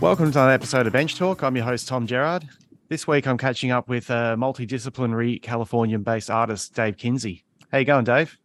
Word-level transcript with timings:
Welcome 0.00 0.30
to 0.32 0.38
another 0.38 0.52
episode 0.52 0.86
of 0.86 0.92
Bench 0.92 1.16
Talk. 1.16 1.42
I'm 1.42 1.56
your 1.56 1.64
host, 1.64 1.88
Tom 1.88 2.06
Gerard. 2.06 2.46
This 2.88 3.06
week, 3.06 3.26
I'm 3.26 3.38
catching 3.38 3.70
up 3.70 3.88
with 3.88 4.10
a 4.10 4.36
multidisciplinary 4.38 5.40
Californian 5.40 6.02
based 6.02 6.30
artist, 6.30 6.74
Dave 6.74 6.98
Kinsey. 6.98 7.42
How 7.72 7.78
you 7.78 7.86
going, 7.86 8.04
Dave? 8.04 8.38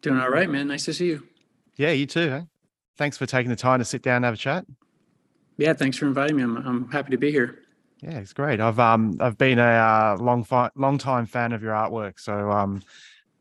Doing 0.00 0.20
all 0.20 0.30
right, 0.30 0.48
man. 0.48 0.68
Nice 0.68 0.84
to 0.84 0.94
see 0.94 1.06
you. 1.06 1.26
Yeah, 1.76 1.90
you 1.90 2.06
too. 2.06 2.30
Hey? 2.30 2.46
Thanks 2.96 3.18
for 3.18 3.26
taking 3.26 3.50
the 3.50 3.56
time 3.56 3.80
to 3.80 3.84
sit 3.84 4.02
down 4.02 4.16
and 4.16 4.24
have 4.26 4.34
a 4.34 4.36
chat. 4.36 4.64
Yeah, 5.56 5.72
thanks 5.72 5.96
for 5.96 6.06
inviting 6.06 6.36
me. 6.36 6.44
I'm, 6.44 6.56
I'm 6.58 6.88
happy 6.90 7.10
to 7.10 7.18
be 7.18 7.32
here. 7.32 7.58
Yeah, 8.02 8.18
it's 8.18 8.32
great. 8.32 8.60
I've 8.60 8.78
um 8.78 9.16
I've 9.20 9.36
been 9.36 9.58
a 9.58 9.62
uh, 9.62 10.16
long 10.18 10.44
fi- 10.44 10.70
long 10.74 10.98
time 10.98 11.26
fan 11.26 11.52
of 11.52 11.62
your 11.62 11.72
artwork, 11.72 12.18
so 12.18 12.50
um 12.50 12.82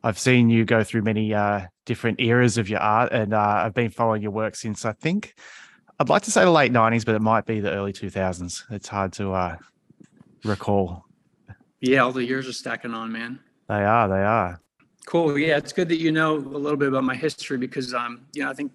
I've 0.03 0.19
seen 0.19 0.49
you 0.49 0.65
go 0.65 0.83
through 0.83 1.01
many 1.01 1.33
uh, 1.33 1.67
different 1.85 2.21
eras 2.21 2.57
of 2.57 2.69
your 2.69 2.79
art, 2.79 3.11
and 3.11 3.33
uh, 3.33 3.63
I've 3.65 3.73
been 3.73 3.89
following 3.89 4.21
your 4.21 4.31
work 4.31 4.55
since 4.55 4.85
I 4.85 4.93
think 4.93 5.35
I'd 5.99 6.07
like 6.07 6.21
to 6.23 6.31
say 6.31 6.45
the 6.45 6.51
late 6.51 6.71
'90s, 6.71 7.05
but 7.05 7.15
it 7.15 7.21
might 7.21 7.45
be 7.45 7.59
the 7.59 7.71
early 7.71 7.91
2000s. 7.91 8.63
It's 8.71 8.87
hard 8.87 9.11
to 9.13 9.33
uh, 9.33 9.57
recall. 10.45 11.05
Yeah, 11.81 11.99
all 11.99 12.11
the 12.11 12.23
years 12.23 12.47
are 12.47 12.53
stacking 12.53 12.93
on, 12.93 13.11
man. 13.11 13.39
They 13.67 13.83
are. 13.83 14.07
They 14.07 14.23
are. 14.23 14.61
Cool. 15.05 15.37
Yeah, 15.37 15.57
it's 15.57 15.73
good 15.73 15.89
that 15.89 15.99
you 15.99 16.11
know 16.11 16.35
a 16.35 16.37
little 16.37 16.77
bit 16.77 16.87
about 16.87 17.03
my 17.03 17.15
history 17.15 17.57
because, 17.57 17.93
um, 17.93 18.25
you 18.33 18.43
know, 18.43 18.49
I 18.49 18.53
think, 18.53 18.71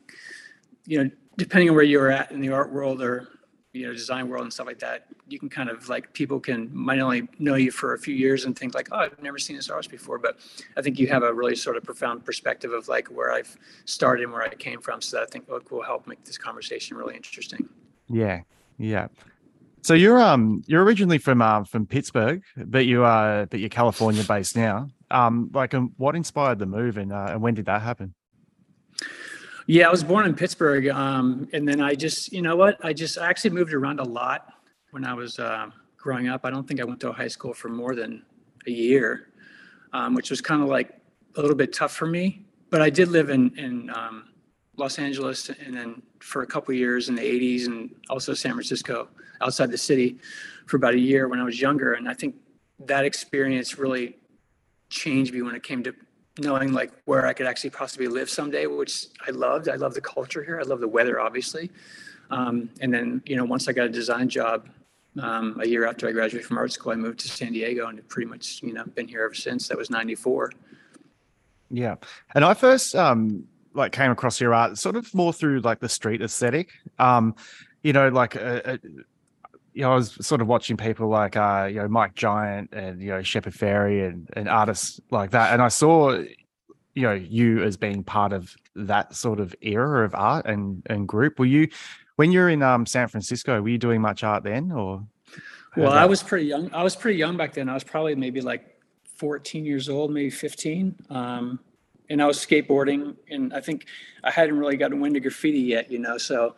you 0.87 1.03
know, 1.03 1.11
depending 1.37 1.71
on 1.71 1.75
where 1.75 1.85
you're 1.85 2.11
at 2.11 2.31
in 2.33 2.41
the 2.41 2.51
art 2.51 2.73
world 2.73 3.03
or 3.03 3.29
you 3.75 3.85
know 3.87 3.93
design 3.93 4.29
world 4.29 4.45
and 4.45 4.53
stuff 4.53 4.67
like 4.67 4.79
that 4.79 5.07
you 5.27 5.39
can 5.39 5.49
kind 5.49 5.69
of 5.69 5.89
like 5.89 6.13
people 6.13 6.39
can 6.39 6.71
might 6.73 7.01
only 7.01 7.29
know 7.41 7.57
you 7.57 7.73
for 7.73 7.95
a 7.95 7.99
few 7.99 8.15
years 8.15 8.45
and 8.45 8.57
think 8.57 8.75
like 8.75 8.89
oh 8.93 8.99
i've 8.99 9.23
never 9.23 9.39
seen 9.39 9.57
this 9.57 9.69
artist 9.69 9.91
before 9.91 10.17
but 10.17 10.39
i 10.77 10.83
think 10.83 10.99
you 10.99 11.09
have 11.09 11.25
a 11.25 11.35
really 11.35 11.57
sort 11.57 11.77
of 11.77 11.83
profound 11.83 12.25
perspective 12.25 12.73
of 12.73 12.87
like 12.87 13.09
where 13.09 13.33
i've 13.33 13.59
started 13.85 14.23
and 14.23 14.33
where 14.33 14.43
i 14.43 14.49
came 14.49 14.81
from 14.81 15.03
so 15.03 15.17
that 15.17 15.25
i 15.25 15.27
think 15.27 15.49
look 15.49 15.71
will 15.73 15.83
help 15.83 16.07
make 16.07 16.25
this 16.25 16.39
conversation 16.39 16.97
really 16.97 17.17
interesting. 17.17 17.69
Yeah 18.09 18.43
yeah. 18.79 19.09
So 19.83 19.95
you're 19.95 20.21
um 20.21 20.63
you're 20.67 20.85
originally 20.85 21.19
from 21.19 21.43
um 21.43 21.65
from 21.65 21.87
pittsburgh 21.87 22.43
but 22.57 22.87
you 22.87 23.05
are 23.05 23.47
but 23.47 23.61
you're 23.61 23.69
california 23.69 24.25
based 24.25 24.57
now. 24.57 24.89
Um 25.11 25.51
like 25.53 25.75
um, 25.75 25.93
what 25.97 26.15
inspired 26.15 26.59
the 26.59 26.67
move 26.67 26.97
and 26.97 27.13
uh, 27.13 27.29
and 27.31 27.43
when 27.43 27.55
did 27.55 27.67
that 27.67 27.83
happen 27.83 28.15
yeah, 29.67 29.89
I 29.89 29.91
was 29.91 30.05
born 30.05 30.27
in 30.27 30.35
Pittsburgh, 30.35 30.89
um, 30.89 31.49
and 31.53 31.67
then 31.67 31.81
I 31.81 31.95
just, 31.95 32.33
you 32.33 32.43
know 32.43 32.57
what? 32.57 32.79
I 32.85 32.93
just 32.93 33.19
I 33.19 33.29
actually 33.29 33.51
moved 33.51 33.73
around 33.73 33.99
a 33.99 34.05
lot 34.05 34.49
when 34.91 35.05
I 35.05 35.15
was 35.15 35.39
uh, 35.39 35.71
growing 35.97 36.29
up. 36.29 36.43
I 36.45 36.51
don't 36.51 36.69
think 36.69 36.81
I 36.81 36.85
went 36.85 37.01
to 37.01 37.09
a 37.09 37.13
high 37.13 37.29
school 37.29 37.55
for 37.55 37.69
more 37.69 37.95
than 37.95 38.23
a 38.67 38.71
year, 38.71 39.29
um, 39.93 40.15
which 40.15 40.31
was 40.31 40.41
kind 40.41 40.63
of 40.63 40.69
like 40.69 41.01
a 41.37 41.41
little 41.41 41.57
bit 41.57 41.73
tough 41.73 41.93
for 41.93 42.07
me. 42.07 42.45
But 42.71 42.83
I 42.83 42.91
did 42.91 43.09
live 43.09 43.31
in 43.31 43.57
in 43.59 43.91
um, 43.91 44.29
Los 44.77 44.99
Angeles, 44.99 45.49
and 45.49 45.75
then 45.75 46.03
for 46.21 46.43
a 46.43 46.47
couple 46.47 46.75
years 46.75 47.09
in 47.09 47.15
the 47.15 47.23
'80s, 47.23 47.67
and 47.67 47.95
also 48.11 48.35
San 48.35 48.53
Francisco, 48.53 49.09
outside 49.41 49.71
the 49.71 49.79
city, 49.79 50.19
for 50.67 50.77
about 50.77 50.95
a 50.95 51.01
year 51.01 51.29
when 51.29 51.41
I 51.41 51.45
was 51.45 51.59
younger. 51.59 51.95
And 51.95 52.07
I 52.07 52.15
think 52.15 52.35
that 52.81 53.07
experience 53.07 53.79
really 53.79 54.19
changed 54.91 55.33
me 55.33 55.41
when 55.41 55.55
it 55.55 55.63
came 55.63 55.83
to 55.85 55.95
knowing 56.39 56.73
like 56.73 56.91
where 57.05 57.27
I 57.27 57.33
could 57.33 57.47
actually 57.47 57.71
possibly 57.71 58.09
live 58.09 58.29
someday, 58.29 58.67
which 58.67 59.07
I 59.27 59.31
loved. 59.31 59.69
I 59.69 59.77
love 59.77 59.95
the 59.95 60.01
culture 60.01 60.43
here. 60.43 60.59
I 60.59 60.65
love 60.65 60.81
the 60.81 60.89
weather, 60.89 61.21
obviously. 61.21 61.71
Um, 62.31 62.71
and 62.81 62.93
then, 62.93 63.23
you 63.27 63.37
know, 63.37 63.45
once 63.45 63.69
I 63.69 63.73
got 63.73 63.87
a 63.87 63.91
design 63.91 64.29
job 64.29 64.69
um, 65.21 65.61
a 65.61 65.67
year 65.67 65.87
after 65.87 66.09
I 66.09 66.13
graduated 66.13 66.47
from 66.47 66.59
art 66.59 66.73
school, 66.73 66.93
I 66.93 66.97
moved 66.97 67.21
to 67.21 67.29
San 67.29 67.53
Diego 67.53 67.87
and 67.87 68.07
pretty 68.09 68.29
much, 68.29 68.63
you 68.63 68.73
know, 68.73 68.85
been 68.85 69.07
here 69.07 69.25
ever 69.25 69.35
since. 69.35 69.69
That 69.69 69.79
was 69.79 69.91
94. 69.91 70.53
Yeah. 71.71 71.97
And 72.35 72.45
I 72.45 72.55
first, 72.55 72.95
um, 72.95 73.47
like 73.75 73.93
came 73.93 74.11
across 74.11 74.41
your 74.41 74.55
art 74.55 74.79
sort 74.79 74.97
of 74.97 75.13
more 75.15 75.33
through 75.33 75.61
like 75.61 75.81
the 75.81 75.89
street 75.89 76.23
aesthetic. 76.23 76.71
Um, 76.99 77.35
you 77.83 77.93
know, 77.93 78.09
like, 78.09 78.37
uh, 78.37 78.61
uh, 78.65 78.77
you 79.75 79.83
know, 79.83 79.93
I 79.93 79.97
was 79.97 80.17
sort 80.25 80.41
of 80.41 80.47
watching 80.47 80.77
people 80.77 81.09
like, 81.09 81.37
uh, 81.37 81.69
you 81.69 81.81
know, 81.81 81.89
Mike 81.89 82.15
Giant 82.15 82.71
and, 82.73 83.03
you 83.03 83.09
know, 83.09 83.23
Shepard 83.23 83.55
Fairey 83.55 84.09
and, 84.09 84.29
and 84.35 84.49
artists 84.49 85.01
like 85.11 85.33
that. 85.33 85.53
And 85.53 85.61
I 85.61 85.69
saw, 85.69 86.11
you 86.13 87.03
know, 87.03 87.13
you 87.13 87.63
as 87.63 87.77
being 87.77 88.05
part 88.05 88.33
of 88.33 88.55
that 88.77 89.17
sort 89.17 89.41
of 89.41 89.55
era 89.63 90.05
of 90.05 90.15
art 90.15 90.47
and, 90.47 90.83
and 90.87 91.09
group. 91.09 91.41
Were 91.41 91.45
you, 91.45 91.69
when 92.15 92.31
you're 92.31 92.49
in 92.49 92.63
um, 92.63 92.87
San 92.87 93.09
Francisco, 93.09 93.61
were 93.61 93.69
you 93.69 93.79
doing 93.79 94.01
much 94.01 94.23
art 94.23 94.45
then 94.45 94.71
or? 94.71 95.05
Well, 95.77 95.93
I 95.93 96.05
was 96.05 96.23
pretty 96.23 96.47
young. 96.47 96.73
I 96.73 96.85
was 96.85 96.95
pretty 96.95 97.19
young 97.19 97.37
back 97.37 97.53
then. 97.53 97.69
I 97.69 97.75
was 97.75 97.83
probably 97.83 98.15
maybe 98.15 98.41
like 98.41 98.81
14 99.17 99.65
years 99.65 99.89
old, 99.89 100.13
maybe 100.13 100.31
15. 100.31 100.95
Um, 101.11 101.59
and 102.09 102.23
I 102.23 102.27
was 102.27 102.39
skateboarding 102.39 103.17
and 103.29 103.53
I 103.53 103.61
think 103.61 103.87
I 104.23 104.31
hadn't 104.31 104.57
really 104.57 104.77
gotten 104.77 105.01
wind 105.01 105.17
of 105.17 105.23
graffiti 105.23 105.59
yet, 105.59 105.91
you 105.91 105.99
know, 105.99 106.17
so 106.17 106.55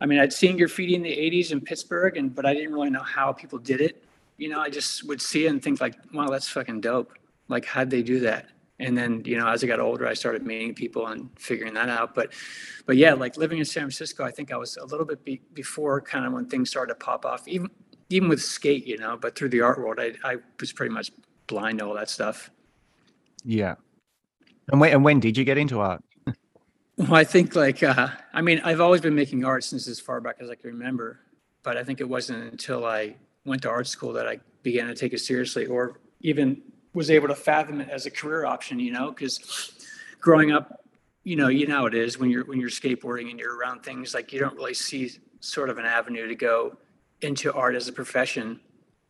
I 0.00 0.06
mean, 0.06 0.18
I'd 0.18 0.32
seen 0.32 0.56
graffiti 0.56 0.94
in 0.94 1.02
the 1.02 1.10
80s 1.10 1.52
in 1.52 1.60
Pittsburgh, 1.60 2.16
and 2.16 2.34
but 2.34 2.46
I 2.46 2.54
didn't 2.54 2.72
really 2.72 2.90
know 2.90 3.02
how 3.02 3.32
people 3.32 3.58
did 3.58 3.80
it. 3.80 4.02
You 4.38 4.48
know, 4.48 4.60
I 4.60 4.70
just 4.70 5.06
would 5.06 5.20
see 5.20 5.46
it 5.46 5.50
and 5.50 5.62
think 5.62 5.80
like, 5.80 5.96
wow, 6.14 6.28
that's 6.28 6.48
fucking 6.48 6.80
dope. 6.80 7.12
Like, 7.48 7.64
how'd 7.64 7.90
they 7.90 8.02
do 8.02 8.20
that? 8.20 8.46
And 8.78 8.96
then, 8.96 9.22
you 9.26 9.36
know, 9.36 9.46
as 9.46 9.62
I 9.62 9.66
got 9.66 9.78
older, 9.78 10.06
I 10.06 10.14
started 10.14 10.46
meeting 10.46 10.74
people 10.74 11.08
and 11.08 11.28
figuring 11.38 11.74
that 11.74 11.90
out. 11.90 12.14
But, 12.14 12.32
but 12.86 12.96
yeah, 12.96 13.12
like 13.12 13.36
living 13.36 13.58
in 13.58 13.66
San 13.66 13.82
Francisco, 13.82 14.24
I 14.24 14.30
think 14.30 14.52
I 14.52 14.56
was 14.56 14.78
a 14.78 14.86
little 14.86 15.04
bit 15.04 15.22
be- 15.22 15.42
before 15.52 16.00
kind 16.00 16.24
of 16.24 16.32
when 16.32 16.46
things 16.46 16.70
started 16.70 16.94
to 16.94 17.04
pop 17.04 17.26
off, 17.26 17.46
even 17.46 17.68
even 18.08 18.28
with 18.28 18.42
skate, 18.42 18.86
you 18.86 18.96
know. 18.96 19.18
But 19.18 19.36
through 19.36 19.50
the 19.50 19.60
art 19.60 19.78
world, 19.78 20.00
I 20.00 20.14
I 20.24 20.38
was 20.58 20.72
pretty 20.72 20.94
much 20.94 21.12
blind 21.46 21.80
to 21.80 21.86
all 21.86 21.94
that 21.94 22.08
stuff. 22.08 22.50
Yeah. 23.44 23.74
And 24.72 24.80
when 24.80 24.92
and 24.92 25.04
when 25.04 25.20
did 25.20 25.36
you 25.36 25.44
get 25.44 25.58
into 25.58 25.80
art? 25.80 26.02
Well, 27.00 27.14
I 27.14 27.24
think 27.24 27.56
like 27.56 27.82
uh, 27.82 28.08
I 28.34 28.42
mean, 28.42 28.60
I've 28.62 28.82
always 28.82 29.00
been 29.00 29.14
making 29.14 29.42
art 29.42 29.64
since 29.64 29.88
as 29.88 29.98
far 29.98 30.20
back 30.20 30.36
as 30.40 30.50
I 30.50 30.54
can 30.54 30.68
remember, 30.68 31.20
but 31.62 31.78
I 31.78 31.82
think 31.82 32.02
it 32.02 32.08
wasn't 32.08 32.52
until 32.52 32.84
I 32.84 33.16
went 33.46 33.62
to 33.62 33.70
art 33.70 33.86
school 33.86 34.12
that 34.12 34.28
I 34.28 34.38
began 34.62 34.86
to 34.86 34.94
take 34.94 35.14
it 35.14 35.20
seriously, 35.20 35.64
or 35.64 35.98
even 36.20 36.60
was 36.92 37.10
able 37.10 37.28
to 37.28 37.34
fathom 37.34 37.80
it 37.80 37.88
as 37.88 38.04
a 38.04 38.10
career 38.10 38.44
option. 38.44 38.78
You 38.78 38.92
know, 38.92 39.08
because 39.12 39.72
growing 40.20 40.52
up, 40.52 40.84
you 41.24 41.36
know, 41.36 41.48
you 41.48 41.66
know 41.66 41.78
how 41.78 41.86
it 41.86 41.94
is 41.94 42.18
when 42.18 42.28
you're 42.28 42.44
when 42.44 42.60
you're 42.60 42.68
skateboarding 42.68 43.30
and 43.30 43.40
you're 43.40 43.56
around 43.56 43.82
things 43.82 44.12
like 44.12 44.30
you 44.30 44.38
don't 44.38 44.56
really 44.56 44.74
see 44.74 45.10
sort 45.40 45.70
of 45.70 45.78
an 45.78 45.86
avenue 45.86 46.28
to 46.28 46.34
go 46.34 46.76
into 47.22 47.50
art 47.54 47.76
as 47.76 47.88
a 47.88 47.92
profession. 47.94 48.60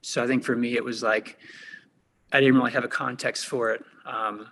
So 0.03 0.22
I 0.22 0.28
think 0.28 0.45
for 0.45 0.55
me, 0.55 0.77
it 0.77 0.84
was 0.84 1.03
like 1.03 1.41
I 2.33 2.39
didn't 2.39 2.55
really 2.55 2.71
have 2.71 2.84
a 2.84 2.89
context 2.89 3.47
for 3.47 3.72
it. 3.72 3.84
Um, 4.07 4.47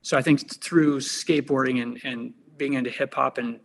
so 0.00 0.16
I 0.16 0.22
think 0.22 0.58
through 0.64 1.00
skateboarding 1.00 1.82
and 1.82 2.00
and 2.02 2.32
being 2.58 2.74
into 2.74 2.90
hip 2.90 3.14
hop 3.14 3.38
and 3.38 3.60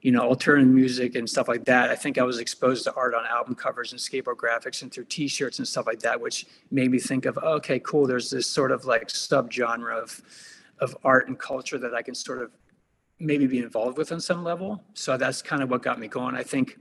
you 0.00 0.12
know 0.12 0.20
alternative 0.20 0.68
music 0.68 1.14
and 1.14 1.28
stuff 1.28 1.48
like 1.48 1.64
that 1.64 1.90
i 1.90 1.94
think 1.94 2.18
i 2.18 2.22
was 2.22 2.38
exposed 2.38 2.84
to 2.84 2.92
art 2.94 3.14
on 3.14 3.24
album 3.26 3.54
covers 3.54 3.92
and 3.92 4.00
skateboard 4.00 4.36
graphics 4.36 4.82
and 4.82 4.92
through 4.92 5.04
t-shirts 5.04 5.58
and 5.58 5.66
stuff 5.66 5.86
like 5.86 6.00
that 6.00 6.20
which 6.20 6.46
made 6.70 6.90
me 6.90 6.98
think 6.98 7.24
of 7.24 7.36
okay 7.38 7.78
cool 7.80 8.06
there's 8.06 8.30
this 8.30 8.46
sort 8.46 8.70
of 8.70 8.84
like 8.84 9.08
subgenre 9.08 9.96
of 10.00 10.20
of 10.80 10.96
art 11.04 11.28
and 11.28 11.38
culture 11.38 11.78
that 11.78 11.94
i 11.94 12.02
can 12.02 12.14
sort 12.14 12.42
of 12.42 12.50
maybe 13.20 13.46
be 13.46 13.58
involved 13.58 13.96
with 13.96 14.12
on 14.12 14.20
some 14.20 14.44
level. 14.44 14.82
So 14.94 15.16
that's 15.16 15.42
kind 15.42 15.62
of 15.62 15.70
what 15.70 15.82
got 15.82 15.98
me 15.98 16.08
going. 16.08 16.34
I 16.34 16.42
think 16.42 16.78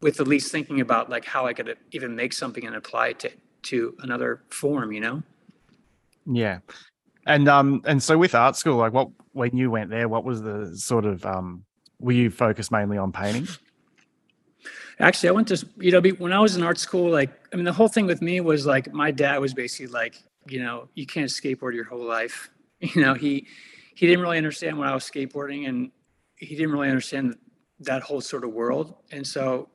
with 0.00 0.20
at 0.20 0.28
least 0.28 0.52
thinking 0.52 0.80
about 0.80 1.08
like 1.08 1.24
how 1.24 1.46
i 1.46 1.52
could 1.52 1.76
even 1.92 2.14
make 2.14 2.32
something 2.32 2.66
and 2.66 2.76
apply 2.76 3.08
it 3.08 3.18
to 3.20 3.30
to 3.62 3.96
another 4.00 4.42
form 4.50 4.92
you 4.92 5.00
know? 5.00 5.22
Yeah 6.26 6.58
and 7.26 7.48
um 7.48 7.82
and 7.84 8.02
so 8.02 8.16
with 8.16 8.34
art 8.34 8.56
school, 8.56 8.76
like 8.76 8.92
what 8.92 9.08
when 9.32 9.56
you 9.56 9.70
went 9.70 9.90
there, 9.90 10.08
what 10.08 10.24
was 10.24 10.42
the 10.42 10.74
sort 10.76 11.04
of 11.04 11.26
um 11.26 11.64
were 11.98 12.12
you 12.12 12.30
focused 12.30 12.70
mainly 12.70 12.96
on 12.96 13.12
painting? 13.12 13.48
Actually, 14.98 15.28
I 15.28 15.32
went 15.32 15.48
to 15.48 15.66
you 15.78 15.90
know 15.90 16.00
when 16.18 16.32
I 16.32 16.38
was 16.38 16.56
in 16.56 16.62
art 16.62 16.78
school, 16.78 17.10
like 17.10 17.30
I 17.52 17.56
mean 17.56 17.64
the 17.64 17.72
whole 17.72 17.88
thing 17.88 18.06
with 18.06 18.22
me 18.22 18.40
was 18.40 18.64
like 18.64 18.92
my 18.92 19.10
dad 19.10 19.38
was 19.38 19.52
basically 19.52 19.88
like 19.88 20.22
you 20.46 20.62
know 20.62 20.88
you 20.94 21.04
can't 21.04 21.28
skateboard 21.28 21.74
your 21.74 21.84
whole 21.84 22.04
life. 22.04 22.50
You 22.78 23.00
know 23.00 23.14
he 23.14 23.46
he 23.94 24.06
didn't 24.06 24.20
really 24.20 24.36
understand 24.36 24.78
when 24.78 24.86
I 24.86 24.92
was 24.92 25.02
skateboarding 25.02 25.66
and 25.66 25.90
he 26.36 26.54
didn't 26.54 26.70
really 26.72 26.90
understand 26.90 27.36
that 27.80 28.02
whole 28.02 28.20
sort 28.20 28.44
of 28.44 28.52
world. 28.52 28.94
And 29.10 29.26
so 29.26 29.70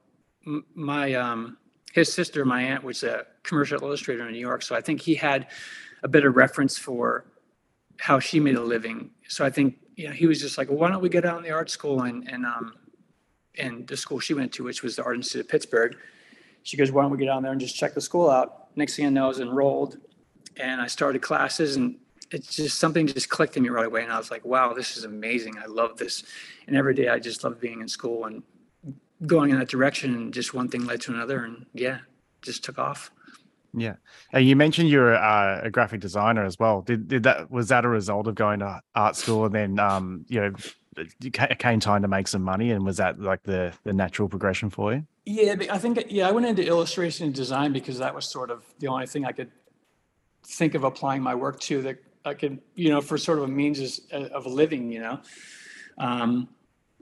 my 0.76 1.16
um 1.16 1.58
his 1.94 2.14
sister, 2.14 2.46
my 2.46 2.62
aunt, 2.62 2.84
was 2.84 3.02
a 3.02 3.26
commercial 3.42 3.82
illustrator 3.82 4.28
in 4.28 4.34
New 4.34 4.40
York, 4.40 4.62
so 4.62 4.76
I 4.76 4.82
think 4.82 5.02
he 5.02 5.16
had 5.16 5.48
a 6.04 6.08
bit 6.08 6.26
of 6.26 6.36
reference 6.36 6.78
for 6.78 7.26
how 8.00 8.20
she 8.20 8.40
made 8.40 8.56
a 8.56 8.62
living. 8.62 9.12
So 9.28 9.46
I 9.46 9.50
think 9.50 9.78
you 9.96 10.08
know 10.08 10.14
he 10.14 10.28
was 10.28 10.40
just 10.42 10.58
like, 10.58 10.70
well, 10.70 10.78
why 10.78 10.90
don't 10.90 11.02
we 11.02 11.10
get 11.10 11.26
out 11.26 11.38
in 11.38 11.44
the 11.44 11.52
art 11.52 11.70
school 11.70 12.04
and 12.04 12.28
and 12.28 12.46
um 12.46 12.74
and 13.58 13.88
the 13.88 13.98
school 13.98 14.20
she 14.20 14.34
went 14.34 14.52
to, 14.54 14.64
which 14.64 14.84
was 14.84 14.96
the 14.96 15.04
Art 15.04 15.18
Institute 15.18 15.42
of 15.42 15.50
Pittsburgh. 15.50 15.98
She 16.64 16.78
goes, 16.78 16.92
why 16.92 17.02
don't 17.02 17.12
we 17.12 17.18
get 17.18 17.26
down 17.26 17.44
there 17.44 17.52
and 17.52 17.60
just 17.60 17.76
check 17.76 17.94
the 17.94 18.02
school 18.02 18.30
out? 18.30 18.76
Next 18.76 18.96
thing 18.96 19.06
I 19.06 19.10
know, 19.10 19.26
I 19.26 19.28
was 19.28 19.40
enrolled, 19.40 19.98
and 20.58 20.80
I 20.80 20.88
started 20.88 21.22
classes, 21.22 21.76
and 21.76 21.98
it's 22.32 22.56
just 22.56 22.80
something 22.80 23.08
just 23.08 23.30
clicked 23.30 23.58
in 23.58 23.64
me 23.64 23.70
right 23.70 23.86
away, 23.86 24.04
and 24.04 24.12
I 24.12 24.18
was 24.18 24.32
like, 24.32 24.46
wow, 24.46 24.74
this 24.74 24.96
is 24.96 25.04
amazing. 25.04 25.58
I 25.58 25.66
love 25.66 25.98
this, 25.98 26.24
and 26.68 26.76
every 26.76 26.94
day 26.94 27.10
I 27.10 27.20
just 27.20 27.44
love 27.44 27.60
being 27.60 27.82
in 27.82 27.88
school 27.88 28.26
and 28.26 28.44
going 29.26 29.52
in 29.52 29.60
that 29.60 29.70
direction, 29.70 30.16
and 30.16 30.34
just 30.34 30.54
one 30.54 30.70
thing 30.70 30.86
led 30.86 31.02
to 31.02 31.14
another, 31.14 31.44
and 31.44 31.66
yeah, 31.74 32.00
just 32.42 32.64
took 32.64 32.80
off. 32.80 33.12
Yeah, 33.74 33.96
and 34.34 34.46
you 34.46 34.56
mentioned 34.56 34.90
you're 34.90 35.14
a, 35.14 35.62
a, 35.64 35.70
graphic 35.70 36.02
designer 36.02 36.44
as 36.44 36.60
well. 36.60 36.82
Did 36.82 37.08
did 37.08 37.24
that 37.24 37.50
was 37.50 37.70
that 37.70 37.86
a 37.86 37.90
result 37.90 38.28
of 38.28 38.36
going 38.36 38.60
to 38.60 38.82
art 38.96 39.16
school 39.16 39.46
and 39.46 39.56
then 39.56 39.80
um 39.80 40.26
you 40.28 40.42
know 40.42 40.54
it 40.98 41.58
came 41.58 41.80
time 41.80 42.02
to 42.02 42.08
make 42.08 42.28
some 42.28 42.42
money 42.42 42.72
and 42.72 42.86
was 42.86 42.98
that 42.98 43.20
like 43.20 43.44
the 43.44 43.72
the 43.84 43.94
natural 43.94 44.28
progression 44.28 44.70
for 44.70 44.94
you? 44.94 45.06
Yeah, 45.26 45.56
I 45.72 45.78
think 45.78 46.06
yeah 46.10 46.28
I 46.28 46.32
went 46.32 46.48
into 46.48 46.66
illustration 46.66 47.28
and 47.28 47.36
design 47.36 47.72
because 47.72 47.98
that 48.00 48.14
was 48.14 48.26
sort 48.26 48.52
of 48.52 48.66
the 48.80 48.88
only 48.88 49.08
thing 49.08 49.26
I 49.26 49.32
could 49.32 49.52
think 50.46 50.76
of 50.76 50.84
applying 50.84 51.22
my 51.22 51.36
work 51.36 51.60
to 51.62 51.82
that 51.84 52.04
I 52.26 52.34
could 52.34 52.60
you 52.76 52.90
know 52.90 53.00
for 53.00 53.18
sort 53.18 53.38
of 53.38 53.46
a 53.46 53.48
means 53.48 54.02
of 54.12 54.46
living 54.46 54.92
you 54.92 55.00
know. 55.00 55.20
Um, 55.98 56.50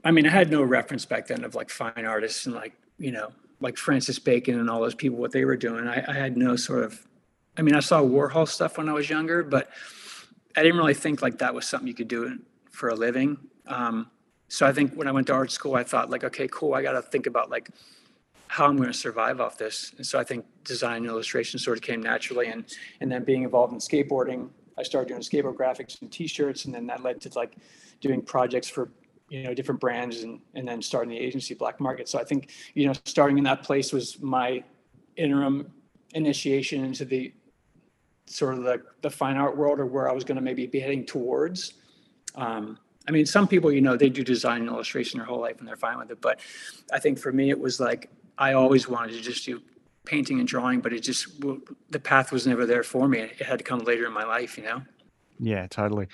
I 0.04 0.10
mean, 0.12 0.26
I 0.26 0.30
had 0.30 0.50
no 0.50 0.62
reference 0.62 1.04
back 1.04 1.26
then 1.26 1.44
of 1.44 1.54
like 1.54 1.70
fine 1.70 2.04
artists 2.06 2.46
and 2.46 2.54
like 2.54 2.74
you 2.98 3.12
know 3.12 3.32
like 3.60 3.76
Francis 3.76 4.18
Bacon 4.18 4.58
and 4.58 4.70
all 4.70 4.80
those 4.80 4.94
people, 4.94 5.18
what 5.18 5.32
they 5.32 5.44
were 5.44 5.56
doing. 5.56 5.86
I, 5.86 6.04
I 6.08 6.14
had 6.14 6.36
no 6.36 6.56
sort 6.56 6.84
of, 6.84 7.06
I 7.56 7.62
mean, 7.62 7.74
I 7.74 7.80
saw 7.80 8.00
Warhol 8.02 8.48
stuff 8.48 8.78
when 8.78 8.88
I 8.88 8.92
was 8.92 9.10
younger, 9.10 9.42
but 9.42 9.70
I 10.56 10.62
didn't 10.62 10.78
really 10.78 10.94
think 10.94 11.22
like 11.22 11.38
that 11.38 11.54
was 11.54 11.66
something 11.66 11.86
you 11.86 11.94
could 11.94 12.08
do 12.08 12.38
for 12.70 12.88
a 12.88 12.94
living. 12.94 13.38
Um, 13.66 14.10
so 14.48 14.66
I 14.66 14.72
think 14.72 14.94
when 14.94 15.06
I 15.06 15.12
went 15.12 15.26
to 15.28 15.32
art 15.32 15.52
school, 15.52 15.74
I 15.74 15.84
thought 15.84 16.10
like, 16.10 16.24
okay, 16.24 16.48
cool. 16.50 16.74
I 16.74 16.82
got 16.82 16.92
to 16.92 17.02
think 17.02 17.26
about 17.26 17.50
like 17.50 17.70
how 18.48 18.66
I'm 18.66 18.76
going 18.76 18.88
to 18.88 18.94
survive 18.94 19.40
off 19.40 19.58
this. 19.58 19.92
And 19.96 20.04
so 20.04 20.18
I 20.18 20.24
think 20.24 20.44
design 20.64 20.98
and 20.98 21.06
illustration 21.06 21.60
sort 21.60 21.78
of 21.78 21.82
came 21.82 22.02
naturally. 22.02 22.48
And, 22.48 22.64
and 23.00 23.12
then 23.12 23.22
being 23.22 23.44
involved 23.44 23.72
in 23.72 23.78
skateboarding, 23.78 24.48
I 24.76 24.82
started 24.82 25.08
doing 25.08 25.20
skateboard 25.20 25.54
graphics 25.54 26.00
and 26.00 26.10
t-shirts. 26.10 26.64
And 26.64 26.74
then 26.74 26.86
that 26.88 27.02
led 27.02 27.20
to 27.20 27.30
like 27.36 27.56
doing 28.00 28.22
projects 28.22 28.68
for 28.68 28.90
you 29.30 29.44
know 29.44 29.54
different 29.54 29.80
brands 29.80 30.22
and 30.22 30.40
and 30.54 30.68
then 30.68 30.82
starting 30.82 31.08
the 31.08 31.18
agency 31.18 31.54
black 31.54 31.80
market. 31.80 32.08
So 32.08 32.18
i 32.18 32.24
think 32.24 32.50
you 32.74 32.86
know 32.86 32.92
starting 33.06 33.38
in 33.38 33.44
that 33.44 33.62
place 33.62 33.92
was 33.92 34.20
my 34.20 34.62
interim 35.16 35.72
initiation 36.12 36.84
into 36.84 37.04
the 37.04 37.32
sort 38.26 38.54
of 38.54 38.64
the, 38.64 38.82
the 39.02 39.10
fine 39.10 39.36
art 39.36 39.56
world 39.56 39.80
or 39.80 39.86
where 39.86 40.08
i 40.08 40.12
was 40.12 40.24
going 40.24 40.36
to 40.36 40.42
maybe 40.42 40.66
be 40.66 40.80
heading 40.80 41.06
towards. 41.06 41.74
Um, 42.34 42.78
i 43.08 43.10
mean 43.12 43.24
some 43.24 43.48
people 43.48 43.72
you 43.72 43.80
know 43.80 43.96
they 43.96 44.10
do 44.10 44.22
design 44.22 44.62
and 44.62 44.70
illustration 44.70 45.18
their 45.18 45.26
whole 45.26 45.40
life 45.40 45.58
and 45.58 45.66
they're 45.66 45.76
fine 45.76 45.98
with 45.98 46.10
it 46.10 46.20
but 46.20 46.38
i 46.92 46.98
think 46.98 47.18
for 47.18 47.32
me 47.32 47.50
it 47.50 47.58
was 47.58 47.80
like 47.80 48.10
i 48.38 48.52
always 48.52 48.88
wanted 48.88 49.12
to 49.12 49.20
just 49.20 49.44
do 49.46 49.60
painting 50.04 50.38
and 50.38 50.48
drawing 50.48 50.80
but 50.80 50.92
it 50.92 51.00
just 51.00 51.40
the 51.90 52.00
path 52.00 52.32
was 52.32 52.46
never 52.46 52.66
there 52.66 52.82
for 52.82 53.06
me. 53.08 53.20
It 53.20 53.42
had 53.42 53.58
to 53.58 53.64
come 53.64 53.80
later 53.80 54.06
in 54.06 54.12
my 54.12 54.24
life 54.24 54.58
you 54.58 54.64
know? 54.64 54.82
Yeah 55.38 55.66
totally 55.68 56.08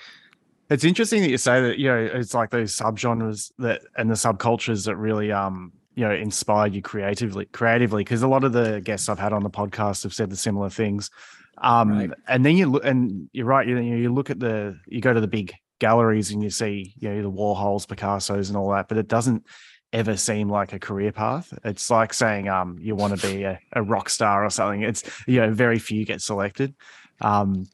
it's 0.69 0.83
interesting 0.83 1.21
that 1.21 1.29
you 1.29 1.37
say 1.37 1.61
that, 1.61 1.77
you 1.77 1.87
know, 1.87 1.97
it's 1.97 2.33
like 2.33 2.49
those 2.49 2.75
subgenres 2.75 3.51
that 3.59 3.81
and 3.97 4.09
the 4.09 4.15
subcultures 4.15 4.85
that 4.85 4.95
really 4.97 5.31
um, 5.31 5.71
you 5.97 6.03
know, 6.07 6.13
inspired 6.13 6.75
you 6.75 6.81
creatively 6.83 7.45
creatively. 7.45 8.05
Cause 8.05 8.21
a 8.21 8.27
lot 8.27 8.43
of 8.43 8.53
the 8.53 8.79
guests 8.81 9.09
I've 9.09 9.17
had 9.17 9.33
on 9.33 9.41
the 9.41 9.49
podcast 9.49 10.03
have 10.03 10.13
said 10.13 10.29
the 10.29 10.35
similar 10.35 10.69
things. 10.69 11.09
Um 11.57 11.97
right. 11.97 12.11
and 12.27 12.45
then 12.45 12.55
you 12.55 12.67
look 12.67 12.85
and 12.85 13.29
you're 13.33 13.47
right, 13.47 13.67
you, 13.67 13.79
you 13.79 14.13
look 14.13 14.29
at 14.29 14.39
the 14.39 14.77
you 14.85 15.01
go 15.01 15.11
to 15.11 15.19
the 15.19 15.27
big 15.27 15.55
galleries 15.79 16.29
and 16.29 16.43
you 16.43 16.51
see, 16.51 16.93
you 16.99 17.09
know, 17.09 17.23
the 17.23 17.31
Warhols, 17.31 17.87
Picasso's 17.87 18.49
and 18.49 18.57
all 18.57 18.69
that, 18.69 18.87
but 18.87 18.99
it 18.99 19.07
doesn't 19.07 19.43
ever 19.91 20.15
seem 20.17 20.49
like 20.49 20.71
a 20.71 20.77
career 20.77 21.11
path. 21.11 21.51
It's 21.63 21.89
like 21.89 22.13
saying 22.13 22.47
um 22.47 22.77
you 22.79 22.93
want 22.95 23.19
to 23.19 23.27
be 23.27 23.41
a, 23.41 23.59
a 23.73 23.81
rock 23.81 24.09
star 24.09 24.45
or 24.45 24.51
something. 24.51 24.83
It's 24.83 25.03
you 25.25 25.39
know, 25.39 25.51
very 25.51 25.79
few 25.79 26.05
get 26.05 26.21
selected. 26.21 26.75
Um 27.21 27.65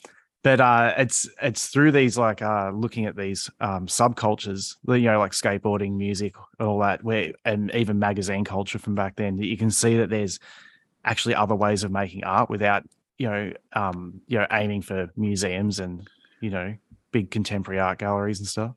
but 0.44 0.60
uh, 0.60 0.94
it's 0.98 1.28
it's 1.42 1.68
through 1.68 1.94
these 1.94 2.18
like 2.18 2.42
uh, 2.42 2.70
looking 2.72 3.06
at 3.06 3.16
these 3.16 3.50
um, 3.62 3.88
subcultures, 3.88 4.76
you 4.88 5.00
know, 5.00 5.18
like 5.18 5.32
skateboarding, 5.32 5.96
music, 5.96 6.36
all 6.60 6.80
that, 6.80 7.04
where 7.04 7.32
and 7.46 7.74
even 7.74 7.98
magazine 7.98 8.44
culture 8.44 8.78
from 8.78 8.94
back 8.94 9.16
then, 9.16 9.38
that 9.38 9.46
you 9.46 9.58
can 9.58 9.72
see 9.72 9.98
that 9.98 10.10
there's 10.10 10.40
actually 11.06 11.34
other 11.34 11.56
ways 11.56 11.84
of 11.84 11.92
making 11.92 12.26
art 12.26 12.50
without 12.50 12.84
you 13.18 13.30
know 13.30 13.54
um, 13.72 14.22
you 14.28 14.38
know 14.38 14.46
aiming 14.52 14.82
for 14.82 15.10
museums 15.16 15.80
and 15.80 16.10
you 16.42 16.50
know 16.50 16.76
big 17.12 17.32
contemporary 17.32 17.80
art 17.80 18.00
galleries 18.00 18.40
and 18.40 18.48
stuff. 18.48 18.76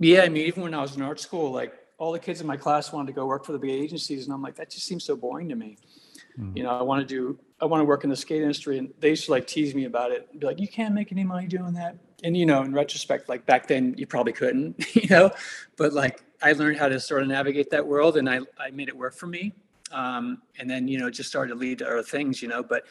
Yeah, 0.00 0.22
I 0.22 0.28
mean, 0.28 0.46
even 0.46 0.64
when 0.64 0.74
I 0.74 0.82
was 0.82 0.96
in 0.96 1.02
art 1.02 1.20
school, 1.20 1.52
like 1.52 1.74
all 1.96 2.10
the 2.10 2.18
kids 2.18 2.40
in 2.40 2.46
my 2.48 2.56
class 2.56 2.92
wanted 2.92 3.06
to 3.06 3.12
go 3.12 3.24
work 3.24 3.44
for 3.44 3.52
the 3.52 3.58
big 3.58 3.70
agencies, 3.70 4.24
and 4.24 4.34
I'm 4.34 4.42
like, 4.42 4.56
that 4.56 4.68
just 4.68 4.84
seems 4.84 5.04
so 5.04 5.14
boring 5.14 5.48
to 5.48 5.54
me. 5.54 5.76
Mm. 6.36 6.56
You 6.56 6.64
know, 6.64 6.70
I 6.70 6.82
want 6.82 7.06
to 7.06 7.14
do, 7.14 7.38
I 7.64 7.66
want 7.66 7.80
to 7.80 7.86
work 7.86 8.04
in 8.04 8.10
the 8.10 8.16
skate 8.16 8.42
industry, 8.42 8.76
and 8.76 8.92
they 9.00 9.08
used 9.08 9.24
to 9.24 9.30
like 9.30 9.46
tease 9.46 9.74
me 9.74 9.86
about 9.86 10.12
it, 10.12 10.38
be 10.38 10.46
like, 10.46 10.60
you 10.60 10.68
can't 10.68 10.94
make 10.94 11.10
any 11.12 11.24
money 11.24 11.46
doing 11.46 11.72
that. 11.72 11.96
And 12.22 12.36
you 12.36 12.44
know, 12.44 12.62
in 12.62 12.74
retrospect, 12.74 13.26
like 13.28 13.46
back 13.46 13.66
then, 13.66 13.94
you 13.96 14.06
probably 14.06 14.34
couldn't, 14.34 14.84
you 14.94 15.08
know, 15.08 15.30
but 15.78 15.94
like 15.94 16.22
I 16.42 16.52
learned 16.52 16.78
how 16.78 16.88
to 16.88 17.00
sort 17.00 17.22
of 17.22 17.28
navigate 17.28 17.70
that 17.70 17.86
world, 17.86 18.18
and 18.18 18.28
I 18.28 18.40
I 18.60 18.70
made 18.70 18.88
it 18.88 18.96
work 18.96 19.14
for 19.14 19.26
me. 19.26 19.54
Um, 19.92 20.42
and 20.58 20.68
then 20.68 20.88
you 20.88 20.98
know, 20.98 21.08
just 21.08 21.30
started 21.30 21.54
to 21.54 21.58
lead 21.58 21.78
to 21.78 21.86
other 21.86 22.02
things, 22.02 22.42
you 22.42 22.48
know. 22.48 22.62
But 22.62 22.84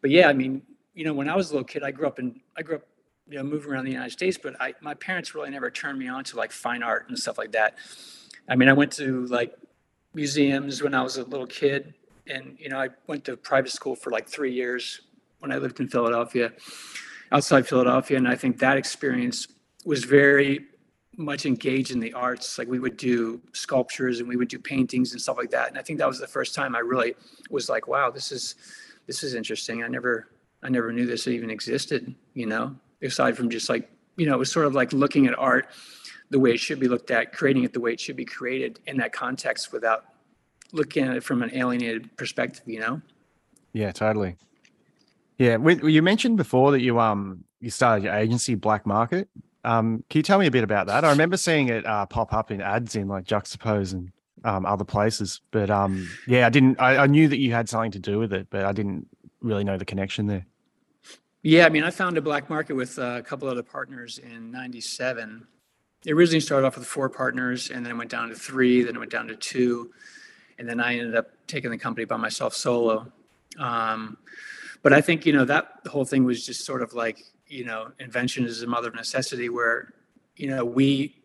but 0.00 0.10
yeah, 0.10 0.28
I 0.28 0.32
mean, 0.32 0.62
you 0.94 1.04
know, 1.04 1.12
when 1.12 1.28
I 1.28 1.34
was 1.34 1.50
a 1.50 1.54
little 1.54 1.66
kid, 1.66 1.82
I 1.82 1.90
grew 1.90 2.06
up 2.06 2.20
in, 2.20 2.40
I 2.56 2.62
grew 2.62 2.76
up 2.76 2.86
you 3.28 3.36
know, 3.36 3.42
moving 3.42 3.72
around 3.72 3.84
the 3.84 3.92
United 3.92 4.10
States, 4.10 4.38
but 4.40 4.60
I, 4.60 4.74
my 4.80 4.94
parents 4.94 5.34
really 5.34 5.50
never 5.50 5.70
turned 5.70 5.98
me 5.98 6.08
on 6.08 6.24
to 6.24 6.36
like 6.36 6.52
fine 6.52 6.82
art 6.82 7.08
and 7.08 7.18
stuff 7.18 7.38
like 7.38 7.52
that. 7.52 7.78
I 8.48 8.56
mean, 8.56 8.68
I 8.68 8.72
went 8.72 8.92
to 8.94 9.26
like 9.26 9.54
museums 10.14 10.82
when 10.82 10.94
I 10.94 11.02
was 11.02 11.16
a 11.16 11.24
little 11.24 11.46
kid, 11.46 11.94
and 12.30 12.56
you 12.58 12.68
know, 12.68 12.78
I 12.78 12.88
went 13.06 13.24
to 13.24 13.36
private 13.36 13.72
school 13.72 13.96
for 13.96 14.10
like 14.10 14.28
three 14.28 14.52
years 14.52 15.02
when 15.40 15.52
I 15.52 15.58
lived 15.58 15.80
in 15.80 15.88
Philadelphia, 15.88 16.52
outside 17.32 17.66
Philadelphia, 17.66 18.16
and 18.18 18.28
I 18.28 18.36
think 18.36 18.58
that 18.58 18.76
experience 18.76 19.48
was 19.84 20.04
very 20.04 20.66
much 21.16 21.44
engaged 21.46 21.90
in 21.90 22.00
the 22.00 22.12
arts. 22.12 22.58
Like 22.58 22.68
we 22.68 22.78
would 22.78 22.96
do 22.96 23.40
sculptures 23.52 24.20
and 24.20 24.28
we 24.28 24.36
would 24.36 24.48
do 24.48 24.58
paintings 24.58 25.12
and 25.12 25.20
stuff 25.20 25.36
like 25.36 25.50
that. 25.50 25.68
And 25.68 25.78
I 25.78 25.82
think 25.82 25.98
that 25.98 26.08
was 26.08 26.18
the 26.18 26.26
first 26.26 26.54
time 26.54 26.74
I 26.74 26.80
really 26.80 27.14
was 27.50 27.68
like, 27.68 27.88
wow, 27.88 28.10
this 28.10 28.32
is 28.32 28.54
this 29.06 29.22
is 29.22 29.34
interesting. 29.34 29.82
I 29.82 29.88
never 29.88 30.28
I 30.62 30.68
never 30.68 30.92
knew 30.92 31.06
this 31.06 31.26
even 31.26 31.50
existed, 31.50 32.14
you 32.34 32.46
know, 32.46 32.76
aside 33.02 33.36
from 33.36 33.50
just 33.50 33.68
like, 33.68 33.90
you 34.16 34.26
know, 34.26 34.34
it 34.34 34.38
was 34.38 34.52
sort 34.52 34.66
of 34.66 34.74
like 34.74 34.92
looking 34.92 35.26
at 35.26 35.38
art 35.38 35.68
the 36.30 36.38
way 36.38 36.52
it 36.52 36.60
should 36.60 36.78
be 36.78 36.86
looked 36.86 37.10
at, 37.10 37.32
creating 37.32 37.64
it 37.64 37.72
the 37.72 37.80
way 37.80 37.92
it 37.92 38.00
should 38.00 38.16
be 38.16 38.24
created 38.24 38.78
in 38.86 38.96
that 38.98 39.12
context 39.12 39.72
without 39.72 40.04
looking 40.72 41.04
at 41.04 41.16
it 41.16 41.24
from 41.24 41.42
an 41.42 41.50
alienated 41.54 42.16
perspective, 42.16 42.62
you 42.66 42.80
know? 42.80 43.00
Yeah, 43.72 43.92
totally. 43.92 44.36
Yeah, 45.38 45.56
you 45.82 46.02
mentioned 46.02 46.36
before 46.36 46.72
that 46.72 46.82
you 46.82 47.00
um 47.00 47.44
you 47.60 47.70
started 47.70 48.04
your 48.04 48.14
agency 48.14 48.54
Black 48.54 48.86
Market. 48.86 49.28
Um, 49.64 50.04
can 50.08 50.18
you 50.18 50.22
tell 50.22 50.38
me 50.38 50.46
a 50.46 50.50
bit 50.50 50.64
about 50.64 50.86
that? 50.86 51.04
I 51.04 51.10
remember 51.10 51.36
seeing 51.36 51.68
it 51.68 51.86
uh, 51.86 52.06
pop 52.06 52.32
up 52.32 52.50
in 52.50 52.60
ads 52.60 52.96
in 52.96 53.08
like 53.08 53.24
Juxtapose 53.24 53.92
and 53.92 54.10
um, 54.44 54.64
other 54.64 54.84
places, 54.84 55.40
but 55.50 55.70
um, 55.70 56.08
yeah, 56.26 56.46
I 56.46 56.50
didn't. 56.50 56.80
I, 56.80 57.04
I 57.04 57.06
knew 57.06 57.28
that 57.28 57.38
you 57.38 57.52
had 57.52 57.68
something 57.68 57.90
to 57.92 57.98
do 57.98 58.18
with 58.18 58.32
it, 58.32 58.48
but 58.50 58.64
I 58.64 58.72
didn't 58.72 59.06
really 59.40 59.64
know 59.64 59.76
the 59.76 59.84
connection 59.84 60.26
there. 60.26 60.46
Yeah, 61.42 61.66
I 61.66 61.70
mean, 61.70 61.84
I 61.84 61.90
founded 61.90 62.24
Black 62.24 62.50
Market 62.50 62.74
with 62.74 62.98
uh, 62.98 63.16
a 63.18 63.22
couple 63.22 63.48
other 63.48 63.62
partners 63.62 64.18
in 64.18 64.50
'97. 64.50 65.46
It 66.06 66.12
originally 66.12 66.40
started 66.40 66.66
off 66.66 66.78
with 66.78 66.86
four 66.86 67.10
partners, 67.10 67.70
and 67.70 67.84
then 67.84 67.92
it 67.92 67.96
went 67.96 68.10
down 68.10 68.30
to 68.30 68.34
three, 68.34 68.82
then 68.82 68.96
it 68.96 68.98
went 68.98 69.10
down 69.10 69.28
to 69.28 69.36
two 69.36 69.90
and 70.60 70.68
then 70.68 70.78
I 70.78 70.98
ended 70.98 71.16
up 71.16 71.30
taking 71.46 71.70
the 71.70 71.78
company 71.78 72.04
by 72.04 72.18
myself 72.18 72.54
solo. 72.54 73.10
Um, 73.58 74.18
but 74.82 74.92
I 74.92 75.00
think 75.00 75.24
you 75.24 75.32
know 75.32 75.46
that 75.46 75.80
whole 75.86 76.04
thing 76.04 76.22
was 76.22 76.44
just 76.44 76.66
sort 76.66 76.82
of 76.82 76.92
like 76.92 77.24
you 77.46 77.64
know 77.64 77.90
invention 77.98 78.44
is 78.44 78.60
the 78.60 78.66
mother 78.66 78.88
of 78.88 78.94
necessity, 78.94 79.48
where 79.48 79.94
you 80.36 80.48
know 80.48 80.64
we 80.64 81.16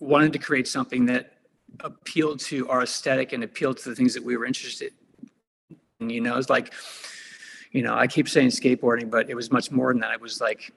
wanted 0.00 0.32
to 0.32 0.38
create 0.38 0.66
something 0.66 1.04
that 1.06 1.34
appealed 1.80 2.40
to 2.40 2.68
our 2.70 2.82
aesthetic 2.82 3.34
and 3.34 3.44
appealed 3.44 3.76
to 3.78 3.90
the 3.90 3.94
things 3.94 4.14
that 4.14 4.24
we 4.24 4.36
were 4.36 4.46
interested 4.46 4.92
in. 6.00 6.08
You 6.08 6.22
know, 6.22 6.38
it's 6.38 6.48
like 6.48 6.72
you 7.72 7.82
know 7.82 7.94
I 7.94 8.06
keep 8.06 8.30
saying 8.30 8.48
skateboarding, 8.48 9.10
but 9.10 9.28
it 9.28 9.34
was 9.34 9.52
much 9.52 9.70
more 9.70 9.92
than 9.92 10.00
that. 10.00 10.14
It 10.14 10.20
was 10.22 10.40
like 10.40 10.72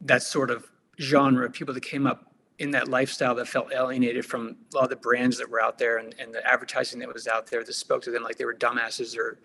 that 0.00 0.22
sort 0.22 0.50
of 0.50 0.66
genre 0.98 1.44
of 1.44 1.52
people 1.52 1.74
that 1.74 1.84
came 1.84 2.06
up 2.06 2.31
in 2.58 2.70
that 2.70 2.88
lifestyle 2.88 3.34
that 3.34 3.48
felt 3.48 3.72
alienated 3.72 4.24
from 4.24 4.56
a 4.72 4.76
lot 4.76 4.84
of 4.84 4.90
the 4.90 4.96
brands 4.96 5.38
that 5.38 5.48
were 5.48 5.60
out 5.60 5.78
there 5.78 5.98
and, 5.98 6.14
and 6.18 6.34
the 6.34 6.46
advertising 6.46 7.00
that 7.00 7.12
was 7.12 7.26
out 7.26 7.46
there 7.46 7.64
that 7.64 7.72
spoke 7.72 8.02
to 8.02 8.10
them 8.10 8.22
like 8.22 8.36
they 8.36 8.44
were 8.44 8.54
dumbasses 8.54 9.16
or, 9.16 9.38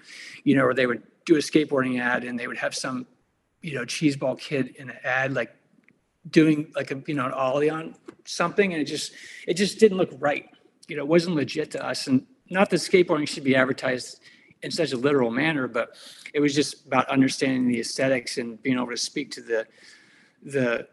you 0.43 0.55
know, 0.55 0.63
or 0.63 0.73
they 0.73 0.85
would 0.85 1.01
do 1.25 1.35
a 1.35 1.39
skateboarding 1.39 1.99
ad 1.99 2.23
and 2.23 2.39
they 2.39 2.47
would 2.47 2.57
have 2.57 2.75
some, 2.75 3.07
you 3.61 3.73
know, 3.73 3.83
cheeseball 3.83 4.39
kid 4.39 4.75
in 4.77 4.89
an 4.89 4.97
ad 5.03 5.33
like 5.33 5.55
doing 6.29 6.71
like 6.75 6.91
a, 6.91 7.01
you 7.07 7.13
know, 7.13 7.25
an 7.25 7.31
ollie 7.31 7.69
on 7.69 7.95
something. 8.25 8.73
And 8.73 8.81
it 8.81 8.85
just, 8.85 9.13
it 9.47 9.55
just 9.55 9.79
didn't 9.79 9.97
look 9.97 10.11
right. 10.19 10.49
You 10.87 10.97
know, 10.97 11.03
it 11.03 11.07
wasn't 11.07 11.35
legit 11.35 11.71
to 11.71 11.85
us. 11.85 12.07
And 12.07 12.25
not 12.49 12.69
that 12.69 12.77
skateboarding 12.77 13.27
should 13.27 13.43
be 13.43 13.55
advertised 13.55 14.21
in 14.63 14.71
such 14.71 14.91
a 14.91 14.97
literal 14.97 15.31
manner, 15.31 15.67
but 15.67 15.95
it 16.33 16.39
was 16.39 16.53
just 16.53 16.85
about 16.85 17.07
understanding 17.09 17.67
the 17.67 17.79
aesthetics 17.79 18.37
and 18.37 18.61
being 18.61 18.77
able 18.77 18.87
to 18.87 18.97
speak 18.97 19.31
to 19.31 19.41
the, 19.41 19.67
the, 20.43 20.87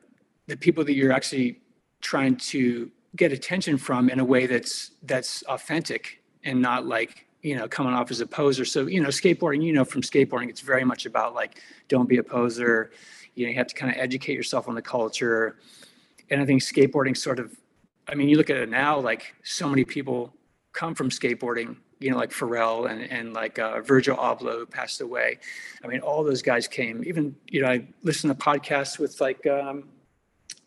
the 0.47 0.56
people 0.56 0.85
that 0.85 0.94
you're 0.94 1.12
actually 1.12 1.61
trying 2.04 2.37
to 2.37 2.90
get 3.16 3.32
attention 3.32 3.78
from 3.78 4.08
in 4.08 4.20
a 4.20 4.25
way 4.25 4.46
that's 4.46 4.92
that's 5.02 5.42
authentic 5.44 6.23
and 6.44 6.61
not 6.61 6.87
like 6.87 7.26
you 7.42 7.56
know 7.56 7.66
coming 7.66 7.94
off 7.94 8.11
as 8.11 8.20
a 8.20 8.26
poser 8.26 8.64
so 8.64 8.87
you 8.87 9.00
know 9.00 9.08
skateboarding 9.08 9.62
you 9.62 9.73
know 9.73 9.84
from 9.84 10.02
skateboarding 10.02 10.49
it's 10.49 10.61
very 10.61 10.84
much 10.84 11.06
about 11.06 11.34
like 11.34 11.61
don't 11.88 12.08
be 12.08 12.18
a 12.18 12.23
poser 12.23 12.90
you 13.34 13.46
know 13.46 13.50
you 13.50 13.56
have 13.56 13.66
to 13.66 13.75
kind 13.75 13.90
of 13.90 13.99
educate 13.99 14.34
yourself 14.34 14.68
on 14.68 14.75
the 14.75 14.82
culture 14.82 15.56
and 16.30 16.40
i 16.40 16.44
think 16.44 16.61
skateboarding 16.61 17.16
sort 17.16 17.38
of 17.38 17.56
i 18.08 18.14
mean 18.14 18.28
you 18.28 18.37
look 18.37 18.50
at 18.50 18.56
it 18.56 18.68
now 18.68 18.99
like 18.99 19.34
so 19.42 19.68
many 19.68 19.84
people 19.84 20.32
come 20.73 20.94
from 20.94 21.08
skateboarding 21.08 21.76
you 22.00 22.11
know, 22.11 22.18
like 22.18 22.30
Pharrell 22.30 22.90
and, 22.90 23.11
and 23.11 23.32
like 23.32 23.58
uh, 23.58 23.80
Virgil 23.80 24.14
Abloh 24.18 24.58
who 24.58 24.66
passed 24.66 25.00
away. 25.00 25.38
I 25.82 25.87
mean, 25.87 26.00
all 26.00 26.23
those 26.23 26.42
guys 26.42 26.68
came. 26.68 27.02
Even, 27.06 27.34
you 27.49 27.62
know, 27.62 27.68
I 27.68 27.87
listened 28.02 28.30
to 28.30 28.44
podcasts 28.44 28.99
with 28.99 29.23
like, 29.23 29.46
um, 29.46 29.84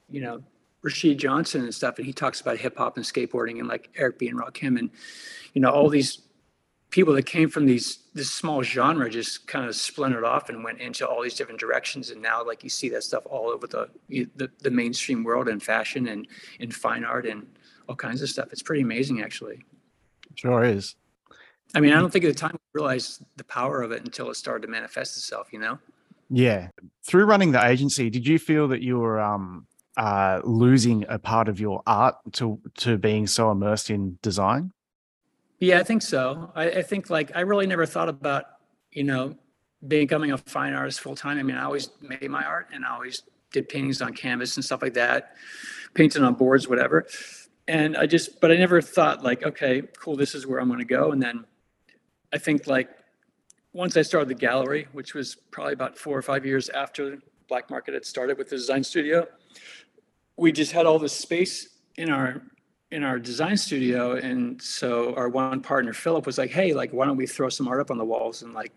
you 0.09 0.21
know, 0.21 0.41
Rashid 0.83 1.17
Johnson 1.17 1.63
and 1.63 1.73
stuff, 1.73 1.97
and 1.97 2.05
he 2.05 2.13
talks 2.13 2.41
about 2.41 2.57
hip 2.57 2.77
hop 2.77 2.97
and 2.97 3.05
skateboarding 3.05 3.59
and 3.59 3.67
like 3.67 3.89
Eric 3.95 4.19
B. 4.19 4.27
and 4.27 4.39
Rakim 4.39 4.77
and, 4.77 4.89
you 5.53 5.61
know, 5.61 5.69
all 5.69 5.89
these 5.89 6.21
people 6.89 7.13
that 7.13 7.25
came 7.25 7.49
from 7.49 7.65
these 7.65 7.99
this 8.13 8.31
small 8.31 8.63
genre 8.63 9.09
just 9.09 9.47
kind 9.47 9.67
of 9.67 9.75
splintered 9.75 10.23
off 10.23 10.49
and 10.49 10.63
went 10.63 10.79
into 10.79 11.07
all 11.07 11.21
these 11.21 11.35
different 11.35 11.59
directions. 11.59 12.09
And 12.09 12.21
now 12.21 12.45
like 12.45 12.63
you 12.63 12.69
see 12.69 12.89
that 12.89 13.03
stuff 13.03 13.23
all 13.25 13.49
over 13.49 13.67
the 13.67 13.89
the, 14.09 14.49
the 14.59 14.71
mainstream 14.71 15.23
world 15.23 15.47
in 15.49 15.59
fashion 15.59 16.07
and 16.07 16.27
in 16.59 16.71
fine 16.71 17.03
art 17.03 17.25
and 17.25 17.45
all 17.87 17.95
kinds 17.95 18.21
of 18.21 18.29
stuff. 18.29 18.49
It's 18.51 18.63
pretty 18.63 18.81
amazing 18.81 19.21
actually. 19.21 19.63
Sure 20.35 20.63
is. 20.63 20.95
I 21.75 21.81
mean 21.81 21.91
i 21.91 21.99
don't 21.99 22.11
think 22.11 22.23
at 22.23 22.29
the 22.29 22.39
time 22.39 22.53
we 22.53 22.79
realized 22.79 23.25
the 23.35 23.43
power 23.43 23.81
of 23.81 23.91
it 23.91 24.03
until 24.03 24.29
it 24.29 24.35
started 24.35 24.65
to 24.65 24.71
manifest 24.71 25.17
itself 25.17 25.49
you 25.51 25.59
know? 25.59 25.77
Yeah. 26.29 26.69
Through 27.05 27.25
running 27.25 27.51
the 27.51 27.65
agency 27.65 28.09
did 28.09 28.25
you 28.25 28.39
feel 28.39 28.69
that 28.69 28.81
you 28.81 28.99
were 28.99 29.19
um 29.19 29.67
uh 29.97 30.39
losing 30.43 31.05
a 31.09 31.19
part 31.19 31.49
of 31.49 31.59
your 31.59 31.81
art 31.85 32.15
to 32.31 32.59
to 32.75 32.97
being 32.97 33.27
so 33.27 33.51
immersed 33.51 33.89
in 33.89 34.17
design 34.21 34.71
yeah, 35.59 35.79
I 35.79 35.83
think 35.83 36.01
so. 36.01 36.51
I, 36.55 36.69
I 36.69 36.81
think 36.83 37.09
like 37.09 37.35
I 37.35 37.41
really 37.41 37.65
never 37.65 37.85
thought 37.85 38.09
about, 38.09 38.45
you 38.91 39.03
know, 39.03 39.35
becoming 39.87 40.31
a 40.31 40.37
fine 40.37 40.73
artist 40.73 40.99
full 40.99 41.15
time. 41.15 41.39
I 41.39 41.43
mean, 41.43 41.55
I 41.55 41.63
always 41.63 41.89
made 42.01 42.29
my 42.29 42.43
art 42.43 42.69
and 42.73 42.85
I 42.85 42.91
always 42.91 43.23
did 43.51 43.67
paintings 43.69 44.01
on 44.01 44.13
canvas 44.13 44.55
and 44.55 44.63
stuff 44.63 44.81
like 44.81 44.93
that, 44.93 45.35
painting 45.93 46.23
on 46.23 46.35
boards, 46.35 46.67
whatever. 46.67 47.07
And 47.67 47.97
I 47.97 48.05
just, 48.05 48.39
but 48.39 48.51
I 48.51 48.55
never 48.55 48.81
thought 48.81 49.23
like, 49.23 49.43
okay, 49.43 49.81
cool, 49.99 50.15
this 50.15 50.35
is 50.35 50.45
where 50.45 50.59
I'm 50.59 50.67
going 50.67 50.79
to 50.79 50.85
go. 50.85 51.11
And 51.11 51.21
then 51.21 51.45
I 52.31 52.37
think 52.37 52.67
like 52.67 52.89
once 53.73 53.97
I 53.97 54.03
started 54.03 54.29
the 54.29 54.35
gallery, 54.35 54.87
which 54.91 55.13
was 55.15 55.35
probably 55.51 55.73
about 55.73 55.97
four 55.97 56.17
or 56.17 56.21
five 56.21 56.45
years 56.45 56.69
after 56.69 57.17
Black 57.49 57.69
Market 57.69 57.93
had 57.95 58.05
started 58.05 58.37
with 58.37 58.49
the 58.49 58.57
design 58.57 58.83
studio, 58.83 59.27
we 60.37 60.51
just 60.51 60.71
had 60.71 60.85
all 60.85 60.99
this 60.99 61.13
space 61.13 61.67
in 61.97 62.09
our 62.09 62.41
in 62.89 63.03
our 63.03 63.19
design 63.19 63.57
studio. 63.57 64.15
And 64.15 64.61
so 64.61 65.13
our 65.15 65.27
one 65.27 65.59
partner 65.61 65.91
philip 65.91 66.25
was 66.25 66.37
like 66.37 66.51
hey 66.51 66.73
like 66.73 66.91
why 66.91 67.05
don't 67.05 67.17
we 67.17 67.27
throw 67.27 67.49
some 67.49 67.67
art 67.67 67.81
up 67.81 67.91
on 67.91 67.97
the 67.97 68.05
walls? 68.05 68.43
And 68.43 68.53
like 68.53 68.71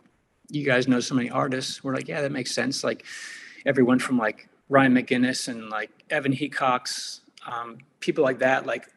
you 0.48 0.64
guys 0.64 0.88
know 0.88 1.00
so 1.00 1.14
many 1.14 1.30
artists. 1.30 1.84
We're 1.84 1.94
like 1.94 2.08
yeah 2.08 2.22
that 2.22 2.32
makes 2.32 2.52
sense. 2.52 2.82
Like 2.82 3.04
everyone 3.66 3.98
from 3.98 4.18
like 4.18 4.48
ryan 4.68 4.94
McGinness 4.94 5.48
and 5.48 5.68
like 5.68 5.90
evan 6.10 6.32
hecox 6.32 7.20
um, 7.46 7.78
people 8.00 8.24
like 8.24 8.38
that 8.38 8.66
like 8.66 8.88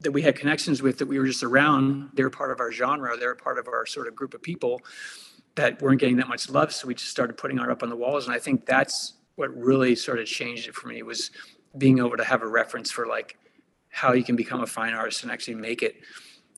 that 0.00 0.12
we 0.12 0.22
had 0.22 0.34
connections 0.34 0.82
with 0.82 0.98
that 0.98 1.06
we 1.06 1.18
were 1.18 1.26
just 1.26 1.42
around. 1.42 2.10
They 2.14 2.22
were 2.22 2.30
part 2.30 2.50
of 2.50 2.60
our 2.60 2.72
genre. 2.72 3.16
They 3.16 3.26
were 3.26 3.34
part 3.34 3.58
of 3.58 3.68
our 3.68 3.84
sort 3.84 4.08
of 4.08 4.14
group 4.16 4.32
of 4.32 4.42
people 4.42 4.80
that 5.56 5.82
weren't 5.82 6.00
getting 6.00 6.16
that 6.16 6.28
much 6.28 6.48
love. 6.48 6.72
So 6.72 6.88
we 6.88 6.94
just 6.94 7.10
started 7.10 7.36
putting 7.36 7.58
art 7.58 7.70
up 7.70 7.82
on 7.82 7.90
the 7.90 7.96
walls. 7.96 8.26
And 8.26 8.34
i 8.34 8.38
think 8.38 8.66
that's 8.66 9.14
what 9.36 9.54
really 9.56 9.94
sort 9.94 10.18
of 10.18 10.26
changed 10.26 10.68
it 10.68 10.74
for 10.74 10.88
me 10.88 11.02
was 11.02 11.30
being 11.78 11.98
able 11.98 12.16
to 12.16 12.24
have 12.24 12.42
a 12.42 12.46
reference 12.46 12.90
for 12.90 13.06
like 13.06 13.36
how 13.90 14.12
you 14.12 14.24
can 14.24 14.36
become 14.36 14.62
a 14.62 14.66
fine 14.66 14.94
artist 14.94 15.22
and 15.22 15.32
actually 15.32 15.54
make 15.54 15.82
it. 15.82 15.96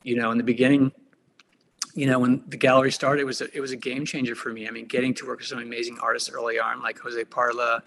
You 0.02 0.16
know, 0.16 0.31
in 0.33 0.38
the 0.38 0.45
beginning, 0.45 0.92
you 1.95 2.07
know, 2.07 2.19
when 2.19 2.42
the 2.49 2.57
gallery 2.57 2.90
started, 2.90 3.23
it 3.23 3.25
was 3.25 3.40
a, 3.40 3.57
it 3.57 3.61
was 3.61 3.71
a 3.71 3.76
game 3.76 4.04
changer 4.04 4.35
for 4.35 4.52
me. 4.52 4.66
I 4.66 4.71
mean, 4.71 4.87
getting 4.87 5.14
to 5.14 5.26
work 5.26 5.38
with 5.38 5.49
some 5.49 5.59
amazing 5.59 5.99
artists 6.00 6.31
early 6.31 6.59
on, 6.59 6.83
like 6.83 6.99
Jose 6.99 7.23
Parla, 7.25 7.83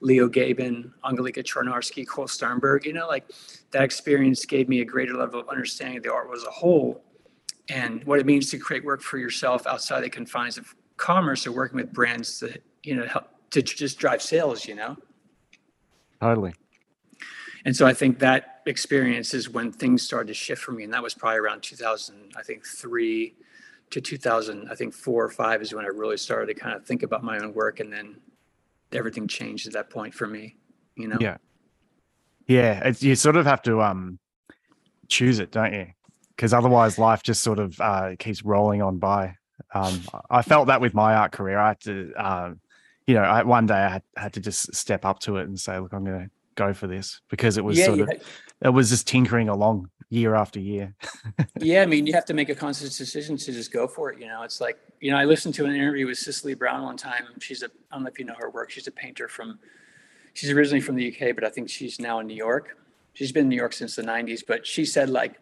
Leo 0.00 0.28
Gabin, 0.28 0.92
Angelika 1.06 1.42
Charnarsky, 1.42 2.06
Cole 2.06 2.26
Sternberg. 2.26 2.86
You 2.86 2.92
know, 2.92 3.06
like 3.06 3.30
that 3.70 3.82
experience 3.82 4.44
gave 4.44 4.68
me 4.68 4.80
a 4.80 4.84
greater 4.84 5.14
level 5.14 5.40
of 5.40 5.48
understanding 5.48 5.98
of 5.98 6.02
the 6.02 6.12
art 6.12 6.28
as 6.34 6.44
a 6.44 6.50
whole 6.50 7.04
and 7.68 8.02
what 8.04 8.18
it 8.18 8.26
means 8.26 8.50
to 8.50 8.58
create 8.58 8.84
work 8.84 9.02
for 9.02 9.18
yourself 9.18 9.66
outside 9.66 10.00
the 10.00 10.10
confines 10.10 10.58
of 10.58 10.74
commerce 10.96 11.46
or 11.46 11.52
working 11.52 11.76
with 11.76 11.92
brands 11.92 12.40
that 12.40 12.62
you 12.82 12.96
know 12.96 13.06
help 13.06 13.28
to 13.50 13.62
just 13.62 13.98
drive 13.98 14.22
sales. 14.22 14.66
You 14.66 14.74
know. 14.74 14.96
Totally. 16.20 16.54
And 17.64 17.76
so 17.76 17.86
I 17.86 17.92
think 17.92 18.18
that 18.20 18.60
experience 18.66 19.34
is 19.34 19.48
when 19.48 19.72
things 19.72 20.02
started 20.02 20.28
to 20.28 20.34
shift 20.34 20.62
for 20.62 20.72
me. 20.72 20.84
And 20.84 20.92
that 20.92 21.02
was 21.02 21.14
probably 21.14 21.38
around 21.38 21.62
2000, 21.62 22.32
I 22.36 22.42
think 22.42 22.66
three 22.66 23.34
to 23.90 24.00
2000, 24.00 24.68
I 24.70 24.74
think 24.74 24.94
four 24.94 25.24
or 25.24 25.28
five 25.28 25.60
is 25.62 25.74
when 25.74 25.84
I 25.84 25.88
really 25.88 26.16
started 26.16 26.54
to 26.54 26.60
kind 26.60 26.74
of 26.74 26.86
think 26.86 27.02
about 27.02 27.22
my 27.22 27.38
own 27.38 27.52
work. 27.52 27.80
And 27.80 27.92
then 27.92 28.16
everything 28.92 29.28
changed 29.28 29.66
at 29.66 29.72
that 29.74 29.90
point 29.90 30.14
for 30.14 30.26
me, 30.26 30.56
you 30.96 31.08
know? 31.08 31.18
Yeah. 31.20 31.36
Yeah. 32.46 32.92
You 32.98 33.14
sort 33.14 33.36
of 33.36 33.46
have 33.46 33.62
to 33.62 33.80
um 33.82 34.18
choose 35.08 35.38
it, 35.38 35.50
don't 35.50 35.74
you? 35.74 35.88
Because 36.34 36.54
otherwise 36.54 36.98
life 36.98 37.22
just 37.22 37.42
sort 37.42 37.58
of 37.58 37.78
uh, 37.80 38.16
keeps 38.18 38.42
rolling 38.44 38.80
on 38.80 38.98
by. 38.98 39.34
Um, 39.74 40.00
I 40.30 40.40
felt 40.40 40.68
that 40.68 40.80
with 40.80 40.94
my 40.94 41.14
art 41.14 41.32
career. 41.32 41.58
I 41.58 41.68
had 41.68 41.80
to, 41.80 42.12
uh, 42.16 42.50
you 43.06 43.14
know, 43.14 43.22
I, 43.22 43.42
one 43.42 43.66
day 43.66 43.74
I 43.74 43.88
had, 43.88 44.02
had 44.16 44.32
to 44.34 44.40
just 44.40 44.74
step 44.74 45.04
up 45.04 45.18
to 45.20 45.36
it 45.36 45.48
and 45.48 45.60
say, 45.60 45.78
look, 45.78 45.92
I'm 45.92 46.04
going 46.04 46.20
to 46.20 46.30
go 46.54 46.72
for 46.74 46.86
this 46.86 47.20
because 47.28 47.56
it 47.56 47.64
was 47.64 47.78
yeah, 47.78 47.86
sort 47.86 48.00
of 48.00 48.10
it 48.62 48.68
was 48.70 48.90
just 48.90 49.06
tinkering 49.06 49.48
along 49.48 49.90
year 50.10 50.34
after 50.34 50.60
year. 50.60 50.94
yeah, 51.60 51.82
I 51.82 51.86
mean, 51.86 52.06
you 52.06 52.12
have 52.12 52.24
to 52.26 52.34
make 52.34 52.48
a 52.48 52.54
conscious 52.54 52.98
decision 52.98 53.36
to 53.38 53.52
just 53.52 53.72
go 53.72 53.86
for 53.86 54.12
it. 54.12 54.20
You 54.20 54.26
know, 54.26 54.42
it's 54.42 54.60
like 54.60 54.78
you 55.00 55.10
know, 55.10 55.16
I 55.16 55.24
listened 55.24 55.54
to 55.54 55.64
an 55.64 55.74
interview 55.74 56.06
with 56.06 56.18
Cecily 56.18 56.54
Brown 56.54 56.82
one 56.82 56.96
time. 56.96 57.24
She's 57.40 57.62
a 57.62 57.66
I 57.66 57.96
don't 57.96 58.02
know 58.04 58.10
if 58.10 58.18
you 58.18 58.24
know 58.24 58.34
her 58.38 58.50
work. 58.50 58.70
She's 58.70 58.86
a 58.86 58.92
painter 58.92 59.28
from. 59.28 59.58
She's 60.32 60.50
originally 60.50 60.80
from 60.80 60.94
the 60.94 61.08
UK, 61.08 61.34
but 61.34 61.42
I 61.42 61.48
think 61.48 61.68
she's 61.68 61.98
now 61.98 62.20
in 62.20 62.28
New 62.28 62.36
York. 62.36 62.76
She's 63.14 63.32
been 63.32 63.42
in 63.44 63.48
New 63.48 63.56
York 63.56 63.72
since 63.72 63.96
the 63.96 64.02
'90s, 64.02 64.42
but 64.46 64.64
she 64.64 64.84
said 64.84 65.10
like, 65.10 65.40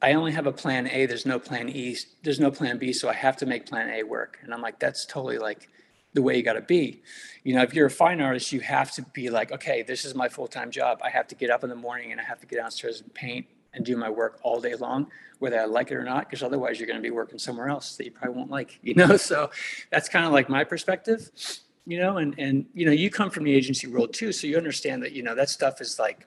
I 0.00 0.14
only 0.14 0.32
have 0.32 0.46
a 0.46 0.52
plan 0.52 0.88
A. 0.88 1.04
There's 1.06 1.26
no 1.26 1.38
plan 1.38 1.68
E. 1.68 1.96
There's 2.22 2.40
no 2.40 2.50
plan 2.50 2.78
B, 2.78 2.92
so 2.92 3.08
I 3.08 3.12
have 3.14 3.36
to 3.38 3.46
make 3.46 3.66
plan 3.66 3.90
A 3.90 4.02
work. 4.04 4.38
And 4.42 4.54
I'm 4.54 4.62
like, 4.62 4.78
that's 4.78 5.04
totally 5.04 5.38
like 5.38 5.68
the 6.14 6.22
way 6.22 6.36
you 6.36 6.42
got 6.42 6.54
to 6.54 6.62
be. 6.62 7.02
You 7.44 7.54
know, 7.54 7.62
if 7.62 7.74
you're 7.74 7.86
a 7.86 7.90
fine 7.90 8.20
artist, 8.20 8.52
you 8.52 8.60
have 8.60 8.92
to 8.92 9.02
be 9.12 9.30
like, 9.30 9.52
okay, 9.52 9.82
this 9.82 10.04
is 10.04 10.14
my 10.14 10.28
full 10.28 10.46
time 10.46 10.70
job. 10.70 11.00
I 11.02 11.10
have 11.10 11.26
to 11.28 11.34
get 11.34 11.50
up 11.50 11.64
in 11.64 11.70
the 11.70 11.76
morning 11.76 12.12
and 12.12 12.20
I 12.20 12.24
have 12.24 12.40
to 12.40 12.46
get 12.46 12.56
downstairs 12.56 13.00
and 13.00 13.12
paint 13.14 13.46
and 13.74 13.84
do 13.84 13.96
my 13.96 14.10
work 14.10 14.38
all 14.42 14.60
day 14.60 14.74
long, 14.74 15.06
whether 15.38 15.58
I 15.58 15.64
like 15.64 15.90
it 15.90 15.94
or 15.94 16.04
not, 16.04 16.28
because 16.28 16.42
otherwise 16.42 16.78
you're 16.78 16.86
going 16.86 16.98
to 16.98 17.02
be 17.02 17.10
working 17.10 17.38
somewhere 17.38 17.68
else 17.68 17.96
that 17.96 18.04
you 18.04 18.10
probably 18.10 18.36
won't 18.36 18.50
like. 18.50 18.78
You 18.88 18.94
know, 18.94 19.16
so 19.16 19.50
that's 19.90 20.08
kind 20.08 20.24
of 20.24 20.32
like 20.32 20.48
my 20.48 20.64
perspective. 20.64 21.30
You 21.86 21.98
know, 21.98 22.18
and 22.18 22.34
and 22.38 22.66
you 22.74 22.84
know, 22.84 22.92
you 22.92 23.10
come 23.10 23.30
from 23.30 23.44
the 23.44 23.54
agency 23.54 23.86
world 23.86 24.12
too, 24.12 24.32
so 24.32 24.46
you 24.46 24.56
understand 24.56 25.02
that 25.02 25.12
you 25.12 25.22
know 25.22 25.34
that 25.34 25.48
stuff 25.48 25.80
is 25.80 25.98
like, 25.98 26.26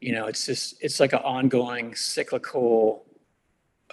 you 0.00 0.12
know, 0.12 0.26
it's 0.26 0.46
just 0.46 0.76
it's 0.80 0.98
like 0.98 1.12
an 1.12 1.20
ongoing 1.20 1.94
cyclical 1.94 3.04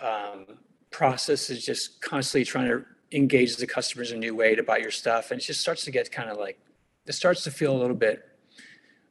um, 0.02 0.46
process. 0.92 1.50
Is 1.50 1.64
just 1.64 2.02
constantly 2.02 2.46
trying 2.46 2.68
to 2.68 2.86
engage 3.16 3.56
the 3.56 3.68
customers 3.68 4.12
in 4.12 4.18
a 4.18 4.20
new 4.20 4.36
way 4.36 4.56
to 4.56 4.64
buy 4.64 4.78
your 4.78 4.92
stuff. 4.92 5.32
And 5.32 5.40
it 5.40 5.44
just 5.44 5.62
starts 5.62 5.86
to 5.86 5.92
get 5.92 6.12
kind 6.12 6.30
of 6.30 6.38
like, 6.38 6.60
it 7.06 7.14
starts 7.14 7.44
to 7.46 7.52
feel 7.52 7.76
a 7.76 7.80
little 7.80 7.96
bit 7.96 8.28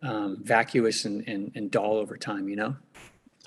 um, 0.02 0.38
vacuous 0.42 1.04
and, 1.04 1.26
and, 1.26 1.52
and 1.54 1.70
dull 1.70 1.96
over 1.96 2.16
time, 2.16 2.48
you 2.48 2.56
know? 2.56 2.76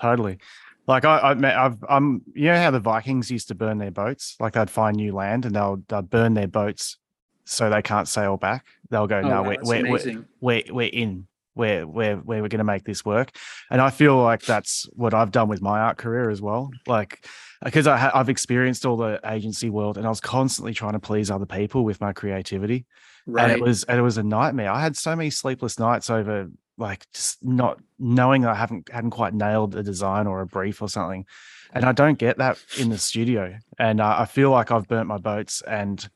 Totally. 0.00 0.38
Like 0.86 1.04
I, 1.04 1.18
I, 1.18 1.64
I've, 1.66 1.84
I'm, 1.88 2.22
you 2.34 2.46
know 2.46 2.56
how 2.56 2.70
the 2.70 2.80
Vikings 2.80 3.30
used 3.30 3.48
to 3.48 3.54
burn 3.54 3.78
their 3.78 3.90
boats? 3.90 4.36
Like 4.40 4.54
they'd 4.54 4.70
find 4.70 4.96
new 4.96 5.14
land 5.14 5.46
and 5.46 5.54
they'll, 5.54 5.82
they'll 5.88 6.02
burn 6.02 6.34
their 6.34 6.48
boats 6.48 6.96
so 7.44 7.70
they 7.70 7.82
can't 7.82 8.08
sail 8.08 8.36
back. 8.36 8.66
They'll 8.90 9.06
go, 9.06 9.18
oh, 9.18 9.28
no, 9.28 9.42
wow, 9.42 9.54
we're, 9.62 9.82
we're, 9.82 9.92
we're, 9.92 10.24
we're, 10.40 10.62
we're 10.70 10.90
in 10.92 11.28
where 11.58 11.86
where 11.86 12.16
where 12.16 12.40
we're 12.40 12.48
going 12.48 12.58
to 12.58 12.64
make 12.64 12.84
this 12.84 13.04
work 13.04 13.30
and 13.70 13.80
i 13.80 13.90
feel 13.90 14.16
like 14.16 14.42
that's 14.42 14.88
what 14.92 15.12
i've 15.12 15.32
done 15.32 15.48
with 15.48 15.60
my 15.60 15.78
art 15.80 15.98
career 15.98 16.30
as 16.30 16.40
well 16.40 16.70
like 16.86 17.26
because 17.64 17.86
I 17.86 17.96
ha- 17.96 18.12
I've 18.14 18.28
experienced 18.28 18.86
all 18.86 18.96
the 18.96 19.20
agency 19.24 19.70
world 19.70 19.96
and 19.96 20.06
I 20.06 20.08
was 20.08 20.20
constantly 20.20 20.74
trying 20.74 20.92
to 20.92 21.00
please 21.00 21.30
other 21.30 21.46
people 21.46 21.84
with 21.84 22.00
my 22.00 22.12
creativity. 22.12 22.86
Right. 23.26 23.50
And 23.50 23.52
it 23.52 23.60
was 23.60 23.84
and 23.84 23.98
it 23.98 24.02
was 24.02 24.18
a 24.18 24.22
nightmare. 24.22 24.70
I 24.70 24.80
had 24.80 24.96
so 24.96 25.14
many 25.16 25.30
sleepless 25.30 25.78
nights 25.78 26.08
over 26.08 26.48
like 26.78 27.04
just 27.12 27.44
not 27.44 27.80
knowing 27.98 28.46
I 28.46 28.54
haven't 28.54 28.90
hadn't 28.90 29.10
quite 29.10 29.34
nailed 29.34 29.74
a 29.74 29.82
design 29.82 30.26
or 30.26 30.40
a 30.40 30.46
brief 30.46 30.80
or 30.80 30.88
something. 30.88 31.26
And 31.72 31.84
I 31.84 31.92
don't 31.92 32.18
get 32.18 32.38
that 32.38 32.58
in 32.78 32.88
the 32.88 32.96
studio. 32.96 33.58
And 33.78 34.00
uh, 34.00 34.16
I 34.20 34.24
feel 34.24 34.50
like 34.50 34.70
I've 34.70 34.88
burnt 34.88 35.06
my 35.06 35.18
boats 35.18 35.60
and 35.62 36.08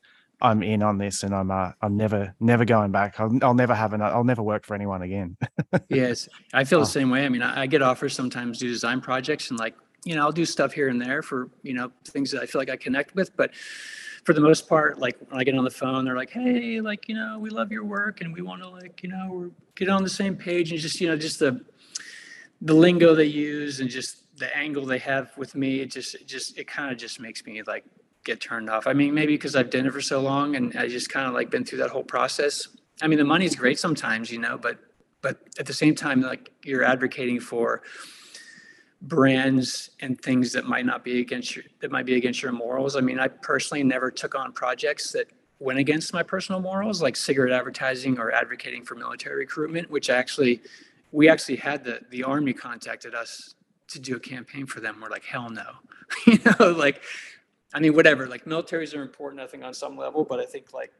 I'm 0.43 0.61
in 0.61 0.83
on 0.83 0.97
this 0.97 1.23
and 1.23 1.33
I'm 1.33 1.49
uh, 1.49 1.71
I'm 1.81 1.97
never 1.97 2.35
never 2.39 2.65
going 2.65 2.91
back. 2.91 3.19
I'll, 3.19 3.31
I'll 3.41 3.53
never 3.53 3.73
have 3.73 3.93
an 3.93 4.01
I'll 4.01 4.23
never 4.23 4.43
work 4.43 4.65
for 4.65 4.75
anyone 4.75 5.01
again. 5.01 5.37
yes, 5.89 6.27
I 6.53 6.65
feel 6.65 6.79
the 6.79 6.85
oh. 6.85 6.89
same 6.89 7.09
way. 7.09 7.25
I 7.25 7.29
mean, 7.29 7.41
I, 7.41 7.61
I, 7.61 7.65
get 7.65 7.81
offers 7.81 8.13
sometimes 8.13 8.59
to 8.59 8.65
do 8.65 8.71
design 8.71 8.99
projects 8.99 9.49
and 9.49 9.57
like 9.57 9.73
you 10.05 10.15
know, 10.15 10.21
I'll 10.21 10.31
do 10.31 10.45
stuff 10.45 10.73
here 10.73 10.89
and 10.89 11.01
there 11.01 11.21
for, 11.21 11.49
you 11.61 11.73
know, 11.73 11.91
things 12.05 12.31
that 12.31 12.41
I 12.41 12.45
feel 12.45 12.59
like 12.59 12.69
I 12.69 12.75
connect 12.75 13.15
with. 13.15 13.35
But 13.37 13.55
for 14.25 14.33
the 14.33 14.41
most 14.41 14.67
part, 14.67 14.99
like 14.99 15.17
when 15.29 15.39
I 15.39 15.43
get 15.43 15.55
on 15.55 15.63
the 15.63 15.71
phone, 15.71 16.05
they're 16.05 16.15
like, 16.15 16.31
hey, 16.31 16.81
like, 16.81 17.07
you 17.07 17.15
know, 17.15 17.39
we 17.39 17.49
love 17.49 17.71
your 17.71 17.85
work 17.85 18.21
and 18.21 18.33
we 18.33 18.41
want 18.41 18.61
to 18.61 18.69
like, 18.69 19.01
you 19.03 19.09
know, 19.09 19.51
get 19.75 19.89
on 19.89 20.03
the 20.03 20.09
same 20.09 20.35
page 20.35 20.71
and 20.71 20.79
just, 20.79 20.99
you 20.99 21.07
know, 21.07 21.17
just 21.17 21.39
the 21.39 21.63
the 22.61 22.73
lingo 22.73 23.13
they 23.13 23.25
use 23.25 23.81
and 23.81 23.89
just 23.89 24.37
the 24.37 24.55
angle 24.55 24.85
they 24.85 24.97
have 24.97 25.37
with 25.37 25.55
me, 25.55 25.81
it 25.81 25.91
just 25.91 26.15
it 26.15 26.27
just 26.27 26.57
it 26.57 26.67
kind 26.67 26.91
of 26.91 26.97
just 26.97 27.19
makes 27.19 27.45
me 27.45 27.61
like 27.63 27.83
get 28.23 28.39
turned 28.39 28.69
off. 28.69 28.87
I 28.87 28.93
mean, 28.93 29.13
maybe 29.13 29.33
because 29.33 29.55
I've 29.55 29.69
done 29.69 29.85
it 29.85 29.93
for 29.93 30.01
so 30.01 30.21
long 30.21 30.55
and 30.55 30.75
I 30.77 30.87
just 30.87 31.09
kind 31.09 31.27
of 31.27 31.33
like 31.33 31.49
been 31.49 31.65
through 31.65 31.79
that 31.79 31.89
whole 31.89 32.03
process. 32.03 32.67
I 33.01 33.07
mean, 33.07 33.17
the 33.17 33.25
money's 33.25 33.55
great 33.55 33.79
sometimes, 33.79 34.31
you 34.31 34.39
know, 34.39 34.57
but 34.57 34.79
but 35.21 35.39
at 35.57 35.65
the 35.65 35.73
same 35.73 35.95
time, 35.95 36.21
like 36.21 36.51
you're 36.63 36.83
advocating 36.83 37.39
for 37.39 37.81
brands 39.01 39.91
and 39.99 40.19
things 40.21 40.53
that 40.53 40.65
might 40.65 40.85
not 40.85 41.03
be 41.03 41.19
against 41.19 41.55
your 41.55 41.65
that 41.81 41.91
might 41.91 42.05
be 42.05 42.15
against 42.15 42.41
your 42.41 42.51
morals. 42.51 42.95
I 42.95 43.01
mean, 43.01 43.19
I 43.19 43.27
personally 43.27 43.83
never 43.83 44.11
took 44.11 44.35
on 44.35 44.51
projects 44.53 45.11
that 45.11 45.27
went 45.59 45.79
against 45.79 46.13
my 46.13 46.23
personal 46.23 46.61
morals, 46.61 47.01
like 47.01 47.15
cigarette 47.15 47.53
advertising 47.53 48.19
or 48.19 48.31
advocating 48.31 48.83
for 48.83 48.95
military 48.95 49.39
recruitment, 49.39 49.89
which 49.89 50.09
actually 50.09 50.61
we 51.11 51.29
actually 51.29 51.57
had 51.57 51.83
the 51.83 52.01
the 52.09 52.23
army 52.23 52.53
contacted 52.53 53.15
us 53.15 53.55
to 53.87 53.99
do 53.99 54.15
a 54.15 54.19
campaign 54.19 54.65
for 54.65 54.79
them. 54.79 54.99
We're 55.01 55.09
like, 55.09 55.25
hell 55.25 55.49
no. 55.49 55.71
you 56.27 56.39
know, 56.45 56.71
like 56.71 57.01
I 57.73 57.79
mean, 57.79 57.95
whatever, 57.95 58.27
like 58.27 58.45
militaries 58.45 58.95
are 58.95 59.01
important, 59.01 59.41
I 59.41 59.47
think, 59.47 59.63
on 59.63 59.73
some 59.73 59.97
level, 59.97 60.23
but 60.23 60.39
I 60.39 60.45
think 60.45 60.73
like 60.73 60.91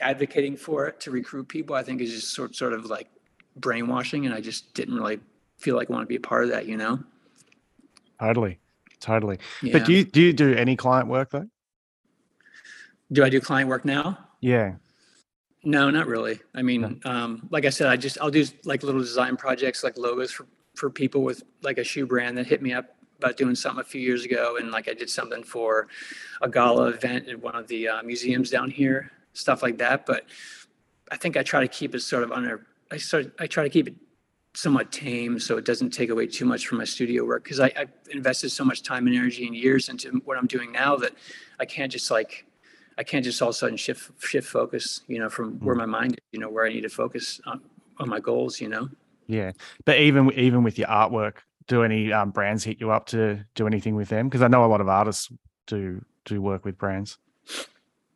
advocating 0.00 0.56
for 0.56 0.86
it 0.86 1.00
to 1.00 1.10
recruit 1.10 1.48
people, 1.48 1.74
I 1.74 1.82
think 1.82 2.00
is 2.00 2.12
just 2.12 2.34
sort 2.34 2.54
sort 2.54 2.72
of 2.72 2.86
like 2.86 3.08
brainwashing. 3.56 4.26
And 4.26 4.34
I 4.34 4.40
just 4.40 4.72
didn't 4.74 4.94
really 4.94 5.20
feel 5.58 5.76
like 5.76 5.90
I 5.90 5.92
want 5.92 6.04
to 6.04 6.08
be 6.08 6.16
a 6.16 6.20
part 6.20 6.44
of 6.44 6.50
that, 6.50 6.66
you 6.66 6.76
know? 6.76 7.00
Totally. 8.20 8.58
Totally. 9.00 9.38
Yeah. 9.62 9.72
But 9.72 9.86
do 9.86 9.92
you 9.92 10.04
do 10.04 10.20
you 10.20 10.32
do 10.32 10.54
any 10.54 10.76
client 10.76 11.08
work 11.08 11.30
though? 11.30 11.48
Do 13.12 13.24
I 13.24 13.28
do 13.28 13.40
client 13.40 13.68
work 13.68 13.84
now? 13.84 14.18
Yeah. 14.40 14.74
No, 15.64 15.90
not 15.90 16.06
really. 16.06 16.40
I 16.54 16.62
mean, 16.62 17.00
um, 17.04 17.48
like 17.50 17.66
I 17.66 17.70
said, 17.70 17.88
I 17.88 17.96
just 17.96 18.18
I'll 18.20 18.30
do 18.30 18.44
like 18.64 18.82
little 18.82 19.00
design 19.00 19.36
projects, 19.36 19.82
like 19.82 19.96
logos 19.98 20.30
for 20.30 20.46
for 20.74 20.90
people 20.90 21.22
with 21.22 21.42
like 21.62 21.78
a 21.78 21.84
shoe 21.84 22.06
brand 22.06 22.38
that 22.38 22.46
hit 22.46 22.62
me 22.62 22.72
up 22.72 22.94
about 23.22 23.36
doing 23.36 23.54
something 23.54 23.80
a 23.80 23.84
few 23.84 24.00
years 24.00 24.24
ago, 24.24 24.56
and 24.56 24.70
like 24.70 24.88
I 24.88 24.94
did 24.94 25.10
something 25.10 25.42
for 25.42 25.88
a 26.40 26.48
gala 26.48 26.88
event 26.88 27.28
at 27.28 27.40
one 27.40 27.54
of 27.54 27.66
the 27.68 27.88
uh, 27.88 28.02
museums 28.02 28.50
down 28.50 28.70
here, 28.70 29.10
stuff 29.32 29.62
like 29.62 29.78
that. 29.78 30.06
But 30.06 30.26
I 31.10 31.16
think 31.16 31.36
I 31.36 31.42
try 31.42 31.60
to 31.60 31.68
keep 31.68 31.94
it 31.94 32.00
sort 32.00 32.22
of 32.22 32.32
under. 32.32 32.66
I 32.90 32.96
sort 32.96 33.32
I 33.38 33.46
try 33.46 33.62
to 33.62 33.70
keep 33.70 33.88
it 33.88 33.94
somewhat 34.54 34.90
tame 34.90 35.38
so 35.38 35.56
it 35.56 35.64
doesn't 35.64 35.90
take 35.90 36.10
away 36.10 36.26
too 36.26 36.44
much 36.44 36.66
from 36.66 36.78
my 36.78 36.84
studio 36.84 37.24
work 37.24 37.44
because 37.44 37.60
I, 37.60 37.66
I 37.76 37.86
invested 38.10 38.50
so 38.50 38.64
much 38.64 38.82
time 38.82 39.06
and 39.06 39.14
energy 39.14 39.46
and 39.46 39.54
years 39.54 39.88
into 39.88 40.10
what 40.24 40.36
I'm 40.36 40.48
doing 40.48 40.72
now 40.72 40.96
that 40.96 41.12
I 41.60 41.64
can't 41.66 41.92
just 41.92 42.10
like 42.10 42.46
I 42.98 43.02
can't 43.02 43.24
just 43.24 43.40
all 43.40 43.48
of 43.48 43.54
a 43.54 43.58
sudden 43.58 43.76
shift 43.76 44.10
shift 44.22 44.48
focus, 44.48 45.02
you 45.08 45.18
know, 45.18 45.30
from 45.30 45.58
where 45.60 45.74
my 45.74 45.86
mind 45.86 46.12
is, 46.12 46.18
you 46.32 46.40
know, 46.40 46.50
where 46.50 46.66
I 46.66 46.68
need 46.70 46.82
to 46.82 46.88
focus 46.88 47.40
on, 47.46 47.60
on 47.98 48.08
my 48.08 48.20
goals, 48.20 48.60
you 48.60 48.68
know. 48.68 48.88
Yeah. 49.26 49.52
But 49.84 49.98
even 49.98 50.30
even 50.32 50.62
with 50.62 50.78
your 50.78 50.88
artwork, 50.88 51.36
do 51.70 51.84
any 51.84 52.12
um, 52.12 52.32
brands 52.32 52.64
hit 52.64 52.80
you 52.80 52.90
up 52.90 53.06
to 53.06 53.44
do 53.54 53.66
anything 53.66 53.94
with 53.94 54.08
them? 54.08 54.28
Because 54.28 54.42
I 54.42 54.48
know 54.48 54.64
a 54.64 54.66
lot 54.66 54.80
of 54.80 54.88
artists 54.88 55.32
do 55.66 56.04
do 56.24 56.42
work 56.42 56.64
with 56.64 56.76
brands. 56.76 57.16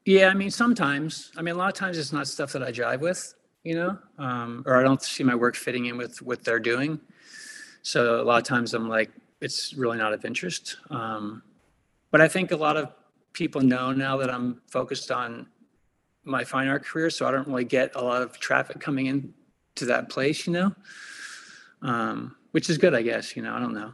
Yeah, 0.04 0.28
I 0.28 0.34
mean, 0.34 0.50
sometimes. 0.50 1.30
I 1.36 1.42
mean, 1.42 1.54
a 1.54 1.58
lot 1.58 1.68
of 1.68 1.74
times 1.74 1.96
it's 1.96 2.12
not 2.12 2.26
stuff 2.26 2.52
that 2.52 2.62
I 2.62 2.72
jive 2.72 3.00
with, 3.00 3.34
you 3.62 3.76
know, 3.76 3.96
um, 4.18 4.64
or 4.66 4.76
I 4.76 4.82
don't 4.82 5.00
see 5.00 5.22
my 5.22 5.36
work 5.36 5.54
fitting 5.54 5.86
in 5.86 5.96
with 5.96 6.20
what 6.20 6.44
they're 6.44 6.58
doing. 6.58 7.00
So 7.82 8.20
a 8.20 8.24
lot 8.24 8.38
of 8.38 8.44
times 8.44 8.74
I'm 8.74 8.88
like, 8.88 9.10
it's 9.40 9.72
really 9.74 9.98
not 9.98 10.12
of 10.12 10.24
interest. 10.24 10.76
Um, 10.90 11.42
but 12.10 12.20
I 12.20 12.28
think 12.28 12.50
a 12.50 12.56
lot 12.56 12.76
of 12.76 12.92
people 13.32 13.60
know 13.60 13.92
now 13.92 14.16
that 14.18 14.30
I'm 14.30 14.60
focused 14.68 15.10
on 15.10 15.46
my 16.24 16.42
fine 16.44 16.68
art 16.68 16.84
career, 16.84 17.08
so 17.08 17.26
I 17.26 17.30
don't 17.30 17.46
really 17.46 17.64
get 17.64 17.94
a 17.94 18.02
lot 18.02 18.20
of 18.20 18.38
traffic 18.38 18.80
coming 18.80 19.06
in 19.06 19.32
to 19.76 19.86
that 19.86 20.08
place, 20.08 20.46
you 20.46 20.52
know, 20.52 20.74
um, 21.82 22.36
which 22.54 22.70
is 22.70 22.78
good, 22.78 22.94
I 22.94 23.02
guess. 23.02 23.34
You 23.34 23.42
know, 23.42 23.52
I 23.52 23.58
don't 23.58 23.74
know. 23.74 23.92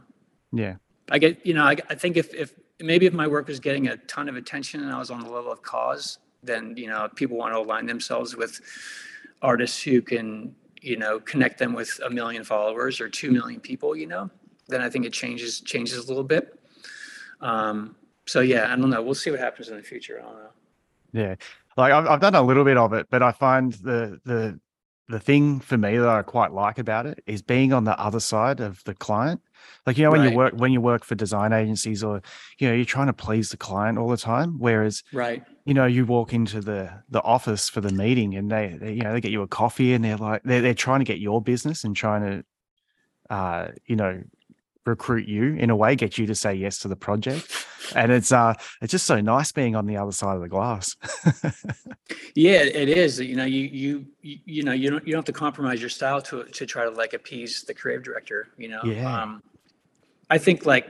Yeah. 0.53 0.75
I 1.09 1.17
get, 1.17 1.43
you 1.43 1.55
know, 1.55 1.63
I, 1.63 1.75
I 1.89 1.95
think 1.95 2.15
if, 2.15 2.31
if 2.35 2.53
maybe 2.79 3.07
if 3.07 3.13
my 3.13 3.27
work 3.27 3.47
was 3.47 3.59
getting 3.59 3.87
a 3.87 3.97
ton 3.97 4.29
of 4.29 4.35
attention 4.35 4.83
and 4.83 4.91
I 4.93 4.99
was 4.99 5.09
on 5.09 5.19
the 5.19 5.31
level 5.31 5.51
of 5.51 5.63
KAWS, 5.63 6.19
then, 6.43 6.75
you 6.77 6.85
know, 6.85 7.09
people 7.15 7.37
want 7.37 7.55
to 7.55 7.57
align 7.57 7.87
themselves 7.87 8.35
with 8.35 8.61
artists 9.41 9.81
who 9.81 9.99
can, 10.03 10.53
you 10.79 10.95
know, 10.95 11.19
connect 11.19 11.57
them 11.57 11.73
with 11.73 11.99
a 12.05 12.09
million 12.11 12.43
followers 12.43 13.01
or 13.01 13.09
2 13.09 13.31
million 13.31 13.59
people, 13.59 13.95
you 13.95 14.05
know, 14.05 14.29
then 14.67 14.79
I 14.79 14.91
think 14.91 15.05
it 15.05 15.13
changes, 15.13 15.59
changes 15.61 15.97
a 15.97 16.07
little 16.07 16.23
bit. 16.23 16.59
Um, 17.41 17.95
so 18.27 18.41
yeah, 18.41 18.71
I 18.71 18.75
don't 18.75 18.91
know. 18.91 19.01
We'll 19.01 19.15
see 19.15 19.31
what 19.31 19.39
happens 19.39 19.69
in 19.69 19.75
the 19.75 19.81
future. 19.81 20.19
I 20.19 20.23
don't 20.23 20.35
know. 20.35 20.49
Yeah. 21.13 21.35
Like 21.77 21.93
I've, 21.93 22.05
I've 22.05 22.19
done 22.19 22.35
a 22.35 22.43
little 22.43 22.63
bit 22.63 22.77
of 22.77 22.93
it, 22.93 23.07
but 23.09 23.23
I 23.23 23.31
find 23.31 23.73
the 23.73 24.21
the 24.23 24.59
the 25.11 25.19
thing 25.19 25.59
for 25.59 25.77
me 25.77 25.97
that 25.97 26.07
I 26.07 26.21
quite 26.23 26.51
like 26.53 26.79
about 26.79 27.05
it 27.05 27.23
is 27.27 27.41
being 27.41 27.73
on 27.73 27.83
the 27.83 27.99
other 27.99 28.19
side 28.19 28.59
of 28.59 28.83
the 28.85 28.95
client. 28.95 29.41
Like 29.85 29.97
you 29.97 30.03
know 30.05 30.11
when 30.11 30.21
Right. 30.21 30.31
you 30.31 30.37
work 30.37 30.53
when 30.55 30.71
you 30.71 30.81
work 30.81 31.03
for 31.03 31.15
design 31.15 31.53
agencies 31.53 32.03
or 32.03 32.21
you 32.59 32.67
know 32.67 32.73
you're 32.73 32.85
trying 32.85 33.07
to 33.07 33.13
please 33.13 33.49
the 33.49 33.57
client 33.57 33.97
all 33.97 34.09
the 34.09 34.17
time 34.17 34.57
whereas 34.59 35.03
Right. 35.11 35.43
you 35.65 35.73
know 35.73 35.85
you 35.85 36.05
walk 36.05 36.33
into 36.33 36.61
the 36.61 36.91
the 37.09 37.21
office 37.21 37.69
for 37.69 37.81
the 37.81 37.91
meeting 37.91 38.35
and 38.35 38.49
they, 38.51 38.77
they 38.79 38.93
you 38.93 39.03
know 39.03 39.13
they 39.13 39.21
get 39.21 39.31
you 39.31 39.43
a 39.43 39.47
coffee 39.47 39.93
and 39.93 40.03
they're 40.03 40.17
like 40.17 40.41
they're, 40.43 40.61
they're 40.61 40.73
trying 40.73 40.99
to 40.99 41.05
get 41.05 41.19
your 41.19 41.41
business 41.41 41.83
and 41.83 41.95
trying 41.95 42.23
to 42.23 43.33
uh 43.35 43.67
you 43.85 43.95
know 43.95 44.21
recruit 44.85 45.27
you 45.27 45.53
in 45.55 45.69
a 45.69 45.75
way 45.75 45.95
get 45.95 46.17
you 46.17 46.25
to 46.25 46.35
say 46.35 46.53
yes 46.53 46.79
to 46.79 46.87
the 46.87 46.95
project 46.95 47.65
and 47.95 48.11
it's 48.11 48.31
uh 48.31 48.53
it's 48.81 48.91
just 48.91 49.05
so 49.05 49.21
nice 49.21 49.51
being 49.51 49.75
on 49.75 49.85
the 49.85 49.97
other 49.97 50.11
side 50.11 50.35
of 50.35 50.41
the 50.41 50.49
glass 50.49 50.95
Yeah, 52.35 52.61
it 52.61 52.89
is. 52.89 53.19
You 53.19 53.35
know, 53.35 53.45
you 53.45 53.63
you 53.63 54.05
you, 54.21 54.63
know, 54.63 54.71
you 54.71 54.89
don't 54.89 55.05
you 55.05 55.13
don't 55.13 55.19
have 55.19 55.33
to 55.33 55.39
compromise 55.39 55.79
your 55.81 55.89
style 55.89 56.21
to 56.23 56.43
to 56.45 56.65
try 56.65 56.83
to 56.83 56.89
like 56.89 57.13
appease 57.13 57.63
the 57.63 57.73
creative 57.73 58.03
director. 58.03 58.49
You 58.57 58.69
know, 58.69 58.81
Yeah. 58.85 59.23
um, 59.23 59.43
I 60.29 60.37
think 60.37 60.65
like, 60.65 60.87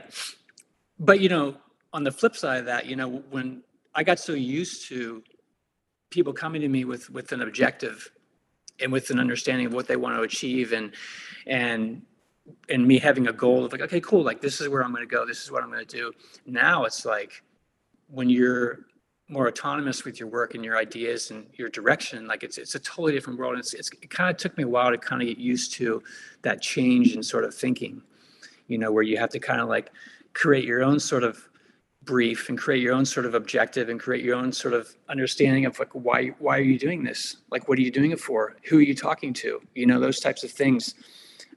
but 0.98 1.20
you 1.20 1.28
know, 1.28 1.56
on 1.92 2.04
the 2.04 2.12
flip 2.12 2.36
side 2.36 2.58
of 2.60 2.66
that, 2.66 2.86
you 2.86 2.96
know, 2.96 3.08
when 3.30 3.62
I 3.94 4.04
got 4.04 4.18
so 4.18 4.32
used 4.32 4.88
to 4.88 5.22
people 6.10 6.32
coming 6.32 6.60
to 6.62 6.68
me 6.68 6.84
with 6.84 7.10
with 7.10 7.32
an 7.32 7.42
objective 7.42 8.10
and 8.80 8.92
with 8.92 9.10
an 9.10 9.18
understanding 9.18 9.66
of 9.66 9.72
what 9.72 9.88
they 9.88 9.96
want 9.96 10.16
to 10.16 10.22
achieve 10.22 10.72
and 10.72 10.92
and 11.46 12.02
and 12.68 12.86
me 12.86 12.98
having 12.98 13.28
a 13.28 13.32
goal 13.32 13.64
of 13.64 13.72
like, 13.72 13.82
okay, 13.82 14.00
cool, 14.00 14.22
like 14.22 14.40
this 14.40 14.60
is 14.60 14.68
where 14.68 14.84
I'm 14.84 14.92
going 14.92 15.06
to 15.06 15.14
go, 15.14 15.26
this 15.26 15.42
is 15.42 15.50
what 15.50 15.62
I'm 15.62 15.70
going 15.70 15.84
to 15.84 15.96
do. 15.96 16.12
Now 16.46 16.84
it's 16.84 17.04
like 17.04 17.42
when 18.08 18.28
you're 18.28 18.80
more 19.28 19.48
autonomous 19.48 20.04
with 20.04 20.20
your 20.20 20.28
work 20.28 20.54
and 20.54 20.64
your 20.64 20.76
ideas 20.76 21.30
and 21.30 21.46
your 21.54 21.70
direction 21.70 22.26
like 22.26 22.42
it's 22.42 22.58
it's 22.58 22.74
a 22.74 22.78
totally 22.80 23.12
different 23.12 23.38
world. 23.38 23.58
It's, 23.58 23.72
it's 23.72 23.90
it 24.02 24.10
kind 24.10 24.30
of 24.30 24.36
took 24.36 24.56
me 24.58 24.64
a 24.64 24.68
while 24.68 24.90
to 24.90 24.98
kind 24.98 25.22
of 25.22 25.28
get 25.28 25.38
used 25.38 25.72
to 25.74 26.02
that 26.42 26.60
change 26.60 27.14
in 27.14 27.22
sort 27.22 27.44
of 27.44 27.54
thinking 27.54 28.02
you 28.68 28.78
know 28.78 28.92
where 28.92 29.02
you 29.02 29.16
have 29.16 29.30
to 29.30 29.38
kind 29.38 29.60
of 29.60 29.68
like 29.68 29.90
create 30.34 30.64
your 30.64 30.82
own 30.82 31.00
sort 31.00 31.22
of 31.22 31.48
brief 32.04 32.48
and 32.48 32.58
create 32.58 32.82
your 32.82 32.92
own 32.92 33.04
sort 33.04 33.24
of 33.24 33.34
objective 33.34 33.88
and 33.88 34.00
create 34.00 34.24
your 34.24 34.36
own 34.36 34.52
sort 34.52 34.74
of 34.74 34.94
understanding 35.08 35.66
of 35.66 35.78
like 35.78 35.92
why 35.92 36.28
why 36.38 36.58
are 36.58 36.62
you 36.62 36.78
doing 36.78 37.02
this? 37.02 37.36
Like 37.50 37.68
what 37.68 37.78
are 37.78 37.82
you 37.82 37.90
doing 37.90 38.10
it 38.10 38.20
for? 38.20 38.56
Who 38.64 38.78
are 38.78 38.82
you 38.82 38.94
talking 38.94 39.32
to? 39.34 39.60
You 39.74 39.86
know 39.86 40.00
those 40.00 40.20
types 40.20 40.44
of 40.44 40.50
things 40.50 40.94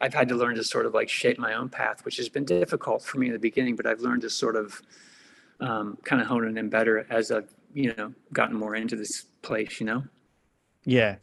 i've 0.01 0.13
had 0.13 0.27
to 0.29 0.35
learn 0.35 0.55
to 0.55 0.63
sort 0.63 0.85
of 0.85 0.93
like 0.93 1.09
shape 1.09 1.37
my 1.37 1.53
own 1.53 1.69
path 1.69 2.03
which 2.05 2.17
has 2.17 2.29
been 2.29 2.45
difficult 2.45 3.03
for 3.03 3.17
me 3.17 3.27
in 3.27 3.33
the 3.33 3.39
beginning 3.39 3.75
but 3.75 3.85
i've 3.85 4.01
learned 4.01 4.21
to 4.21 4.29
sort 4.29 4.55
of 4.55 4.81
um, 5.59 5.97
kind 6.03 6.21
of 6.21 6.27
hone 6.27 6.45
it 6.45 6.57
in 6.57 6.69
better 6.69 7.05
as 7.09 7.31
I've 7.31 7.49
you 7.73 7.93
know 7.95 8.13
gotten 8.33 8.55
more 8.55 8.75
into 8.75 8.95
this 8.95 9.25
place. 9.41 9.79
You 9.79 9.85
know. 9.87 10.03
Yeah. 10.83 11.15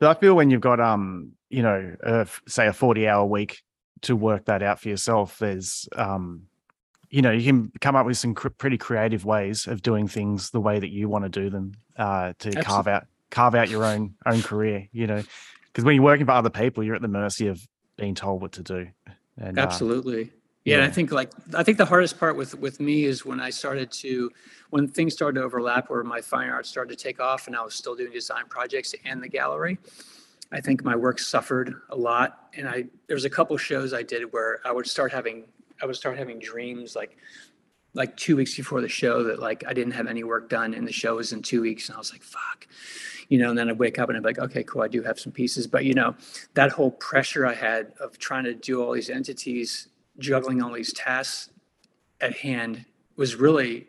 So 0.00 0.10
I 0.10 0.14
feel 0.14 0.34
when 0.34 0.50
you've 0.50 0.60
got 0.60 0.80
um, 0.80 1.32
you 1.50 1.62
know, 1.62 1.94
uh, 2.04 2.24
say 2.48 2.66
a 2.66 2.72
40 2.72 3.06
hour 3.08 3.24
week 3.24 3.62
to 4.02 4.16
work 4.16 4.46
that 4.46 4.62
out 4.62 4.80
for 4.80 4.88
yourself, 4.88 5.38
there's 5.38 5.88
um, 5.96 6.42
you 7.10 7.22
know, 7.22 7.30
you 7.30 7.44
can 7.44 7.72
come 7.80 7.96
up 7.96 8.06
with 8.06 8.18
some 8.18 8.34
cr- 8.34 8.48
pretty 8.48 8.76
creative 8.76 9.24
ways 9.24 9.66
of 9.66 9.82
doing 9.82 10.08
things 10.08 10.50
the 10.50 10.60
way 10.60 10.78
that 10.78 10.90
you 10.90 11.08
want 11.08 11.24
to 11.24 11.28
do 11.28 11.50
them 11.50 11.72
uh 11.96 12.32
to 12.40 12.50
carve 12.62 12.88
out 12.88 13.06
carve 13.30 13.54
out 13.54 13.68
your 13.68 13.84
own 13.84 14.14
own 14.26 14.42
career, 14.42 14.88
you 14.92 15.06
know. 15.06 15.22
Because 15.66 15.84
when 15.84 15.96
you're 15.96 16.04
working 16.04 16.26
for 16.26 16.32
other 16.32 16.50
people, 16.50 16.84
you're 16.84 16.94
at 16.94 17.02
the 17.02 17.08
mercy 17.08 17.48
of 17.48 17.66
being 17.96 18.14
told 18.14 18.42
what 18.42 18.52
to 18.52 18.62
do. 18.62 18.88
And 19.36 19.58
uh, 19.58 19.62
Absolutely. 19.62 20.30
Yeah, 20.64 20.76
and 20.76 20.84
I 20.84 20.90
think 20.90 21.12
like 21.12 21.30
I 21.54 21.62
think 21.62 21.76
the 21.76 21.84
hardest 21.84 22.18
part 22.18 22.36
with 22.36 22.58
with 22.58 22.80
me 22.80 23.04
is 23.04 23.24
when 23.24 23.38
I 23.38 23.50
started 23.50 23.92
to 23.92 24.30
when 24.70 24.88
things 24.88 25.12
started 25.12 25.38
to 25.38 25.44
overlap 25.44 25.90
where 25.90 26.02
my 26.02 26.22
fine 26.22 26.48
art 26.48 26.64
started 26.64 26.96
to 26.96 27.02
take 27.02 27.20
off 27.20 27.46
and 27.46 27.54
I 27.54 27.62
was 27.62 27.74
still 27.74 27.94
doing 27.94 28.12
design 28.12 28.44
projects 28.48 28.94
and 29.04 29.22
the 29.22 29.28
gallery. 29.28 29.78
I 30.52 30.62
think 30.62 30.82
my 30.82 30.96
work 30.96 31.18
suffered 31.18 31.74
a 31.90 31.96
lot 31.96 32.48
and 32.56 32.66
I 32.66 32.84
there 33.08 33.14
was 33.14 33.26
a 33.26 33.30
couple 33.30 33.56
shows 33.58 33.92
I 33.92 34.02
did 34.02 34.32
where 34.32 34.60
I 34.64 34.72
would 34.72 34.86
start 34.86 35.12
having 35.12 35.44
I 35.82 35.86
would 35.86 35.96
start 35.96 36.16
having 36.16 36.38
dreams 36.38 36.96
like 36.96 37.18
like 37.94 38.16
two 38.16 38.36
weeks 38.36 38.56
before 38.56 38.80
the 38.80 38.88
show 38.88 39.22
that 39.24 39.38
like 39.38 39.64
I 39.66 39.72
didn't 39.72 39.92
have 39.92 40.06
any 40.06 40.24
work 40.24 40.48
done 40.48 40.74
and 40.74 40.86
the 40.86 40.92
show 40.92 41.16
was 41.16 41.32
in 41.32 41.42
two 41.42 41.60
weeks 41.60 41.88
and 41.88 41.96
I 41.96 41.98
was 41.98 42.12
like 42.12 42.22
fuck 42.22 42.66
you 43.28 43.38
know 43.38 43.50
and 43.50 43.58
then 43.58 43.70
I'd 43.70 43.78
wake 43.78 43.98
up 43.98 44.08
and 44.10 44.20
be 44.22 44.28
like 44.28 44.38
okay 44.38 44.62
cool 44.64 44.82
I 44.82 44.88
do 44.88 45.02
have 45.02 45.18
some 45.18 45.32
pieces 45.32 45.66
but 45.66 45.84
you 45.84 45.94
know 45.94 46.14
that 46.54 46.72
whole 46.72 46.90
pressure 46.90 47.46
I 47.46 47.54
had 47.54 47.92
of 48.00 48.18
trying 48.18 48.44
to 48.44 48.54
do 48.54 48.82
all 48.82 48.92
these 48.92 49.10
entities 49.10 49.88
juggling 50.18 50.62
all 50.62 50.72
these 50.72 50.92
tasks 50.92 51.50
at 52.20 52.36
hand 52.36 52.84
was 53.16 53.36
really 53.36 53.88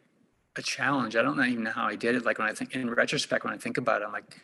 a 0.56 0.62
challenge. 0.62 1.16
I 1.16 1.22
don't 1.22 1.40
even 1.46 1.64
know 1.64 1.72
how 1.72 1.86
I 1.86 1.96
did 1.96 2.16
it. 2.16 2.26
Like 2.26 2.40
when 2.40 2.48
I 2.48 2.54
think 2.54 2.76
in 2.76 2.90
retrospect, 2.90 3.44
when 3.44 3.54
I 3.54 3.58
think 3.58 3.78
about 3.78 4.02
it, 4.02 4.06
I'm 4.06 4.14
like, 4.14 4.38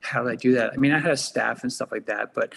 how 0.00 0.22
did 0.22 0.32
I 0.32 0.36
do 0.36 0.52
that? 0.54 0.72
I 0.72 0.76
mean, 0.76 0.92
I 0.92 0.98
had 0.98 1.12
a 1.12 1.16
staff 1.16 1.62
and 1.62 1.72
stuff 1.72 1.90
like 1.90 2.06
that, 2.06 2.34
but, 2.34 2.52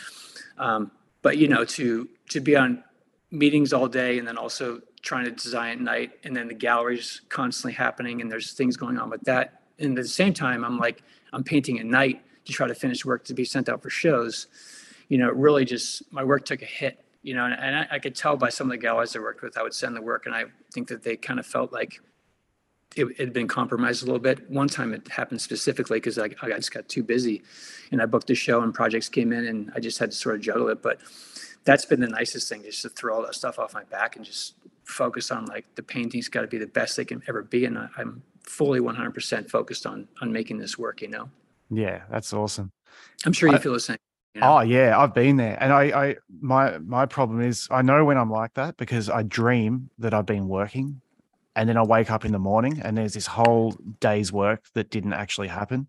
um, 0.57 0.91
but 1.21 1.37
you 1.37 1.47
know, 1.47 1.63
to 1.63 2.09
to 2.29 2.39
be 2.41 2.55
on 2.55 2.83
meetings 3.31 3.73
all 3.73 3.87
day 3.87 4.17
and 4.17 4.27
then 4.27 4.37
also 4.37 4.81
trying 5.07 5.25
to 5.25 5.31
design 5.31 5.71
at 5.71 5.81
night, 5.81 6.11
and 6.23 6.35
then 6.35 6.47
the 6.47 6.53
galleries 6.53 7.21
constantly 7.29 7.73
happening, 7.73 8.21
and 8.21 8.29
there's 8.29 8.51
things 8.51 8.75
going 8.75 8.97
on 8.97 9.09
with 9.09 9.21
that. 9.21 9.61
And 9.79 9.97
at 9.97 10.03
the 10.03 10.09
same 10.09 10.33
time, 10.33 10.65
I'm 10.65 10.77
like, 10.77 11.01
I'm 11.31 11.43
painting 11.43 11.79
at 11.79 11.85
night 11.85 12.21
to 12.45 12.51
try 12.51 12.67
to 12.67 12.75
finish 12.75 13.05
work 13.05 13.23
to 13.25 13.33
be 13.33 13.45
sent 13.45 13.69
out 13.69 13.81
for 13.81 13.89
shows. 13.89 14.47
You 15.07 15.17
know, 15.17 15.29
it 15.29 15.35
really 15.35 15.63
just 15.63 16.11
my 16.11 16.23
work 16.23 16.45
took 16.45 16.61
a 16.61 16.65
hit 16.65 17.03
you 17.27 17.33
know, 17.33 17.43
and, 17.43 17.53
and 17.59 17.75
I, 17.75 17.87
I 17.91 17.99
could 17.99 18.15
tell 18.15 18.37
by 18.37 18.47
some 18.47 18.67
of 18.67 18.71
the 18.71 18.77
galleries 18.77 19.13
I 19.13 19.19
worked 19.19 19.41
with, 19.41 19.57
I 19.57 19.63
would 19.63 19.73
send 19.73 19.97
the 19.97 20.01
work 20.01 20.27
and 20.27 20.33
I 20.33 20.45
think 20.71 20.87
that 20.87 21.03
they 21.03 21.17
kind 21.17 21.41
of 21.41 21.45
felt 21.45 21.73
like 21.73 21.99
it 22.95 23.19
had 23.19 23.33
been 23.33 23.49
compromised 23.49 24.03
a 24.03 24.05
little 24.05 24.21
bit. 24.21 24.49
One 24.49 24.69
time 24.69 24.93
it 24.93 25.05
happened 25.09 25.41
specifically 25.41 25.97
because 25.97 26.17
I, 26.17 26.29
I 26.41 26.49
just 26.51 26.73
got 26.73 26.87
too 26.87 27.03
busy 27.03 27.43
and 27.91 28.01
I 28.01 28.05
booked 28.05 28.29
a 28.29 28.35
show 28.35 28.61
and 28.61 28.73
projects 28.73 29.09
came 29.09 29.33
in 29.33 29.45
and 29.45 29.71
I 29.75 29.81
just 29.81 29.99
had 29.99 30.11
to 30.11 30.17
sort 30.17 30.35
of 30.35 30.41
juggle 30.41 30.69
it. 30.69 30.81
But 30.81 30.99
that's 31.65 31.83
been 31.83 31.99
the 31.99 32.07
nicest 32.07 32.47
thing, 32.47 32.63
just 32.63 32.81
to 32.83 32.89
throw 32.89 33.15
all 33.15 33.23
that 33.23 33.35
stuff 33.35 33.59
off 33.59 33.73
my 33.73 33.83
back 33.83 34.15
and 34.15 34.23
just 34.23 34.53
focus 34.87 35.31
on 35.31 35.45
like 35.45 35.65
the 35.75 35.83
painting's 35.83 36.29
got 36.29 36.41
to 36.41 36.47
be 36.47 36.57
the 36.57 36.67
best 36.67 36.97
they 36.97 37.05
can 37.05 37.21
ever 37.27 37.43
be. 37.43 37.65
And 37.65 37.77
I, 37.77 37.87
I'm 37.97 38.23
fully 38.43 38.79
100% 38.79 39.49
focused 39.49 39.85
on, 39.85 40.07
on 40.21 40.31
making 40.31 40.57
this 40.57 40.77
work, 40.77 41.01
you 41.01 41.09
know? 41.09 41.29
Yeah, 41.69 42.03
that's 42.09 42.33
awesome. 42.33 42.71
I'm 43.25 43.33
sure 43.33 43.49
you 43.49 43.55
I- 43.55 43.59
feel 43.59 43.73
the 43.73 43.79
same. 43.79 43.97
you 44.33 44.41
know? 44.41 44.57
Oh 44.57 44.59
yeah, 44.61 44.97
I've 44.97 45.13
been 45.13 45.35
there, 45.37 45.57
and 45.61 45.73
I, 45.73 45.83
I, 46.05 46.15
my, 46.41 46.77
my 46.79 47.05
problem 47.05 47.41
is 47.41 47.67
I 47.69 47.81
know 47.81 48.05
when 48.05 48.17
I'm 48.17 48.29
like 48.31 48.53
that 48.53 48.77
because 48.77 49.09
I 49.09 49.23
dream 49.23 49.89
that 49.99 50.13
I've 50.13 50.25
been 50.25 50.47
working, 50.47 51.01
and 51.55 51.67
then 51.67 51.75
I 51.75 51.83
wake 51.83 52.09
up 52.11 52.23
in 52.23 52.31
the 52.31 52.39
morning 52.39 52.79
and 52.83 52.95
there's 52.97 53.13
this 53.13 53.25
whole 53.27 53.75
day's 53.99 54.31
work 54.31 54.65
that 54.75 54.89
didn't 54.91 55.13
actually 55.13 55.47
happen, 55.49 55.87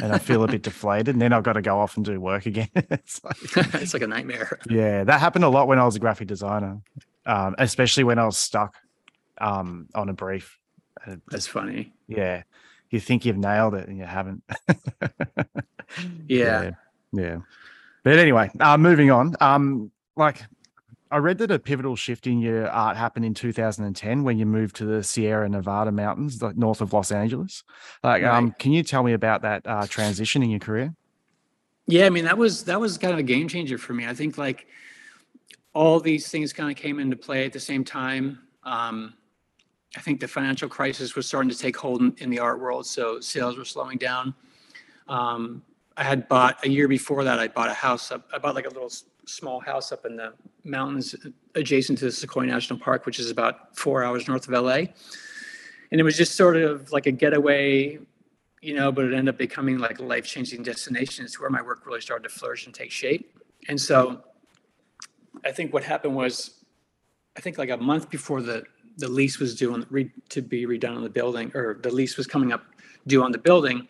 and 0.00 0.12
I 0.12 0.18
feel 0.18 0.42
a 0.44 0.48
bit 0.48 0.62
deflated, 0.70 1.08
and 1.08 1.20
then 1.20 1.32
I've 1.34 1.42
got 1.42 1.54
to 1.54 1.62
go 1.62 1.78
off 1.78 1.96
and 1.96 2.06
do 2.06 2.18
work 2.20 2.46
again. 2.46 2.68
it's 2.74 3.22
like, 3.22 3.36
it's 3.82 3.92
like 3.92 4.02
a 4.02 4.06
nightmare. 4.06 4.58
yeah, 4.70 5.04
that 5.04 5.20
happened 5.20 5.44
a 5.44 5.48
lot 5.50 5.68
when 5.68 5.78
I 5.78 5.84
was 5.84 5.96
a 5.96 6.00
graphic 6.00 6.28
designer, 6.28 6.80
um, 7.28 7.54
especially 7.58 8.02
when 8.02 8.18
I 8.18 8.24
was 8.24 8.36
stuck 8.36 8.74
um, 9.40 9.88
on 9.94 10.08
a 10.08 10.12
brief. 10.12 10.58
That's 11.30 11.46
funny. 11.46 11.92
yeah, 12.08 12.42
you 12.90 12.98
think 12.98 13.24
you've 13.24 13.38
nailed 13.38 13.74
it 13.74 13.88
and 13.88 13.96
you 13.96 14.04
haven't. 14.04 14.42
Yeah. 16.26 16.62
yeah. 16.62 16.70
yeah. 17.12 17.38
But 18.02 18.18
anyway, 18.18 18.50
uh, 18.60 18.76
moving 18.76 19.10
on. 19.10 19.34
Um, 19.40 19.90
like 20.16 20.42
I 21.10 21.16
read 21.18 21.38
that 21.38 21.50
a 21.50 21.58
pivotal 21.58 21.96
shift 21.96 22.26
in 22.26 22.40
your 22.40 22.68
art 22.68 22.96
happened 22.96 23.24
in 23.24 23.34
2010 23.34 24.22
when 24.22 24.38
you 24.38 24.46
moved 24.46 24.76
to 24.76 24.84
the 24.84 25.02
Sierra 25.02 25.48
Nevada 25.48 25.90
mountains, 25.90 26.42
like 26.42 26.56
north 26.56 26.80
of 26.80 26.92
Los 26.92 27.10
Angeles. 27.10 27.64
Like, 28.02 28.22
um, 28.22 28.52
can 28.58 28.72
you 28.72 28.82
tell 28.82 29.02
me 29.02 29.14
about 29.14 29.42
that 29.42 29.62
uh, 29.66 29.86
transition 29.86 30.42
in 30.42 30.50
your 30.50 30.60
career? 30.60 30.94
Yeah, 31.86 32.04
I 32.04 32.10
mean 32.10 32.24
that 32.24 32.36
was 32.36 32.64
that 32.64 32.78
was 32.78 32.98
kind 32.98 33.14
of 33.14 33.18
a 33.18 33.22
game 33.22 33.48
changer 33.48 33.78
for 33.78 33.94
me. 33.94 34.06
I 34.06 34.12
think 34.12 34.36
like 34.36 34.66
all 35.78 36.00
these 36.00 36.28
things 36.28 36.52
kind 36.52 36.68
of 36.68 36.76
came 36.76 36.98
into 36.98 37.14
play 37.14 37.46
at 37.46 37.52
the 37.52 37.60
same 37.60 37.84
time. 37.84 38.40
Um, 38.64 39.14
I 39.96 40.00
think 40.00 40.18
the 40.18 40.26
financial 40.26 40.68
crisis 40.68 41.14
was 41.14 41.28
starting 41.28 41.48
to 41.50 41.56
take 41.56 41.76
hold 41.76 42.00
in, 42.00 42.12
in 42.18 42.30
the 42.30 42.40
art 42.40 42.58
world, 42.60 42.84
so 42.84 43.20
sales 43.20 43.56
were 43.56 43.64
slowing 43.64 43.96
down. 43.96 44.34
Um, 45.06 45.62
I 45.96 46.02
had 46.02 46.26
bought 46.26 46.64
a 46.66 46.68
year 46.68 46.88
before 46.88 47.22
that. 47.22 47.38
I 47.38 47.46
bought 47.46 47.68
a 47.68 47.74
house 47.74 48.10
up. 48.10 48.28
I 48.34 48.38
bought 48.38 48.56
like 48.56 48.66
a 48.66 48.70
little 48.70 48.90
small 49.26 49.60
house 49.60 49.92
up 49.92 50.04
in 50.04 50.16
the 50.16 50.32
mountains 50.64 51.14
adjacent 51.54 52.00
to 52.00 52.06
the 52.06 52.12
Sequoia 52.12 52.46
National 52.46 52.80
Park, 52.80 53.06
which 53.06 53.20
is 53.20 53.30
about 53.30 53.76
four 53.76 54.02
hours 54.02 54.26
north 54.26 54.48
of 54.48 54.54
LA. 54.60 54.82
And 55.92 56.00
it 56.00 56.02
was 56.02 56.16
just 56.16 56.34
sort 56.34 56.56
of 56.56 56.90
like 56.90 57.06
a 57.06 57.12
getaway 57.12 58.00
you 58.60 58.74
know, 58.74 58.90
but 58.90 59.04
it 59.04 59.14
ended 59.14 59.28
up 59.28 59.38
becoming 59.38 59.78
like 59.78 60.00
a 60.00 60.02
life 60.02 60.26
changing 60.26 60.64
destination. 60.64 61.24
It's 61.24 61.38
where 61.38 61.48
my 61.48 61.62
work 61.62 61.86
really 61.86 62.00
started 62.00 62.28
to 62.28 62.34
flourish 62.34 62.66
and 62.66 62.74
take 62.74 62.90
shape. 62.90 63.38
And 63.68 63.80
so 63.80 64.24
I 65.44 65.52
think 65.52 65.72
what 65.72 65.84
happened 65.84 66.14
was, 66.14 66.64
I 67.36 67.40
think 67.40 67.58
like 67.58 67.70
a 67.70 67.76
month 67.76 68.10
before 68.10 68.42
the, 68.42 68.64
the 68.96 69.08
lease 69.08 69.38
was 69.38 69.54
due 69.54 69.72
on, 69.74 69.86
re, 69.90 70.10
to 70.30 70.42
be 70.42 70.66
redone 70.66 70.96
on 70.96 71.02
the 71.02 71.08
building, 71.08 71.52
or 71.54 71.78
the 71.80 71.90
lease 71.90 72.16
was 72.16 72.26
coming 72.26 72.52
up 72.52 72.64
due 73.06 73.22
on 73.22 73.32
the 73.32 73.38
building, 73.38 73.88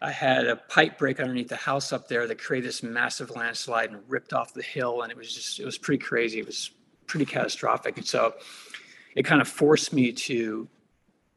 I 0.00 0.12
had 0.12 0.46
a 0.46 0.56
pipe 0.56 0.96
break 0.96 1.18
underneath 1.20 1.48
the 1.48 1.56
house 1.56 1.92
up 1.92 2.08
there 2.08 2.26
that 2.26 2.38
created 2.38 2.68
this 2.68 2.82
massive 2.82 3.30
landslide 3.30 3.90
and 3.90 4.00
ripped 4.06 4.32
off 4.32 4.54
the 4.54 4.62
hill. 4.62 5.02
And 5.02 5.10
it 5.10 5.18
was 5.18 5.34
just, 5.34 5.58
it 5.58 5.64
was 5.64 5.76
pretty 5.76 6.02
crazy. 6.02 6.38
It 6.38 6.46
was 6.46 6.70
pretty 7.06 7.26
catastrophic. 7.26 7.96
And 7.96 8.06
so 8.06 8.34
it 9.16 9.24
kind 9.24 9.40
of 9.40 9.48
forced 9.48 9.92
me 9.92 10.12
to 10.12 10.68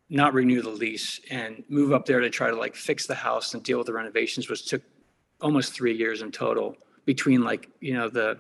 not 0.10 0.34
renew 0.34 0.62
the 0.62 0.70
lease 0.70 1.20
and 1.32 1.64
move 1.70 1.92
up 1.92 2.06
there 2.06 2.20
to 2.20 2.30
try 2.30 2.50
to 2.50 2.56
like 2.56 2.76
fix 2.76 3.08
the 3.08 3.16
house 3.16 3.54
and 3.54 3.64
deal 3.64 3.80
with 3.80 3.88
the 3.88 3.94
renovations, 3.94 4.50
which 4.50 4.66
took 4.68 4.84
almost 5.40 5.74
three 5.74 5.96
years 5.96 6.22
in 6.22 6.32
total 6.32 6.76
between 7.06 7.44
like, 7.44 7.68
you 7.80 7.94
know, 7.94 8.10
the 8.10 8.38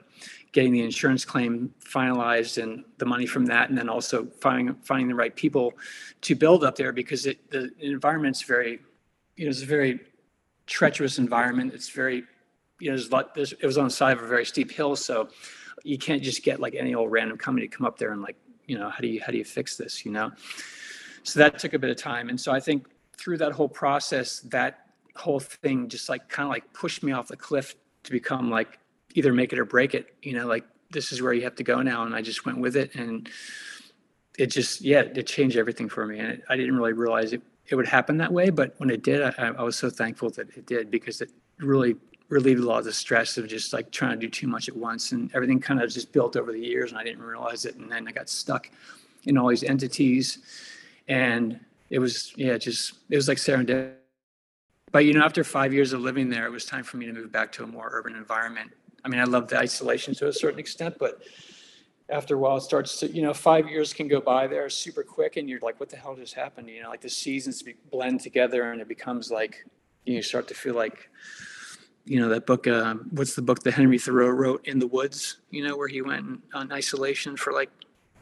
getting 0.51 0.73
the 0.73 0.81
insurance 0.81 1.23
claim 1.23 1.73
finalized 1.83 2.61
and 2.61 2.83
the 2.97 3.05
money 3.05 3.25
from 3.25 3.45
that, 3.45 3.69
and 3.69 3.77
then 3.77 3.89
also 3.89 4.25
finding 4.39 4.75
finding 4.83 5.07
the 5.07 5.15
right 5.15 5.35
people 5.35 5.73
to 6.21 6.35
build 6.35 6.63
up 6.63 6.75
there 6.75 6.91
because 6.91 7.25
it 7.25 7.49
the 7.51 7.71
environment's 7.79 8.41
very, 8.41 8.79
you 9.35 9.45
know, 9.45 9.49
it's 9.49 9.61
a 9.61 9.65
very 9.65 9.99
treacherous 10.67 11.17
environment. 11.17 11.73
It's 11.73 11.89
very, 11.89 12.23
you 12.79 12.89
know, 12.89 12.97
there's 12.97 13.11
lot, 13.11 13.33
there's, 13.35 13.53
it 13.53 13.65
was 13.65 13.77
on 13.77 13.85
the 13.85 13.91
side 13.91 14.17
of 14.17 14.23
a 14.23 14.27
very 14.27 14.45
steep 14.45 14.71
hill, 14.71 14.95
so 14.95 15.29
you 15.83 15.97
can't 15.97 16.21
just 16.21 16.43
get 16.43 16.59
like 16.59 16.75
any 16.75 16.93
old 16.93 17.11
random 17.11 17.37
company 17.37 17.67
to 17.67 17.75
come 17.75 17.85
up 17.85 17.97
there 17.97 18.11
and 18.11 18.21
like, 18.21 18.37
you 18.67 18.77
know, 18.77 18.89
how 18.89 18.99
do 18.99 19.07
you 19.07 19.21
how 19.21 19.31
do 19.31 19.37
you 19.37 19.45
fix 19.45 19.77
this, 19.77 20.05
you 20.05 20.11
know? 20.11 20.31
so 21.23 21.39
that 21.39 21.59
took 21.59 21.73
a 21.73 21.79
bit 21.79 21.89
of 21.89 21.97
time 21.97 22.29
and 22.29 22.39
so 22.39 22.51
i 22.51 22.59
think 22.59 22.87
through 23.17 23.37
that 23.37 23.51
whole 23.51 23.69
process 23.69 24.39
that 24.41 24.87
whole 25.15 25.39
thing 25.39 25.87
just 25.87 26.09
like 26.09 26.27
kind 26.29 26.45
of 26.47 26.51
like 26.51 26.71
pushed 26.73 27.03
me 27.03 27.11
off 27.11 27.27
the 27.27 27.37
cliff 27.37 27.75
to 28.03 28.11
become 28.11 28.49
like 28.49 28.79
either 29.15 29.34
make 29.34 29.54
it 29.54 29.60
or 29.60 29.65
break 29.65 29.93
it 29.93 30.15
you 30.21 30.34
know 30.34 30.47
like 30.47 30.65
this 30.91 31.12
is 31.12 31.21
where 31.21 31.34
you 31.34 31.43
have 31.43 31.56
to 31.56 31.63
go 31.63 31.82
now. 31.82 32.04
And 32.04 32.15
i 32.15 32.21
just 32.21 32.45
went 32.45 32.60
with 32.60 32.76
it 32.76 32.95
and 32.95 33.30
it 34.38 34.47
just 34.47 34.82
yeah 34.82 35.02
it 35.02 35.28
changed 35.28 35.58
everything 35.58 35.89
for 35.89 36.06
me. 36.06 36.19
And 36.19 36.32
it, 36.34 36.43
i 36.50 36.56
didn't 36.56 36.76
really 36.76 36.93
realize 36.93 37.34
it, 37.34 37.41
it 37.67 37.76
would 37.76 37.88
happen 37.88 38.17
that 38.17 38.32
way 38.32 38.50
but 38.50 38.74
when 38.78 38.89
it 38.89 39.04
did 39.04 39.21
I, 39.21 39.54
I 39.58 39.63
was 39.63 39.76
so 39.76 39.89
thankful 39.89 40.30
that 40.32 40.50
it 40.58 40.65
did 40.65 40.91
because 40.91 41.21
it 41.21 41.32
really 41.60 41.95
relieved 42.30 42.62
a 42.62 42.65
lot 42.65 42.80
of 42.80 42.86
the 42.86 42.93
stress 42.93 43.38
of 43.38 43.47
just 43.47 43.74
like 43.74 43.91
trying 43.91 44.12
to 44.12 44.17
do 44.17 44.30
too 44.30 44.47
much 44.47 44.69
at 44.69 44.76
once. 44.76 45.12
And 45.12 45.30
everything 45.36 45.60
kind 45.60 45.82
of 45.82 45.91
just 45.91 46.13
built 46.13 46.38
over 46.38 46.52
the 46.52 46.60
years 46.60 46.91
and 46.91 47.00
i 47.00 47.04
didn't 47.04 47.24
realize 47.24 47.65
it. 47.65 47.76
And 47.76 47.91
then 47.91 48.08
i 48.08 48.12
got 48.12 48.30
stuck 48.30 48.69
in 49.26 49.38
all 49.38 49.50
these 49.50 49.63
entities 49.63 50.39
and 51.08 51.60
it 51.89 52.00
was 52.00 52.34
yeah 52.36 52.58
just 52.58 52.93
it 53.10 53.15
was 53.15 53.28
like 53.28 53.38
serendipity 53.38 53.93
but 54.91 55.06
you 55.06 55.13
know 55.13 55.24
after 55.24 55.43
five 55.43 55.74
years 55.74 55.93
of 55.93 56.02
living 56.02 56.30
there 56.30 56.45
it 56.45 56.52
was 56.52 56.65
time 56.65 56.84
for 56.84 56.97
me 56.97 57.06
to 57.06 57.13
move 57.13 57.32
back 57.32 57.52
to 57.52 57.63
a 57.63 57.67
more 57.67 57.89
urban 57.91 58.15
environment 58.15 58.71
i 59.03 59.07
mean 59.07 59.19
i 59.19 59.23
love 59.23 59.47
the 59.47 59.57
isolation 59.57 60.13
to 60.13 60.27
a 60.27 60.33
certain 60.33 60.59
extent 60.59 60.95
but 60.99 61.21
after 62.09 62.35
a 62.35 62.37
while 62.37 62.57
it 62.57 62.61
starts 62.61 62.99
to 62.99 63.07
you 63.07 63.21
know 63.21 63.33
five 63.33 63.69
years 63.69 63.93
can 63.93 64.07
go 64.07 64.19
by 64.19 64.47
there 64.47 64.69
super 64.69 65.03
quick 65.03 65.37
and 65.37 65.49
you're 65.49 65.59
like 65.61 65.79
what 65.79 65.89
the 65.89 65.95
hell 65.97 66.15
just 66.15 66.33
happened 66.33 66.69
you 66.69 66.81
know 66.81 66.89
like 66.89 67.01
the 67.01 67.09
seasons 67.09 67.63
blend 67.91 68.19
together 68.19 68.71
and 68.71 68.81
it 68.81 68.87
becomes 68.87 69.31
like 69.31 69.65
you 70.05 70.15
know 70.15 70.21
start 70.21 70.47
to 70.47 70.53
feel 70.53 70.75
like 70.75 71.09
you 72.05 72.19
know 72.19 72.29
that 72.29 72.47
book 72.47 72.67
um, 72.67 73.07
what's 73.11 73.35
the 73.35 73.41
book 73.41 73.61
that 73.63 73.73
henry 73.73 73.99
thoreau 73.99 74.29
wrote 74.29 74.65
in 74.67 74.79
the 74.79 74.87
woods 74.87 75.37
you 75.51 75.63
know 75.63 75.77
where 75.77 75.87
he 75.87 76.01
went 76.01 76.41
on 76.53 76.71
isolation 76.71 77.37
for 77.37 77.53
like 77.53 77.69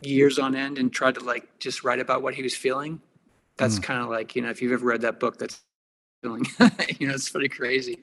years 0.02 0.40
on 0.40 0.56
end 0.56 0.78
and 0.78 0.92
tried 0.92 1.16
to 1.16 1.22
like 1.22 1.48
just 1.60 1.84
write 1.84 2.00
about 2.00 2.22
what 2.22 2.34
he 2.34 2.42
was 2.44 2.56
feeling. 2.56 3.02
That's 3.58 3.78
kind 3.78 4.02
of 4.02 4.10
like, 4.10 4.36
you 4.36 4.42
know, 4.42 4.50
if 4.50 4.62
you've 4.62 4.72
ever 4.72 4.86
read 4.86 5.02
that 5.02 5.20
book, 5.20 5.38
that's 5.38 5.62
feeling, 6.24 6.46
you 6.98 7.08
know, 7.08 7.14
it's 7.14 7.30
pretty 7.30 7.50
crazy. 7.50 8.00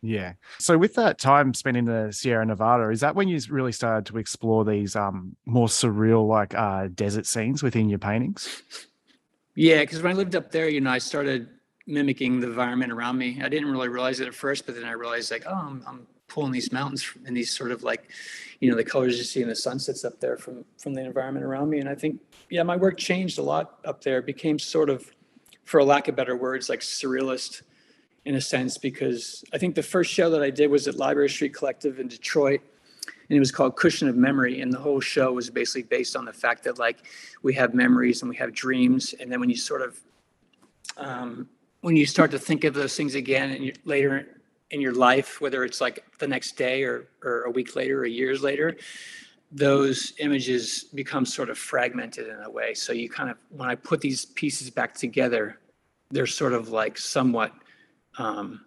Yeah. 0.00 0.34
So 0.58 0.78
with 0.78 0.94
that 0.94 1.18
time 1.18 1.54
spent 1.54 1.76
in 1.76 1.84
the 1.84 2.12
Sierra 2.12 2.46
Nevada, 2.46 2.88
is 2.90 3.00
that 3.00 3.16
when 3.16 3.26
you 3.28 3.40
really 3.50 3.72
started 3.72 4.06
to 4.06 4.18
explore 4.18 4.64
these 4.64 4.94
um 4.94 5.36
more 5.44 5.68
surreal 5.68 6.26
like 6.26 6.54
uh 6.54 6.88
desert 6.94 7.26
scenes 7.26 7.62
within 7.62 7.88
your 7.88 7.98
paintings? 7.98 8.62
Yeah, 9.54 9.80
because 9.80 10.00
when 10.02 10.12
I 10.12 10.14
lived 10.14 10.36
up 10.36 10.52
there, 10.52 10.68
you 10.68 10.80
know, 10.80 10.90
I 10.90 10.98
started 10.98 11.48
mimicking 11.88 12.38
the 12.38 12.46
environment 12.46 12.92
around 12.92 13.18
me. 13.18 13.40
I 13.42 13.48
didn't 13.48 13.70
really 13.72 13.88
realize 13.88 14.20
it 14.20 14.28
at 14.28 14.34
first, 14.34 14.66
but 14.66 14.76
then 14.76 14.84
I 14.84 14.92
realized 14.92 15.32
like, 15.32 15.44
oh, 15.48 15.52
I'm, 15.52 15.82
I'm 15.86 16.06
pulling 16.28 16.52
these 16.52 16.70
mountains 16.70 17.12
and 17.26 17.36
these 17.36 17.50
sort 17.50 17.72
of 17.72 17.82
like, 17.82 18.10
you 18.60 18.70
know, 18.70 18.76
the 18.76 18.84
colors 18.84 19.16
you 19.18 19.24
see 19.24 19.42
in 19.42 19.48
the 19.48 19.56
sunsets 19.56 20.04
up 20.04 20.20
there 20.20 20.36
from 20.36 20.64
from 20.76 20.94
the 20.94 21.02
environment 21.04 21.44
around 21.44 21.70
me. 21.70 21.80
And 21.80 21.88
I 21.88 21.96
think, 21.96 22.20
yeah, 22.50 22.62
my 22.62 22.76
work 22.76 22.98
changed 22.98 23.38
a 23.38 23.42
lot 23.42 23.80
up 23.84 24.04
there. 24.04 24.18
It 24.18 24.26
became 24.26 24.60
sort 24.60 24.90
of, 24.90 25.10
for 25.64 25.78
a 25.78 25.84
lack 25.84 26.06
of 26.06 26.14
better 26.14 26.36
words, 26.36 26.68
like 26.68 26.80
surrealist 26.80 27.62
in 28.28 28.34
a 28.34 28.40
sense, 28.42 28.76
because 28.76 29.42
I 29.54 29.58
think 29.58 29.74
the 29.74 29.82
first 29.82 30.12
show 30.12 30.28
that 30.28 30.42
I 30.42 30.50
did 30.50 30.70
was 30.70 30.86
at 30.86 30.96
Library 30.96 31.30
Street 31.30 31.54
Collective 31.54 31.98
in 31.98 32.08
Detroit. 32.08 32.60
And 33.06 33.36
it 33.36 33.40
was 33.40 33.50
called 33.50 33.74
Cushion 33.76 34.06
of 34.06 34.16
Memory. 34.16 34.60
And 34.60 34.70
the 34.70 34.78
whole 34.78 35.00
show 35.00 35.32
was 35.32 35.48
basically 35.48 35.84
based 35.84 36.14
on 36.14 36.26
the 36.26 36.32
fact 36.34 36.62
that 36.64 36.78
like 36.78 36.98
we 37.42 37.54
have 37.54 37.72
memories 37.72 38.20
and 38.20 38.28
we 38.28 38.36
have 38.36 38.52
dreams. 38.52 39.14
And 39.18 39.32
then 39.32 39.40
when 39.40 39.48
you 39.48 39.56
sort 39.56 39.80
of 39.80 39.98
um, 40.98 41.48
when 41.80 41.96
you 41.96 42.04
start 42.04 42.30
to 42.32 42.38
think 42.38 42.64
of 42.64 42.74
those 42.74 42.94
things 42.94 43.14
again 43.14 43.50
and 43.50 43.64
you, 43.64 43.72
later 43.86 44.26
in 44.72 44.82
your 44.82 44.92
life, 44.92 45.40
whether 45.40 45.64
it's 45.64 45.80
like 45.80 46.04
the 46.18 46.28
next 46.28 46.58
day 46.58 46.82
or, 46.82 47.08
or 47.24 47.44
a 47.44 47.50
week 47.50 47.76
later 47.76 48.00
or 48.00 48.04
years 48.04 48.42
later, 48.42 48.76
those 49.50 50.12
images 50.18 50.84
become 50.92 51.24
sort 51.24 51.48
of 51.48 51.56
fragmented 51.56 52.28
in 52.28 52.42
a 52.42 52.50
way. 52.50 52.74
So 52.74 52.92
you 52.92 53.08
kind 53.08 53.30
of, 53.30 53.38
when 53.48 53.70
I 53.70 53.74
put 53.74 54.02
these 54.02 54.26
pieces 54.26 54.68
back 54.68 54.92
together, 54.92 55.58
they're 56.10 56.26
sort 56.26 56.52
of 56.52 56.68
like 56.68 56.98
somewhat 56.98 57.52
um, 58.16 58.64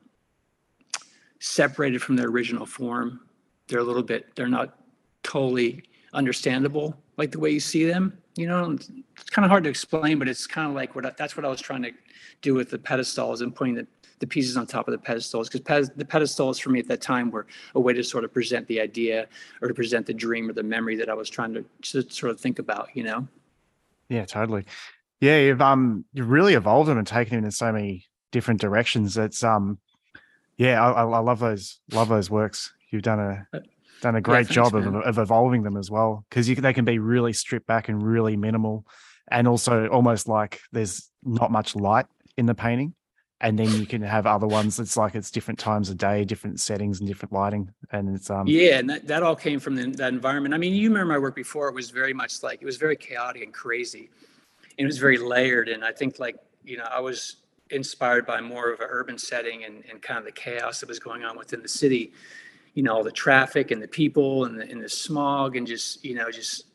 separated 1.40 2.02
from 2.02 2.16
their 2.16 2.28
original 2.28 2.66
form. 2.66 3.22
They're 3.68 3.80
a 3.80 3.84
little 3.84 4.04
bit, 4.04 4.36
they're 4.36 4.48
not 4.48 4.78
totally 5.24 5.84
understandable 6.14 6.96
like 7.18 7.32
the 7.32 7.40
way 7.40 7.52
you 7.52 7.60
see 7.60 7.86
them. 7.86 8.18
you 8.36 8.48
know, 8.48 8.72
it's 8.72 9.30
kind 9.30 9.46
of 9.46 9.52
hard 9.52 9.64
to 9.66 9.70
explain, 9.70 10.18
but 10.20 10.28
it's 10.28 10.48
kind 10.48 10.68
of 10.68 10.74
like 10.74 10.96
what 10.96 11.06
I, 11.06 11.12
that's 11.18 11.36
what 11.36 11.46
I 11.46 11.50
was 11.50 11.62
trying 11.62 11.84
to 11.84 11.92
do 12.42 12.54
with 12.54 12.70
the 12.70 12.80
pedestals 12.80 13.42
and 13.42 13.54
putting 13.54 13.76
the, 13.76 13.86
the 14.20 14.28
pieces 14.28 14.58
on 14.58 14.66
top 14.66 14.88
of 14.88 14.92
the 14.94 14.98
pedestals 14.98 15.50
because 15.50 15.90
the 15.90 16.06
pedestals 16.06 16.58
for 16.60 16.70
me 16.70 16.80
at 16.80 16.88
that 16.88 17.02
time 17.02 17.30
were 17.30 17.46
a 17.76 17.80
way 17.80 17.94
to 17.94 18.04
sort 18.04 18.24
of 18.24 18.34
present 18.34 18.68
the 18.68 18.80
idea 18.80 19.28
or 19.62 19.68
to 19.68 19.74
present 19.74 20.06
the 20.06 20.14
dream 20.14 20.50
or 20.50 20.54
the 20.54 20.64
memory 20.64 20.96
that 20.96 21.10
I 21.10 21.14
was 21.14 21.30
trying 21.30 21.54
to, 21.54 21.66
to 21.92 22.10
sort 22.10 22.32
of 22.32 22.40
think 22.40 22.60
about, 22.60 22.90
you 22.94 23.04
know? 23.04 23.28
Yeah, 24.10 24.26
totally. 24.26 24.66
Yeah, 25.20 25.40
you've 25.40 25.62
um 25.62 26.06
you've 26.14 26.30
really 26.30 26.56
evolved 26.56 26.90
them 26.90 26.98
and 26.98 27.06
taken 27.06 27.36
them 27.38 27.46
in 27.46 27.52
so 27.52 27.72
many 27.72 28.08
different 28.32 28.62
directions. 28.62 29.18
It's 29.18 29.44
um 29.44 29.80
yeah, 30.58 30.84
I, 30.84 31.04
I 31.04 31.20
love 31.20 31.40
those 31.40 31.80
love 31.92 32.10
those 32.10 32.30
works. 32.30 32.74
You've 32.90 33.04
done 33.04 33.20
a 33.20 33.48
uh, 33.58 33.60
done 34.02 34.16
a 34.16 34.22
great 34.22 34.48
yeah, 34.50 34.56
job 34.56 34.76
of, 34.76 34.86
of 34.96 35.18
evolving 35.18 35.64
them 35.64 35.78
as 35.78 35.90
well 35.90 36.26
because 36.30 36.48
they 36.48 36.74
can 36.74 36.86
be 36.86 37.00
really 37.00 37.34
stripped 37.34 37.68
back 37.68 37.88
and 37.88 38.04
really 38.04 38.36
minimal 38.36 38.86
and 39.30 39.48
also 39.48 39.88
almost 39.88 40.28
like 40.28 40.60
there's 40.72 41.10
not 41.24 41.52
much 41.52 41.76
light 41.76 42.08
in 42.36 42.46
the 42.46 42.56
painting 42.56 42.94
and 43.40 43.58
then 43.58 43.72
you 43.80 43.86
can 43.86 44.02
have 44.02 44.26
other 44.26 44.48
ones 44.48 44.80
it's 44.80 44.98
like 44.98 45.16
it's 45.16 45.32
different 45.32 45.60
times 45.60 45.90
of 45.90 45.98
day 45.98 46.26
different 46.26 46.60
settings 46.60 47.00
and 47.00 47.08
different 47.08 47.32
lighting 47.32 47.72
and 47.92 48.16
it's 48.16 48.30
um 48.30 48.48
yeah 48.48 48.80
and 48.80 48.90
that, 48.90 49.08
that 49.08 49.24
all 49.24 49.36
came 49.36 49.60
from 49.60 49.76
the, 49.76 49.88
that 49.92 50.14
environment 50.14 50.54
i 50.54 50.58
mean 50.58 50.74
you 50.74 50.90
remember 50.90 51.14
my 51.14 51.20
work 51.20 51.36
before 51.36 51.70
it 51.70 51.76
was 51.76 51.90
very 51.92 52.14
much 52.14 52.44
like 52.44 52.62
it 52.62 52.66
was 52.66 52.78
very 52.78 52.96
chaotic 52.96 53.44
and 53.44 53.54
crazy 53.54 54.10
and 54.78 54.86
it 54.86 54.86
was 54.86 54.98
very 54.98 55.18
layered 55.18 55.70
and 55.70 55.84
i 55.86 55.92
think 55.92 56.20
like 56.20 56.38
you 56.64 56.78
know 56.78 56.88
i 56.92 57.00
was 57.00 57.38
inspired 57.72 58.26
by 58.26 58.42
more 58.42 58.72
of 58.72 58.80
an 58.80 58.88
urban 58.90 59.18
setting 59.18 59.64
and, 59.64 59.84
and 59.90 60.02
kind 60.02 60.20
of 60.20 60.26
the 60.26 60.32
chaos 60.32 60.80
that 60.80 60.90
was 60.90 61.00
going 61.00 61.24
on 61.24 61.38
within 61.38 61.62
the 61.62 61.68
city. 61.68 62.14
You 62.74 62.84
know 62.84 62.96
all 62.96 63.04
the 63.04 63.12
traffic 63.12 63.72
and 63.72 63.82
the 63.82 63.88
people 63.88 64.46
and 64.46 64.60
the, 64.60 64.70
and 64.70 64.82
the 64.82 64.90
smog 64.90 65.56
and 65.56 65.68
just 65.68 66.04
you 66.06 66.16
know 66.16 66.32
just 66.32 66.66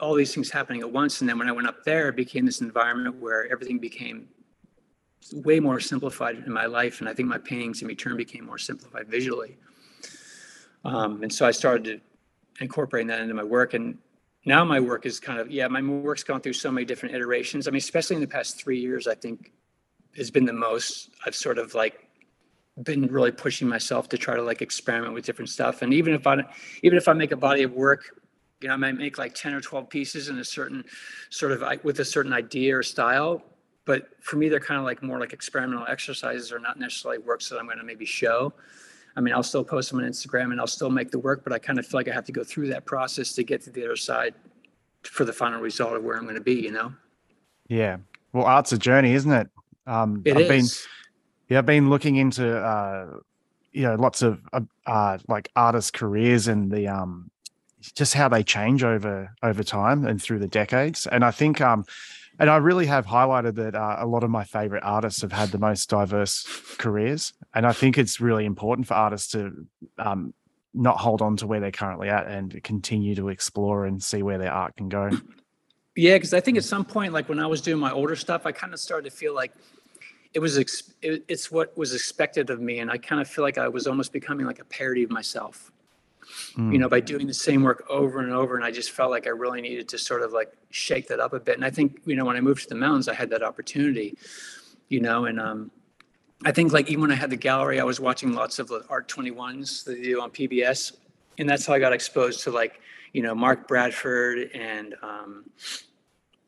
all 0.00 0.14
these 0.14 0.34
things 0.34 0.50
happening 0.50 0.80
at 0.80 0.90
once. 0.90 1.20
And 1.20 1.28
then 1.28 1.38
when 1.38 1.48
i 1.48 1.52
went 1.52 1.68
up 1.68 1.84
there 1.84 2.08
it 2.08 2.16
became 2.16 2.46
this 2.46 2.60
environment 2.60 3.16
where 3.16 3.50
everything 3.50 3.78
became 3.78 4.28
way 5.32 5.60
more 5.60 5.80
simplified 5.80 6.36
in 6.46 6.52
my 6.52 6.66
life. 6.66 7.00
And 7.00 7.08
i 7.08 7.14
think 7.14 7.28
my 7.28 7.38
paintings 7.38 7.82
in 7.82 7.88
return 7.88 8.16
became 8.16 8.46
more 8.46 8.58
simplified 8.58 9.08
visually. 9.08 9.56
Um, 10.84 11.22
and 11.22 11.32
so 11.32 11.46
i 11.46 11.50
started 11.50 11.84
to 11.84 12.62
incorporating 12.62 13.08
that 13.08 13.20
into 13.20 13.34
my 13.34 13.42
work. 13.42 13.74
And 13.74 13.98
now 14.46 14.64
my 14.64 14.80
work 14.80 15.04
is 15.04 15.20
kind 15.20 15.38
of 15.38 15.50
yeah 15.50 15.68
my 15.68 15.82
work's 15.82 16.24
gone 16.24 16.40
through 16.40 16.54
so 16.54 16.70
many 16.70 16.86
different 16.86 17.14
iterations. 17.14 17.68
I 17.68 17.70
mean 17.70 17.78
especially 17.78 18.16
in 18.16 18.22
the 18.22 18.28
past 18.28 18.58
three 18.58 18.80
years 18.80 19.06
i 19.06 19.14
think 19.14 19.52
has 20.16 20.30
been 20.30 20.44
the 20.44 20.52
most. 20.52 21.10
I've 21.26 21.34
sort 21.34 21.58
of 21.58 21.74
like 21.74 22.04
been 22.82 23.06
really 23.06 23.30
pushing 23.30 23.68
myself 23.68 24.08
to 24.08 24.18
try 24.18 24.34
to 24.34 24.42
like 24.42 24.60
experiment 24.60 25.14
with 25.14 25.24
different 25.24 25.48
stuff. 25.48 25.82
And 25.82 25.94
even 25.94 26.12
if 26.12 26.26
i 26.26 26.36
even 26.82 26.98
if 26.98 27.06
i 27.06 27.12
make 27.12 27.32
a 27.32 27.36
body 27.36 27.62
of 27.62 27.72
work 27.72 28.20
you 28.60 28.68
know 28.68 28.74
i 28.74 28.76
might 28.76 28.96
make 28.96 29.16
like 29.16 29.34
10 29.34 29.54
or 29.54 29.60
12 29.60 29.88
pieces 29.88 30.28
in 30.28 30.38
a 30.38 30.44
certain 30.44 30.84
sort 31.30 31.52
of 31.52 31.62
with 31.84 32.00
a 32.00 32.04
certain 32.04 32.32
idea 32.32 32.76
or 32.76 32.82
style. 32.82 33.42
But 33.84 34.08
for 34.20 34.36
me 34.36 34.48
they're 34.48 34.60
kind 34.60 34.78
of 34.78 34.84
like 34.84 35.02
more 35.02 35.20
like 35.20 35.32
experimental 35.32 35.86
exercises 35.86 36.50
or 36.50 36.58
not 36.58 36.78
necessarily 36.78 37.18
works 37.18 37.48
that 37.48 37.58
i'm 37.58 37.66
going 37.66 37.78
to 37.78 37.84
maybe 37.84 38.06
show. 38.06 38.52
I 39.16 39.20
mean 39.20 39.34
i'll 39.34 39.44
still 39.44 39.64
post 39.64 39.90
them 39.90 40.00
on 40.00 40.06
instagram 40.06 40.50
and 40.50 40.60
i'll 40.60 40.66
still 40.66 40.90
make 40.90 41.12
the 41.12 41.20
work 41.20 41.44
but 41.44 41.52
i 41.52 41.58
kind 41.58 41.78
of 41.78 41.86
feel 41.86 42.00
like 42.00 42.08
i 42.08 42.12
have 42.12 42.24
to 42.24 42.32
go 42.32 42.42
through 42.42 42.68
that 42.68 42.84
process 42.84 43.32
to 43.34 43.44
get 43.44 43.62
to 43.62 43.70
the 43.70 43.84
other 43.84 43.96
side 43.96 44.34
for 45.04 45.24
the 45.24 45.32
final 45.32 45.60
result 45.60 45.92
of 45.92 46.02
where 46.02 46.16
i'm 46.16 46.24
going 46.24 46.34
to 46.34 46.40
be 46.40 46.54
you 46.54 46.72
know? 46.72 46.92
Yeah. 47.68 47.98
Well 48.32 48.44
art's 48.44 48.72
a 48.72 48.78
journey 48.78 49.14
isn't 49.14 49.30
it 49.30 49.48
um 49.86 50.22
it 50.24 50.36
i've 50.36 50.42
is. 50.42 50.48
been 50.48 50.66
yeah 51.48 51.58
i've 51.58 51.66
been 51.66 51.90
looking 51.90 52.16
into 52.16 52.58
uh 52.58 53.06
you 53.72 53.82
know 53.82 53.94
lots 53.94 54.22
of 54.22 54.40
uh, 54.52 54.60
uh 54.86 55.18
like 55.28 55.50
artist 55.56 55.92
careers 55.92 56.48
and 56.48 56.70
the 56.70 56.88
um 56.88 57.30
just 57.94 58.14
how 58.14 58.28
they 58.28 58.42
change 58.42 58.82
over 58.82 59.30
over 59.42 59.62
time 59.62 60.06
and 60.06 60.22
through 60.22 60.38
the 60.38 60.48
decades 60.48 61.06
and 61.06 61.24
i 61.24 61.30
think 61.30 61.60
um 61.60 61.84
and 62.38 62.50
I 62.50 62.56
really 62.56 62.86
have 62.86 63.06
highlighted 63.06 63.54
that 63.56 63.74
uh, 63.74 63.96
a 64.00 64.06
lot 64.06 64.24
of 64.24 64.30
my 64.30 64.44
favorite 64.44 64.82
artists 64.82 65.22
have 65.22 65.32
had 65.32 65.50
the 65.50 65.58
most 65.58 65.88
diverse 65.88 66.44
careers, 66.78 67.32
and 67.54 67.66
I 67.66 67.72
think 67.72 67.96
it's 67.96 68.20
really 68.20 68.44
important 68.44 68.88
for 68.88 68.94
artists 68.94 69.30
to 69.32 69.66
um, 69.98 70.34
not 70.72 70.98
hold 70.98 71.22
on 71.22 71.36
to 71.38 71.46
where 71.46 71.60
they're 71.60 71.70
currently 71.70 72.08
at 72.08 72.26
and 72.26 72.60
continue 72.64 73.14
to 73.14 73.28
explore 73.28 73.86
and 73.86 74.02
see 74.02 74.22
where 74.22 74.38
their 74.38 74.52
art 74.52 74.76
can 74.76 74.88
go. 74.88 75.10
Yeah, 75.96 76.14
because 76.14 76.34
I 76.34 76.40
think 76.40 76.56
at 76.56 76.64
some 76.64 76.84
point, 76.84 77.12
like 77.12 77.28
when 77.28 77.38
I 77.38 77.46
was 77.46 77.60
doing 77.60 77.78
my 77.78 77.92
older 77.92 78.16
stuff, 78.16 78.46
I 78.46 78.52
kind 78.52 78.72
of 78.74 78.80
started 78.80 79.10
to 79.10 79.16
feel 79.16 79.34
like 79.34 79.52
it 80.32 80.40
was 80.40 80.58
ex- 80.58 80.92
it, 81.02 81.24
it's 81.28 81.50
what 81.50 81.76
was 81.78 81.94
expected 81.94 82.50
of 82.50 82.60
me, 82.60 82.80
and 82.80 82.90
I 82.90 82.98
kind 82.98 83.20
of 83.20 83.28
feel 83.28 83.44
like 83.44 83.58
I 83.58 83.68
was 83.68 83.86
almost 83.86 84.12
becoming 84.12 84.46
like 84.46 84.58
a 84.58 84.64
parody 84.64 85.04
of 85.04 85.10
myself 85.10 85.70
mm. 86.56 86.72
you 86.72 86.78
know, 86.78 86.88
by 86.88 87.00
doing 87.00 87.26
the 87.26 87.34
same 87.34 87.62
work 87.62 87.84
over 87.88 88.20
and 88.20 88.32
over. 88.32 88.56
And 88.56 88.64
I 88.64 88.70
just 88.70 88.90
felt 88.90 89.10
like 89.10 89.26
I 89.26 89.30
really 89.30 89.60
needed 89.60 89.88
to 89.88 89.98
sort 89.98 90.22
of 90.22 90.32
like 90.32 90.52
shake 90.70 91.08
that 91.08 91.20
up 91.20 91.32
a 91.32 91.40
bit. 91.40 91.56
And 91.56 91.64
I 91.64 91.70
think, 91.70 92.00
you 92.04 92.16
know, 92.16 92.24
when 92.24 92.36
I 92.36 92.40
moved 92.40 92.62
to 92.64 92.68
the 92.68 92.74
mountains, 92.74 93.08
I 93.08 93.14
had 93.14 93.30
that 93.30 93.42
opportunity, 93.42 94.16
you 94.88 95.00
know, 95.00 95.26
and 95.26 95.40
um, 95.40 95.70
I 96.44 96.52
think 96.52 96.72
like 96.72 96.88
even 96.88 97.02
when 97.02 97.12
I 97.12 97.16
had 97.16 97.30
the 97.30 97.36
gallery, 97.36 97.80
I 97.80 97.84
was 97.84 98.00
watching 98.00 98.32
lots 98.32 98.58
of 98.58 98.68
the 98.68 98.84
Art 98.88 99.08
21s 99.08 99.84
that 99.84 99.96
they 99.96 100.02
do 100.02 100.20
on 100.20 100.30
PBS. 100.30 100.92
And 101.38 101.48
that's 101.48 101.66
how 101.66 101.74
I 101.74 101.78
got 101.78 101.92
exposed 101.92 102.42
to 102.44 102.50
like, 102.50 102.80
you 103.14 103.22
know, 103.22 103.34
Mark 103.34 103.66
Bradford 103.66 104.50
and 104.52 104.94
um, 105.02 105.48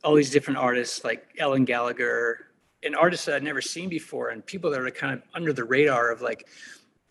all 0.05 0.15
these 0.15 0.31
different 0.31 0.59
artists 0.59 1.03
like 1.05 1.29
Ellen 1.39 1.65
Gallagher 1.65 2.49
and 2.83 2.95
artists 2.95 3.25
that 3.25 3.37
I'd 3.37 3.43
never 3.43 3.63
seen 3.63 3.89
before 3.89 4.29
and 4.29 4.45
people 4.45 4.71
that 4.73 4.81
are 4.81 4.91
kind 4.91 5.15
of 5.15 5.23
under 5.33 5.55
the 5.55 5.65
radar 5.65 6.11
of 6.11 6.21
like, 6.21 6.47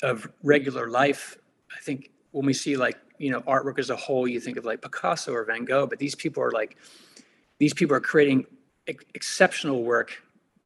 of 0.04 0.30
regular 0.44 0.90
life. 0.90 1.38
I 1.76 1.80
think 1.80 2.12
when 2.32 2.46
we 2.46 2.54
see 2.54 2.76
like 2.76 2.98
you 3.18 3.32
know 3.32 3.40
artwork 3.42 3.80
as 3.80 3.90
a 3.90 3.96
whole 3.96 4.28
you 4.28 4.42
think 4.42 4.58
of 4.58 4.66
like 4.66 4.82
picasso 4.82 5.32
or 5.32 5.46
van 5.46 5.64
gogh 5.64 5.88
but 5.88 6.00
these 6.00 6.16
people 6.16 6.44
are 6.44 6.52
like 6.52 6.76
these 7.60 7.74
people 7.74 7.96
are 7.96 8.02
creating 8.02 8.46
ex- 8.88 9.06
exceptional 9.14 9.84
work 9.84 10.22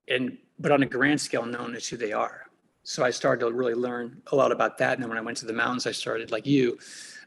and 0.08 0.36
but 0.58 0.72
on 0.72 0.82
a 0.82 0.86
grand 0.86 1.22
scale 1.22 1.46
known 1.46 1.76
as 1.76 1.88
who 1.88 1.96
they 1.96 2.12
are 2.12 2.49
so 2.90 3.04
i 3.04 3.10
started 3.10 3.46
to 3.46 3.52
really 3.52 3.74
learn 3.74 4.22
a 4.32 4.36
lot 4.36 4.52
about 4.52 4.78
that 4.78 4.94
and 4.94 5.02
then 5.02 5.10
when 5.10 5.18
i 5.18 5.22
went 5.22 5.38
to 5.38 5.46
the 5.46 5.54
mountains 5.54 5.86
i 5.86 5.92
started 5.92 6.32
like 6.32 6.46
you 6.46 6.78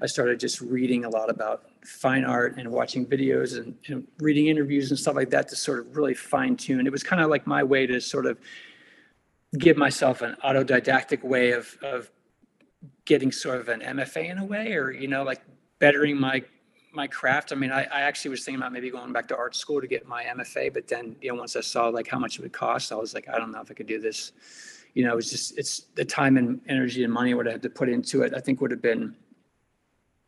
i 0.01 0.07
started 0.07 0.39
just 0.39 0.61
reading 0.61 1.05
a 1.05 1.09
lot 1.09 1.29
about 1.31 1.59
fine 1.85 2.25
art 2.25 2.57
and 2.59 2.71
watching 2.71 3.05
videos 3.07 3.57
and, 3.59 3.75
and 3.89 4.07
reading 4.19 4.47
interviews 4.47 4.91
and 4.91 4.99
stuff 4.99 5.17
like 5.17 5.31
that 5.31 5.49
to 5.49 5.57
sort 5.57 5.79
of 5.81 5.97
really 5.97 6.15
fine 6.15 6.57
tune 6.57 6.87
it 6.87 6.93
was 6.93 7.03
kind 7.03 7.23
of 7.23 7.31
like 7.31 7.47
my 7.47 7.63
way 7.63 7.87
to 7.87 8.01
sort 8.01 8.27
of 8.27 8.39
give 9.59 9.77
myself 9.77 10.23
an 10.23 10.37
autodidactic 10.45 11.23
way 11.23 11.53
of 11.53 11.77
of 11.83 12.11
getting 13.05 13.33
sort 13.33 13.61
of 13.61 13.69
an 13.69 13.81
MFA 13.81 14.31
in 14.31 14.39
a 14.39 14.45
way, 14.45 14.75
or 14.75 14.91
you 14.91 15.09
know, 15.09 15.23
like 15.23 15.43
bettering 15.79 16.19
my 16.19 16.43
my 16.93 17.07
craft. 17.07 17.53
I 17.53 17.55
mean, 17.55 17.73
I, 17.73 17.85
I 17.85 18.03
actually 18.03 18.31
was 18.31 18.45
thinking 18.45 18.61
about 18.61 18.73
maybe 18.73 18.91
going 18.91 19.13
back 19.13 19.29
to 19.29 19.37
art 19.37 19.57
school 19.57 19.81
to 19.81 19.87
get 19.87 20.07
my 20.07 20.25
MFA, 20.25 20.73
but 20.73 20.89
then 20.89 21.17
you 21.21 21.33
know, 21.33 21.39
once 21.39 21.57
I 21.57 21.61
saw 21.61 21.89
like 21.89 22.09
how 22.09 22.19
much 22.19 22.39
it 22.39 22.43
would 22.43 22.53
cost, 22.53 22.93
I 22.93 22.97
was 22.97 23.15
like, 23.15 23.29
I 23.29 23.39
don't 23.39 23.51
know 23.51 23.61
if 23.61 23.71
I 23.71 23.75
could 23.75 23.87
do 23.87 24.01
this. 24.01 24.33
You 24.95 25.05
know, 25.05 25.13
it 25.13 25.17
was 25.17 25.31
just 25.31 25.59
it's 25.59 25.81
the 25.95 26.05
time 26.05 26.37
and 26.37 26.61
energy 26.69 27.05
and 27.05 27.13
money 27.13 27.33
I 27.33 27.35
would 27.35 27.47
have 27.47 27.55
had 27.55 27.63
to 27.63 27.71
put 27.71 27.89
into 27.89 28.23
it. 28.23 28.35
I 28.35 28.41
think 28.41 28.61
would 28.61 28.71
have 28.71 28.83
been 28.83 29.17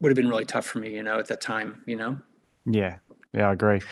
would 0.00 0.10
have 0.10 0.16
been 0.16 0.28
really 0.28 0.44
tough 0.44 0.66
for 0.66 0.78
me. 0.78 0.94
You 0.94 1.02
know, 1.02 1.18
at 1.18 1.28
that 1.28 1.40
time. 1.40 1.82
You 1.86 1.96
know. 1.96 2.18
Yeah, 2.66 2.96
yeah, 3.32 3.50
I 3.50 3.52
agree. 3.52 3.82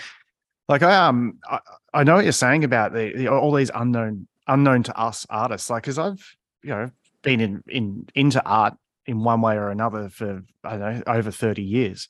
Like 0.68 0.82
I 0.82 1.06
um 1.06 1.38
I, 1.48 1.58
I 1.94 2.04
know 2.04 2.14
what 2.14 2.24
you're 2.24 2.32
saying 2.32 2.64
about 2.64 2.92
the, 2.92 3.12
the 3.14 3.28
all 3.28 3.52
these 3.52 3.70
unknown 3.74 4.26
unknown 4.48 4.82
to 4.85 4.98
us 4.98 5.26
artists. 5.28 5.68
Like, 5.68 5.82
because 5.82 5.98
I've 5.98 6.37
you 6.62 6.70
know 6.70 6.90
been 7.22 7.40
in, 7.40 7.62
in 7.68 8.06
into 8.14 8.44
art 8.44 8.74
in 9.06 9.24
one 9.24 9.40
way 9.40 9.56
or 9.56 9.70
another 9.70 10.08
for 10.08 10.42
I 10.64 10.76
don't 10.76 10.80
know 10.80 11.02
over 11.06 11.30
30 11.30 11.62
years. 11.62 12.08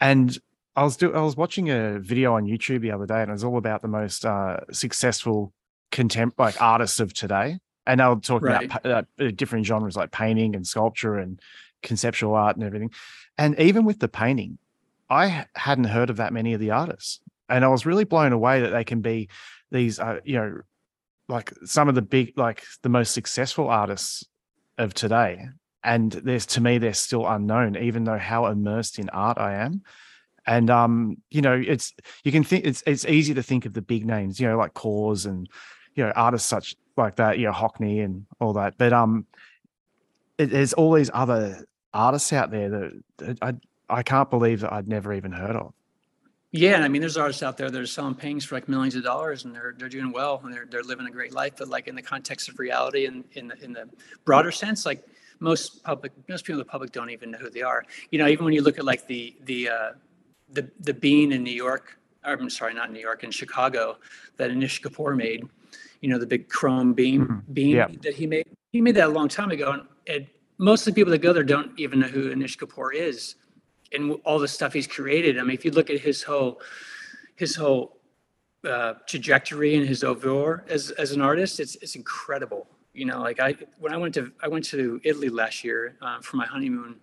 And 0.00 0.36
I 0.76 0.82
was 0.82 0.96
do, 0.96 1.14
I 1.14 1.20
was 1.20 1.36
watching 1.36 1.70
a 1.70 2.00
video 2.00 2.34
on 2.34 2.44
YouTube 2.44 2.80
the 2.80 2.90
other 2.90 3.06
day 3.06 3.20
and 3.20 3.30
it 3.30 3.32
was 3.32 3.44
all 3.44 3.56
about 3.56 3.82
the 3.82 3.88
most 3.88 4.24
uh, 4.24 4.58
successful 4.72 5.52
contempt 5.92 6.38
like 6.38 6.60
artists 6.60 6.98
of 6.98 7.14
today. 7.14 7.58
And 7.86 8.00
they'll 8.00 8.20
talk 8.20 8.42
right. 8.42 8.64
about 8.64 9.06
uh, 9.20 9.30
different 9.34 9.66
genres 9.66 9.96
like 9.96 10.10
painting 10.10 10.56
and 10.56 10.66
sculpture 10.66 11.16
and 11.16 11.40
conceptual 11.82 12.34
art 12.34 12.56
and 12.56 12.64
everything. 12.64 12.90
And 13.36 13.58
even 13.60 13.84
with 13.84 13.98
the 14.00 14.08
painting, 14.08 14.58
I 15.10 15.46
hadn't 15.54 15.84
heard 15.84 16.10
of 16.10 16.16
that 16.16 16.32
many 16.32 16.54
of 16.54 16.60
the 16.60 16.70
artists. 16.70 17.20
And 17.48 17.64
I 17.64 17.68
was 17.68 17.84
really 17.84 18.04
blown 18.04 18.32
away 18.32 18.60
that 18.62 18.70
they 18.70 18.84
can 18.84 19.00
be 19.00 19.28
these, 19.70 19.98
uh, 19.98 20.20
you 20.24 20.36
know, 20.36 20.60
like 21.28 21.52
some 21.64 21.88
of 21.88 21.94
the 21.94 22.02
big, 22.02 22.38
like 22.38 22.64
the 22.82 22.88
most 22.88 23.12
successful 23.12 23.68
artists 23.68 24.24
of 24.78 24.94
today. 24.94 25.46
And 25.82 26.10
there's 26.12 26.46
to 26.46 26.60
me, 26.62 26.78
they're 26.78 26.94
still 26.94 27.26
unknown, 27.26 27.76
even 27.76 28.04
though 28.04 28.18
how 28.18 28.46
immersed 28.46 28.98
in 28.98 29.10
art 29.10 29.38
I 29.38 29.56
am. 29.56 29.82
And 30.46 30.70
um, 30.70 31.18
you 31.30 31.42
know, 31.42 31.54
it's 31.54 31.92
you 32.22 32.32
can 32.32 32.44
think 32.44 32.64
it's 32.66 32.82
it's 32.86 33.04
easy 33.04 33.34
to 33.34 33.42
think 33.42 33.66
of 33.66 33.72
the 33.72 33.82
big 33.82 34.06
names, 34.06 34.40
you 34.40 34.48
know, 34.48 34.56
like 34.56 34.74
KAWS 34.74 35.26
and 35.26 35.48
you 35.94 36.04
know, 36.04 36.12
artists 36.16 36.48
such 36.48 36.76
like 36.96 37.16
that, 37.16 37.38
you 37.38 37.46
know, 37.46 37.52
Hockney 37.52 38.04
and 38.04 38.26
all 38.40 38.54
that. 38.54 38.74
But 38.78 38.92
um 38.92 39.26
it, 40.38 40.46
there's 40.46 40.72
all 40.72 40.92
these 40.92 41.10
other 41.14 41.64
artists 41.92 42.32
out 42.32 42.50
there 42.50 42.68
that, 42.68 43.02
that 43.18 43.38
I 43.42 43.54
I 43.88 44.02
can't 44.02 44.30
believe 44.30 44.60
that 44.60 44.72
I'd 44.72 44.88
never 44.88 45.12
even 45.12 45.32
heard 45.32 45.56
of. 45.56 45.72
Yeah, 46.56 46.76
and 46.76 46.84
I 46.84 46.88
mean, 46.88 47.00
there's 47.00 47.16
artists 47.16 47.42
out 47.42 47.56
there 47.56 47.68
that 47.68 47.80
are 47.80 47.86
selling 47.86 48.14
paintings 48.14 48.44
for 48.44 48.54
like 48.54 48.68
millions 48.68 48.94
of 48.94 49.02
dollars, 49.02 49.44
and 49.44 49.52
they're 49.52 49.74
they're 49.76 49.88
doing 49.88 50.12
well, 50.12 50.40
and 50.44 50.54
they're 50.54 50.66
they're 50.70 50.84
living 50.84 51.06
a 51.06 51.10
great 51.10 51.34
life. 51.34 51.54
But 51.58 51.68
like 51.68 51.88
in 51.88 51.96
the 51.96 52.02
context 52.02 52.48
of 52.48 52.60
reality, 52.60 53.06
and 53.06 53.24
in 53.32 53.48
the 53.48 53.64
in 53.64 53.72
the 53.72 53.88
broader 54.24 54.52
sense, 54.52 54.86
like 54.86 55.04
most 55.40 55.82
public, 55.82 56.12
most 56.28 56.44
people 56.44 56.60
in 56.60 56.66
the 56.66 56.70
public 56.70 56.92
don't 56.92 57.10
even 57.10 57.32
know 57.32 57.38
who 57.38 57.50
they 57.50 57.62
are. 57.62 57.84
You 58.12 58.20
know, 58.20 58.28
even 58.28 58.44
when 58.44 58.54
you 58.54 58.62
look 58.62 58.78
at 58.78 58.84
like 58.84 59.06
the 59.08 59.34
the 59.44 59.68
uh, 59.68 59.90
the 60.52 60.70
the 60.80 60.94
Bean 60.94 61.32
in 61.32 61.42
New 61.42 61.50
York, 61.50 61.98
I'm 62.22 62.48
sorry, 62.48 62.72
not 62.72 62.92
New 62.92 63.00
York, 63.00 63.24
in 63.24 63.32
Chicago, 63.32 63.96
that 64.36 64.52
Anish 64.52 64.80
Kapoor 64.80 65.16
made. 65.16 65.48
You 66.04 66.10
know, 66.10 66.18
the 66.18 66.26
big 66.26 66.50
chrome 66.50 66.92
beam 66.92 67.20
Mhm. 67.26 67.54
beam 67.54 67.76
Yeah. 67.76 67.86
that 68.02 68.14
he 68.14 68.26
made. 68.26 68.46
He 68.72 68.82
made 68.82 68.94
that 68.96 69.08
a 69.08 69.12
long 69.18 69.26
time 69.26 69.50
ago, 69.50 69.70
and, 69.72 69.82
and 70.06 70.26
most 70.58 70.86
of 70.86 70.92
the 70.94 70.98
people 71.00 71.10
that 71.12 71.22
go 71.22 71.32
there 71.32 71.42
don't 71.54 71.70
even 71.80 71.98
know 72.00 72.08
who 72.08 72.30
Anish 72.30 72.58
Kapoor 72.58 72.94
is, 72.94 73.36
and 73.90 74.02
all 74.26 74.38
the 74.38 74.46
stuff 74.46 74.74
he's 74.74 74.86
created. 74.86 75.38
I 75.38 75.42
mean, 75.44 75.54
if 75.54 75.64
you 75.64 75.70
look 75.70 75.88
at 75.88 75.98
his 76.00 76.22
whole 76.22 76.60
his 77.36 77.56
whole 77.56 78.00
uh, 78.64 78.92
trajectory 79.06 79.76
and 79.76 79.88
his 79.88 80.04
oeuvre 80.04 80.62
as 80.68 80.90
as 81.04 81.12
an 81.12 81.22
artist, 81.22 81.58
it's 81.58 81.74
it's 81.76 81.96
incredible. 81.96 82.66
You 82.92 83.06
know, 83.06 83.22
like 83.22 83.40
I 83.40 83.56
when 83.78 83.94
I 83.94 83.96
went 83.96 84.12
to 84.18 84.30
I 84.42 84.48
went 84.48 84.66
to 84.66 85.00
Italy 85.04 85.30
last 85.30 85.64
year 85.64 85.96
uh, 86.02 86.20
for 86.20 86.36
my 86.36 86.44
honeymoon, 86.44 86.96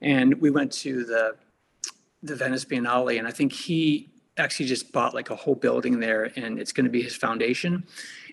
and 0.00 0.40
we 0.40 0.50
went 0.58 0.70
to 0.84 1.04
the 1.04 1.34
the 2.22 2.36
Venice 2.36 2.64
Biennale, 2.64 3.18
and 3.18 3.26
I 3.26 3.32
think 3.32 3.52
he 3.52 4.12
actually 4.38 4.66
just 4.66 4.92
bought 4.92 5.14
like 5.14 5.30
a 5.30 5.36
whole 5.36 5.54
building 5.54 6.00
there, 6.00 6.32
and 6.36 6.58
it's 6.58 6.72
going 6.72 6.84
to 6.84 6.90
be 6.90 7.02
his 7.02 7.16
foundation, 7.16 7.86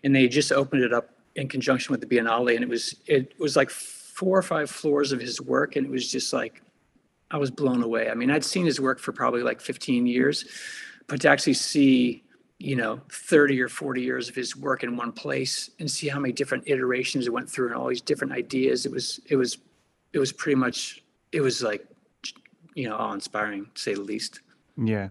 and 0.03 0.15
they 0.15 0.27
just 0.27 0.51
opened 0.51 0.83
it 0.83 0.93
up 0.93 1.09
in 1.35 1.47
conjunction 1.47 1.91
with 1.91 2.01
the 2.01 2.07
Biennale, 2.07 2.55
and 2.55 2.63
it 2.63 2.69
was 2.69 2.95
it 3.07 3.33
was 3.39 3.55
like 3.55 3.69
four 3.69 4.37
or 4.37 4.41
five 4.41 4.69
floors 4.69 5.11
of 5.11 5.19
his 5.19 5.41
work, 5.41 5.75
and 5.75 5.85
it 5.85 5.91
was 5.91 6.11
just 6.11 6.33
like 6.33 6.61
I 7.31 7.37
was 7.37 7.51
blown 7.51 7.83
away. 7.83 8.09
I 8.09 8.13
mean, 8.13 8.31
I'd 8.31 8.45
seen 8.45 8.65
his 8.65 8.79
work 8.79 8.99
for 8.99 9.11
probably 9.11 9.43
like 9.43 9.59
15 9.59 10.05
years, 10.05 10.45
but 11.07 11.21
to 11.21 11.29
actually 11.29 11.55
see 11.55 12.23
you 12.57 12.75
know 12.75 13.01
30 13.11 13.61
or 13.61 13.67
40 13.67 14.01
years 14.01 14.29
of 14.29 14.35
his 14.35 14.55
work 14.55 14.83
in 14.83 14.95
one 14.95 15.11
place 15.11 15.71
and 15.79 15.91
see 15.91 16.07
how 16.07 16.19
many 16.19 16.31
different 16.31 16.63
iterations 16.67 17.27
it 17.27 17.33
went 17.33 17.49
through 17.49 17.67
and 17.67 17.75
all 17.75 17.89
these 17.89 17.99
different 17.99 18.31
ideas 18.31 18.85
it 18.85 18.91
was 18.93 19.19
it 19.27 19.35
was 19.35 19.57
it 20.13 20.19
was 20.19 20.31
pretty 20.31 20.55
much 20.55 21.03
it 21.33 21.41
was 21.41 21.61
like 21.61 21.85
you 22.73 22.87
know 22.87 22.95
awe-inspiring 22.95 23.67
to 23.75 23.81
say 23.81 23.93
the 23.93 23.99
least 23.99 24.39
Yeah. 24.77 25.09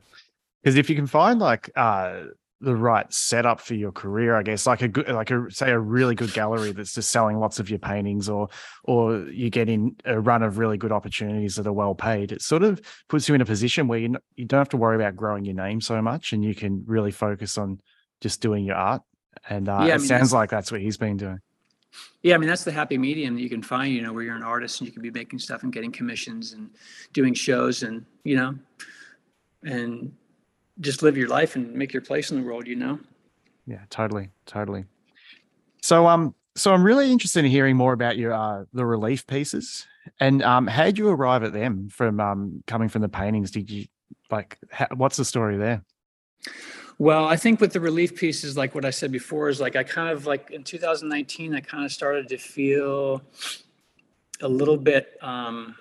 Because 0.65 0.77
if 0.77 0.89
you 0.89 0.97
can 0.97 1.07
find 1.07 1.39
like 1.41 1.71
uh 1.77 2.23
the 2.61 2.75
right 2.75 3.13
setup 3.13 3.61
for 3.61 3.75
your 3.75 3.93
career, 3.93 4.35
I 4.37 4.43
guess, 4.43 4.67
like 4.67 4.81
a 4.81 4.89
good 4.89 5.07
like 5.09 5.31
a 5.31 5.51
say 5.51 5.71
a 5.71 5.79
really 5.79 6.15
good 6.15 6.33
gallery 6.33 6.73
that's 6.73 6.95
just 6.95 7.11
selling 7.11 7.39
lots 7.39 7.61
of 7.61 7.69
your 7.69 7.79
paintings 7.79 8.27
or 8.31 8.49
or 8.85 9.19
you 9.29 9.51
get 9.51 9.69
in 9.69 9.97
a 10.07 10.19
run 10.19 10.43
of 10.43 10.57
really 10.57 10.79
good 10.79 10.91
opportunities 10.93 11.57
that 11.57 11.67
are 11.67 11.73
well 11.75 11.95
paid, 11.95 12.33
it 12.33 12.41
sort 12.41 12.63
of 12.63 12.81
puts 13.11 13.29
you 13.29 13.35
in 13.35 13.43
a 13.43 13.45
position 13.45 13.87
where 13.87 13.99
you 13.99 14.07
n- 14.07 14.17
you 14.37 14.47
don't 14.47 14.59
have 14.59 14.71
to 14.71 14.79
worry 14.79 14.97
about 14.97 15.15
growing 15.15 15.45
your 15.45 15.55
name 15.55 15.83
so 15.83 16.01
much 16.01 16.33
and 16.33 16.43
you 16.43 16.55
can 16.55 16.83
really 16.87 17.11
focus 17.11 17.59
on 17.59 17.79
just 18.23 18.41
doing 18.41 18.65
your 18.65 18.77
art. 18.77 19.03
And 19.51 19.69
uh, 19.69 19.85
Yeah, 19.87 19.97
it 19.97 19.99
mean, 19.99 20.07
sounds 20.07 20.33
like 20.33 20.49
that's 20.49 20.73
what 20.73 20.81
he's 20.81 20.97
been 20.97 21.19
doing. 21.19 21.41
yeah 22.23 22.35
i 22.35 22.39
mean 22.39 22.49
that's 22.49 22.65
the 22.65 22.73
happy 22.73 22.97
medium 22.97 23.35
that 23.35 23.43
you 23.43 23.51
can 23.51 23.63
find 23.63 23.93
you 23.93 24.01
know 24.01 24.13
where 24.13 24.25
you're 24.25 24.35
an 24.37 24.43
artist 24.43 24.81
and 24.81 24.87
you 24.89 24.93
can 24.93 25.03
be 25.03 25.11
making 25.11 25.39
stuff 25.39 25.63
and 25.65 25.73
getting 25.73 25.93
commissions 25.93 26.53
and 26.55 26.71
doing 27.13 27.35
shows 27.35 27.83
and 27.83 28.05
you 28.25 28.37
know 28.37 28.55
and 29.65 30.13
just 30.81 31.03
live 31.03 31.17
your 31.17 31.29
life 31.29 31.57
and 31.57 31.73
make 31.75 31.93
your 31.93 32.03
place 32.03 32.31
in 32.31 32.41
the 32.41 32.47
world 32.47 32.67
you 32.67 32.77
know 32.77 32.99
Yeah, 33.67 33.81
totally, 33.91 34.31
totally. 34.47 34.85
So 35.83 36.07
um 36.07 36.35
so 36.57 36.73
I'm 36.73 36.85
really 36.85 37.11
interested 37.11 37.45
in 37.45 37.51
hearing 37.51 37.77
more 37.77 37.93
about 37.93 38.17
your 38.17 38.33
uh 38.33 38.65
the 38.73 38.87
relief 38.87 39.27
pieces. 39.27 39.87
And 40.21 40.43
um 40.43 40.67
how 40.67 40.85
did 40.85 40.99
you 40.99 41.09
arrive 41.09 41.43
at 41.43 41.53
them 41.53 41.89
from 41.89 42.21
um 42.21 42.63
coming 42.67 42.89
from 42.89 43.03
the 43.03 43.09
paintings? 43.09 43.51
Did 43.51 43.71
you 43.71 43.87
like 44.31 44.59
ha- 44.73 44.89
what's 44.95 45.17
the 45.17 45.25
story 45.25 45.57
there? 45.57 45.83
Well, 46.99 47.27
I 47.27 47.37
think 47.37 47.61
with 47.61 47.73
the 47.73 47.81
relief 47.81 48.15
pieces, 48.15 48.57
like 48.57 48.75
what 48.75 48.85
I 48.85 48.91
said 48.91 49.11
before, 49.11 49.49
is 49.49 49.61
like 49.61 49.75
I 49.75 49.83
kind 49.83 50.11
of 50.11 50.27
like 50.27 50.51
in 50.51 50.63
2019, 50.63 51.55
I 51.55 51.61
kind 51.61 51.85
of 51.85 51.91
started 51.91 52.29
to 52.29 52.39
feel 52.39 53.23
a 54.41 54.49
little 54.49 54.77
bit 54.77 55.19
um, 55.21 55.75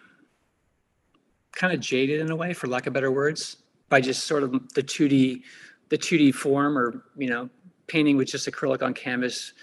kind 1.52 1.74
of 1.74 1.80
jaded 1.80 2.20
in 2.22 2.32
a 2.32 2.36
way, 2.36 2.54
for 2.54 2.68
lack 2.68 2.88
of 2.88 2.94
better 2.94 3.12
words, 3.12 3.58
by 3.94 4.02
just 4.02 4.26
sort 4.26 4.42
of 4.42 4.74
the 4.74 4.82
2D, 4.82 5.44
the 5.90 5.98
2D 6.00 6.34
form, 6.34 6.80
or 6.80 7.04
you 7.16 7.30
know, 7.30 7.48
painting 7.86 8.18
with 8.18 8.28
just 8.28 8.50
acrylic 8.50 8.82
on 8.82 8.92
canvas. 8.92 9.54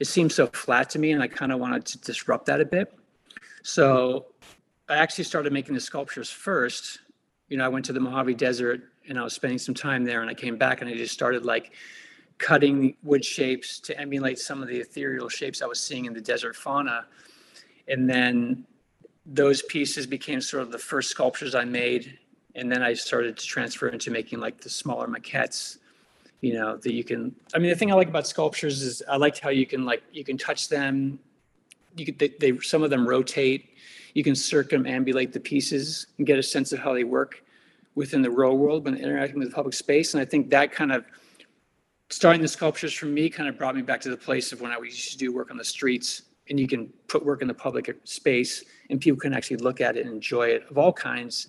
It 0.00 0.06
seemed 0.06 0.32
so 0.32 0.46
flat 0.46 0.88
to 0.90 0.98
me, 0.98 1.12
and 1.12 1.22
I 1.22 1.28
kind 1.28 1.52
of 1.52 1.60
wanted 1.60 1.84
to 1.84 1.98
disrupt 1.98 2.46
that 2.46 2.62
a 2.62 2.64
bit. 2.64 2.90
So 3.62 4.28
I 4.88 4.96
actually 4.96 5.24
started 5.24 5.52
making 5.52 5.74
the 5.74 5.80
sculptures 5.82 6.30
first. 6.30 7.00
You 7.50 7.58
know, 7.58 7.66
I 7.66 7.68
went 7.68 7.84
to 7.84 7.92
the 7.92 8.00
Mojave 8.00 8.32
Desert 8.32 8.80
and 9.10 9.18
I 9.18 9.22
was 9.22 9.34
spending 9.34 9.58
some 9.58 9.74
time 9.74 10.04
there, 10.04 10.22
and 10.22 10.30
I 10.30 10.34
came 10.34 10.56
back 10.56 10.80
and 10.80 10.88
I 10.88 10.94
just 10.94 11.12
started 11.12 11.44
like 11.44 11.72
cutting 12.38 12.96
wood 13.02 13.26
shapes 13.26 13.78
to 13.80 14.00
emulate 14.00 14.38
some 14.38 14.62
of 14.62 14.68
the 14.68 14.78
ethereal 14.78 15.28
shapes 15.28 15.60
I 15.60 15.66
was 15.66 15.82
seeing 15.82 16.06
in 16.06 16.14
the 16.14 16.22
desert 16.22 16.56
fauna. 16.56 17.04
And 17.88 18.08
then 18.08 18.64
those 19.26 19.60
pieces 19.60 20.06
became 20.06 20.40
sort 20.40 20.62
of 20.62 20.72
the 20.72 20.78
first 20.78 21.10
sculptures 21.10 21.54
I 21.54 21.66
made. 21.66 22.18
And 22.56 22.72
then 22.72 22.82
I 22.82 22.94
started 22.94 23.36
to 23.36 23.46
transfer 23.46 23.88
into 23.88 24.10
making 24.10 24.40
like 24.40 24.60
the 24.60 24.70
smaller 24.70 25.06
maquettes, 25.06 25.78
you 26.40 26.54
know, 26.54 26.76
that 26.78 26.92
you 26.92 27.04
can. 27.04 27.34
I 27.54 27.58
mean, 27.58 27.70
the 27.70 27.76
thing 27.76 27.92
I 27.92 27.94
like 27.94 28.08
about 28.08 28.26
sculptures 28.26 28.82
is 28.82 29.02
I 29.08 29.16
liked 29.16 29.38
how 29.38 29.50
you 29.50 29.66
can 29.66 29.84
like 29.84 30.02
you 30.12 30.24
can 30.24 30.38
touch 30.38 30.68
them. 30.68 31.18
You 31.96 32.06
could 32.06 32.18
they, 32.18 32.28
they 32.40 32.58
some 32.58 32.82
of 32.82 32.90
them 32.90 33.06
rotate. 33.06 33.70
You 34.14 34.24
can 34.24 34.32
circumambulate 34.32 35.32
the 35.32 35.40
pieces 35.40 36.06
and 36.16 36.26
get 36.26 36.38
a 36.38 36.42
sense 36.42 36.72
of 36.72 36.78
how 36.78 36.94
they 36.94 37.04
work 37.04 37.44
within 37.94 38.22
the 38.22 38.30
real 38.30 38.56
world 38.56 38.86
when 38.86 38.96
interacting 38.96 39.38
with 39.38 39.50
the 39.50 39.54
public 39.54 39.74
space. 39.74 40.14
And 40.14 40.20
I 40.20 40.24
think 40.24 40.48
that 40.50 40.72
kind 40.72 40.92
of 40.92 41.04
starting 42.08 42.40
the 42.40 42.48
sculptures 42.48 42.94
for 42.94 43.06
me 43.06 43.28
kind 43.28 43.48
of 43.48 43.58
brought 43.58 43.74
me 43.74 43.82
back 43.82 44.00
to 44.02 44.10
the 44.10 44.16
place 44.16 44.52
of 44.52 44.60
when 44.60 44.70
I 44.70 44.78
used 44.78 45.12
to 45.12 45.18
do 45.18 45.32
work 45.32 45.50
on 45.50 45.56
the 45.56 45.64
streets 45.64 46.22
and 46.48 46.60
you 46.60 46.68
can 46.68 46.86
put 47.08 47.24
work 47.24 47.42
in 47.42 47.48
the 47.48 47.54
public 47.54 47.94
space 48.04 48.64
and 48.90 49.00
people 49.00 49.18
can 49.18 49.34
actually 49.34 49.56
look 49.56 49.80
at 49.80 49.96
it 49.96 50.06
and 50.06 50.14
enjoy 50.14 50.48
it 50.48 50.64
of 50.70 50.78
all 50.78 50.92
kinds. 50.92 51.48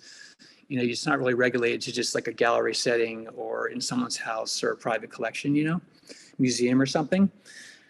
You 0.68 0.78
know, 0.78 0.84
it's 0.84 1.06
not 1.06 1.18
really 1.18 1.34
regulated 1.34 1.80
to 1.82 1.92
just 1.92 2.14
like 2.14 2.28
a 2.28 2.32
gallery 2.32 2.74
setting 2.74 3.26
or 3.28 3.68
in 3.68 3.80
someone's 3.80 4.16
house 4.16 4.62
or 4.62 4.72
a 4.72 4.76
private 4.76 5.10
collection, 5.10 5.54
you 5.54 5.64
know, 5.64 5.80
museum 6.38 6.80
or 6.80 6.86
something. 6.86 7.30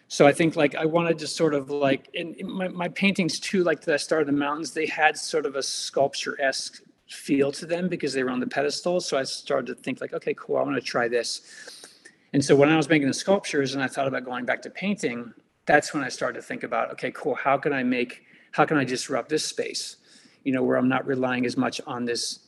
So 0.07 0.25
I 0.25 0.31
think 0.31 0.55
like 0.55 0.75
I 0.75 0.85
wanted 0.85 1.19
to 1.19 1.27
sort 1.27 1.53
of 1.53 1.69
like 1.69 2.09
in, 2.13 2.35
my, 2.41 2.67
my 2.69 2.87
paintings 2.87 3.39
too, 3.39 3.63
like 3.63 3.81
that 3.81 4.01
started 4.01 4.27
in 4.29 4.35
the 4.35 4.39
mountains, 4.39 4.71
they 4.71 4.87
had 4.87 5.17
sort 5.17 5.45
of 5.45 5.55
a 5.55 5.61
sculpture-esque 5.61 6.81
feel 7.07 7.51
to 7.51 7.65
them 7.65 7.89
because 7.89 8.13
they 8.13 8.23
were 8.23 8.31
on 8.31 8.39
the 8.39 8.47
pedestal. 8.47 9.01
So 9.01 9.17
I 9.17 9.23
started 9.23 9.67
to 9.67 9.75
think 9.75 10.01
like, 10.01 10.13
okay, 10.13 10.33
cool, 10.35 10.57
I 10.57 10.63
want 10.63 10.75
to 10.75 10.81
try 10.81 11.07
this. 11.07 11.41
And 12.33 12.43
so 12.43 12.55
when 12.55 12.69
I 12.69 12.77
was 12.77 12.87
making 12.89 13.07
the 13.07 13.13
sculptures 13.13 13.75
and 13.75 13.83
I 13.83 13.87
thought 13.87 14.07
about 14.07 14.25
going 14.25 14.45
back 14.45 14.61
to 14.63 14.69
painting, 14.69 15.33
that's 15.65 15.93
when 15.93 16.03
I 16.03 16.09
started 16.09 16.39
to 16.39 16.45
think 16.45 16.63
about, 16.63 16.91
okay, 16.91 17.11
cool, 17.11 17.35
how 17.35 17.57
can 17.57 17.73
I 17.73 17.83
make, 17.83 18.23
how 18.51 18.65
can 18.65 18.77
I 18.77 18.83
disrupt 18.83 19.29
this 19.29 19.45
space? 19.45 19.97
You 20.43 20.53
know, 20.53 20.63
where 20.63 20.77
I'm 20.77 20.87
not 20.87 21.05
relying 21.05 21.45
as 21.45 21.57
much 21.57 21.81
on 21.85 22.05
this 22.05 22.47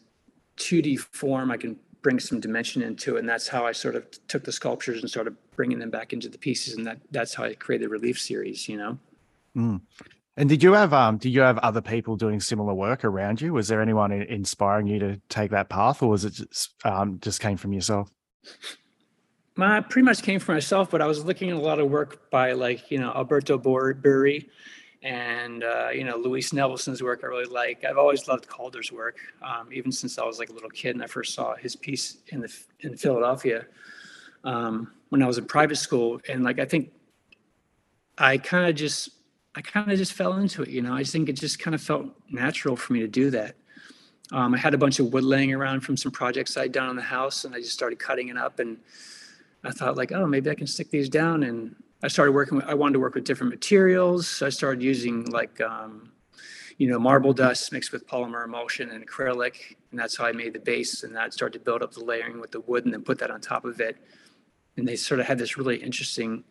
2D 0.62 1.00
form, 1.00 1.52
I 1.52 1.58
can 1.58 1.78
bring 2.02 2.20
some 2.20 2.40
dimension 2.40 2.82
into 2.82 3.16
it. 3.16 3.20
And 3.20 3.30
that's 3.30 3.48
how 3.48 3.66
I 3.66 3.72
sort 3.72 3.96
of 3.96 4.06
took 4.28 4.44
the 4.44 4.52
sculptures 4.52 5.02
and 5.02 5.10
started 5.10 5.36
bringing 5.56 5.80
them 5.80 5.90
back 5.90 6.14
into 6.14 6.30
the 6.30 6.38
pieces. 6.38 6.76
And 6.76 6.86
that, 6.88 7.00
that's 7.12 7.34
how 7.34 7.44
I 7.44 7.54
created 7.54 7.86
the 7.86 7.90
relief 7.90 8.20
series, 8.20 8.68
you 8.68 8.78
know? 8.78 8.98
Mm. 9.56 9.82
And 10.38 10.50
did 10.50 10.64
you 10.64 10.74
have 10.74 10.94
um 10.94 11.18
did 11.18 11.30
you 11.30 11.42
have 11.42 11.58
other 11.58 11.82
people 11.82 12.16
doing 12.16 12.40
similar 12.40 12.74
work 12.74 13.04
around 13.04 13.42
you? 13.42 13.54
Was 13.54 13.68
there 13.68 13.82
anyone 13.82 14.12
in- 14.14 14.24
inspiring 14.24 14.88
you 14.88 14.98
to 15.00 15.22
take 15.28 15.52
that 15.52 15.68
path 15.70 16.02
or 16.02 16.10
was 16.10 16.24
it 16.24 16.34
just 16.34 16.74
um 16.86 17.20
just 17.20 17.42
came 17.42 17.58
from 17.58 17.74
yourself? 17.74 18.10
My 19.58 19.82
pretty 19.82 20.06
much 20.06 20.24
came 20.24 20.40
from 20.40 20.56
myself, 20.56 20.90
but 20.90 21.02
I 21.02 21.06
was 21.06 21.26
looking 21.26 21.50
at 21.50 21.58
a 21.58 21.60
lot 21.60 21.80
of 21.80 21.92
work 21.92 22.32
by 22.32 22.54
like, 22.54 22.90
you 22.90 22.98
know, 22.98 23.12
Alberto 23.14 23.60
Burri 23.60 24.50
and, 25.04 25.64
uh, 25.64 25.90
you 25.94 26.04
know, 26.04 26.16
Louise 26.16 26.52
Nevelson's 26.52 27.02
work 27.02 27.22
I 27.24 27.28
really 27.28 27.46
like. 27.46 27.84
I've 27.84 27.98
always 27.98 28.28
loved 28.28 28.48
Calder's 28.48 28.92
work, 28.92 29.18
um, 29.42 29.72
even 29.74 29.92
since 29.92 30.20
I 30.20 30.24
was 30.24 30.38
like 30.38 30.50
a 30.50 30.54
little 30.54 30.70
kid 30.70 30.96
and 30.96 31.04
I 31.04 31.08
first 31.08 31.34
saw 31.34 31.56
his 31.56 31.76
piece 31.76 32.18
in 32.28 32.42
the 32.42 32.54
in 32.82 32.96
Philadelphia 32.96 33.66
um, 34.44 34.92
when 35.10 35.24
I 35.24 35.28
was 35.28 35.38
in 35.38 35.46
private 35.46 35.78
school. 35.78 36.22
And 36.30 36.44
like, 36.44 36.60
I 36.60 36.66
think 36.66 36.92
I 38.18 38.38
kind 38.38 38.70
of 38.70 38.76
just, 38.76 39.10
I 39.56 39.62
kind 39.62 39.92
of 39.92 39.98
just 39.98 40.14
fell 40.14 40.34
into 40.34 40.62
it, 40.62 40.70
you 40.70 40.82
know, 40.82 40.94
I 40.94 41.00
just 41.00 41.12
think 41.12 41.30
it 41.30 41.34
just 41.34 41.58
kind 41.58 41.74
of 41.74 41.82
felt 41.82 42.06
natural 42.30 42.76
for 42.76 42.94
me 42.94 43.00
to 43.00 43.08
do 43.08 43.32
that. 43.32 43.56
Um, 44.32 44.54
I 44.54 44.58
had 44.58 44.74
a 44.74 44.78
bunch 44.78 45.00
of 45.00 45.12
wood 45.12 45.24
laying 45.24 45.54
around 45.54 45.82
from 45.82 45.98
some 45.98 46.12
projects 46.12 46.56
I'd 46.56 46.72
done 46.72 46.88
on 46.88 46.96
the 46.96 47.02
house 47.02 47.44
and 47.44 47.54
I 47.54 47.60
just 47.60 47.74
started 47.74 48.00
cutting 48.00 48.30
it 48.30 48.38
up 48.38 48.60
and 48.60 48.78
I 49.64 49.72
thought 49.72 49.98
like, 49.98 50.12
oh, 50.12 50.26
maybe 50.26 50.50
I 50.50 50.56
can 50.56 50.68
stick 50.68 50.90
these 50.90 51.10
down. 51.10 51.44
And 51.44 51.76
I 52.04 52.08
started 52.08 52.32
working 52.32 52.58
with, 52.58 52.66
I 52.66 52.74
wanted 52.74 52.94
to 52.94 53.00
work 53.00 53.16
with 53.16 53.24
different 53.24 53.52
materials. 53.52 54.28
So 54.28 54.46
I 54.46 54.50
started 54.50 54.82
using 54.82 55.26
like, 55.26 55.62
um, 55.62 56.12
you 56.78 56.88
know, 56.90 56.98
marble 56.98 57.34
dust 57.34 57.72
mixed 57.72 57.92
with 57.92 58.08
polymer 58.08 58.44
emulsion 58.46 58.90
and 58.90 59.08
acrylic. 59.08 59.76
And 59.92 60.00
that's 60.00 60.18
how 60.18 60.26
I 60.26 60.32
made 60.32 60.54
the 60.54 60.60
base. 60.60 61.04
And 61.04 61.16
that 61.16 61.34
started 61.34 61.60
to 61.60 61.64
build 61.64 61.84
up 61.84 61.94
the 61.94 62.04
layering 62.04 62.40
with 62.40 62.52
the 62.52 62.62
wood 62.62 62.86
and 62.86 62.94
then 62.94 63.04
put 63.04 63.20
that 63.20 63.30
on 63.30 63.40
top 63.40 63.66
of 63.66 63.80
it. 63.80 63.98
And 64.78 64.88
they 64.88 64.96
sort 64.96 65.20
of 65.20 65.28
had 65.28 65.38
this 65.38 65.58
really 65.58 65.78
interesting 65.78 66.44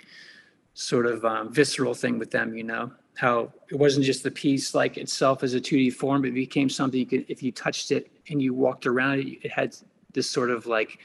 sort 0.74 1.06
of 1.06 1.24
um, 1.24 1.52
visceral 1.52 1.94
thing 1.94 2.18
with 2.18 2.30
them, 2.30 2.54
you 2.54 2.62
know, 2.62 2.92
how 3.16 3.52
it 3.70 3.74
wasn't 3.74 4.06
just 4.06 4.22
the 4.22 4.30
piece 4.30 4.72
like 4.74 4.98
itself 4.98 5.42
as 5.42 5.54
a 5.54 5.60
2D 5.60 5.92
form, 5.94 6.22
but 6.22 6.28
it 6.28 6.34
became 6.34 6.70
something 6.70 7.00
you 7.00 7.06
could, 7.06 7.24
if 7.28 7.42
you 7.42 7.50
touched 7.50 7.90
it 7.90 8.10
and 8.28 8.40
you 8.40 8.54
walked 8.54 8.86
around 8.86 9.18
it, 9.18 9.26
it 9.42 9.50
had 9.50 9.74
this 10.12 10.30
sort 10.30 10.50
of 10.50 10.66
like, 10.66 11.00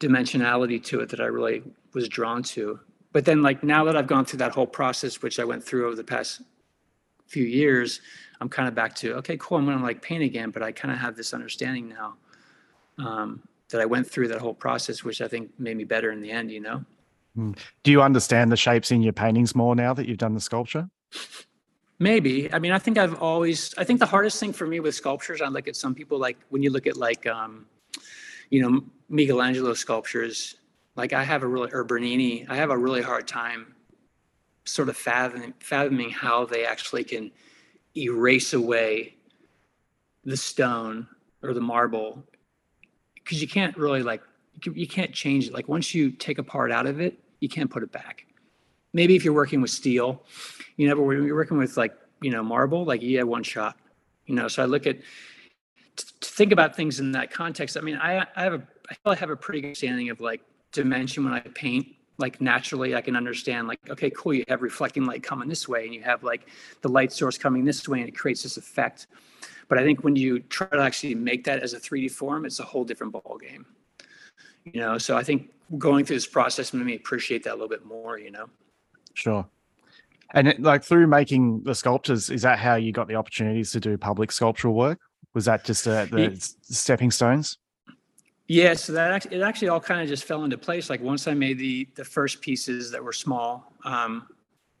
dimensionality 0.00 0.82
to 0.82 1.00
it 1.00 1.10
that 1.10 1.20
I 1.20 1.26
really 1.26 1.62
was 1.92 2.08
drawn 2.08 2.42
to. 2.44 2.80
But 3.12 3.24
then 3.24 3.42
like 3.42 3.62
now 3.62 3.84
that 3.84 3.96
I've 3.96 4.06
gone 4.06 4.24
through 4.24 4.38
that 4.38 4.52
whole 4.52 4.66
process, 4.66 5.22
which 5.22 5.38
I 5.40 5.44
went 5.44 5.64
through 5.64 5.86
over 5.86 5.96
the 5.96 6.04
past 6.04 6.42
few 7.26 7.44
years, 7.44 8.00
I'm 8.40 8.48
kind 8.48 8.68
of 8.68 8.74
back 8.74 8.94
to, 8.96 9.14
okay, 9.16 9.36
cool, 9.38 9.58
I'm 9.58 9.66
gonna 9.66 9.82
like 9.82 10.02
paint 10.02 10.22
again, 10.22 10.50
but 10.50 10.62
I 10.62 10.72
kind 10.72 10.92
of 10.92 10.98
have 10.98 11.16
this 11.16 11.34
understanding 11.34 11.88
now. 11.88 12.14
Um, 12.98 13.42
that 13.70 13.80
I 13.80 13.86
went 13.86 14.08
through 14.08 14.28
that 14.28 14.40
whole 14.40 14.54
process, 14.54 15.04
which 15.04 15.20
I 15.20 15.28
think 15.28 15.50
made 15.58 15.76
me 15.76 15.84
better 15.84 16.10
in 16.10 16.20
the 16.20 16.30
end, 16.30 16.50
you 16.50 16.60
know? 16.60 16.84
Do 17.36 17.90
you 17.90 18.02
understand 18.02 18.50
the 18.50 18.56
shapes 18.56 18.90
in 18.90 19.02
your 19.02 19.12
paintings 19.12 19.54
more 19.54 19.74
now 19.74 19.94
that 19.94 20.08
you've 20.08 20.18
done 20.18 20.34
the 20.34 20.40
sculpture? 20.40 20.90
Maybe. 21.98 22.52
I 22.52 22.58
mean, 22.58 22.72
I 22.72 22.78
think 22.78 22.98
I've 22.98 23.20
always, 23.22 23.74
I 23.78 23.84
think 23.84 24.00
the 24.00 24.06
hardest 24.06 24.40
thing 24.40 24.52
for 24.52 24.66
me 24.66 24.80
with 24.80 24.94
sculptures, 24.94 25.40
I 25.40 25.48
look 25.48 25.68
at 25.68 25.76
some 25.76 25.94
people 25.94 26.18
like 26.18 26.38
when 26.48 26.62
you 26.62 26.70
look 26.70 26.86
at 26.86 26.96
like, 26.96 27.26
um, 27.26 27.66
you 28.50 28.62
know, 28.62 28.82
Michelangelo 29.08 29.74
sculptures, 29.74 30.56
like 31.00 31.14
I 31.14 31.24
have 31.24 31.42
a 31.42 31.46
really, 31.46 31.70
or 31.72 31.82
Bernini, 31.82 32.46
I 32.48 32.56
have 32.56 32.68
a 32.70 32.76
really 32.76 33.00
hard 33.00 33.26
time 33.26 33.74
sort 34.66 34.90
of 34.90 34.96
fathoming, 34.98 35.54
fathoming 35.58 36.10
how 36.10 36.44
they 36.44 36.66
actually 36.66 37.04
can 37.04 37.30
erase 37.96 38.52
away 38.52 39.14
the 40.24 40.36
stone 40.36 41.08
or 41.42 41.54
the 41.54 41.60
marble. 41.60 42.22
Because 43.14 43.40
you 43.40 43.48
can't 43.48 43.74
really 43.78 44.02
like 44.02 44.22
you, 44.62 44.72
you 44.74 44.86
can't 44.86 45.12
change 45.12 45.46
it. 45.48 45.54
Like 45.54 45.68
once 45.68 45.94
you 45.94 46.10
take 46.10 46.36
a 46.38 46.42
part 46.42 46.70
out 46.70 46.86
of 46.86 47.00
it 47.00 47.18
you 47.40 47.48
can't 47.48 47.70
put 47.70 47.82
it 47.82 47.90
back. 47.90 48.26
Maybe 48.92 49.16
if 49.16 49.24
you're 49.24 49.32
working 49.32 49.62
with 49.62 49.70
steel 49.70 50.22
you 50.76 50.86
know 50.86 50.96
but 50.96 51.02
when 51.02 51.24
you're 51.24 51.34
working 51.34 51.56
with 51.56 51.78
like 51.78 51.94
you 52.20 52.30
know 52.30 52.42
marble 52.42 52.84
like 52.84 53.00
you 53.00 53.16
have 53.18 53.28
one 53.28 53.42
shot 53.42 53.76
you 54.26 54.34
know? 54.34 54.48
So 54.48 54.62
i 54.62 54.66
look 54.66 54.86
at 54.86 54.98
to 55.96 56.06
think 56.20 56.52
about 56.52 56.76
things 56.76 57.00
in 57.00 57.12
that 57.12 57.30
context 57.30 57.76
i 57.76 57.80
mean 57.80 57.96
i 57.96 58.26
i 58.36 58.42
have 58.42 58.54
a 58.54 58.62
i 58.90 58.94
feel 58.94 59.12
i 59.12 59.14
have 59.14 59.30
a 59.30 59.36
pretty 59.36 59.60
good 59.60 59.68
understanding 59.68 60.10
of 60.10 60.20
like 60.20 60.42
dimension 60.72 61.24
when 61.24 61.32
i 61.32 61.40
paint 61.40 61.86
like 62.18 62.40
naturally 62.40 62.94
i 62.94 63.00
can 63.00 63.16
understand 63.16 63.66
like 63.66 63.78
okay 63.88 64.10
cool 64.10 64.34
you 64.34 64.44
have 64.48 64.62
reflecting 64.62 65.04
light 65.04 65.22
coming 65.22 65.48
this 65.48 65.68
way 65.68 65.84
and 65.84 65.94
you 65.94 66.02
have 66.02 66.22
like 66.22 66.48
the 66.82 66.88
light 66.88 67.12
source 67.12 67.38
coming 67.38 67.64
this 67.64 67.88
way 67.88 68.00
and 68.00 68.08
it 68.08 68.16
creates 68.16 68.42
this 68.42 68.56
effect 68.56 69.06
but 69.68 69.78
i 69.78 69.82
think 69.82 70.04
when 70.04 70.16
you 70.16 70.40
try 70.40 70.66
to 70.68 70.80
actually 70.80 71.14
make 71.14 71.44
that 71.44 71.62
as 71.62 71.72
a 71.72 71.80
3d 71.80 72.10
form 72.10 72.44
it's 72.44 72.60
a 72.60 72.64
whole 72.64 72.84
different 72.84 73.12
ball 73.12 73.38
game 73.40 73.66
you 74.64 74.80
know 74.80 74.98
so 74.98 75.16
i 75.16 75.22
think 75.22 75.50
going 75.78 76.04
through 76.04 76.16
this 76.16 76.26
process 76.26 76.72
made 76.72 76.84
me 76.84 76.96
appreciate 76.96 77.42
that 77.44 77.52
a 77.52 77.56
little 77.56 77.68
bit 77.68 77.84
more 77.84 78.18
you 78.18 78.30
know 78.30 78.48
Sure. 79.14 79.46
And 80.34 80.48
it, 80.48 80.62
like 80.62 80.84
through 80.84 81.06
making 81.08 81.64
the 81.64 81.74
sculptures, 81.74 82.30
is 82.30 82.42
that 82.42 82.58
how 82.58 82.76
you 82.76 82.92
got 82.92 83.08
the 83.08 83.16
opportunities 83.16 83.72
to 83.72 83.80
do 83.80 83.98
public 83.98 84.30
sculptural 84.30 84.74
work? 84.74 85.00
Was 85.34 85.44
that 85.46 85.64
just 85.64 85.86
uh, 85.86 86.06
the 86.06 86.20
Ye- 86.20 86.26
s- 86.28 86.56
stepping 86.62 87.10
stones? 87.10 87.58
Yeah, 88.50 88.74
so 88.74 88.92
that 88.94 89.12
actually, 89.12 89.36
it 89.36 89.42
actually 89.42 89.68
all 89.68 89.78
kind 89.78 90.00
of 90.00 90.08
just 90.08 90.24
fell 90.24 90.42
into 90.42 90.58
place. 90.58 90.90
Like 90.90 91.00
once 91.00 91.28
I 91.28 91.34
made 91.34 91.56
the 91.56 91.86
the 91.94 92.04
first 92.04 92.40
pieces 92.40 92.90
that 92.90 93.02
were 93.02 93.12
small, 93.12 93.72
um, 93.84 94.26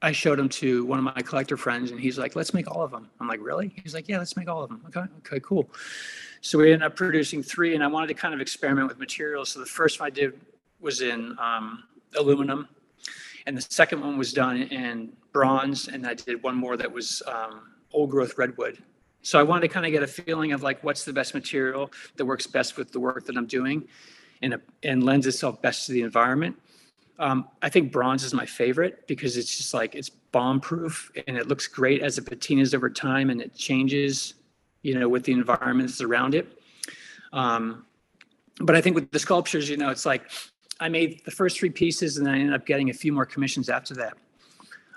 I 0.02 0.10
showed 0.10 0.40
them 0.40 0.48
to 0.48 0.84
one 0.86 0.98
of 0.98 1.04
my 1.04 1.22
collector 1.22 1.56
friends, 1.56 1.92
and 1.92 2.00
he's 2.00 2.18
like, 2.18 2.34
"Let's 2.34 2.52
make 2.52 2.68
all 2.68 2.82
of 2.82 2.90
them." 2.90 3.08
I'm 3.20 3.28
like, 3.28 3.38
"Really?" 3.40 3.72
He's 3.80 3.94
like, 3.94 4.08
"Yeah, 4.08 4.18
let's 4.18 4.36
make 4.36 4.48
all 4.48 4.64
of 4.64 4.70
them." 4.70 4.82
Okay, 4.88 5.04
okay, 5.18 5.38
cool. 5.44 5.70
So 6.40 6.58
we 6.58 6.72
ended 6.72 6.84
up 6.84 6.96
producing 6.96 7.44
three, 7.44 7.76
and 7.76 7.84
I 7.84 7.86
wanted 7.86 8.08
to 8.08 8.14
kind 8.14 8.34
of 8.34 8.40
experiment 8.40 8.88
with 8.88 8.98
materials. 8.98 9.50
So 9.50 9.60
the 9.60 9.66
first 9.66 10.00
one 10.00 10.08
I 10.08 10.10
did 10.10 10.32
was 10.80 11.00
in 11.00 11.36
um, 11.38 11.84
aluminum, 12.16 12.66
and 13.46 13.56
the 13.56 13.62
second 13.62 14.00
one 14.00 14.18
was 14.18 14.32
done 14.32 14.62
in 14.62 15.12
bronze, 15.30 15.86
and 15.86 16.08
I 16.08 16.14
did 16.14 16.42
one 16.42 16.56
more 16.56 16.76
that 16.76 16.90
was 16.90 17.22
um, 17.28 17.68
old 17.92 18.10
growth 18.10 18.36
redwood. 18.36 18.82
So 19.22 19.38
I 19.38 19.42
wanted 19.42 19.62
to 19.62 19.68
kind 19.68 19.86
of 19.86 19.92
get 19.92 20.02
a 20.02 20.06
feeling 20.06 20.52
of 20.52 20.62
like 20.62 20.82
what's 20.82 21.04
the 21.04 21.12
best 21.12 21.34
material 21.34 21.90
that 22.16 22.24
works 22.24 22.46
best 22.46 22.76
with 22.76 22.92
the 22.92 23.00
work 23.00 23.26
that 23.26 23.36
I'm 23.36 23.46
doing 23.46 23.86
and, 24.42 24.58
and 24.82 25.04
lends 25.04 25.26
itself 25.26 25.60
best 25.60 25.86
to 25.86 25.92
the 25.92 26.02
environment. 26.02 26.56
Um, 27.18 27.48
I 27.60 27.68
think 27.68 27.92
bronze 27.92 28.24
is 28.24 28.32
my 28.32 28.46
favorite 28.46 29.06
because 29.06 29.36
it's 29.36 29.54
just 29.54 29.74
like 29.74 29.94
it's 29.94 30.08
bomb 30.08 30.58
proof 30.58 31.12
and 31.26 31.36
it 31.36 31.48
looks 31.48 31.66
great 31.66 32.02
as 32.02 32.16
it 32.16 32.24
patinas 32.24 32.74
over 32.74 32.88
time 32.88 33.28
and 33.28 33.42
it 33.42 33.54
changes, 33.54 34.34
you 34.80 34.98
know, 34.98 35.06
with 35.06 35.24
the 35.24 35.32
environments 35.32 36.00
around 36.00 36.34
it. 36.34 36.58
Um, 37.34 37.84
but 38.58 38.74
I 38.74 38.80
think 38.80 38.94
with 38.94 39.10
the 39.10 39.18
sculptures, 39.18 39.68
you 39.68 39.76
know, 39.76 39.90
it's 39.90 40.06
like 40.06 40.30
I 40.80 40.88
made 40.88 41.22
the 41.26 41.30
first 41.30 41.58
three 41.58 41.68
pieces 41.68 42.16
and 42.16 42.26
I 42.26 42.36
ended 42.38 42.54
up 42.54 42.64
getting 42.64 42.88
a 42.88 42.94
few 42.94 43.12
more 43.12 43.26
commissions 43.26 43.68
after 43.68 43.94
that. 43.96 44.14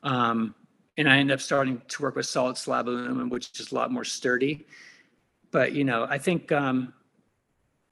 Um, 0.03 0.55
and 0.97 1.09
I 1.09 1.17
ended 1.17 1.33
up 1.33 1.41
starting 1.41 1.81
to 1.87 2.01
work 2.01 2.15
with 2.15 2.25
solid 2.25 2.57
slab 2.57 2.87
aluminum, 2.87 3.29
which 3.29 3.59
is 3.59 3.71
a 3.71 3.75
lot 3.75 3.91
more 3.91 4.03
sturdy. 4.03 4.65
But 5.51 5.73
you 5.73 5.83
know, 5.83 6.05
I 6.09 6.17
think 6.17 6.51
um, 6.51 6.93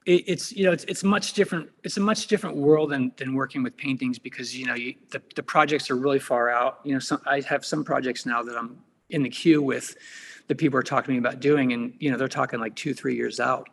it, 0.06 0.24
it's 0.26 0.52
you 0.52 0.64
know 0.64 0.72
it's 0.72 0.84
it's 0.84 1.04
much 1.04 1.32
different. 1.32 1.70
It's 1.84 1.96
a 1.96 2.00
much 2.00 2.26
different 2.26 2.56
world 2.56 2.90
than 2.90 3.12
than 3.16 3.34
working 3.34 3.62
with 3.62 3.76
paintings 3.76 4.18
because 4.18 4.56
you 4.56 4.66
know 4.66 4.74
you, 4.74 4.94
the 5.10 5.22
the 5.34 5.42
projects 5.42 5.90
are 5.90 5.96
really 5.96 6.18
far 6.18 6.50
out. 6.50 6.80
You 6.84 6.94
know, 6.94 6.98
some 6.98 7.20
I 7.26 7.40
have 7.40 7.64
some 7.64 7.84
projects 7.84 8.26
now 8.26 8.42
that 8.42 8.56
I'm 8.56 8.78
in 9.10 9.22
the 9.22 9.30
queue 9.30 9.62
with 9.62 9.96
that 10.48 10.58
people 10.58 10.78
are 10.78 10.82
talking 10.82 11.06
to 11.06 11.12
me 11.12 11.18
about 11.18 11.40
doing, 11.40 11.72
and 11.72 11.94
you 11.98 12.10
know 12.10 12.16
they're 12.16 12.28
talking 12.28 12.60
like 12.60 12.74
two 12.76 12.94
three 12.94 13.16
years 13.16 13.40
out. 13.40 13.68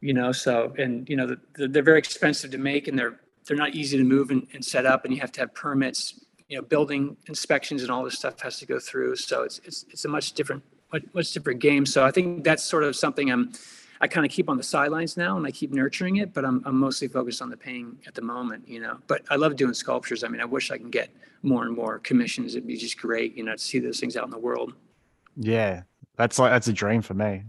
You 0.00 0.14
know, 0.14 0.30
so 0.32 0.74
and 0.78 1.08
you 1.08 1.16
know 1.16 1.36
they're, 1.54 1.68
they're 1.68 1.82
very 1.82 1.98
expensive 1.98 2.50
to 2.50 2.58
make 2.58 2.86
and 2.88 2.98
they're 2.98 3.20
they're 3.46 3.56
not 3.56 3.74
easy 3.74 3.96
to 3.96 4.04
move 4.04 4.30
and, 4.30 4.46
and 4.52 4.64
set 4.64 4.86
up, 4.86 5.04
and 5.04 5.14
you 5.14 5.20
have 5.20 5.32
to 5.32 5.40
have 5.40 5.54
permits 5.54 6.25
you 6.48 6.56
know, 6.56 6.62
building 6.62 7.16
inspections 7.26 7.82
and 7.82 7.90
all 7.90 8.04
this 8.04 8.14
stuff 8.14 8.40
has 8.40 8.58
to 8.58 8.66
go 8.66 8.78
through. 8.78 9.16
So 9.16 9.42
it's, 9.42 9.60
it's, 9.64 9.84
it's 9.90 10.04
a 10.04 10.08
much 10.08 10.32
different, 10.32 10.62
much, 10.92 11.02
much 11.12 11.32
different 11.32 11.60
game. 11.60 11.84
So 11.86 12.04
I 12.04 12.10
think 12.10 12.44
that's 12.44 12.62
sort 12.62 12.84
of 12.84 12.94
something 12.94 13.30
I'm, 13.30 13.52
I 14.00 14.06
kind 14.06 14.24
of 14.26 14.30
keep 14.30 14.48
on 14.48 14.56
the 14.56 14.62
sidelines 14.62 15.16
now 15.16 15.36
and 15.36 15.46
I 15.46 15.50
keep 15.50 15.72
nurturing 15.72 16.16
it, 16.16 16.32
but 16.34 16.44
I'm, 16.44 16.62
I'm 16.66 16.76
mostly 16.78 17.08
focused 17.08 17.40
on 17.42 17.50
the 17.50 17.56
painting 17.56 17.98
at 18.06 18.14
the 18.14 18.22
moment, 18.22 18.68
you 18.68 18.78
know, 18.80 18.98
but 19.06 19.22
I 19.30 19.36
love 19.36 19.56
doing 19.56 19.74
sculptures. 19.74 20.22
I 20.22 20.28
mean, 20.28 20.40
I 20.40 20.44
wish 20.44 20.70
I 20.70 20.76
can 20.78 20.90
get 20.90 21.08
more 21.42 21.64
and 21.64 21.74
more 21.74 21.98
commissions. 22.00 22.54
It'd 22.54 22.66
be 22.66 22.76
just 22.76 22.98
great, 22.98 23.36
you 23.36 23.42
know, 23.42 23.52
to 23.52 23.58
see 23.58 23.78
those 23.78 23.98
things 23.98 24.16
out 24.16 24.24
in 24.24 24.30
the 24.30 24.38
world. 24.38 24.74
Yeah, 25.36 25.82
that's 26.16 26.38
like 26.38 26.50
that's 26.50 26.68
a 26.68 26.72
dream 26.72 27.02
for 27.02 27.14
me. 27.14 27.42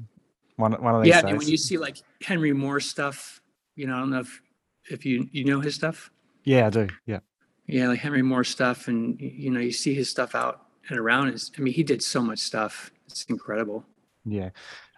One 0.57 0.73
one 0.73 0.95
of 0.95 1.03
these 1.03 1.09
Yeah. 1.09 1.21
Days. 1.21 1.31
mean, 1.31 1.37
when 1.37 1.47
you 1.47 1.57
see 1.57 1.77
like 1.77 1.97
Henry 2.21 2.51
Moore 2.53 2.79
stuff, 2.79 3.41
you 3.75 3.85
know, 3.87 3.95
I 3.95 3.99
don't 3.99 4.09
know 4.09 4.19
if, 4.19 4.41
if 4.89 5.05
you, 5.05 5.27
you 5.31 5.43
know 5.45 5.59
his 5.59 5.75
stuff. 5.75 6.09
yeah, 6.43 6.67
I 6.67 6.69
do. 6.69 6.87
Yeah. 7.05 7.19
Yeah, 7.67 7.89
like 7.89 7.99
Henry 7.99 8.21
Moore 8.21 8.43
stuff, 8.43 8.87
and 8.87 9.19
you 9.19 9.51
know, 9.51 9.59
you 9.59 9.71
see 9.71 9.93
his 9.93 10.09
stuff 10.09 10.35
out 10.35 10.65
and 10.89 10.97
around. 10.97 11.29
Is 11.33 11.51
I 11.57 11.61
mean, 11.61 11.73
he 11.73 11.83
did 11.83 12.01
so 12.01 12.21
much 12.21 12.39
stuff. 12.39 12.91
It's 13.07 13.25
incredible. 13.25 13.85
Yeah. 14.25 14.49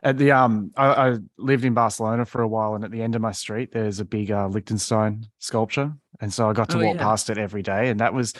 At 0.01 0.17
the 0.17 0.31
um, 0.31 0.71
I, 0.77 0.87
I 1.09 1.17
lived 1.37 1.65
in 1.65 1.73
Barcelona 1.73 2.25
for 2.25 2.41
a 2.41 2.47
while, 2.47 2.75
and 2.75 2.83
at 2.85 2.91
the 2.91 3.01
end 3.01 3.15
of 3.15 3.21
my 3.21 3.31
street, 3.33 3.71
there's 3.73 3.99
a 3.99 4.05
big 4.05 4.31
uh, 4.31 4.47
Lichtenstein 4.47 5.25
sculpture, 5.39 5.93
and 6.21 6.33
so 6.33 6.49
I 6.49 6.53
got 6.53 6.69
to 6.69 6.79
Oh, 6.79 6.85
walk 6.85 6.95
yeah. 6.95 7.03
past 7.03 7.29
it 7.29 7.37
every 7.37 7.61
day, 7.61 7.89
and 7.89 7.99
that 7.99 8.13
was 8.13 8.33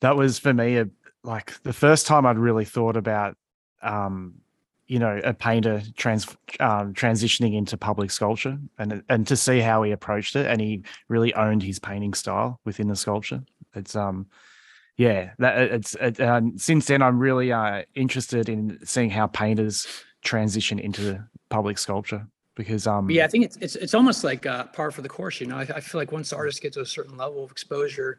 that 0.00 0.16
was 0.16 0.38
for 0.38 0.52
me 0.52 0.76
a 0.78 0.88
like 1.22 1.60
the 1.62 1.72
first 1.72 2.06
time 2.06 2.26
I'd 2.26 2.38
really 2.38 2.64
thought 2.66 2.96
about 2.96 3.36
um, 3.82 4.34
you 4.88 4.98
know, 5.00 5.20
a 5.24 5.34
painter 5.34 5.82
trans 5.96 6.28
um, 6.60 6.94
transitioning 6.94 7.56
into 7.56 7.76
public 7.78 8.10
sculpture, 8.10 8.58
and 8.78 9.02
and 9.08 9.26
to 9.26 9.36
see 9.36 9.60
how 9.60 9.82
he 9.82 9.92
approached 9.92 10.36
it, 10.36 10.46
and 10.46 10.60
he 10.60 10.82
really 11.08 11.32
owned 11.34 11.62
his 11.62 11.78
painting 11.78 12.14
style 12.14 12.60
within 12.64 12.88
the 12.88 12.96
sculpture. 12.96 13.42
It's 13.76 13.94
um, 13.94 14.26
yeah, 14.96 15.32
that 15.38 15.58
it's 15.58 15.94
it, 16.00 16.20
um, 16.20 16.56
since 16.58 16.86
then 16.86 17.02
I'm 17.02 17.18
really 17.18 17.52
uh 17.52 17.82
interested 17.94 18.48
in 18.48 18.78
seeing 18.84 19.10
how 19.10 19.26
painters 19.26 19.86
transition 20.22 20.78
into 20.78 21.22
public 21.48 21.78
sculpture 21.78 22.26
because 22.56 22.86
um 22.86 23.08
yeah, 23.10 23.24
I 23.24 23.28
think 23.28 23.44
it's 23.44 23.56
it's 23.58 23.76
it's 23.76 23.94
almost 23.94 24.24
like 24.24 24.46
uh, 24.46 24.64
par 24.64 24.90
for 24.90 25.02
the 25.02 25.08
course. 25.08 25.40
You 25.40 25.46
know, 25.46 25.56
I, 25.56 25.62
I 25.62 25.80
feel 25.80 26.00
like 26.00 26.12
once 26.12 26.30
the 26.30 26.36
artists 26.36 26.60
get 26.60 26.72
to 26.72 26.80
a 26.80 26.86
certain 26.86 27.16
level 27.16 27.44
of 27.44 27.50
exposure, 27.50 28.18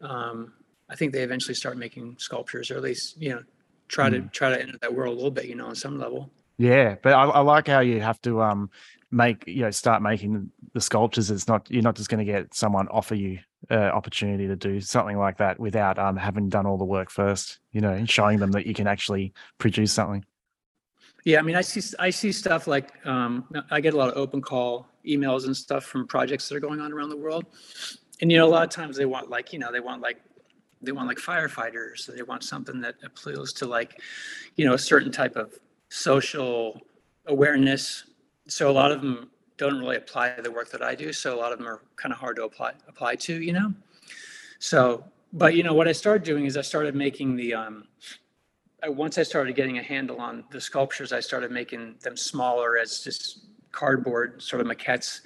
um, 0.00 0.54
I 0.88 0.96
think 0.96 1.12
they 1.12 1.22
eventually 1.22 1.54
start 1.54 1.76
making 1.76 2.16
sculptures, 2.18 2.70
or 2.70 2.76
at 2.76 2.82
least 2.82 3.20
you 3.20 3.30
know, 3.30 3.42
try 3.88 4.08
to 4.08 4.20
try 4.32 4.50
to 4.50 4.60
enter 4.60 4.78
that 4.80 4.94
world 4.94 5.12
a 5.12 5.16
little 5.16 5.30
bit. 5.30 5.46
You 5.46 5.56
know, 5.56 5.66
on 5.66 5.74
some 5.74 5.98
level. 5.98 6.30
Yeah 6.58 6.96
but 7.02 7.12
I, 7.12 7.24
I 7.24 7.40
like 7.40 7.66
how 7.66 7.80
you 7.80 8.00
have 8.00 8.20
to 8.22 8.42
um 8.42 8.70
make 9.12 9.44
you 9.46 9.62
know 9.62 9.70
start 9.70 10.02
making 10.02 10.50
the 10.72 10.80
sculptures. 10.80 11.30
It's 11.30 11.46
not 11.46 11.70
you're 11.70 11.82
not 11.82 11.96
just 11.96 12.08
going 12.08 12.24
to 12.24 12.32
get 12.32 12.54
someone 12.54 12.88
offer 12.88 13.14
you 13.14 13.38
uh, 13.70 13.74
opportunity 13.74 14.48
to 14.48 14.56
do 14.56 14.80
something 14.80 15.18
like 15.18 15.36
that 15.38 15.60
without 15.60 15.98
um 15.98 16.16
having 16.16 16.48
done 16.48 16.66
all 16.66 16.78
the 16.78 16.84
work 16.84 17.10
first 17.10 17.60
you 17.72 17.80
know 17.80 17.92
and 17.92 18.08
showing 18.08 18.38
them 18.38 18.50
that 18.52 18.66
you 18.66 18.74
can 18.74 18.86
actually 18.86 19.32
produce 19.58 19.92
something. 19.92 20.24
Yeah, 21.24 21.38
I 21.38 21.42
mean, 21.42 21.54
I 21.54 21.60
see 21.60 21.96
I 22.00 22.10
see 22.10 22.32
stuff 22.32 22.66
like 22.66 22.90
um, 23.06 23.46
I 23.70 23.80
get 23.80 23.94
a 23.94 23.96
lot 23.96 24.08
of 24.08 24.16
open 24.16 24.42
call 24.42 24.88
emails 25.06 25.44
and 25.46 25.56
stuff 25.56 25.84
from 25.84 26.06
projects 26.06 26.48
that 26.48 26.56
are 26.56 26.60
going 26.60 26.80
on 26.80 26.92
around 26.92 27.10
the 27.10 27.16
world, 27.16 27.44
and 28.20 28.32
you 28.32 28.38
know, 28.38 28.46
a 28.46 28.50
lot 28.50 28.64
of 28.64 28.70
times 28.70 28.96
they 28.96 29.04
want 29.04 29.30
like 29.30 29.52
you 29.52 29.60
know 29.60 29.70
they 29.70 29.78
want 29.78 30.02
like 30.02 30.20
they 30.80 30.90
want 30.90 31.06
like 31.06 31.18
firefighters, 31.18 32.12
they 32.12 32.22
want 32.22 32.42
something 32.42 32.80
that 32.80 32.96
appeals 33.04 33.52
to 33.52 33.66
like 33.66 34.00
you 34.56 34.66
know 34.66 34.74
a 34.74 34.78
certain 34.78 35.12
type 35.12 35.36
of 35.36 35.56
social 35.92 36.80
awareness. 37.26 38.04
So 38.48 38.70
a 38.70 38.72
lot 38.72 38.92
of 38.92 39.02
them 39.02 39.30
don't 39.58 39.78
really 39.78 39.96
apply 39.96 40.40
the 40.40 40.50
work 40.50 40.70
that 40.70 40.82
I 40.82 40.94
do. 40.94 41.12
So 41.12 41.34
a 41.34 41.38
lot 41.38 41.52
of 41.52 41.58
them 41.58 41.68
are 41.68 41.82
kind 41.96 42.14
of 42.14 42.18
hard 42.18 42.36
to 42.36 42.44
apply 42.44 42.72
apply 42.88 43.16
to, 43.16 43.42
you 43.42 43.52
know. 43.52 43.74
So, 44.58 45.04
but 45.34 45.54
you 45.54 45.62
know, 45.62 45.74
what 45.74 45.86
I 45.86 45.92
started 45.92 46.24
doing 46.24 46.46
is 46.46 46.56
I 46.56 46.62
started 46.62 46.94
making 46.94 47.36
the 47.36 47.52
um, 47.52 47.84
I, 48.82 48.88
once 48.88 49.18
I 49.18 49.22
started 49.22 49.54
getting 49.54 49.78
a 49.78 49.82
handle 49.82 50.18
on 50.18 50.44
the 50.50 50.60
sculptures, 50.60 51.12
I 51.12 51.20
started 51.20 51.50
making 51.50 51.96
them 52.00 52.16
smaller 52.16 52.78
as 52.78 53.00
just 53.00 53.44
cardboard 53.70 54.40
sort 54.40 54.62
of 54.62 54.66
maquettes. 54.66 55.20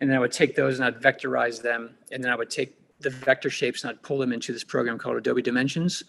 And 0.00 0.08
then 0.08 0.16
I 0.16 0.20
would 0.20 0.32
take 0.32 0.56
those 0.56 0.78
and 0.78 0.86
I'd 0.86 1.00
vectorize 1.00 1.60
them. 1.60 1.94
And 2.10 2.24
then 2.24 2.32
I 2.32 2.36
would 2.36 2.50
take 2.50 2.74
the 3.00 3.10
vector 3.10 3.50
shapes 3.50 3.84
and 3.84 3.90
I'd 3.90 4.02
pull 4.02 4.16
them 4.16 4.32
into 4.32 4.52
this 4.54 4.64
program 4.64 4.96
called 4.96 5.18
Adobe 5.18 5.42
Dimensions. 5.42 6.02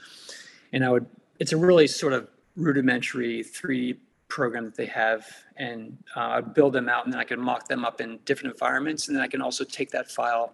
And 0.71 0.85
I 0.85 0.89
would, 0.89 1.05
it's 1.39 1.51
a 1.51 1.57
really 1.57 1.87
sort 1.87 2.13
of 2.13 2.29
rudimentary 2.57 3.43
3D 3.43 3.97
program 4.27 4.65
that 4.65 4.75
they 4.75 4.85
have 4.85 5.25
and 5.55 5.97
uh, 6.15 6.41
build 6.41 6.73
them 6.73 6.89
out 6.89 7.05
and 7.05 7.13
then 7.13 7.19
I 7.19 7.23
can 7.23 7.39
mock 7.39 7.67
them 7.67 7.85
up 7.85 8.01
in 8.01 8.19
different 8.25 8.53
environments. 8.53 9.07
And 9.07 9.15
then 9.15 9.23
I 9.23 9.27
can 9.27 9.41
also 9.41 9.63
take 9.63 9.89
that 9.91 10.11
file, 10.11 10.53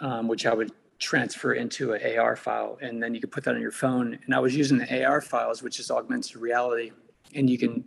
um, 0.00 0.28
which 0.28 0.46
I 0.46 0.54
would 0.54 0.70
transfer 0.98 1.54
into 1.54 1.92
an 1.92 2.18
AR 2.18 2.36
file. 2.36 2.78
And 2.80 3.02
then 3.02 3.14
you 3.14 3.20
can 3.20 3.30
put 3.30 3.44
that 3.44 3.54
on 3.54 3.60
your 3.60 3.72
phone. 3.72 4.18
And 4.24 4.34
I 4.34 4.38
was 4.38 4.54
using 4.54 4.78
the 4.78 5.04
AR 5.04 5.20
files, 5.20 5.62
which 5.62 5.80
is 5.80 5.90
augmented 5.90 6.36
reality. 6.36 6.92
And 7.34 7.50
you 7.50 7.58
can, 7.58 7.84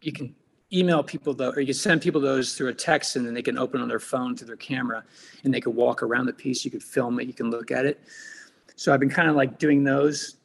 you 0.00 0.12
can 0.12 0.34
email 0.72 1.02
people 1.02 1.34
though, 1.34 1.50
or 1.50 1.60
you 1.60 1.66
can 1.66 1.74
send 1.74 2.00
people 2.00 2.20
those 2.20 2.54
through 2.54 2.68
a 2.68 2.74
text 2.74 3.16
and 3.16 3.26
then 3.26 3.34
they 3.34 3.42
can 3.42 3.58
open 3.58 3.80
on 3.80 3.88
their 3.88 4.00
phone 4.00 4.36
through 4.36 4.46
their 4.46 4.56
camera 4.56 5.04
and 5.44 5.52
they 5.52 5.60
can 5.60 5.74
walk 5.74 6.02
around 6.02 6.26
the 6.26 6.32
piece. 6.32 6.64
You 6.64 6.70
could 6.70 6.82
film 6.82 7.18
it, 7.20 7.26
you 7.26 7.34
can 7.34 7.50
look 7.50 7.70
at 7.70 7.84
it. 7.84 8.00
So 8.76 8.94
I've 8.94 9.00
been 9.00 9.10
kind 9.10 9.28
of 9.28 9.36
like 9.36 9.58
doing 9.58 9.84
those 9.84 10.36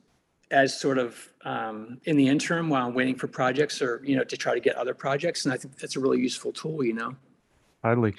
as 0.52 0.80
sort 0.80 0.98
of 0.98 1.30
um, 1.43 2.00
in 2.06 2.18
the 2.18 2.28
interim 2.28 2.70
while 2.70 2.88
I'm 2.88 2.93
waiting 2.93 3.16
for 3.16 3.28
projects 3.28 3.82
or, 3.82 4.02
you 4.04 4.16
know, 4.16 4.24
to 4.24 4.38
try 4.38 4.54
to 4.54 4.60
get 4.60 4.76
other 4.76 4.93
projects. 4.93 5.46
And 5.46 5.54
I 5.54 5.58
think 5.58 5.78
that's 5.78 5.96
a 5.96 6.00
really 6.00 6.20
useful 6.20 6.52
tool, 6.52 6.84
you 6.84 6.93
know? 6.93 7.16
Totally. 7.84 8.16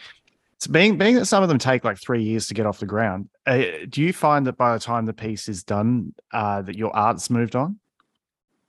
So 0.58 0.72
being 0.72 0.96
being 0.96 1.16
that 1.16 1.26
some 1.26 1.42
of 1.42 1.48
them 1.48 1.58
take 1.58 1.84
like 1.84 1.98
three 1.98 2.22
years 2.22 2.48
to 2.48 2.54
get 2.54 2.66
off 2.66 2.78
the 2.78 2.86
ground, 2.86 3.28
uh, 3.46 3.62
do 3.88 4.00
you 4.00 4.12
find 4.12 4.46
that 4.46 4.56
by 4.56 4.72
the 4.72 4.80
time 4.80 5.04
the 5.04 5.12
piece 5.12 5.48
is 5.48 5.62
done, 5.62 6.14
uh, 6.32 6.62
that 6.62 6.76
your 6.76 6.94
art's 6.96 7.28
moved 7.28 7.54
on? 7.54 7.78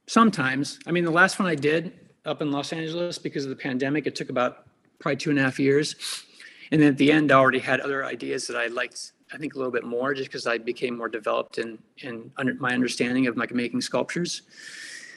Sometimes. 0.08 0.80
I 0.86 0.92
mean, 0.92 1.06
the 1.06 1.12
last 1.12 1.40
one 1.40 1.48
I 1.48 1.56
did 1.56 1.94
up 2.26 2.42
in 2.42 2.52
Los 2.52 2.74
Angeles 2.74 3.18
because 3.18 3.46
of 3.46 3.50
the 3.50 3.56
pandemic, 3.56 4.06
it 4.06 4.16
took 4.16 4.30
about 4.30 4.68
probably 5.00 5.16
two 5.18 5.30
and 5.30 5.40
a 5.40 5.44
half 5.44 5.60
years. 5.60 5.96
And 6.72 6.82
then 6.82 6.90
at 6.90 6.98
the 6.98 7.12
end, 7.12 7.32
I 7.32 7.36
already 7.36 7.60
had 7.60 7.80
other 7.80 8.04
ideas 8.04 8.48
that 8.48 8.58
I 8.58 8.68
liked 8.68 9.14
I 9.34 9.38
think 9.38 9.56
a 9.56 9.58
little 9.58 9.72
bit 9.72 9.84
more 9.84 10.14
just 10.14 10.30
because 10.30 10.48
I 10.48 10.58
became 10.58 10.98
more 10.98 11.10
developed 11.10 11.58
in 11.58 11.78
in 12.00 12.32
under 12.38 12.54
my 12.56 12.74
understanding 12.74 13.28
of 13.28 13.38
like 13.38 13.54
making 13.54 13.82
sculptures. 13.82 14.44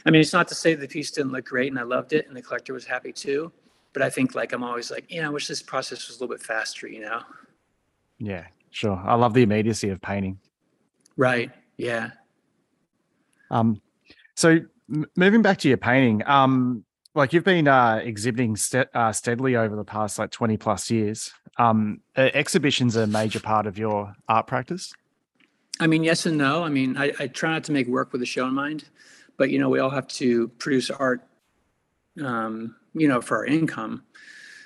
I 0.05 0.11
mean, 0.11 0.21
it's 0.21 0.33
not 0.33 0.49
to 0.49 0.55
say 0.55 0.75
the 0.75 0.89
piece 0.89 1.11
didn't 1.11 1.33
look 1.33 1.45
great 1.45 1.71
and 1.71 1.79
I 1.79 1.83
loved 1.83 2.13
it 2.13 2.27
and 2.27 2.37
the 2.37 2.43
collector 2.43 2.73
was 2.73 2.87
happy 2.87 3.13
too, 3.13 3.53
but 3.93 4.03
I 4.03 4.11
think 4.11 4.35
like 4.35 4.53
I'm 4.53 4.65
always 4.65 4.91
like, 4.91 5.05
yeah, 5.09 5.27
I 5.27 5.31
wish 5.31 5.47
this 5.47 5.63
process 5.63 6.09
was 6.09 6.19
a 6.19 6.21
little 6.25 6.35
bit 6.35 6.45
faster, 6.45 6.89
you 6.89 7.01
know? 7.01 7.21
Yeah, 8.19 8.47
sure. 8.71 9.01
I 9.05 9.15
love 9.15 9.35
the 9.35 9.43
immediacy 9.43 9.91
of 9.91 10.01
painting. 10.01 10.39
Right. 11.17 11.51
Yeah. 11.77 12.11
Um, 13.51 13.81
so 14.37 14.61
m- 14.93 15.07
moving 15.17 15.43
back 15.43 15.59
to 15.59 15.69
your 15.69 15.77
painting, 15.77 16.27
um, 16.27 16.85
like 17.15 17.33
you've 17.33 17.45
been 17.45 17.69
uh, 17.69 18.01
exhibiting 18.03 18.57
uh, 18.95 19.13
steadily 19.13 19.57
over 19.57 19.77
the 19.77 19.85
past 19.85 20.19
like 20.19 20.31
20 20.31 20.57
plus 20.57 20.91
years. 20.91 21.33
Um, 21.61 22.01
exhibitions 22.17 22.97
are 22.97 23.03
a 23.03 23.07
major 23.07 23.39
part 23.39 23.67
of 23.67 23.77
your 23.77 24.17
art 24.31 24.47
practice? 24.47 24.95
I 25.79 25.87
mean, 25.87 26.03
yes 26.03 26.25
and 26.25 26.39
no. 26.39 26.65
I 26.65 26.71
mean, 26.71 26.97
I, 26.97 27.13
I 27.21 27.27
try 27.27 27.51
not 27.51 27.65
to 27.65 27.73
make 27.73 27.87
work 27.87 28.15
with 28.15 28.23
a 28.23 28.27
show 28.27 28.47
in 28.47 28.55
mind, 28.55 28.85
but 29.37 29.51
you 29.51 29.59
know, 29.59 29.69
we 29.69 29.79
all 29.79 29.91
have 29.91 30.09
to 30.09 30.49
produce 30.49 30.89
art, 30.89 31.23
um, 32.25 32.77
you 32.95 33.09
know, 33.09 33.21
for 33.21 33.37
our 33.37 33.45
income. 33.45 34.05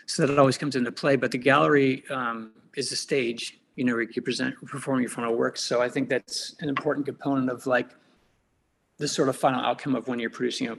So 0.06 0.24
that 0.24 0.38
always 0.38 0.56
comes 0.56 0.76
into 0.76 0.92
play. 0.92 1.16
But 1.16 1.32
the 1.32 1.38
gallery 1.38 2.04
um, 2.10 2.52
is 2.76 2.92
a 2.92 2.96
stage, 2.96 3.58
you 3.74 3.82
know, 3.82 3.94
where 3.94 4.02
you 4.02 4.22
present, 4.22 4.54
perform 4.64 5.00
your 5.00 5.10
final 5.10 5.34
work. 5.34 5.56
So 5.56 5.82
I 5.82 5.88
think 5.88 6.08
that's 6.08 6.54
an 6.60 6.68
important 6.68 7.06
component 7.06 7.50
of 7.50 7.66
like 7.66 7.90
the 8.98 9.08
sort 9.08 9.28
of 9.28 9.34
final 9.34 9.60
outcome 9.60 9.96
of 9.96 10.06
when 10.06 10.20
you're 10.20 10.30
producing 10.30 10.68
a, 10.68 10.76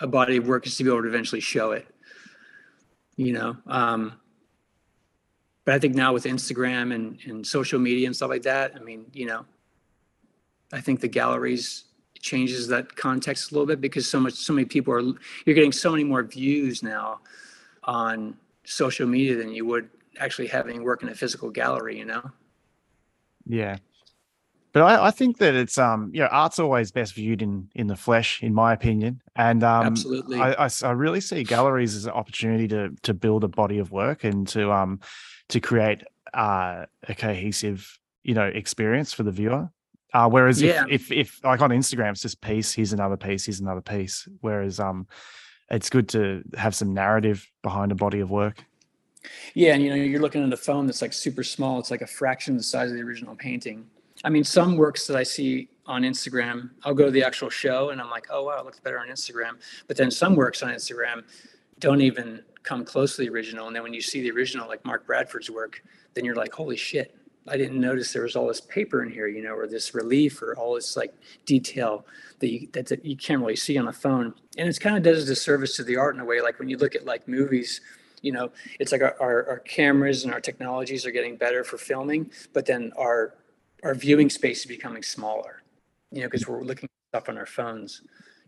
a 0.00 0.06
body 0.06 0.36
of 0.36 0.46
work 0.46 0.66
is 0.66 0.76
to 0.76 0.84
be 0.84 0.90
able 0.90 1.00
to 1.00 1.08
eventually 1.08 1.40
show 1.40 1.70
it. 1.70 1.86
You 3.16 3.32
know, 3.32 3.56
um, 3.66 4.19
but 5.70 5.76
I 5.76 5.78
think 5.78 5.94
now 5.94 6.12
with 6.12 6.24
Instagram 6.24 6.92
and, 6.92 7.16
and 7.26 7.46
social 7.46 7.78
media 7.78 8.08
and 8.08 8.16
stuff 8.16 8.28
like 8.28 8.42
that, 8.42 8.72
I 8.74 8.80
mean, 8.80 9.06
you 9.12 9.26
know, 9.26 9.44
I 10.72 10.80
think 10.80 10.98
the 10.98 11.06
galleries 11.06 11.84
changes 12.18 12.66
that 12.66 12.96
context 12.96 13.52
a 13.52 13.54
little 13.54 13.68
bit 13.68 13.80
because 13.80 14.10
so 14.10 14.18
much, 14.18 14.34
so 14.34 14.52
many 14.52 14.64
people 14.64 14.92
are, 14.92 15.00
you're 15.46 15.54
getting 15.54 15.70
so 15.70 15.92
many 15.92 16.02
more 16.02 16.24
views 16.24 16.82
now 16.82 17.20
on 17.84 18.36
social 18.64 19.06
media 19.06 19.36
than 19.36 19.52
you 19.52 19.64
would 19.64 19.88
actually 20.18 20.48
having 20.48 20.82
work 20.82 21.04
in 21.04 21.08
a 21.08 21.14
physical 21.14 21.50
gallery, 21.50 21.96
you 21.96 22.04
know? 22.04 22.32
Yeah. 23.46 23.76
But 24.72 24.82
I, 24.82 25.06
I 25.06 25.10
think 25.12 25.38
that 25.38 25.54
it's 25.54 25.78
um 25.78 26.10
you 26.12 26.20
know 26.20 26.26
art's 26.26 26.58
always 26.58 26.92
best 26.92 27.14
viewed 27.14 27.42
in 27.42 27.68
in 27.74 27.88
the 27.88 27.96
flesh, 27.96 28.40
in 28.42 28.54
my 28.54 28.72
opinion, 28.72 29.20
and 29.34 29.64
um 29.64 29.86
absolutely 29.86 30.38
I, 30.38 30.66
I, 30.66 30.70
I 30.84 30.90
really 30.92 31.20
see 31.20 31.42
galleries 31.42 31.96
as 31.96 32.06
an 32.06 32.12
opportunity 32.12 32.68
to 32.68 32.90
to 33.02 33.12
build 33.12 33.42
a 33.42 33.48
body 33.48 33.78
of 33.78 33.90
work 33.90 34.22
and 34.22 34.46
to 34.48 34.70
um 34.70 35.00
to 35.50 35.60
create 35.60 36.02
uh, 36.34 36.86
a 37.08 37.14
cohesive, 37.14 37.98
you 38.22 38.34
know, 38.34 38.46
experience 38.46 39.12
for 39.12 39.22
the 39.22 39.32
viewer. 39.32 39.70
Uh, 40.12 40.28
whereas 40.28 40.60
yeah. 40.60 40.84
if, 40.88 41.12
if, 41.12 41.38
if 41.38 41.44
like 41.44 41.60
on 41.60 41.70
Instagram, 41.70 42.10
it's 42.10 42.22
just 42.22 42.40
piece, 42.40 42.72
here's 42.72 42.92
another 42.92 43.16
piece, 43.16 43.46
here's 43.46 43.60
another 43.60 43.80
piece. 43.80 44.28
Whereas 44.40 44.80
um, 44.80 45.06
it's 45.70 45.88
good 45.88 46.08
to 46.10 46.42
have 46.56 46.74
some 46.74 46.92
narrative 46.92 47.48
behind 47.62 47.92
a 47.92 47.94
body 47.94 48.20
of 48.20 48.30
work. 48.30 48.64
Yeah, 49.54 49.74
and 49.74 49.82
you 49.82 49.90
know, 49.90 49.96
you're 49.96 50.20
looking 50.20 50.42
at 50.42 50.52
a 50.52 50.56
phone 50.56 50.86
that's 50.86 51.02
like 51.02 51.12
super 51.12 51.44
small. 51.44 51.78
It's 51.78 51.90
like 51.90 52.00
a 52.00 52.06
fraction 52.06 52.56
the 52.56 52.62
size 52.62 52.90
of 52.90 52.96
the 52.96 53.02
original 53.02 53.36
painting. 53.36 53.86
I 54.24 54.30
mean, 54.30 54.44
some 54.44 54.76
works 54.76 55.06
that 55.06 55.16
I 55.16 55.22
see 55.22 55.68
on 55.86 56.02
Instagram, 56.02 56.70
I'll 56.84 56.94
go 56.94 57.06
to 57.06 57.10
the 57.10 57.22
actual 57.22 57.50
show 57.50 57.90
and 57.90 58.00
I'm 58.00 58.10
like, 58.10 58.26
oh 58.30 58.44
wow, 58.44 58.58
it 58.58 58.64
looks 58.64 58.80
better 58.80 58.98
on 58.98 59.08
Instagram. 59.08 59.58
But 59.88 59.96
then 59.96 60.10
some 60.10 60.36
works 60.36 60.62
on 60.62 60.70
Instagram 60.70 61.24
don't 61.78 62.00
even 62.00 62.42
come 62.62 62.84
close 62.84 63.16
to 63.16 63.22
the 63.22 63.28
original. 63.28 63.66
And 63.66 63.74
then 63.74 63.82
when 63.82 63.94
you 63.94 64.00
see 64.00 64.20
the 64.20 64.30
original, 64.30 64.68
like 64.68 64.84
Mark 64.84 65.06
Bradford's 65.06 65.50
work, 65.50 65.82
then 66.14 66.24
you're 66.24 66.34
like, 66.34 66.52
holy 66.52 66.76
shit, 66.76 67.16
I 67.48 67.56
didn't 67.56 67.80
notice 67.80 68.12
there 68.12 68.22
was 68.22 68.36
all 68.36 68.46
this 68.46 68.60
paper 68.60 69.02
in 69.02 69.10
here, 69.10 69.26
you 69.26 69.42
know, 69.42 69.54
or 69.54 69.66
this 69.66 69.94
relief 69.94 70.42
or 70.42 70.54
all 70.56 70.74
this 70.74 70.96
like 70.96 71.14
detail 71.46 72.06
that 72.38 72.50
you, 72.50 72.68
that, 72.72 72.86
that 72.88 73.04
you 73.04 73.16
can't 73.16 73.40
really 73.40 73.56
see 73.56 73.78
on 73.78 73.86
the 73.86 73.92
phone. 73.92 74.34
And 74.58 74.68
it's 74.68 74.78
kind 74.78 74.96
of 74.96 75.02
does 75.02 75.24
a 75.24 75.26
disservice 75.26 75.76
to 75.76 75.84
the 75.84 75.96
art 75.96 76.14
in 76.14 76.20
a 76.20 76.24
way. 76.24 76.40
Like 76.40 76.58
when 76.58 76.68
you 76.68 76.76
look 76.76 76.94
at 76.94 77.06
like 77.06 77.26
movies, 77.26 77.80
you 78.22 78.32
know, 78.32 78.50
it's 78.78 78.92
like 78.92 79.00
our, 79.00 79.16
our, 79.20 79.48
our 79.48 79.58
cameras 79.60 80.24
and 80.24 80.34
our 80.34 80.40
technologies 80.40 81.06
are 81.06 81.10
getting 81.10 81.36
better 81.36 81.64
for 81.64 81.78
filming, 81.78 82.30
but 82.52 82.66
then 82.66 82.92
our, 82.98 83.34
our 83.82 83.94
viewing 83.94 84.28
space 84.28 84.60
is 84.60 84.66
becoming 84.66 85.02
smaller, 85.02 85.62
you 86.10 86.20
know, 86.20 86.26
because 86.26 86.46
we're 86.46 86.62
looking 86.62 86.88
stuff 87.10 87.30
on 87.30 87.38
our 87.38 87.46
phones, 87.46 88.02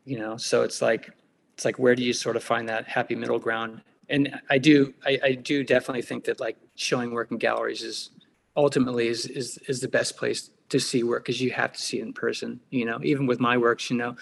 you 0.05 0.19
know, 0.19 0.37
so 0.37 0.63
it's 0.63 0.83
like, 0.83 1.11
it's 1.55 1.65
like, 1.65 1.79
where 1.79 1.95
do 1.95 2.03
you 2.03 2.13
sort 2.13 2.37
of 2.37 2.45
find 2.45 2.69
that 2.69 2.87
happy 2.87 3.15
middle 3.15 3.39
ground 3.39 3.81
and 4.13 4.41
I 4.51 4.59
do 4.59 4.95
I, 5.05 5.19
I 5.25 5.33
do 5.33 5.65
definitely 5.65 6.03
think 6.03 6.25
that 6.25 6.39
like 6.39 6.57
showing 6.77 7.11
work 7.11 7.33
in 7.33 7.39
galleries 7.39 7.83
is 7.83 8.11
ultimately 8.57 9.09
is 9.09 9.27
is 9.27 9.59
is 9.67 9.81
the 9.81 9.89
best 9.89 10.17
place 10.17 10.51
to 10.69 10.79
see 10.79 11.03
work 11.03 11.25
because 11.25 11.41
you 11.41 11.51
have 11.51 11.73
to 11.73 11.83
see 11.83 11.99
it 11.99 12.03
in 12.03 12.13
person. 12.13 12.61
You 12.71 12.85
know, 12.85 13.01
even 13.03 13.27
with 13.27 13.41
my 13.41 13.57
works, 13.57 13.91
you 13.91 13.97
know, 13.97 14.15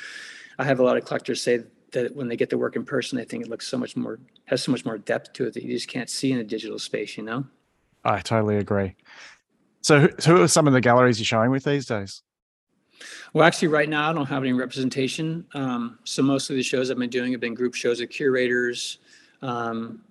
I 0.59 0.65
have 0.65 0.81
a 0.81 0.83
lot 0.83 0.97
of 0.97 1.05
collectors 1.05 1.43
say 1.43 1.65
that 1.93 2.15
when 2.15 2.29
they 2.29 2.37
get 2.37 2.51
the 2.51 2.59
work 2.59 2.77
in 2.77 2.85
person, 2.85 3.19
they 3.19 3.25
think 3.25 3.45
it 3.45 3.51
looks 3.51 3.67
so 3.67 3.77
much 3.77 3.97
more 3.97 4.21
has 4.47 4.63
so 4.63 4.73
much 4.73 4.85
more 4.85 4.97
depth 4.97 5.33
to 5.35 5.47
it 5.47 5.55
that 5.55 5.65
you 5.65 5.75
just 5.75 5.89
can't 5.89 6.09
see 6.09 6.33
in 6.33 6.39
a 6.39 6.45
digital 6.45 6.79
space. 6.79 7.19
You 7.19 7.25
know. 7.25 7.45
I 8.05 8.21
totally 8.21 8.57
agree. 8.57 8.95
So, 9.83 10.09
who 10.25 10.43
are 10.43 10.49
some 10.49 10.67
of 10.67 10.73
the 10.73 10.81
galleries 10.81 11.19
you're 11.19 11.27
showing 11.27 11.51
with 11.51 11.65
these 11.65 11.87
days? 11.87 12.23
Well, 13.33 13.47
actually, 13.47 13.69
right 13.69 13.89
now 13.89 14.11
I 14.11 14.13
don't 14.13 14.27
have 14.27 14.43
any 14.43 14.53
representation. 14.53 15.47
Um, 15.55 15.99
so 16.05 16.23
most 16.23 16.51
of 16.51 16.57
the 16.57 16.63
shows 16.63 16.91
I've 16.91 16.99
been 16.99 17.11
doing 17.11 17.33
have 17.33 17.41
been 17.41 17.55
group 17.55 17.75
shows 17.75 18.01
of 18.01 18.11
curators, 18.11 18.99
um, 19.43 20.03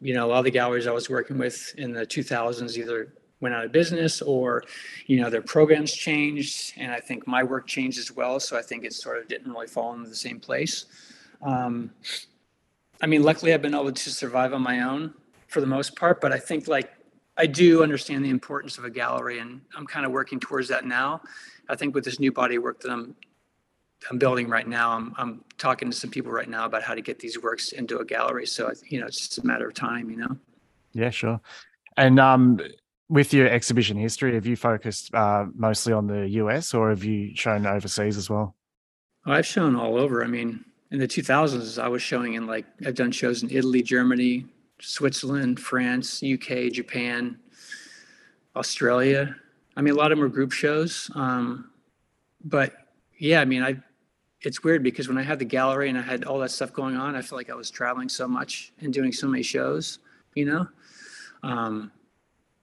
you 0.00 0.14
know, 0.14 0.26
a 0.26 0.28
lot 0.28 0.38
of 0.38 0.44
the 0.44 0.50
galleries 0.50 0.86
I 0.86 0.92
was 0.92 1.10
working 1.10 1.38
with 1.38 1.74
in 1.76 1.92
the 1.92 2.06
2000s 2.06 2.76
either 2.76 3.14
went 3.40 3.54
out 3.54 3.64
of 3.64 3.72
business 3.72 4.22
or, 4.22 4.62
you 5.06 5.20
know, 5.20 5.30
their 5.30 5.42
programs 5.42 5.92
changed. 5.92 6.74
And 6.76 6.92
I 6.92 7.00
think 7.00 7.26
my 7.26 7.42
work 7.42 7.66
changed 7.66 7.98
as 7.98 8.12
well. 8.12 8.38
So 8.40 8.58
I 8.58 8.62
think 8.62 8.84
it 8.84 8.92
sort 8.92 9.18
of 9.18 9.28
didn't 9.28 9.50
really 9.50 9.66
fall 9.66 9.94
into 9.94 10.08
the 10.08 10.16
same 10.16 10.40
place. 10.40 10.86
Um, 11.42 11.90
I 13.00 13.06
mean, 13.06 13.22
luckily 13.22 13.54
I've 13.54 13.62
been 13.62 13.74
able 13.74 13.92
to 13.92 14.10
survive 14.10 14.52
on 14.52 14.62
my 14.62 14.82
own 14.82 15.14
for 15.48 15.60
the 15.60 15.66
most 15.66 15.96
part, 15.96 16.20
but 16.20 16.32
I 16.32 16.38
think 16.38 16.68
like 16.68 16.92
I 17.36 17.46
do 17.46 17.82
understand 17.82 18.24
the 18.24 18.30
importance 18.30 18.76
of 18.76 18.84
a 18.84 18.90
gallery 18.90 19.38
and 19.38 19.62
I'm 19.76 19.86
kind 19.86 20.04
of 20.04 20.12
working 20.12 20.38
towards 20.38 20.68
that 20.68 20.84
now. 20.84 21.22
I 21.68 21.76
think 21.76 21.94
with 21.94 22.04
this 22.04 22.20
new 22.20 22.32
body 22.32 22.56
of 22.56 22.62
work 22.62 22.80
that 22.80 22.90
I'm 22.90 23.14
I'm 24.08 24.18
building 24.18 24.48
right 24.48 24.66
now. 24.66 24.92
I'm, 24.92 25.14
I'm 25.18 25.44
talking 25.58 25.90
to 25.90 25.96
some 25.96 26.10
people 26.10 26.32
right 26.32 26.48
now 26.48 26.64
about 26.64 26.82
how 26.82 26.94
to 26.94 27.02
get 27.02 27.18
these 27.18 27.40
works 27.40 27.72
into 27.72 27.98
a 27.98 28.04
gallery. 28.04 28.46
So, 28.46 28.72
you 28.88 29.00
know, 29.00 29.06
it's 29.06 29.18
just 29.18 29.38
a 29.38 29.46
matter 29.46 29.68
of 29.68 29.74
time, 29.74 30.10
you 30.10 30.16
know? 30.16 30.36
Yeah, 30.92 31.10
sure. 31.10 31.40
And 31.96 32.18
um, 32.18 32.60
with 33.08 33.34
your 33.34 33.48
exhibition 33.48 33.96
history, 33.96 34.34
have 34.34 34.46
you 34.46 34.56
focused 34.56 35.14
uh, 35.14 35.46
mostly 35.54 35.92
on 35.92 36.06
the 36.06 36.28
US 36.28 36.72
or 36.72 36.90
have 36.90 37.04
you 37.04 37.34
shown 37.36 37.66
overseas 37.66 38.16
as 38.16 38.30
well? 38.30 38.56
I've 39.26 39.46
shown 39.46 39.76
all 39.76 39.98
over. 39.98 40.24
I 40.24 40.28
mean, 40.28 40.64
in 40.90 40.98
the 40.98 41.08
2000s, 41.08 41.80
I 41.80 41.88
was 41.88 42.02
showing 42.02 42.34
in 42.34 42.46
like, 42.46 42.64
I've 42.86 42.94
done 42.94 43.12
shows 43.12 43.42
in 43.42 43.50
Italy, 43.50 43.82
Germany, 43.82 44.46
Switzerland, 44.80 45.60
France, 45.60 46.22
UK, 46.22 46.72
Japan, 46.72 47.38
Australia. 48.56 49.36
I 49.76 49.82
mean, 49.82 49.94
a 49.94 49.96
lot 49.96 50.10
of 50.10 50.16
them 50.16 50.20
were 50.20 50.28
group 50.28 50.52
shows. 50.52 51.10
Um, 51.14 51.70
but 52.42 52.72
yeah, 53.18 53.40
I 53.40 53.44
mean, 53.44 53.62
I 53.62 53.76
it's 54.42 54.64
weird 54.64 54.82
because 54.82 55.08
when 55.08 55.18
I 55.18 55.22
had 55.22 55.38
the 55.38 55.44
gallery 55.44 55.88
and 55.88 55.98
I 55.98 56.02
had 56.02 56.24
all 56.24 56.38
that 56.38 56.50
stuff 56.50 56.72
going 56.72 56.96
on, 56.96 57.14
I 57.14 57.22
felt 57.22 57.38
like 57.38 57.50
I 57.50 57.54
was 57.54 57.70
traveling 57.70 58.08
so 58.08 58.26
much 58.26 58.72
and 58.80 58.92
doing 58.92 59.12
so 59.12 59.28
many 59.28 59.42
shows, 59.42 59.98
you 60.34 60.46
know. 60.46 60.66
Um, 61.42 61.92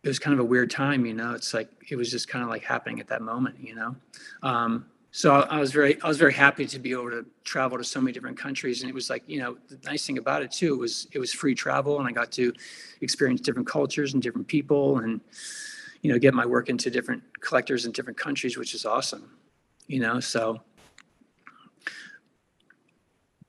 it 0.04 0.08
was 0.08 0.20
kind 0.20 0.34
of 0.34 0.40
a 0.40 0.44
weird 0.44 0.72
time, 0.72 1.06
you 1.06 1.14
know. 1.14 1.34
It's 1.34 1.54
like 1.54 1.70
it 1.90 1.96
was 1.96 2.10
just 2.10 2.28
kind 2.28 2.44
of 2.44 2.50
like 2.50 2.64
happening 2.64 3.00
at 3.00 3.08
that 3.08 3.22
moment, 3.22 3.58
you 3.60 3.76
know. 3.76 3.96
Um, 4.42 4.86
so 5.12 5.34
I 5.34 5.60
was 5.60 5.72
very 5.72 6.02
I 6.02 6.08
was 6.08 6.18
very 6.18 6.34
happy 6.34 6.66
to 6.68 6.80
be 6.80 6.92
able 6.92 7.10
to 7.10 7.26
travel 7.44 7.78
to 7.78 7.84
so 7.84 8.00
many 8.00 8.12
different 8.12 8.38
countries, 8.38 8.82
and 8.82 8.90
it 8.90 8.94
was 8.94 9.10
like 9.10 9.24
you 9.28 9.40
know 9.40 9.58
the 9.68 9.78
nice 9.84 10.06
thing 10.06 10.18
about 10.18 10.44
it 10.44 10.52
too 10.52 10.78
was 10.78 11.08
it 11.12 11.20
was 11.20 11.34
free 11.34 11.56
travel, 11.56 12.00
and 12.00 12.08
I 12.08 12.12
got 12.12 12.32
to 12.34 12.54
experience 13.02 13.42
different 13.42 13.68
cultures 13.68 14.14
and 14.14 14.22
different 14.22 14.48
people, 14.48 15.00
and 15.00 15.22
you 16.02 16.12
know 16.12 16.20
get 16.20 16.34
my 16.34 16.46
work 16.46 16.70
into 16.70 16.90
different 16.90 17.24
collectors 17.42 17.86
in 17.86 17.92
different 17.92 18.18
countries, 18.18 18.58
which 18.58 18.76
is 18.76 18.86
awesome. 18.86 19.32
You 19.88 20.02
know, 20.02 20.20
so 20.20 20.62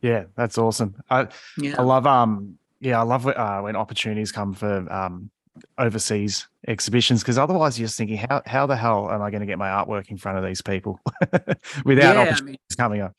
Yeah, 0.00 0.24
that's 0.36 0.58
awesome. 0.58 0.94
I 1.10 1.28
yeah, 1.56 1.76
I 1.78 1.82
love 1.82 2.06
um 2.06 2.58
yeah, 2.80 3.00
I 3.00 3.02
love 3.02 3.26
uh, 3.26 3.60
when 3.60 3.76
opportunities 3.76 4.30
come 4.32 4.54
for 4.54 4.90
um 4.92 5.30
overseas 5.76 6.46
exhibitions 6.68 7.20
because 7.20 7.36
otherwise 7.36 7.78
you're 7.78 7.86
just 7.86 7.98
thinking 7.98 8.16
how 8.16 8.42
how 8.46 8.66
the 8.66 8.76
hell 8.76 9.10
am 9.10 9.22
I 9.22 9.30
going 9.30 9.40
to 9.40 9.46
get 9.46 9.58
my 9.58 9.68
artwork 9.68 10.08
in 10.08 10.16
front 10.16 10.38
of 10.38 10.44
these 10.44 10.62
people 10.62 11.00
without 11.84 12.14
yeah. 12.14 12.20
I 12.20 12.28
opportunities 12.28 12.44
mean, 12.44 12.76
coming 12.76 13.00
up? 13.00 13.14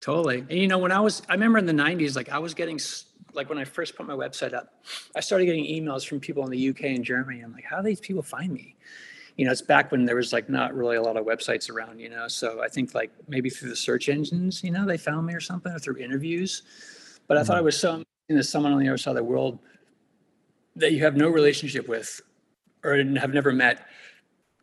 totally. 0.00 0.38
And 0.38 0.52
you 0.52 0.68
know, 0.68 0.78
when 0.78 0.92
I 0.92 1.00
was 1.00 1.22
I 1.28 1.34
remember 1.34 1.58
in 1.58 1.66
the 1.66 1.72
'90s, 1.72 2.16
like 2.16 2.30
I 2.30 2.38
was 2.38 2.54
getting 2.54 2.78
like 3.34 3.48
when 3.48 3.58
I 3.58 3.64
first 3.64 3.96
put 3.96 4.06
my 4.06 4.14
website 4.14 4.54
up, 4.54 4.72
I 5.14 5.20
started 5.20 5.44
getting 5.46 5.64
emails 5.64 6.06
from 6.06 6.20
people 6.20 6.44
in 6.44 6.50
the 6.50 6.68
UK 6.70 6.84
and 6.84 7.04
Germany. 7.04 7.40
I'm 7.40 7.52
like, 7.52 7.64
how 7.64 7.76
do 7.76 7.82
these 7.82 8.00
people 8.00 8.22
find 8.22 8.52
me? 8.52 8.76
You 9.36 9.44
know, 9.44 9.52
it's 9.52 9.62
back 9.62 9.92
when 9.92 10.04
there 10.04 10.16
was 10.16 10.32
like 10.32 10.48
not 10.48 10.74
really 10.74 10.96
a 10.96 11.02
lot 11.02 11.16
of 11.16 11.26
websites 11.26 11.70
around, 11.70 12.00
you 12.00 12.08
know. 12.08 12.26
So 12.26 12.62
I 12.62 12.68
think 12.68 12.94
like 12.94 13.10
maybe 13.28 13.50
through 13.50 13.68
the 13.68 13.76
search 13.76 14.08
engines, 14.08 14.64
you 14.64 14.70
know, 14.70 14.86
they 14.86 14.96
found 14.96 15.26
me 15.26 15.34
or 15.34 15.40
something, 15.40 15.72
or 15.72 15.78
through 15.78 15.98
interviews. 15.98 16.62
But 17.28 17.36
I 17.36 17.44
thought 17.44 17.54
mm-hmm. 17.54 17.60
it 17.60 17.64
was 17.64 17.78
so 17.78 17.90
amazing 17.90 18.06
that 18.28 18.44
someone 18.44 18.72
on 18.72 18.78
the 18.78 18.88
other 18.88 18.98
side 18.98 19.10
of 19.10 19.16
the 19.16 19.24
world 19.24 19.58
that 20.76 20.92
you 20.92 21.02
have 21.02 21.16
no 21.16 21.28
relationship 21.28 21.88
with 21.88 22.20
or 22.82 22.96
have 22.96 23.32
never 23.32 23.52
met 23.52 23.86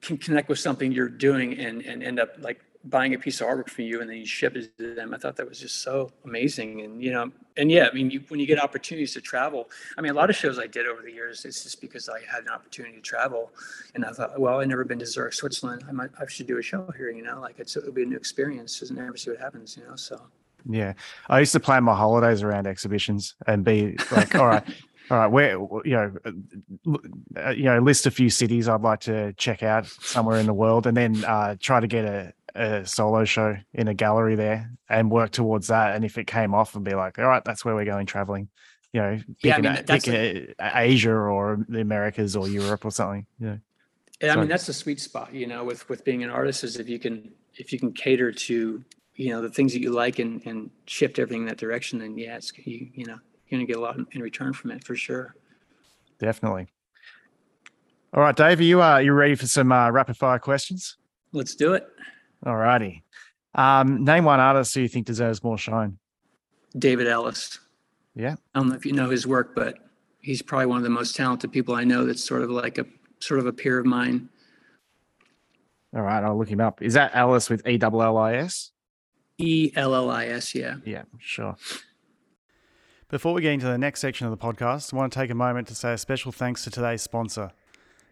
can 0.02 0.18
connect 0.18 0.50
with 0.50 0.60
something 0.60 0.92
you're 0.92 1.10
doing 1.10 1.58
and 1.60 1.82
and 1.84 2.04
end 2.04 2.20
up 2.20 2.36
like 2.40 2.62
buying 2.84 3.14
a 3.14 3.20
piece 3.20 3.40
of 3.40 3.48
artwork 3.48 3.70
from 3.70 3.86
you 3.86 4.02
and 4.02 4.10
then 4.10 4.18
you 4.18 4.26
ship 4.26 4.56
it 4.56 4.78
to 4.78 4.94
them. 4.94 5.14
I 5.14 5.18
thought 5.18 5.38
that 5.38 5.48
was 5.48 5.60
just 5.60 5.82
so 5.82 6.12
amazing. 6.26 6.82
And 6.82 7.02
you 7.02 7.12
know, 7.12 7.32
and 7.56 7.72
yeah, 7.72 7.88
I 7.90 7.94
mean, 7.94 8.10
you, 8.12 8.22
when 8.28 8.40
you 8.40 8.46
get 8.46 8.62
opportunities 8.62 9.14
to 9.14 9.22
travel, 9.22 9.70
I 9.98 10.02
mean, 10.02 10.12
a 10.12 10.16
lot 10.16 10.30
of 10.30 10.36
shows 10.36 10.60
I 10.60 10.68
did 10.68 10.88
over 10.88 11.02
the 11.02 11.12
years, 11.12 11.46
it's 11.46 11.64
just 11.64 11.80
because 11.80 12.10
I 12.10 12.20
had 12.30 12.44
an 12.44 12.50
opportunity 12.50 12.96
to 12.96 13.02
travel, 13.02 13.52
and 13.96 14.04
I 14.04 14.12
thought, 14.12 14.40
well, 14.40 14.60
I 14.60 14.66
never 14.66 14.84
been 14.84 15.00
to 15.00 15.06
Zurich, 15.06 15.34
Switzerland. 15.34 15.84
I 15.88 15.92
might, 15.92 16.10
I 16.20 16.28
should 16.28 16.48
do 16.48 16.58
a 16.58 16.62
show 16.62 16.92
here. 16.98 17.10
You 17.10 17.24
know, 17.24 17.40
like 17.40 17.60
it's 17.60 17.76
it'll 17.78 17.94
be 17.94 18.04
a 18.04 18.06
new 18.06 18.18
experience, 18.18 18.80
just 18.80 18.92
never 18.92 19.16
see 19.16 19.32
what 19.32 19.40
happens. 19.40 19.78
You 19.78 19.88
know, 19.88 19.96
so 19.96 20.22
Yeah, 20.70 20.94
I 21.30 21.40
used 21.40 21.54
to 21.54 21.60
plan 21.60 21.84
my 21.84 21.96
holidays 21.96 22.44
around 22.44 22.68
exhibitions 22.68 23.36
and 23.48 23.64
be 23.64 23.98
like, 24.12 24.36
all 24.36 24.48
right, 24.48 24.64
all 25.10 25.18
right, 25.18 25.28
where 25.28 25.52
you 25.86 25.96
know, 25.96 26.14
uh, 27.38 27.50
you 27.52 27.64
know, 27.64 27.80
list 27.80 28.06
a 28.08 28.12
few 28.12 28.30
cities 28.30 28.68
I'd 28.68 28.82
like 28.82 29.02
to 29.02 29.34
check 29.34 29.64
out 29.64 29.86
somewhere 29.86 30.40
in 30.40 30.48
the 30.48 30.54
world, 30.54 30.86
and 30.86 30.98
then 30.98 31.24
uh, 31.24 31.56
try 31.60 31.80
to 31.80 31.88
get 31.88 32.04
a, 32.04 32.34
a 32.56 32.86
solo 32.86 33.26
show 33.26 33.58
in 33.74 33.88
a 33.88 33.94
gallery 33.94 34.36
there 34.36 34.70
and 34.90 35.10
work 35.10 35.32
towards 35.32 35.68
that. 35.68 35.96
And 35.96 36.06
if 36.06 36.18
it 36.18 36.28
came 36.28 36.54
off, 36.54 36.76
and 36.76 36.84
be 36.84 36.94
like, 36.94 37.18
all 37.20 37.26
right, 37.26 37.44
that's 37.44 37.66
where 37.66 37.74
we're 37.76 37.86
going 37.86 38.06
traveling. 38.06 38.50
You 38.92 39.02
know, 39.02 39.20
Yeah, 39.42 39.56
I 39.56 39.62
mean, 39.62 39.72
a- 39.72 39.84
that's 39.84 40.06
picking 40.06 40.54
a- 40.60 40.72
Asia 40.76 41.12
or 41.14 41.66
the 41.68 41.82
Americas 41.82 42.36
or 42.36 42.48
Europe 42.48 42.86
or 42.86 42.92
something. 42.92 43.26
Yeah, 43.40 43.58
I 44.22 44.28
So- 44.34 44.40
mean 44.40 44.50
that's 44.50 44.68
the 44.68 44.74
sweet 44.74 45.00
spot, 45.02 45.34
you 45.34 45.48
know, 45.48 45.64
with 45.64 45.88
with 45.90 46.04
being 46.06 46.24
an 46.24 46.30
artist 46.30 46.64
is 46.64 46.78
if 46.78 46.88
you 46.88 47.00
can 47.00 47.32
if 47.56 47.74
you 47.74 47.80
can 47.80 47.92
cater 47.92 48.32
to 48.32 48.84
you 49.16 49.30
know 49.32 49.42
the 49.42 49.50
things 49.50 49.74
that 49.74 49.82
you 49.82 49.92
like 49.92 50.20
and 50.20 50.42
and 50.46 50.70
shift 50.86 51.18
everything 51.20 51.42
in 51.42 51.48
that 51.48 51.58
direction, 51.58 51.98
then 52.00 52.18
yeah, 52.18 52.36
it's 52.36 52.52
you 52.58 52.90
you 52.94 53.06
know 53.06 53.18
you're 53.48 53.58
gonna 53.60 53.66
get 53.66 53.78
a 53.78 53.82
lot 53.82 53.98
in 54.12 54.22
return 54.22 54.54
from 54.54 54.70
it 54.72 54.84
for 54.84 54.96
sure. 54.96 55.36
definitely. 56.20 56.68
All 58.14 58.22
right, 58.22 58.36
Dave, 58.36 58.60
are 58.60 58.64
you 58.64 58.82
uh, 58.82 58.98
you 59.00 59.12
ready 59.14 59.34
for 59.34 59.48
some 59.48 59.72
uh, 59.72 59.90
rapid 59.90 60.18
fire 60.18 60.38
questions? 60.40 60.98
Let's 61.32 61.56
do 61.56 61.74
it, 61.74 61.88
All 62.46 62.56
righty. 62.56 63.04
Um, 63.56 64.04
name 64.04 64.26
one 64.26 64.40
artist 64.40 64.74
who 64.74 64.82
you 64.82 64.88
think 64.88 65.06
deserves 65.06 65.44
more 65.44 65.58
shine. 65.58 65.98
David 66.78 67.08
Ellis. 67.08 67.60
Yeah. 68.16 68.36
I 68.54 68.60
don't 68.60 68.70
know 68.70 68.76
if 68.76 68.86
you 68.86 68.94
know 68.94 69.10
his 69.10 69.28
work, 69.28 69.56
but 69.56 69.78
he's 70.22 70.42
probably 70.42 70.66
one 70.66 70.78
of 70.78 70.84
the 70.84 70.90
most 70.90 71.16
talented 71.16 71.52
people 71.52 71.76
I 71.76 71.84
know. 71.84 72.06
That's 72.06 72.24
sort 72.24 72.42
of 72.42 72.50
like 72.50 72.78
a 72.78 72.86
sort 73.20 73.40
of 73.40 73.46
a 73.46 73.54
peer 73.54 73.80
of 73.80 73.86
mine. 73.86 74.30
All 75.96 76.02
right, 76.02 76.24
I'll 76.24 76.38
look 76.38 76.50
him 76.50 76.60
up. 76.60 76.82
Is 76.82 76.96
that 76.96 77.12
Ellis 77.14 77.50
with 77.50 77.68
E 77.68 77.78
double 77.78 78.02
L 78.02 78.18
I 78.18 78.36
S? 78.36 78.72
E 79.38 79.72
L 79.76 79.94
L 79.94 80.10
I 80.10 80.26
S. 80.26 80.56
Yeah. 80.56 80.78
Yeah, 80.86 81.04
sure. 81.20 81.56
Before 83.10 83.34
we 83.34 83.44
get 83.44 83.54
into 83.54 83.68
the 83.68 83.78
next 83.78 84.00
section 84.00 84.26
of 84.26 84.32
the 84.32 84.44
podcast, 84.44 84.92
I 84.92 84.98
want 84.98 85.14
to 85.14 85.20
take 85.20 85.30
a 85.30 85.36
moment 85.36 85.68
to 85.68 85.76
say 85.76 85.94
a 85.94 86.00
special 86.00 86.32
thanks 86.32 86.64
to 86.64 86.72
today's 86.72 87.04
sponsor, 87.04 87.52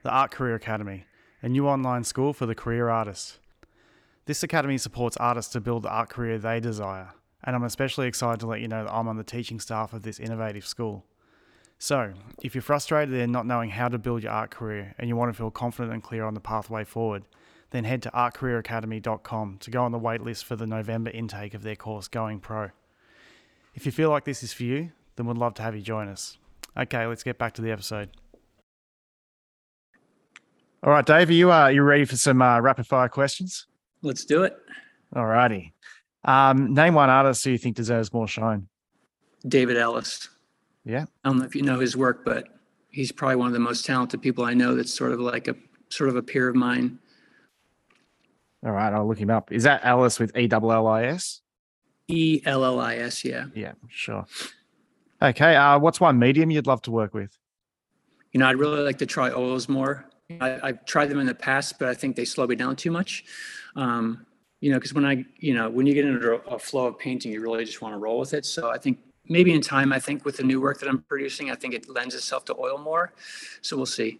the 0.03 0.11
Art 0.11 0.29
Career 0.29 0.53
Academy, 0.53 1.05
a 1.41 1.49
new 1.49 1.67
online 1.67 2.03
school 2.03 2.33
for 2.33 2.45
the 2.45 2.53
career 2.53 2.89
artist. 2.89 3.39
This 4.31 4.43
academy 4.43 4.77
supports 4.77 5.17
artists 5.17 5.51
to 5.51 5.59
build 5.59 5.83
the 5.83 5.89
art 5.89 6.07
career 6.07 6.37
they 6.37 6.61
desire, 6.61 7.09
and 7.43 7.53
I'm 7.53 7.65
especially 7.65 8.07
excited 8.07 8.39
to 8.39 8.47
let 8.47 8.61
you 8.61 8.69
know 8.69 8.85
that 8.85 8.93
I'm 8.93 9.09
on 9.09 9.17
the 9.17 9.25
teaching 9.25 9.59
staff 9.59 9.91
of 9.91 10.03
this 10.03 10.21
innovative 10.21 10.65
school. 10.65 11.03
So, 11.77 12.13
if 12.41 12.55
you're 12.55 12.61
frustrated 12.61 13.13
in 13.13 13.33
not 13.33 13.45
knowing 13.45 13.71
how 13.71 13.89
to 13.89 13.97
build 13.97 14.23
your 14.23 14.31
art 14.31 14.49
career 14.49 14.95
and 14.97 15.09
you 15.09 15.17
want 15.17 15.33
to 15.33 15.37
feel 15.37 15.51
confident 15.51 15.93
and 15.93 16.01
clear 16.01 16.23
on 16.23 16.33
the 16.33 16.39
pathway 16.39 16.85
forward, 16.85 17.25
then 17.71 17.83
head 17.83 18.01
to 18.03 18.11
artcareeracademy.com 18.11 19.57
to 19.59 19.69
go 19.69 19.83
on 19.83 19.91
the 19.91 19.99
waitlist 19.99 20.45
for 20.45 20.55
the 20.55 20.65
November 20.65 21.11
intake 21.11 21.53
of 21.53 21.63
their 21.63 21.75
course 21.75 22.07
Going 22.07 22.39
Pro. 22.39 22.69
If 23.75 23.85
you 23.85 23.91
feel 23.91 24.11
like 24.11 24.23
this 24.23 24.43
is 24.43 24.53
for 24.53 24.63
you, 24.63 24.93
then 25.17 25.25
we'd 25.25 25.37
love 25.37 25.55
to 25.55 25.61
have 25.61 25.75
you 25.75 25.81
join 25.81 26.07
us. 26.07 26.37
Okay, 26.77 27.05
let's 27.05 27.23
get 27.23 27.37
back 27.37 27.51
to 27.55 27.61
the 27.61 27.71
episode. 27.71 28.11
All 30.83 30.93
right, 30.93 31.05
Dave, 31.05 31.29
are 31.29 31.33
you 31.33 31.51
uh, 31.51 31.67
you 31.67 31.83
ready 31.83 32.05
for 32.05 32.15
some 32.15 32.41
uh, 32.41 32.61
rapid 32.61 32.87
fire 32.87 33.09
questions? 33.09 33.67
Let's 34.01 34.25
do 34.25 34.43
it. 34.43 34.57
All 35.15 35.25
righty. 35.25 35.73
Um, 36.23 36.73
name 36.73 36.93
one 36.93 37.09
artist 37.09 37.43
who 37.43 37.51
you 37.51 37.57
think 37.57 37.75
deserves 37.75 38.13
more 38.13 38.27
shine. 38.27 38.67
David 39.47 39.77
Ellis. 39.77 40.29
Yeah. 40.85 41.05
I 41.23 41.29
don't 41.29 41.39
know 41.39 41.45
if 41.45 41.55
you 41.55 41.61
know 41.61 41.79
his 41.79 41.95
work, 41.97 42.23
but 42.25 42.47
he's 42.89 43.11
probably 43.11 43.35
one 43.37 43.47
of 43.47 43.53
the 43.53 43.59
most 43.59 43.85
talented 43.85 44.21
people 44.21 44.43
I 44.43 44.53
know. 44.53 44.75
That's 44.75 44.93
sort 44.93 45.11
of 45.11 45.19
like 45.19 45.47
a 45.47 45.55
sort 45.89 46.09
of 46.09 46.15
a 46.15 46.21
peer 46.21 46.47
of 46.47 46.55
mine. 46.55 46.99
All 48.63 48.71
right, 48.71 48.93
I'll 48.93 49.07
look 49.07 49.17
him 49.17 49.31
up. 49.31 49.51
Is 49.51 49.63
that 49.63 49.81
Ellis 49.83 50.19
with 50.19 50.37
E 50.37 50.47
double 50.47 50.71
L 50.71 50.87
I 50.87 51.05
S? 51.05 51.41
E 52.07 52.41
L 52.45 52.63
L 52.63 52.79
I 52.79 52.95
S. 52.95 53.25
Yeah. 53.25 53.45
Yeah, 53.55 53.73
sure. 53.87 54.25
Okay. 55.21 55.55
Uh, 55.55 55.79
what's 55.79 55.99
one 55.99 56.19
medium 56.19 56.51
you'd 56.51 56.67
love 56.67 56.81
to 56.83 56.91
work 56.91 57.13
with? 57.13 57.35
You 58.31 58.39
know, 58.39 58.47
I'd 58.47 58.57
really 58.57 58.81
like 58.81 58.99
to 58.99 59.05
try 59.05 59.31
oils 59.31 59.67
more. 59.67 60.05
I, 60.39 60.59
I've 60.63 60.85
tried 60.85 61.09
them 61.09 61.19
in 61.19 61.27
the 61.27 61.35
past, 61.35 61.79
but 61.79 61.89
I 61.89 61.93
think 61.93 62.15
they 62.15 62.25
slow 62.25 62.47
me 62.47 62.55
down 62.55 62.75
too 62.75 62.91
much. 62.91 63.25
Um, 63.75 64.25
you 64.59 64.71
know, 64.71 64.77
because 64.77 64.93
when 64.93 65.05
I, 65.05 65.25
you 65.37 65.53
know, 65.53 65.69
when 65.69 65.87
you 65.87 65.93
get 65.93 66.05
into 66.05 66.33
a 66.33 66.59
flow 66.59 66.85
of 66.87 66.99
painting, 66.99 67.31
you 67.31 67.41
really 67.41 67.65
just 67.65 67.81
want 67.81 67.93
to 67.95 67.97
roll 67.97 68.19
with 68.19 68.33
it. 68.33 68.45
So 68.45 68.69
I 68.69 68.77
think 68.77 68.99
maybe 69.27 69.53
in 69.53 69.61
time, 69.61 69.91
I 69.91 69.99
think 69.99 70.23
with 70.23 70.37
the 70.37 70.43
new 70.43 70.61
work 70.61 70.79
that 70.79 70.89
I'm 70.89 70.99
producing, 71.03 71.49
I 71.49 71.55
think 71.55 71.73
it 71.73 71.89
lends 71.89 72.13
itself 72.13 72.45
to 72.45 72.55
oil 72.57 72.77
more. 72.77 73.13
So 73.61 73.75
we'll 73.75 73.85
see. 73.85 74.19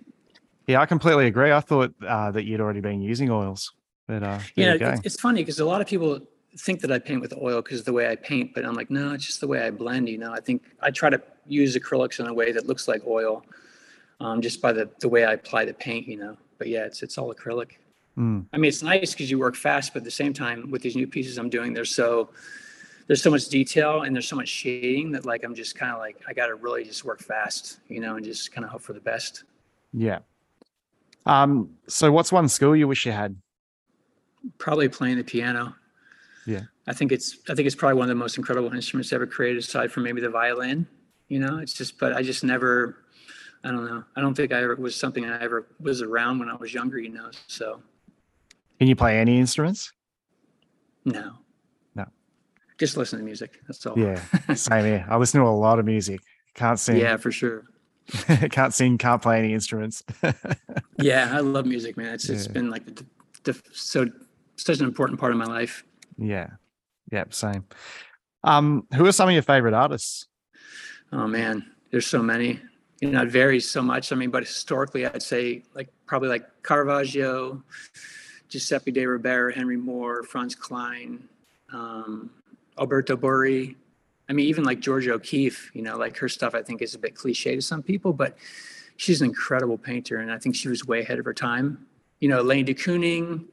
Yeah, 0.67 0.81
I 0.81 0.85
completely 0.85 1.27
agree. 1.27 1.51
I 1.51 1.59
thought 1.59 1.93
uh, 2.07 2.31
that 2.31 2.45
you'd 2.45 2.61
already 2.61 2.81
been 2.81 3.01
using 3.01 3.29
oils, 3.29 3.73
but 4.07 4.23
uh, 4.23 4.39
Yeah, 4.55 4.75
it's, 4.79 5.01
it's 5.05 5.19
funny 5.19 5.41
because 5.41 5.59
a 5.59 5.65
lot 5.65 5.81
of 5.81 5.87
people 5.87 6.19
think 6.57 6.81
that 6.81 6.91
I 6.91 6.99
paint 6.99 7.21
with 7.21 7.33
oil 7.33 7.61
because 7.61 7.79
of 7.79 7.85
the 7.85 7.93
way 7.93 8.09
I 8.09 8.15
paint, 8.15 8.53
but 8.53 8.65
I'm 8.65 8.73
like, 8.73 8.89
no, 8.89 9.13
it's 9.13 9.25
just 9.25 9.41
the 9.41 9.47
way 9.47 9.65
I 9.65 9.71
blend. 9.71 10.09
You 10.09 10.17
know, 10.17 10.33
I 10.33 10.39
think 10.39 10.63
I 10.81 10.91
try 10.91 11.09
to 11.09 11.21
use 11.47 11.75
acrylics 11.75 12.19
in 12.19 12.27
a 12.27 12.33
way 12.33 12.51
that 12.51 12.67
looks 12.67 12.87
like 12.87 13.01
oil, 13.07 13.45
um, 14.21 14.41
just 14.41 14.61
by 14.61 14.71
the 14.71 14.89
the 14.99 15.09
way 15.09 15.25
I 15.25 15.33
apply 15.33 15.65
the 15.65 15.73
paint. 15.73 16.07
You 16.07 16.17
know, 16.17 16.37
but 16.57 16.67
yeah, 16.67 16.85
it's 16.85 17.03
it's 17.03 17.17
all 17.17 17.33
acrylic. 17.33 17.71
Mm, 18.17 18.45
I 18.53 18.57
mean, 18.57 18.69
it's 18.69 18.83
nice 18.83 19.11
because 19.11 19.31
you 19.31 19.39
work 19.39 19.55
fast, 19.55 19.93
but 19.93 19.99
at 19.99 20.03
the 20.03 20.11
same 20.11 20.33
time, 20.33 20.69
with 20.69 20.81
these 20.81 20.95
new 20.95 21.07
pieces 21.07 21.37
I'm 21.37 21.49
doing, 21.49 21.73
there's 21.73 21.93
so 21.93 22.29
there's 23.07 23.21
so 23.21 23.31
much 23.31 23.47
detail 23.47 24.03
and 24.03 24.15
there's 24.15 24.27
so 24.27 24.35
much 24.35 24.47
shading 24.47 25.11
that 25.11 25.25
like 25.25 25.43
I'm 25.43 25.55
just 25.55 25.75
kind 25.75 25.91
of 25.91 25.99
like 25.99 26.21
I 26.27 26.33
got 26.33 26.47
to 26.47 26.55
really 26.55 26.83
just 26.83 27.03
work 27.03 27.21
fast, 27.21 27.79
you 27.87 27.99
know, 27.99 28.15
and 28.15 28.25
just 28.25 28.51
kind 28.51 28.63
of 28.63 28.71
hope 28.71 28.81
for 28.81 28.93
the 28.93 29.01
best. 29.01 29.43
yeah. 29.93 30.19
Um. 31.25 31.71
So, 31.87 32.11
what's 32.11 32.31
one 32.31 32.47
skill 32.47 32.75
you 32.75 32.87
wish 32.87 33.05
you 33.05 33.11
had? 33.11 33.35
Probably 34.57 34.89
playing 34.89 35.17
the 35.17 35.23
piano. 35.23 35.75
Yeah. 36.47 36.61
I 36.87 36.93
think 36.93 37.11
it's 37.11 37.37
I 37.47 37.53
think 37.53 37.67
it's 37.67 37.75
probably 37.75 37.97
one 37.97 38.05
of 38.05 38.09
the 38.09 38.15
most 38.15 38.37
incredible 38.37 38.73
instruments 38.73 39.13
ever 39.13 39.27
created, 39.27 39.59
aside 39.59 39.91
from 39.91 40.03
maybe 40.03 40.19
the 40.19 40.29
violin. 40.29 40.87
You 41.27 41.39
know, 41.39 41.59
it's 41.59 41.73
just 41.73 41.99
but 41.99 42.13
I 42.13 42.23
just 42.23 42.43
never. 42.43 42.97
I 43.63 43.69
don't 43.71 43.85
know. 43.85 44.03
I 44.15 44.21
don't 44.21 44.33
think 44.33 44.51
I 44.51 44.63
ever 44.63 44.75
was 44.75 44.95
something 44.95 45.23
I 45.25 45.41
ever 45.41 45.67
was 45.79 46.01
around 46.01 46.39
when 46.39 46.49
I 46.49 46.55
was 46.55 46.73
younger. 46.73 46.97
You 46.99 47.09
know, 47.09 47.29
so 47.47 47.81
Can 48.79 48.87
you 48.87 48.95
play 48.95 49.19
any 49.19 49.37
instruments? 49.39 49.91
no. 51.05 51.33
No. 51.95 52.05
Just 52.77 52.97
listen 52.97 53.19
to 53.19 53.25
music. 53.25 53.59
That's 53.67 53.85
all. 53.85 53.97
Yeah, 53.97 54.19
same 54.55 54.85
here. 54.85 55.05
I 55.09 55.17
listen 55.17 55.41
to 55.41 55.47
a 55.47 55.49
lot 55.49 55.77
of 55.79 55.85
music. 55.85 56.21
Can't 56.55 56.79
sing. 56.79 56.97
Yeah, 56.97 57.17
for 57.17 57.31
sure. 57.31 57.63
can't 58.51 58.73
sing. 58.73 58.97
Can't 58.97 59.21
play 59.21 59.39
any 59.39 59.53
instruments. 59.53 60.03
Yeah, 60.97 61.29
I 61.35 61.39
love 61.39 61.65
music, 61.65 61.97
man. 61.97 62.13
It's 62.13 62.29
it's 62.29 62.45
Yeah. 62.45 62.51
been 62.51 62.69
like 62.69 62.85
the, 62.85 63.03
the 63.43 63.59
so 63.73 64.05
such 64.55 64.79
an 64.79 64.85
important 64.85 65.19
part 65.19 65.31
of 65.31 65.37
my 65.39 65.45
life. 65.45 65.83
yeah. 66.17 66.47
Yep. 67.11 67.33
Same. 67.33 67.65
Um. 68.43 68.85
Who 68.95 69.05
are 69.07 69.11
some 69.11 69.27
of 69.29 69.33
your 69.33 69.41
favorite 69.43 69.73
artists? 69.73 70.27
Oh 71.11 71.25
man, 71.27 71.65
there's 71.91 72.05
so 72.05 72.21
many. 72.21 72.59
You 73.01 73.09
know, 73.09 73.23
it 73.23 73.29
varies 73.29 73.69
so 73.69 73.81
much. 73.81 74.11
I 74.11 74.15
mean, 74.15 74.29
but 74.29 74.43
historically, 74.43 75.05
I'd 75.05 75.23
say 75.23 75.63
like 75.73 75.89
probably 76.05 76.29
like 76.29 76.63
Caravaggio, 76.63 77.63
Giuseppe 78.47 78.91
De 78.91 79.05
Ribera, 79.05 79.53
Henry 79.53 79.75
Moore, 79.75 80.23
Franz 80.23 80.53
Kline, 80.53 81.27
um, 81.73 82.29
Alberto 82.79 83.17
Burri. 83.17 83.75
I 84.29 84.33
mean, 84.33 84.45
even 84.45 84.63
like 84.63 84.79
Georgia 84.79 85.13
O'Keeffe, 85.13 85.71
you 85.73 85.81
know, 85.81 85.97
like 85.97 86.15
her 86.17 86.29
stuff 86.29 86.53
I 86.53 86.61
think 86.61 86.81
is 86.81 86.93
a 86.93 86.99
bit 86.99 87.15
cliche 87.15 87.55
to 87.55 87.61
some 87.61 87.81
people, 87.81 88.13
but 88.13 88.37
she's 88.97 89.19
an 89.21 89.27
incredible 89.29 89.79
painter. 89.79 90.17
And 90.17 90.31
I 90.31 90.37
think 90.37 90.55
she 90.55 90.69
was 90.69 90.85
way 90.85 91.01
ahead 91.01 91.17
of 91.17 91.25
her 91.25 91.33
time. 91.33 91.85
You 92.19 92.29
know, 92.29 92.41
Elaine 92.41 92.65
de 92.65 92.75
Kooning. 92.75 93.45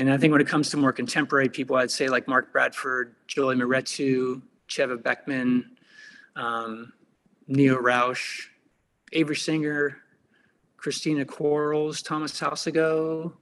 And 0.00 0.12
I 0.12 0.16
think 0.16 0.32
when 0.32 0.40
it 0.40 0.48
comes 0.48 0.68
to 0.70 0.76
more 0.76 0.92
contemporary 0.92 1.48
people, 1.48 1.76
I'd 1.76 1.92
say 1.92 2.08
like 2.08 2.26
Mark 2.26 2.52
Bradford, 2.52 3.14
Julie 3.28 3.54
Mehretu, 3.54 4.42
Cheva 4.68 5.00
Beckman, 5.00 5.70
um, 6.34 6.92
Neo 7.46 7.76
Rauch, 7.76 8.50
Avery 9.12 9.36
Singer, 9.36 9.98
Christina 10.76 11.24
Quarles, 11.24 12.02
Thomas 12.02 12.38
Houseago, 12.40 13.32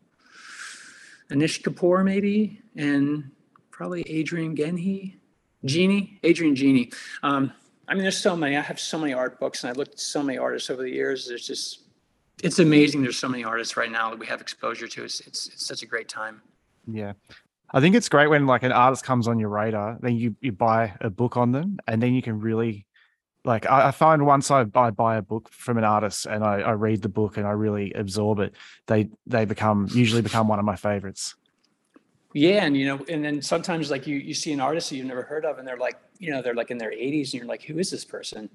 Anish 1.31 1.63
Kapoor 1.63 2.05
maybe, 2.05 2.61
and 2.77 3.31
probably 3.71 4.03
Adrian 4.03 4.55
Ghenie, 4.55 5.19
Ghenie, 5.65 6.19
Adrian 6.25 6.55
Ghenie. 6.55 6.91
Um, 7.23 7.53
I 7.87 7.95
mean, 7.95 8.03
there's 8.03 8.19
so 8.19 8.37
many. 8.37 8.57
I 8.57 8.61
have 8.61 8.81
so 8.81 8.99
many 8.99 9.13
art 9.13 9.39
books, 9.41 9.63
and 9.63 9.71
I've 9.71 9.77
looked 9.77 9.93
at 9.93 10.01
so 10.01 10.23
many 10.23 10.37
artists 10.37 10.69
over 10.71 10.83
the 10.83 10.91
years. 10.91 11.27
There's 11.27 11.47
just, 11.47 11.85
it's 12.43 12.59
amazing. 12.59 13.03
There's 13.03 13.19
so 13.19 13.29
many 13.29 13.45
artists 13.45 13.77
right 13.77 13.91
now 13.91 14.11
that 14.11 14.19
we 14.19 14.27
have 14.27 14.41
exposure 14.41 14.89
to. 14.89 15.05
It's 15.05 15.21
it's, 15.21 15.49
it's 15.49 15.67
such 15.67 15.83
a 15.83 15.87
great 15.87 16.09
time. 16.09 16.43
Yeah. 16.87 17.13
I 17.71 17.81
think 17.81 17.95
it's 17.95 18.09
great 18.09 18.29
when 18.29 18.47
like 18.47 18.63
an 18.63 18.73
artist 18.73 19.05
comes 19.05 19.29
on 19.29 19.39
your 19.39 19.51
radar, 19.51 19.99
then 20.01 20.17
you 20.17 20.35
you 20.41 20.53
buy 20.53 20.95
a 21.01 21.11
book 21.11 21.37
on 21.37 21.53
them, 21.53 21.79
and 21.87 22.03
then 22.03 22.15
you 22.15 22.23
can 22.23 22.41
really 22.41 22.87
like 23.45 23.67
I, 23.67 23.89
I 23.89 23.91
find 23.91 24.27
once 24.27 24.51
I 24.51 24.65
buy, 24.65 24.91
buy 24.91 25.17
a 25.17 25.23
book 25.23 25.49
from 25.51 25.79
an 25.79 25.85
artist 25.85 26.27
and 26.27 26.45
I, 26.45 26.61
I 26.61 26.73
read 26.73 27.03
the 27.03 27.09
book 27.09 27.37
and 27.37 27.47
I 27.47 27.53
really 27.53 27.93
absorb 27.93 28.41
it, 28.41 28.55
they 28.87 29.09
they 29.27 29.45
become 29.45 29.89
usually 29.93 30.23
become 30.23 30.49
one 30.49 30.59
of 30.59 30.65
my 30.65 30.77
favorites. 30.77 31.35
Yeah, 32.35 32.65
and 32.65 32.77
you 32.77 32.87
know, 32.87 33.05
and 33.09 33.25
then 33.25 33.41
sometimes 33.41 33.91
like 33.91 34.07
you 34.07 34.17
you 34.17 34.35
see 34.35 34.53
an 34.53 34.61
artist 34.61 34.91
that 34.91 34.97
you've 34.97 35.07
never 35.07 35.23
heard 35.23 35.45
of, 35.45 35.59
and 35.59 35.67
they're 35.67 35.79
like, 35.79 35.99
you 36.19 36.31
know, 36.31 36.43
they're 36.43 36.55
like 36.55 36.71
in 36.71 36.79
their 36.79 36.91
80s, 36.91 37.33
and 37.33 37.35
you're 37.35 37.47
like, 37.47 37.63
who 37.63 37.79
is 37.79 37.91
this 37.91 38.05
person? 38.05 38.51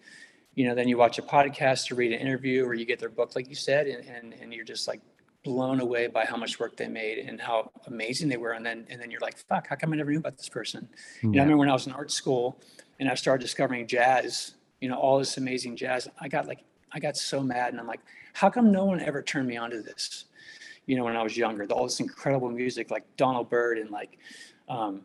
You 0.54 0.68
know, 0.68 0.76
then 0.76 0.88
you 0.88 0.98
watch 0.98 1.18
a 1.18 1.24
podcast 1.24 1.92
or 1.92 1.96
read 1.96 2.12
an 2.12 2.20
interview 2.20 2.64
or 2.64 2.76
you 2.76 2.86
get 2.86 3.00
their 3.00 3.10
book, 3.10 3.36
like 3.36 3.50
you 3.50 3.56
said, 3.56 3.88
and 3.88 4.08
and, 4.08 4.34
and 4.34 4.54
you're 4.54 4.66
just 4.66 4.88
like 4.88 5.02
blown 5.44 5.82
away 5.82 6.08
by 6.08 6.24
how 6.24 6.38
much 6.38 6.60
work 6.60 6.78
they 6.78 6.88
made 6.88 7.18
and 7.18 7.42
how 7.42 7.72
amazing 7.88 8.30
they 8.30 8.38
were. 8.38 8.52
And 8.52 8.66
then 8.66 8.86
and 8.90 9.02
then 9.02 9.10
you're 9.10 9.20
like, 9.20 9.38
fuck, 9.38 9.68
how 9.68 9.76
come 9.76 9.92
I 9.92 9.96
never 9.96 10.12
knew 10.12 10.20
about 10.20 10.38
this 10.38 10.50
person? 10.50 10.88
You 11.22 11.32
know, 11.32 11.40
I 11.40 11.42
remember 11.42 11.58
when 11.58 11.70
I 11.70 11.74
was 11.74 11.88
in 11.88 11.94
art 11.94 12.12
school 12.12 12.62
and 13.00 13.10
I 13.10 13.16
started 13.16 13.42
discovering 13.44 13.88
jazz 13.88 14.54
you 14.84 14.90
know, 14.90 14.98
all 14.98 15.18
this 15.18 15.38
amazing 15.38 15.78
jazz. 15.78 16.10
I 16.20 16.28
got 16.28 16.46
like, 16.46 16.60
I 16.92 17.00
got 17.00 17.16
so 17.16 17.42
mad 17.42 17.72
and 17.72 17.80
I'm 17.80 17.88
like, 17.88 18.02
how 18.34 18.50
come 18.50 18.70
no 18.70 18.84
one 18.84 19.00
ever 19.00 19.22
turned 19.22 19.48
me 19.48 19.56
on 19.56 19.70
to 19.70 19.82
this? 19.82 20.26
You 20.88 20.98
know, 20.98 21.06
when 21.06 21.16
I 21.16 21.24
was 21.24 21.38
younger, 21.38 21.66
all 21.72 21.86
this 21.86 22.02
incredible 22.02 22.50
music 22.50 22.92
like 22.92 23.06
Donald 23.16 23.50
Byrd 23.50 23.78
and 23.78 23.90
like, 23.92 24.18
um, 24.68 25.04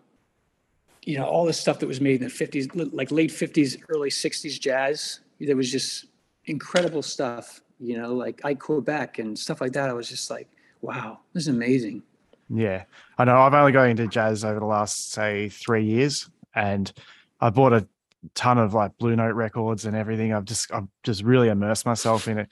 you 1.04 1.16
know, 1.16 1.26
all 1.26 1.46
this 1.46 1.60
stuff 1.60 1.78
that 1.78 1.86
was 1.86 2.00
made 2.00 2.20
in 2.20 2.26
the 2.26 2.34
50s, 2.34 2.92
like 2.92 3.12
late 3.12 3.30
50s, 3.30 3.80
early 3.88 4.10
60s 4.10 4.58
jazz. 4.58 5.20
There 5.38 5.54
was 5.54 5.70
just 5.70 6.06
incredible 6.46 7.02
stuff, 7.02 7.60
you 7.78 7.96
know, 7.96 8.12
like 8.12 8.44
Ike 8.44 8.58
Quebec 8.58 9.20
and 9.20 9.38
stuff 9.38 9.60
like 9.60 9.74
that. 9.74 9.88
I 9.88 9.92
was 9.92 10.08
just 10.08 10.28
like, 10.28 10.48
wow, 10.80 11.20
this 11.34 11.44
is 11.44 11.48
amazing. 11.50 12.02
Yeah. 12.50 12.82
I 13.16 13.26
know 13.26 13.38
I've 13.38 13.54
only 13.54 13.70
gone 13.70 13.90
into 13.90 14.08
jazz 14.08 14.44
over 14.44 14.58
the 14.58 14.66
last, 14.66 15.12
say, 15.12 15.48
three 15.50 15.84
years. 15.84 16.28
And 16.52 16.92
I 17.40 17.50
bought 17.50 17.72
a 17.72 17.86
ton 18.34 18.58
of 18.58 18.74
like 18.74 18.96
Blue 18.98 19.16
Note 19.16 19.34
records 19.34 19.84
and 19.84 19.96
everything. 19.96 20.32
I've 20.32 20.44
just 20.44 20.72
I've 20.72 20.88
just 21.02 21.22
really 21.22 21.48
immersed 21.48 21.86
myself 21.86 22.28
in 22.28 22.38
it. 22.38 22.48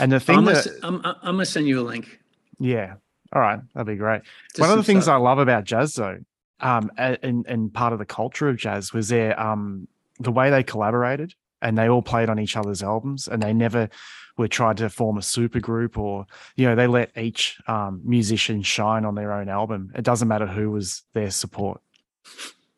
And 0.00 0.12
the 0.12 0.20
thing 0.20 0.38
I'm 0.38 0.44
that 0.46 0.66
gonna, 0.80 0.98
I'm, 0.98 1.16
I'm 1.22 1.34
gonna 1.34 1.46
send 1.46 1.66
you 1.66 1.80
a 1.80 1.82
link. 1.82 2.20
Yeah. 2.58 2.94
All 3.32 3.42
right. 3.42 3.60
That'd 3.74 3.86
be 3.86 3.96
great. 3.96 4.22
to 4.54 4.60
One 4.60 4.70
of 4.70 4.76
the 4.76 4.82
things 4.82 5.04
stuff. 5.04 5.14
I 5.14 5.18
love 5.18 5.38
about 5.38 5.64
jazz 5.64 5.94
though, 5.94 6.18
um, 6.60 6.90
and 6.96 7.46
and 7.46 7.72
part 7.72 7.92
of 7.92 7.98
the 7.98 8.06
culture 8.06 8.48
of 8.48 8.56
jazz 8.56 8.92
was 8.92 9.08
their 9.08 9.38
um 9.40 9.88
the 10.20 10.32
way 10.32 10.50
they 10.50 10.62
collaborated 10.62 11.34
and 11.62 11.76
they 11.76 11.88
all 11.88 12.02
played 12.02 12.28
on 12.28 12.38
each 12.38 12.56
other's 12.56 12.82
albums 12.82 13.28
and 13.28 13.42
they 13.42 13.52
never 13.52 13.88
were 14.36 14.48
tried 14.48 14.76
to 14.78 14.88
form 14.88 15.18
a 15.18 15.22
super 15.22 15.60
group 15.60 15.98
or 15.98 16.26
you 16.56 16.66
know 16.66 16.74
they 16.74 16.86
let 16.86 17.16
each 17.16 17.58
um, 17.66 18.00
musician 18.04 18.62
shine 18.62 19.04
on 19.04 19.14
their 19.14 19.32
own 19.32 19.48
album. 19.48 19.92
It 19.94 20.04
doesn't 20.04 20.28
matter 20.28 20.46
who 20.46 20.70
was 20.70 21.02
their 21.12 21.30
support. 21.30 21.80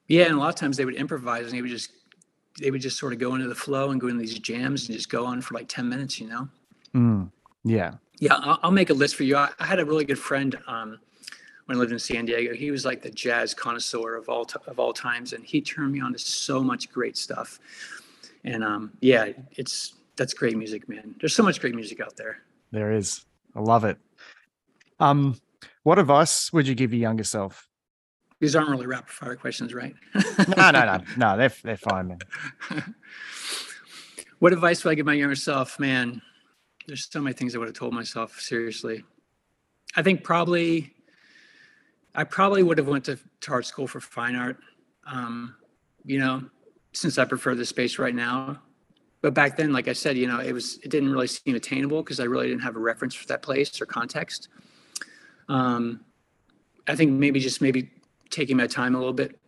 Yeah, 0.08 0.24
and 0.24 0.34
a 0.34 0.38
lot 0.38 0.48
of 0.48 0.54
times 0.56 0.76
they 0.76 0.84
would 0.84 0.94
improvise 0.94 1.46
and 1.46 1.52
they 1.52 1.62
would 1.62 1.70
just 1.70 1.92
they 2.60 2.70
would 2.70 2.80
just 2.80 2.98
sort 2.98 3.12
of 3.12 3.18
go 3.18 3.34
into 3.34 3.48
the 3.48 3.54
flow 3.54 3.90
and 3.90 4.00
go 4.00 4.08
into 4.08 4.20
these 4.20 4.38
jams 4.38 4.88
and 4.88 4.96
just 4.96 5.08
go 5.08 5.24
on 5.24 5.40
for 5.40 5.54
like 5.54 5.68
10 5.68 5.88
minutes, 5.88 6.20
you 6.20 6.28
know? 6.28 6.48
Mm, 6.94 7.30
yeah. 7.64 7.94
Yeah, 8.18 8.34
I'll, 8.34 8.60
I'll 8.64 8.70
make 8.70 8.90
a 8.90 8.94
list 8.94 9.16
for 9.16 9.24
you. 9.24 9.36
I, 9.36 9.48
I 9.58 9.64
had 9.64 9.80
a 9.80 9.84
really 9.84 10.04
good 10.04 10.18
friend 10.18 10.56
um, 10.66 10.98
when 11.66 11.76
I 11.76 11.80
lived 11.80 11.92
in 11.92 11.98
San 11.98 12.26
Diego. 12.26 12.54
He 12.54 12.70
was 12.70 12.84
like 12.84 13.00
the 13.00 13.10
jazz 13.10 13.54
connoisseur 13.54 14.16
of 14.16 14.28
all 14.28 14.44
t- 14.44 14.58
of 14.66 14.78
all 14.78 14.92
times, 14.92 15.32
and 15.32 15.42
he 15.42 15.62
turned 15.62 15.92
me 15.92 16.00
on 16.00 16.12
to 16.12 16.18
so 16.18 16.62
much 16.62 16.92
great 16.92 17.16
stuff. 17.16 17.58
And 18.44 18.62
um, 18.62 18.92
yeah, 19.00 19.28
it's 19.52 19.94
that's 20.16 20.34
great 20.34 20.56
music, 20.56 20.86
man. 20.86 21.14
There's 21.18 21.34
so 21.34 21.42
much 21.42 21.62
great 21.62 21.74
music 21.74 22.00
out 22.00 22.16
there. 22.16 22.42
There 22.72 22.92
is. 22.92 23.24
I 23.56 23.60
love 23.60 23.86
it. 23.86 23.96
Um, 24.98 25.40
what 25.82 25.98
advice 25.98 26.52
would 26.52 26.68
you 26.68 26.74
give 26.74 26.92
your 26.92 27.00
younger 27.00 27.24
self? 27.24 27.69
These 28.40 28.56
aren't 28.56 28.70
really 28.70 28.86
rapid 28.86 29.10
fire 29.10 29.36
questions, 29.36 29.74
right? 29.74 29.94
No, 30.56 30.70
no, 30.70 30.84
no, 30.84 30.98
no. 31.16 31.36
They're 31.36 31.52
they're 31.62 31.76
fine, 31.76 32.08
man. 32.08 32.18
what 34.38 34.52
advice 34.52 34.82
would 34.82 34.92
I 34.92 34.94
give 34.94 35.06
my 35.06 35.12
younger 35.14 35.34
self? 35.34 35.78
Man, 35.78 36.22
there's 36.86 37.08
so 37.10 37.20
many 37.20 37.34
things 37.34 37.54
I 37.54 37.58
would 37.58 37.68
have 37.68 37.76
told 37.76 37.92
myself. 37.92 38.40
Seriously, 38.40 39.04
I 39.94 40.02
think 40.02 40.24
probably, 40.24 40.94
I 42.14 42.24
probably 42.24 42.62
would 42.62 42.78
have 42.78 42.88
went 42.88 43.04
to, 43.04 43.18
to 43.42 43.52
art 43.52 43.66
school 43.66 43.86
for 43.86 44.00
fine 44.00 44.34
art. 44.34 44.56
Um, 45.06 45.56
you 46.04 46.18
know, 46.18 46.42
since 46.92 47.18
I 47.18 47.26
prefer 47.26 47.54
the 47.54 47.66
space 47.66 47.98
right 47.98 48.14
now. 48.14 48.60
But 49.22 49.34
back 49.34 49.58
then, 49.58 49.72
like 49.72 49.86
I 49.86 49.92
said, 49.92 50.16
you 50.16 50.26
know, 50.26 50.40
it 50.40 50.52
was 50.52 50.78
it 50.78 50.88
didn't 50.90 51.12
really 51.12 51.26
seem 51.26 51.54
attainable 51.54 52.02
because 52.02 52.20
I 52.20 52.24
really 52.24 52.48
didn't 52.48 52.62
have 52.62 52.76
a 52.76 52.80
reference 52.80 53.14
for 53.14 53.26
that 53.26 53.42
place 53.42 53.80
or 53.80 53.86
context. 53.86 54.48
Um, 55.48 56.00
I 56.88 56.96
think 56.96 57.12
maybe 57.12 57.38
just 57.38 57.60
maybe 57.60 57.90
taking 58.30 58.56
my 58.56 58.66
time 58.66 58.94
a 58.94 58.98
little 58.98 59.12
bit 59.12 59.38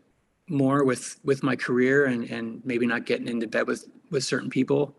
more 0.49 0.85
with 0.85 1.19
with 1.25 1.43
my 1.43 1.57
career 1.57 2.07
and 2.07 2.25
and 2.25 2.65
maybe 2.65 2.87
not 2.87 3.07
getting 3.07 3.29
into 3.29 3.47
bed 3.47 3.67
with 3.67 3.87
with 4.11 4.25
certain 4.25 4.51
people 4.51 4.95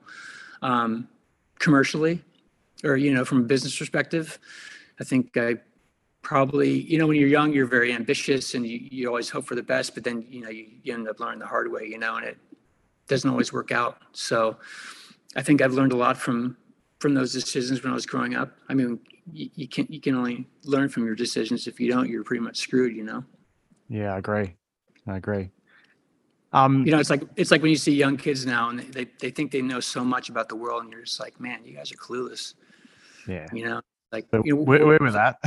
um, 0.61 1.07
commercially 1.59 2.21
or 2.83 2.97
you 2.97 3.13
know 3.13 3.23
from 3.23 3.39
a 3.39 3.43
business 3.43 3.77
perspective. 3.77 4.39
I 4.99 5.03
think 5.03 5.37
i 5.37 5.55
probably 6.21 6.69
you 6.69 6.97
know 6.97 7.05
when 7.05 7.17
you're 7.17 7.27
young 7.27 7.51
you're 7.51 7.65
very 7.65 7.91
ambitious 7.93 8.53
and 8.53 8.65
you, 8.65 8.79
you 8.91 9.07
always 9.09 9.29
hope 9.29 9.45
for 9.45 9.55
the 9.55 9.63
best 9.63 9.93
but 9.93 10.05
then 10.05 10.25
you 10.29 10.41
know 10.41 10.49
you, 10.49 10.65
you 10.81 10.93
end 10.93 11.07
up 11.07 11.19
learning 11.19 11.39
the 11.39 11.45
hard 11.45 11.69
way 11.69 11.85
you 11.85 11.97
know 11.97 12.15
and 12.15 12.25
it 12.25 12.37
doesn't 13.07 13.29
always 13.29 13.51
work 13.51 13.71
out. 13.71 13.97
So 14.13 14.57
i 15.35 15.41
think 15.41 15.61
i've 15.61 15.73
learned 15.73 15.91
a 15.91 15.97
lot 15.97 16.17
from 16.17 16.55
from 16.99 17.13
those 17.13 17.33
decisions 17.33 17.83
when 17.83 17.91
i 17.91 17.95
was 17.95 18.05
growing 18.05 18.35
up. 18.35 18.55
I 18.69 18.73
mean 18.73 18.99
you, 19.31 19.49
you 19.55 19.67
can 19.67 19.85
you 19.89 19.99
can 19.99 20.15
only 20.15 20.47
learn 20.63 20.89
from 20.89 21.05
your 21.05 21.15
decisions. 21.15 21.67
If 21.67 21.79
you 21.79 21.91
don't 21.91 22.09
you're 22.09 22.23
pretty 22.23 22.43
much 22.43 22.57
screwed 22.57 22.95
you 22.95 23.03
know 23.03 23.25
Yeah, 23.89 24.13
I 24.13 24.17
agree. 24.17 24.55
I 25.07 25.17
agree. 25.17 25.49
Um, 26.53 26.85
you 26.85 26.91
know 26.91 26.99
it's 26.99 27.09
like 27.09 27.23
it's 27.35 27.49
like 27.49 27.61
when 27.63 27.71
you 27.71 27.77
see 27.77 27.93
young 27.95 28.15
kids 28.15 28.45
now 28.45 28.69
and 28.69 28.77
they, 28.79 28.85
they, 29.05 29.11
they 29.19 29.29
think 29.31 29.51
they 29.51 29.61
know 29.63 29.79
so 29.79 30.03
much 30.05 30.29
about 30.29 30.49
the 30.49 30.55
world 30.55 30.83
and 30.83 30.91
you're 30.91 31.01
just 31.01 31.19
like 31.19 31.39
man 31.39 31.65
you 31.65 31.73
guys 31.75 31.91
are 31.91 31.95
clueless 31.95 32.53
yeah, 33.27 33.47
you 33.51 33.65
know 33.65 33.81
like 34.11 34.27
but 34.29 34.45
you 34.45 34.55
know, 34.55 34.61
we, 34.61 34.77
we 34.77 34.97
were 34.99 35.09
that. 35.11 35.39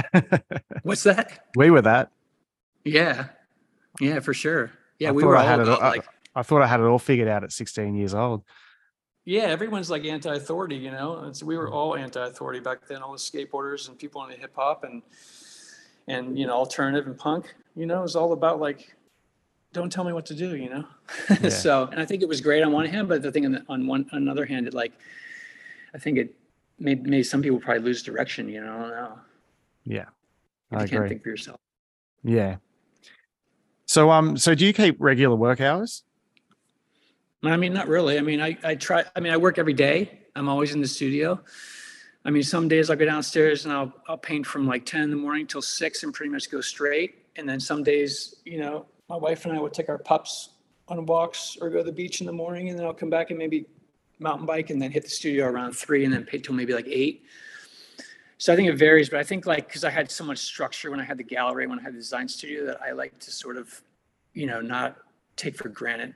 what's 0.83 1.05
that 1.05 1.45
we 1.55 1.71
were 1.71 1.83
that. 1.83 2.11
yeah 2.85 3.27
yeah 4.01 4.19
for 4.19 4.35
sure 4.35 4.73
yeah 4.99 5.11
I 5.11 5.13
we 5.13 5.23
thought 5.23 5.29
were 5.29 5.37
I 5.37 5.43
all 5.43 5.47
had 5.47 5.61
it 5.61 5.69
all- 5.69 5.79
like 5.79 6.05
I 6.35 6.43
thought 6.43 6.61
I 6.63 6.67
had 6.67 6.81
it 6.81 6.87
all 6.87 6.99
figured 6.99 7.29
out 7.29 7.45
at 7.45 7.53
16 7.53 7.95
years 7.95 8.13
old. 8.13 8.43
yeah 9.25 9.43
everyone's 9.45 9.89
like 9.91 10.05
anti-authority 10.05 10.75
you 10.75 10.91
know 10.91 11.31
so 11.33 11.47
we 11.47 11.57
were 11.57 11.71
all 11.71 11.95
anti-authority 11.95 12.59
back 12.59 12.85
then 12.89 13.01
all 13.01 13.13
the 13.13 13.19
skateboarders 13.19 13.89
and 13.89 13.97
people 13.97 14.25
into 14.25 14.37
hip-hop 14.37 14.83
and 14.83 15.03
and 16.09 16.37
you 16.37 16.49
know 16.49 16.55
alternative 16.55 17.07
and 17.07 17.17
punk 17.17 17.55
you 17.77 17.87
know 17.87 17.99
it 18.01 18.03
was 18.03 18.17
all 18.17 18.33
about 18.33 18.61
like 18.61 18.95
don't 19.73 19.93
tell 19.93 20.05
me 20.05 20.13
what 20.13 20.27
to 20.27 20.35
do 20.35 20.57
you 20.57 20.71
know 20.71 20.85
Yeah. 21.41 21.49
so 21.51 21.89
and 21.93 22.01
i 22.01 22.05
think 22.05 22.23
it 22.23 22.29
was 22.29 22.41
great 22.41 22.63
on 22.63 22.73
one 22.73 22.87
hand 22.87 23.09
but 23.09 23.23
the 23.23 23.31
thing 23.31 23.45
on, 23.47 23.53
the, 23.53 23.65
on 23.69 23.87
one 23.87 24.07
another 24.13 24.45
hand 24.47 24.67
it 24.67 24.75
like 24.75 24.93
i 25.95 25.99
think 25.99 26.19
it 26.19 26.35
made, 26.79 27.07
made 27.07 27.25
some 27.25 27.43
people 27.43 27.61
probably 27.61 27.83
lose 27.83 28.03
direction 28.03 28.49
you 28.49 28.61
know 28.61 28.89
know 28.89 29.19
Yeah, 29.85 30.07
I 30.73 30.83
you 30.83 30.89
can't 30.89 31.09
think 31.09 31.23
for 31.23 31.29
yourself 31.29 31.61
Yeah. 32.25 32.57
So 33.87 34.11
um, 34.11 34.37
so 34.37 34.55
do 34.55 34.67
you 34.67 34.73
keep 34.73 34.97
regular 34.99 35.37
work 35.37 35.61
hours? 35.61 36.03
I 37.45 37.57
mean, 37.57 37.73
not 37.73 37.87
really. 37.87 38.19
I 38.19 38.23
mean, 38.23 38.41
I, 38.41 38.59
I 38.65 38.75
try, 38.75 39.05
I 39.15 39.21
mean, 39.21 39.33
I 39.33 39.37
work 39.37 39.59
every 39.59 39.75
day. 39.75 40.19
I'm 40.35 40.49
always 40.49 40.75
in 40.75 40.81
the 40.81 40.89
studio. 40.89 41.41
I 42.25 42.31
mean, 42.31 42.43
some 42.43 42.67
days 42.67 42.91
I'll 42.91 42.97
go 42.97 43.05
downstairs 43.05 43.65
and 43.65 43.73
I'll, 43.73 43.93
I'll 44.09 44.19
paint 44.19 44.45
from 44.45 44.67
like 44.67 44.85
10 44.85 45.03
in 45.03 45.11
the 45.11 45.17
morning 45.17 45.47
till 45.47 45.63
six 45.63 46.03
and 46.03 46.13
pretty 46.13 46.31
much 46.33 46.51
go 46.51 46.61
straight. 46.61 47.26
And 47.37 47.49
then 47.49 47.61
some 47.61 47.83
days, 47.83 48.37
you 48.45 48.59
know, 48.59 48.87
my 49.09 49.17
wife 49.17 49.45
and 49.45 49.57
I 49.57 49.61
would 49.61 49.73
take 49.73 49.89
our 49.89 49.99
pups 49.99 50.51
on 50.89 51.05
walks 51.07 51.57
or 51.61 51.71
go 51.71 51.79
to 51.79 51.85
the 51.85 51.93
beach 51.93 52.21
in 52.21 52.27
the 52.27 52.33
morning 52.33 52.69
and 52.69 52.79
then 52.79 52.87
I'll 52.87 52.95
come 52.95 53.11
back 53.11 53.31
and 53.31 53.39
maybe 53.39 53.67
mountain 54.19 54.47
bike 54.47 54.71
and 54.71 54.81
then 54.81 54.91
hit 54.91 55.03
the 55.03 55.11
studio 55.11 55.47
around 55.47 55.73
three 55.73 56.05
and 56.05 56.13
then 56.13 56.25
paint 56.25 56.45
till 56.45 56.55
maybe 56.55 56.73
like 56.73 56.87
eight. 56.89 57.25
So 58.39 58.53
I 58.53 58.57
think 58.57 58.69
it 58.69 58.77
varies, 58.77 59.09
but 59.09 59.19
I 59.19 59.23
think 59.23 59.47
like, 59.47 59.67
because 59.67 59.85
I 59.85 59.91
had 59.91 60.11
so 60.11 60.25
much 60.25 60.39
structure 60.39 60.91
when 60.91 61.01
I 61.01 61.05
had 61.05 61.19
the 61.19 61.25
gallery, 61.25 61.67
when 61.67 61.79
I 61.79 61.83
had 61.83 61.95
the 61.95 61.99
design 61.99 62.29
studio, 62.29 62.67
that 62.67 62.81
I 62.83 62.93
like 62.93 63.19
to 63.21 63.31
sort 63.31 63.57
of, 63.57 63.83
you 64.35 64.47
know, 64.47 64.61
not 64.61 64.97
take 65.37 65.57
for 65.57 65.69
granted, 65.69 66.15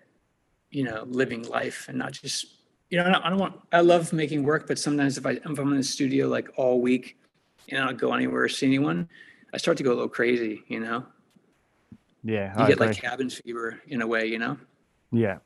you 0.70 0.84
know, 0.84 1.04
living 1.08 1.42
life 1.48 1.86
and 1.88 1.98
not 1.98 2.12
just, 2.12 2.46
you 2.90 2.98
know, 2.98 3.04
I 3.04 3.10
don't, 3.10 3.24
I 3.24 3.30
don't 3.30 3.38
want, 3.38 3.60
I 3.72 3.80
love 3.80 4.12
making 4.12 4.42
work, 4.42 4.66
but 4.66 4.78
sometimes 4.78 5.16
if 5.16 5.26
I, 5.26 5.32
if 5.32 5.46
I'm 5.46 5.72
in 5.72 5.76
the 5.76 5.82
studio 5.82 6.28
like 6.28 6.48
all 6.56 6.80
week 6.80 7.18
and 7.68 7.82
I 7.82 7.86
don't 7.86 7.98
go 7.98 8.12
anywhere 8.12 8.42
or 8.42 8.48
see 8.48 8.66
anyone, 8.66 9.08
I 9.52 9.56
start 9.56 9.76
to 9.78 9.82
go 9.82 9.90
a 9.90 9.94
little 9.94 10.08
crazy, 10.08 10.62
you 10.68 10.80
know? 10.80 11.04
Yeah, 12.22 12.54
You 12.56 12.64
I 12.64 12.66
get 12.68 12.74
agree. 12.74 12.86
like 12.88 12.96
cabin 13.00 13.30
fever 13.30 13.80
in 13.88 14.02
a 14.02 14.06
way, 14.06 14.26
you 14.26 14.38
know? 14.38 14.56
Yeah. 15.10 15.38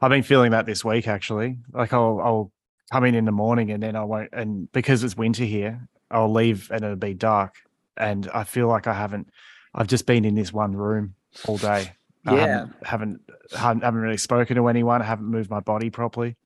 I've 0.00 0.10
been 0.10 0.22
feeling 0.22 0.52
that 0.52 0.66
this 0.66 0.84
week 0.84 1.06
actually. 1.08 1.58
Like 1.72 1.92
I'll 1.92 2.20
I'll 2.22 2.52
come 2.92 3.04
in 3.04 3.14
in 3.14 3.24
the 3.24 3.32
morning 3.32 3.70
and 3.70 3.82
then 3.82 3.96
I 3.96 4.04
won't 4.04 4.30
and 4.32 4.70
because 4.72 5.02
it's 5.04 5.16
winter 5.16 5.44
here, 5.44 5.88
I'll 6.10 6.32
leave 6.32 6.70
and 6.70 6.84
it'll 6.84 6.96
be 6.96 7.14
dark 7.14 7.54
and 7.96 8.28
I 8.34 8.44
feel 8.44 8.68
like 8.68 8.86
I 8.86 8.94
haven't 8.94 9.28
I've 9.74 9.86
just 9.88 10.06
been 10.06 10.24
in 10.24 10.34
this 10.34 10.52
one 10.52 10.76
room 10.76 11.14
all 11.46 11.58
day. 11.58 11.92
I 12.26 12.34
Yeah. 12.34 12.46
haven't 12.46 12.74
haven't 12.86 13.20
haven't, 13.56 13.82
haven't 13.84 14.00
really 14.00 14.16
spoken 14.16 14.56
to 14.56 14.68
anyone, 14.68 15.02
I 15.02 15.04
haven't 15.04 15.26
moved 15.26 15.50
my 15.50 15.60
body 15.60 15.90
properly. 15.90 16.36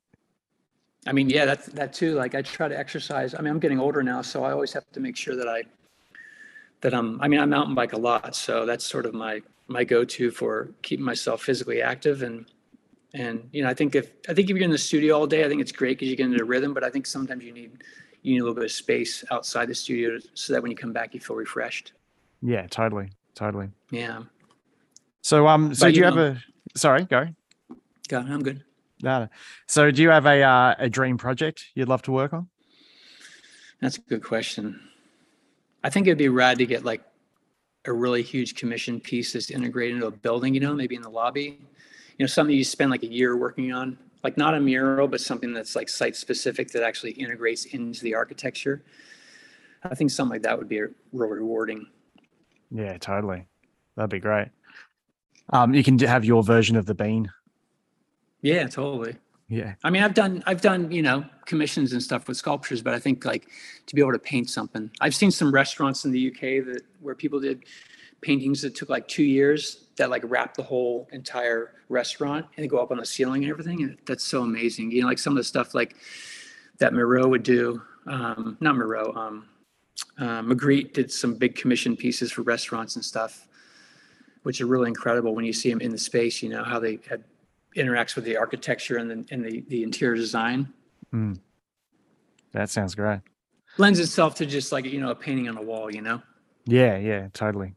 I 1.07 1.13
mean, 1.13 1.31
yeah, 1.31 1.45
that's 1.45 1.67
that 1.69 1.93
too. 1.93 2.15
Like 2.15 2.35
I 2.35 2.43
try 2.43 2.69
to 2.69 2.79
exercise. 2.79 3.35
I 3.35 3.41
mean, 3.41 3.51
I'm 3.53 3.61
getting 3.61 3.79
older 3.81 4.03
now, 4.03 4.21
so 4.23 4.45
I 4.45 4.53
always 4.53 4.73
have 4.73 4.91
to 4.93 5.01
make 5.01 5.17
sure 5.17 5.37
that 5.37 5.49
I 5.49 5.63
that 6.81 6.95
I'm 6.95 7.21
I 7.21 7.29
mean, 7.29 7.41
I 7.41 7.45
mountain 7.45 7.75
bike 7.75 7.93
a 7.93 7.99
lot, 7.99 8.35
so 8.35 8.67
that's 8.67 8.85
sort 8.85 9.07
of 9.07 9.15
my 9.15 9.43
my 9.67 9.85
go-to 9.85 10.31
for 10.31 10.71
keeping 10.83 11.05
myself 11.05 11.43
physically 11.43 11.83
active 11.83 12.23
and 12.23 12.47
and 13.15 13.49
you 13.53 13.63
know, 13.63 13.69
I 13.69 13.75
think 13.75 13.95
if 13.95 14.13
I 14.29 14.35
think 14.35 14.51
if 14.51 14.57
you're 14.57 14.65
in 14.65 14.71
the 14.71 14.79
studio 14.79 15.19
all 15.19 15.27
day, 15.27 15.45
I 15.45 15.49
think 15.49 15.61
it's 15.61 15.73
great 15.73 15.99
because 15.99 16.09
you 16.09 16.17
get 16.17 16.27
into 16.27 16.43
a 16.43 16.47
rhythm, 16.47 16.75
but 16.75 16.85
I 16.85 16.91
think 16.91 17.07
sometimes 17.07 17.45
you 17.45 17.53
need 17.53 17.83
you 18.23 18.35
need 18.35 18.41
a 18.41 18.43
little 18.43 18.55
bit 18.55 18.65
of 18.65 18.73
space 18.73 19.25
outside 19.31 19.69
the 19.69 19.75
studio 19.75 20.19
so 20.35 20.53
that 20.53 20.63
when 20.63 20.71
you 20.71 20.77
come 20.77 20.93
back 20.93 21.15
you 21.15 21.21
feel 21.21 21.37
refreshed. 21.37 21.93
Yeah, 22.43 22.67
totally. 22.69 23.11
Totally. 23.35 23.69
Yeah. 23.91 24.23
So 25.23 25.49
um 25.49 25.75
so 25.75 25.87
But, 25.87 25.95
do 25.95 26.01
you 26.01 26.07
you 26.07 26.13
have 26.13 26.19
a 26.19 26.43
sorry, 26.77 27.05
go. 27.05 27.29
Go. 28.09 28.19
I'm 28.19 28.43
good. 28.43 28.65
No. 29.03 29.21
no. 29.21 29.29
So 29.67 29.91
do 29.91 30.03
you 30.03 30.11
have 30.11 30.27
a 30.27 30.43
uh, 30.43 30.75
a 30.79 30.89
dream 30.89 31.19
project 31.19 31.67
you'd 31.75 31.89
love 31.89 32.03
to 32.03 32.13
work 32.13 32.33
on? 32.33 32.49
That's 33.81 33.97
a 33.97 34.01
good 34.01 34.25
question. 34.25 34.81
I 35.85 35.91
think 35.91 36.07
it'd 36.07 36.19
be 36.19 36.29
rad 36.29 36.59
to 36.59 36.67
get 36.67 36.85
like 36.85 37.03
a 37.85 37.93
really 37.93 38.23
huge 38.23 38.55
commission 38.55 39.01
piece 39.01 39.33
that's 39.33 39.51
integrated 39.51 39.97
into 39.97 40.07
a 40.07 40.11
building, 40.11 40.55
you 40.55 40.61
know, 40.61 40.75
maybe 40.75 40.97
in 40.97 41.03
the 41.03 41.11
lobby. 41.11 41.59
You 42.19 42.25
know, 42.25 42.27
something 42.27 42.55
you 42.55 42.65
spend 42.65 42.91
like 42.91 43.05
a 43.05 43.09
year 43.09 43.37
working 43.37 43.73
on, 43.73 43.97
like 44.25 44.37
not 44.37 44.55
a 44.55 44.61
mural, 44.61 45.07
but 45.07 45.21
something 45.21 45.53
that's 45.53 45.77
like 45.77 45.89
site 45.89 46.17
specific 46.17 46.71
that 46.73 46.83
actually 46.83 47.13
integrates 47.13 47.67
into 47.67 48.03
the 48.03 48.15
architecture. 48.15 48.83
I 49.85 49.95
think 49.95 50.11
something 50.11 50.35
like 50.35 50.43
that 50.43 50.59
would 50.59 50.69
be 50.69 50.81
real 51.13 51.31
rewarding. 51.31 51.87
Yeah, 52.71 52.99
totally. 52.99 53.47
That'd 53.97 54.11
be 54.11 54.19
great. 54.19 54.49
Um, 55.51 55.73
you 55.73 55.83
can 55.83 55.99
have 56.01 56.25
your 56.25 56.43
version 56.43 56.77
of 56.77 56.87
the 56.87 56.95
bean. 56.95 57.31
Yeah, 58.43 58.67
totally. 58.67 59.17
Yeah, 59.49 59.75
I 59.83 59.89
mean, 59.89 60.03
I've 60.03 60.15
done 60.15 60.43
I've 60.47 60.61
done 60.61 60.91
you 60.93 61.01
know 61.01 61.25
commissions 61.47 61.95
and 61.95 62.03
stuff 62.03 62.29
with 62.29 62.37
sculptures, 62.37 62.83
but 62.83 62.93
I 62.93 62.99
think 62.99 63.25
like 63.25 63.49
to 63.87 63.95
be 63.95 64.03
able 64.03 64.13
to 64.13 64.19
paint 64.19 64.51
something. 64.51 64.91
I've 65.01 65.15
seen 65.15 65.31
some 65.31 65.51
restaurants 65.51 66.05
in 66.05 66.11
the 66.11 66.29
UK 66.29 66.67
that 66.67 66.83
where 67.01 67.15
people 67.15 67.41
did 67.41 67.65
paintings 68.21 68.61
that 68.63 68.75
took 68.75 68.89
like 68.89 69.07
two 69.09 69.23
years 69.23 69.87
that 69.97 70.11
like 70.11 70.23
wrap 70.27 70.55
the 70.55 70.63
whole 70.63 71.09
entire 71.13 71.73
restaurant 71.89 72.47
and 72.57 72.65
they 72.65 72.69
go 72.69 72.79
up 72.79 72.91
on 72.91 72.99
the 72.99 73.07
ceiling 73.07 73.45
and 73.45 73.51
everything. 73.51 73.83
And 73.83 73.99
that's 74.07 74.25
so 74.25 74.43
amazing. 74.43 74.91
You 74.91 75.03
know, 75.03 75.09
like 75.09 75.19
some 75.19 75.33
of 75.33 75.37
the 75.37 75.45
stuff 75.45 75.75
like 75.75 75.97
that 76.79 76.93
Moreau 76.93 77.29
would 77.29 77.43
do. 77.43 77.83
Um, 78.07 78.57
not 78.61 78.77
Moreau. 78.77 79.13
Um, 79.15 79.49
uh, 80.19 80.43
Magritte 80.43 80.93
did 80.93 81.11
some 81.11 81.35
big 81.35 81.55
commission 81.55 81.97
pieces 81.97 82.33
for 82.33 82.43
restaurants 82.43 82.97
and 82.97 83.05
stuff, 83.05 83.47
which 84.43 84.61
are 84.61 84.67
really 84.67 84.89
incredible 84.89 85.35
when 85.35 85.45
you 85.45 85.53
see 85.53 85.71
them 85.71 85.81
in 85.81 85.91
the 85.91 85.99
space. 85.99 86.43
You 86.43 86.49
know 86.51 86.65
how 86.65 86.79
they 86.79 86.99
had 87.09 87.25
interacts 87.79 88.15
with 88.17 88.25
the 88.25 88.37
architecture 88.37 88.97
and 88.99 89.11
the, 89.11 89.25
and 89.31 89.45
the, 89.45 89.65
the 89.69 89.83
interior 89.83 90.17
design 90.17 90.73
that 92.53 92.71
sounds 92.71 92.95
great. 92.95 93.21
lends 93.79 93.99
itself 93.99 94.35
to 94.37 94.47
just 94.47 94.73
like 94.73 94.85
you 94.85 95.01
know 95.01 95.11
a 95.11 95.15
painting 95.15 95.49
on 95.49 95.57
a 95.57 95.63
wall 95.63 95.93
you 95.93 96.03
know 96.03 96.21
Yeah, 96.67 96.99
yeah, 96.99 97.29
totally. 97.33 97.75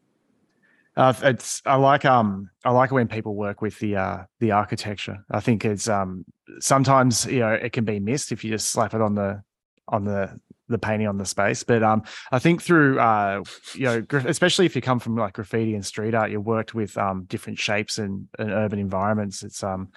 Uh, 0.98 1.14
it's 1.24 1.62
I 1.66 1.76
like 1.76 2.04
um 2.04 2.50
I 2.66 2.72
like 2.72 2.92
it 2.92 2.94
when 2.94 3.08
people 3.08 3.36
work 3.36 3.62
with 3.62 3.80
the 3.80 3.96
uh 3.96 4.18
the 4.42 4.52
architecture. 4.52 5.18
I 5.32 5.40
think 5.40 5.64
it's 5.64 5.88
um 5.88 6.26
sometimes 6.60 7.26
you 7.26 7.40
know 7.40 7.54
it 7.54 7.72
can 7.72 7.86
be 7.86 8.00
missed 8.00 8.32
if 8.34 8.44
you 8.44 8.52
just 8.52 8.68
slap 8.72 8.94
it 8.94 9.02
on 9.02 9.16
the 9.16 9.42
on 9.88 10.04
the 10.04 10.38
the 10.72 10.80
painting 10.80 11.08
on 11.08 11.18
the 11.18 11.26
space. 11.26 11.64
But 11.64 11.84
um 11.84 12.04
I 12.32 12.40
think 12.40 12.62
through 12.62 13.00
uh 13.00 13.44
you 13.76 13.86
know 13.86 14.06
especially 14.26 14.66
if 14.66 14.76
you 14.76 14.82
come 14.82 15.00
from 15.00 15.16
like 15.16 15.34
graffiti 15.34 15.76
and 15.76 15.86
street 15.86 16.16
art, 16.16 16.32
you 16.32 16.42
worked 16.42 16.74
with 16.74 16.98
um 16.98 17.26
different 17.26 17.60
shapes 17.60 17.98
and, 17.98 18.28
and 18.40 18.52
urban 18.52 18.80
environments. 18.80 19.44
It's 19.44 19.64
um 19.64 19.90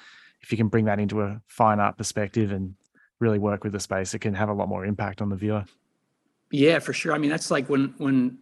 if 0.42 0.52
you 0.52 0.58
can 0.58 0.68
bring 0.68 0.84
that 0.84 0.98
into 0.98 1.22
a 1.22 1.40
fine 1.46 1.80
art 1.80 1.96
perspective 1.96 2.52
and 2.52 2.74
really 3.18 3.38
work 3.38 3.64
with 3.64 3.72
the 3.72 3.80
space, 3.80 4.12
it 4.12 4.18
can 4.18 4.34
have 4.34 4.50
a 4.50 4.52
lot 4.52 4.68
more 4.68 4.84
impact 4.84 5.22
on 5.22 5.30
the 5.30 5.36
viewer. 5.36 5.64
yeah 6.50 6.78
for 6.78 6.92
sure 6.92 7.12
i 7.14 7.18
mean 7.18 7.30
that's 7.30 7.50
like 7.50 7.68
when 7.68 7.94
when 7.98 8.38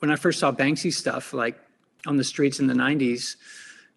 when 0.00 0.10
i 0.10 0.16
first 0.16 0.38
saw 0.38 0.50
banksy 0.52 0.92
stuff 0.92 1.32
like 1.32 1.56
on 2.06 2.16
the 2.16 2.24
streets 2.24 2.58
in 2.60 2.66
the 2.66 2.74
90s 2.74 3.36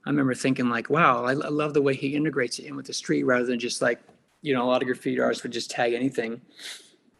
i 0.05 0.09
remember 0.09 0.33
thinking 0.33 0.69
like 0.69 0.89
wow 0.89 1.25
i, 1.25 1.31
I 1.31 1.49
love 1.49 1.73
the 1.73 1.81
way 1.81 1.95
he 1.95 2.15
integrates 2.15 2.59
it 2.59 2.65
in 2.65 2.75
with 2.75 2.85
the 2.85 2.93
street 2.93 3.23
rather 3.23 3.45
than 3.45 3.59
just 3.59 3.81
like 3.81 3.99
you 4.41 4.53
know 4.53 4.63
a 4.63 4.69
lot 4.71 4.81
of 4.81 4.87
graffiti 4.87 5.19
artists 5.19 5.43
would 5.43 5.51
just 5.51 5.69
tag 5.71 5.93
anything 5.93 6.41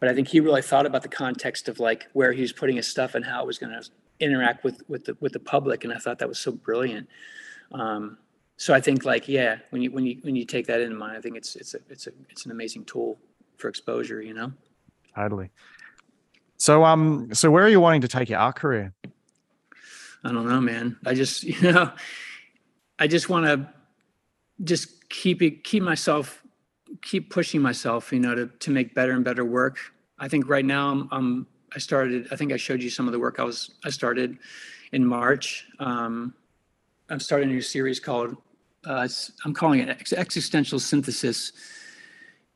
but 0.02 0.10
i 0.10 0.14
think 0.14 0.26
he 0.26 0.40
really 0.40 0.60
thought 0.60 0.84
about 0.84 1.02
the 1.02 1.08
context 1.08 1.68
of 1.68 1.78
like 1.78 2.08
where 2.12 2.32
he 2.32 2.42
was 2.42 2.52
putting 2.52 2.74
his 2.74 2.88
stuff 2.88 3.14
and 3.14 3.24
how 3.24 3.40
it 3.42 3.46
was 3.46 3.58
going 3.58 3.72
to 3.72 3.88
interact 4.18 4.64
with 4.64 4.82
with 4.88 5.04
the 5.04 5.16
with 5.20 5.32
the 5.32 5.40
public 5.40 5.84
and 5.84 5.92
i 5.92 5.96
thought 5.96 6.18
that 6.18 6.28
was 6.28 6.38
so 6.38 6.50
brilliant 6.50 7.08
um, 7.70 8.18
so 8.56 8.74
i 8.74 8.80
think 8.80 9.04
like 9.04 9.28
yeah 9.28 9.56
when 9.70 9.80
you 9.80 9.90
when 9.92 10.04
you 10.04 10.18
when 10.22 10.34
you 10.34 10.44
take 10.44 10.66
that 10.66 10.80
into 10.80 10.96
mind 10.96 11.16
i 11.16 11.20
think 11.20 11.36
it's 11.36 11.54
it's 11.56 11.74
a 11.74 11.78
it's 11.88 12.06
a 12.08 12.10
it's 12.28 12.44
an 12.44 12.50
amazing 12.50 12.84
tool 12.84 13.16
for 13.56 13.68
exposure 13.68 14.20
you 14.20 14.34
know 14.34 14.52
Totally. 15.14 15.50
So 16.56 16.84
um 16.84 17.32
so 17.32 17.50
where 17.50 17.64
are 17.64 17.68
you 17.68 17.80
wanting 17.80 18.00
to 18.02 18.08
take 18.08 18.28
your 18.28 18.38
art 18.38 18.56
career? 18.56 18.94
I 20.24 20.30
don't 20.32 20.48
know, 20.48 20.60
man. 20.60 20.96
I 21.04 21.14
just, 21.14 21.42
you 21.42 21.72
know, 21.72 21.92
I 22.98 23.06
just 23.06 23.28
want 23.28 23.46
to 23.46 23.68
just 24.62 25.08
keep 25.08 25.42
it, 25.42 25.64
keep 25.64 25.82
myself, 25.82 26.41
keep 27.00 27.30
pushing 27.30 27.62
myself, 27.62 28.12
you 28.12 28.20
know, 28.20 28.34
to, 28.34 28.46
to 28.46 28.70
make 28.70 28.94
better 28.94 29.12
and 29.12 29.24
better 29.24 29.44
work. 29.44 29.78
I 30.18 30.28
think 30.28 30.48
right 30.48 30.64
now 30.64 30.90
I'm, 30.90 31.08
I'm 31.10 31.46
I 31.74 31.78
started, 31.78 32.28
I 32.30 32.36
think 32.36 32.52
I 32.52 32.56
showed 32.56 32.82
you 32.82 32.90
some 32.90 33.08
of 33.08 33.12
the 33.12 33.18
work 33.18 33.36
I 33.38 33.44
was, 33.44 33.72
I 33.84 33.90
started 33.90 34.38
in 34.92 35.06
March. 35.06 35.66
Um, 35.78 36.34
I'm 37.08 37.20
starting 37.20 37.48
a 37.48 37.52
new 37.52 37.62
series 37.62 37.98
called, 37.98 38.36
uh, 38.84 39.08
I'm 39.44 39.54
calling 39.54 39.80
it 39.80 39.88
Ex- 39.88 40.12
Existential 40.12 40.78
Synthesis. 40.78 41.52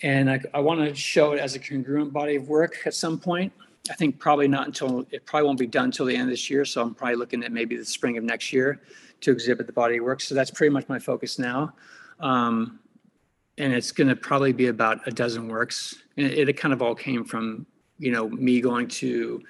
And 0.03 0.31
I, 0.31 0.41
I 0.53 0.61
want 0.61 0.81
to 0.81 0.95
show 0.95 1.33
it 1.33 1.41
as 1.41 1.55
a 1.55 1.59
congruent 1.59 2.13
body 2.13 2.37
of 2.37 2.49
work 2.49 2.77
at 2.85 2.93
some 2.95 3.19
point. 3.19 3.53
I 3.91 3.95
think 3.95 4.19
probably 4.19 4.49
not 4.49 4.67
until, 4.67 5.07
it 5.11 5.25
probably 5.25 5.47
won't 5.47 5.59
be 5.59 5.67
done 5.67 5.87
until 5.87 6.07
the 6.07 6.15
end 6.15 6.25
of 6.25 6.31
this 6.31 6.51
year. 6.51 6.65
So 6.65 6.83
I'm 6.83 6.95
probably 6.95 7.17
looking 7.17 7.43
at 7.43 7.53
maybe 7.53 7.77
the 7.77 7.85
spring 7.85 8.19
of 8.19 8.25
next 8.25 8.53
year 8.53 8.83
to 9.23 9.31
exhibit 9.31 9.67
the 9.67 9.73
body 9.73 9.97
of 9.97 10.05
work. 10.05 10.21
So 10.21 10.35
that's 10.35 10.51
pretty 10.51 10.73
much 10.73 10.89
my 10.89 10.99
focus 10.99 11.39
now. 11.39 11.73
Um, 12.21 12.81
and 13.59 13.73
it's 13.73 13.93
going 13.93 14.09
to 14.09 14.17
probably 14.17 14.53
be 14.53 14.67
about 14.67 15.07
a 15.07 15.11
dozen 15.11 15.49
works. 15.49 15.97
And 16.17 16.27
it, 16.27 16.49
it 16.49 16.53
kind 16.55 16.75
of 16.75 16.83
all 16.83 16.95
came 16.95 17.25
from, 17.25 17.67
you 17.99 18.13
know, 18.13 18.29
me 18.29 18.61
going 18.61 18.89
to 18.89 19.43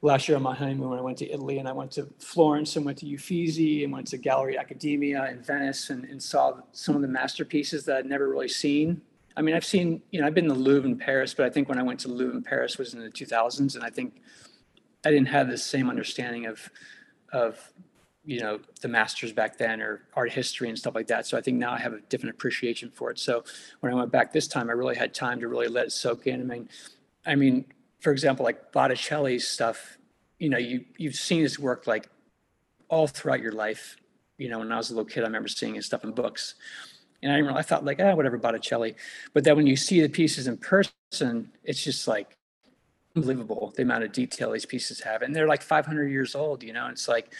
last 0.00 0.28
year 0.28 0.36
on 0.36 0.42
my 0.42 0.54
honeymoon 0.54 0.90
when 0.90 0.98
I 0.98 1.02
went 1.02 1.18
to 1.18 1.30
Italy 1.30 1.58
and 1.58 1.68
I 1.68 1.72
went 1.72 1.90
to 1.92 2.06
Florence 2.20 2.76
and 2.76 2.84
went 2.84 2.98
to 2.98 3.06
Uffizi 3.06 3.82
and 3.82 3.92
went 3.92 4.06
to 4.08 4.18
Gallery 4.18 4.56
Academia 4.56 5.28
in 5.30 5.42
Venice 5.42 5.90
and, 5.90 6.04
and 6.04 6.22
saw 6.22 6.60
some 6.72 6.94
of 6.94 7.02
the 7.02 7.08
masterpieces 7.08 7.84
that 7.86 7.96
I'd 7.96 8.06
never 8.06 8.28
really 8.28 8.48
seen. 8.48 9.02
I 9.36 9.42
mean, 9.42 9.54
I've 9.54 9.64
seen, 9.64 10.02
you 10.10 10.20
know, 10.20 10.26
I've 10.26 10.34
been 10.34 10.48
to 10.48 10.54
the 10.54 10.58
Louvre 10.58 10.88
in 10.88 10.98
Paris, 10.98 11.34
but 11.34 11.46
I 11.46 11.50
think 11.50 11.68
when 11.68 11.78
I 11.78 11.82
went 11.82 12.00
to 12.00 12.08
Louvre 12.08 12.36
in 12.36 12.42
Paris 12.42 12.78
was 12.78 12.94
in 12.94 13.00
the 13.00 13.10
2000s. 13.10 13.74
And 13.74 13.84
I 13.84 13.90
think 13.90 14.20
I 15.04 15.10
didn't 15.10 15.28
have 15.28 15.48
the 15.48 15.58
same 15.58 15.88
understanding 15.88 16.46
of, 16.46 16.68
of, 17.32 17.72
you 18.28 18.40
know, 18.40 18.60
the 18.82 18.88
masters 18.88 19.32
back 19.32 19.56
then 19.56 19.80
or 19.80 20.02
art 20.12 20.30
history 20.30 20.68
and 20.68 20.78
stuff 20.78 20.94
like 20.94 21.06
that. 21.06 21.26
So 21.26 21.38
I 21.38 21.40
think 21.40 21.56
now 21.56 21.72
I 21.72 21.78
have 21.78 21.94
a 21.94 22.00
different 22.10 22.34
appreciation 22.34 22.90
for 22.90 23.10
it. 23.10 23.18
So 23.18 23.42
when 23.80 23.90
I 23.90 23.96
went 23.96 24.12
back 24.12 24.34
this 24.34 24.46
time, 24.46 24.68
I 24.68 24.74
really 24.74 24.96
had 24.96 25.14
time 25.14 25.40
to 25.40 25.48
really 25.48 25.66
let 25.66 25.86
it 25.86 25.92
soak 25.92 26.26
in. 26.26 26.42
I 26.42 26.44
mean, 26.44 26.68
I 27.24 27.36
mean, 27.36 27.64
for 28.00 28.12
example, 28.12 28.44
like 28.44 28.70
Botticelli's 28.70 29.48
stuff, 29.48 29.96
you 30.38 30.50
know, 30.50 30.58
you, 30.58 30.84
you've 30.98 31.14
seen 31.14 31.40
his 31.40 31.58
work 31.58 31.86
like 31.86 32.10
all 32.90 33.06
throughout 33.06 33.40
your 33.40 33.52
life. 33.52 33.96
You 34.36 34.50
know, 34.50 34.58
when 34.58 34.70
I 34.72 34.76
was 34.76 34.90
a 34.90 34.94
little 34.94 35.08
kid, 35.08 35.22
I 35.22 35.26
remember 35.26 35.48
seeing 35.48 35.76
his 35.76 35.86
stuff 35.86 36.04
in 36.04 36.12
books. 36.12 36.54
And 37.22 37.32
I 37.32 37.36
didn't 37.36 37.46
really, 37.46 37.60
I 37.60 37.62
thought 37.62 37.82
like, 37.82 37.98
ah, 37.98 38.14
whatever, 38.14 38.36
Botticelli. 38.36 38.94
But 39.32 39.44
then 39.44 39.56
when 39.56 39.66
you 39.66 39.74
see 39.74 40.02
the 40.02 40.08
pieces 40.10 40.48
in 40.48 40.58
person, 40.58 41.50
it's 41.64 41.82
just 41.82 42.06
like 42.06 42.36
unbelievable 43.16 43.72
the 43.74 43.84
amount 43.84 44.04
of 44.04 44.12
detail 44.12 44.52
these 44.52 44.66
pieces 44.66 45.00
have. 45.00 45.22
And 45.22 45.34
they're 45.34 45.48
like 45.48 45.62
500 45.62 46.08
years 46.08 46.34
old, 46.34 46.62
you 46.62 46.74
know, 46.74 46.88
it's 46.88 47.08
like, 47.08 47.32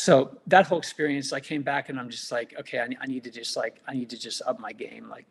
so 0.00 0.38
that 0.46 0.66
whole 0.66 0.78
experience, 0.78 1.30
I 1.34 1.40
came 1.40 1.60
back 1.60 1.90
and 1.90 2.00
I'm 2.00 2.08
just 2.08 2.32
like, 2.32 2.54
okay, 2.58 2.78
I, 2.80 2.88
I 3.02 3.06
need 3.06 3.22
to 3.24 3.30
just 3.30 3.54
like, 3.54 3.82
I 3.86 3.92
need 3.92 4.08
to 4.10 4.18
just 4.18 4.40
up 4.46 4.58
my 4.58 4.72
game. 4.72 5.10
Like, 5.10 5.26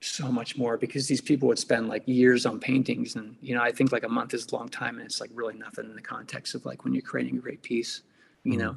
so 0.00 0.30
much 0.32 0.56
more 0.56 0.76
because 0.78 1.06
these 1.08 1.20
people 1.20 1.48
would 1.48 1.58
spend 1.58 1.88
like 1.88 2.02
years 2.06 2.44
on 2.46 2.60
paintings 2.60 3.16
and 3.16 3.34
you 3.40 3.54
know 3.54 3.62
i 3.62 3.72
think 3.72 3.92
like 3.92 4.04
a 4.04 4.08
month 4.08 4.34
is 4.34 4.46
a 4.52 4.54
long 4.54 4.68
time 4.68 4.96
and 4.98 5.06
it's 5.06 5.22
like 5.22 5.30
really 5.32 5.54
nothing 5.56 5.86
in 5.86 5.96
the 5.96 6.02
context 6.02 6.54
of 6.54 6.64
like 6.66 6.84
when 6.84 6.92
you're 6.92 7.02
creating 7.02 7.38
a 7.38 7.40
great 7.40 7.62
piece 7.62 8.02
you 8.44 8.58
Mm. 8.58 8.58
know 8.58 8.76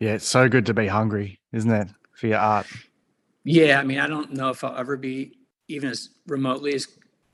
Yeah, 0.00 0.14
it's 0.14 0.26
so 0.26 0.48
good 0.48 0.66
to 0.66 0.74
be 0.74 0.88
hungry, 0.88 1.38
isn't 1.52 1.70
it, 1.70 1.88
for 2.12 2.26
your 2.26 2.38
art? 2.38 2.66
yeah 3.44 3.78
i 3.78 3.84
mean 3.84 4.00
i 4.00 4.08
don't 4.08 4.32
know 4.32 4.50
if 4.50 4.64
i'll 4.64 4.76
ever 4.76 4.96
be 4.96 5.38
even 5.68 5.88
as 5.88 6.10
remotely 6.26 6.74
as 6.74 6.88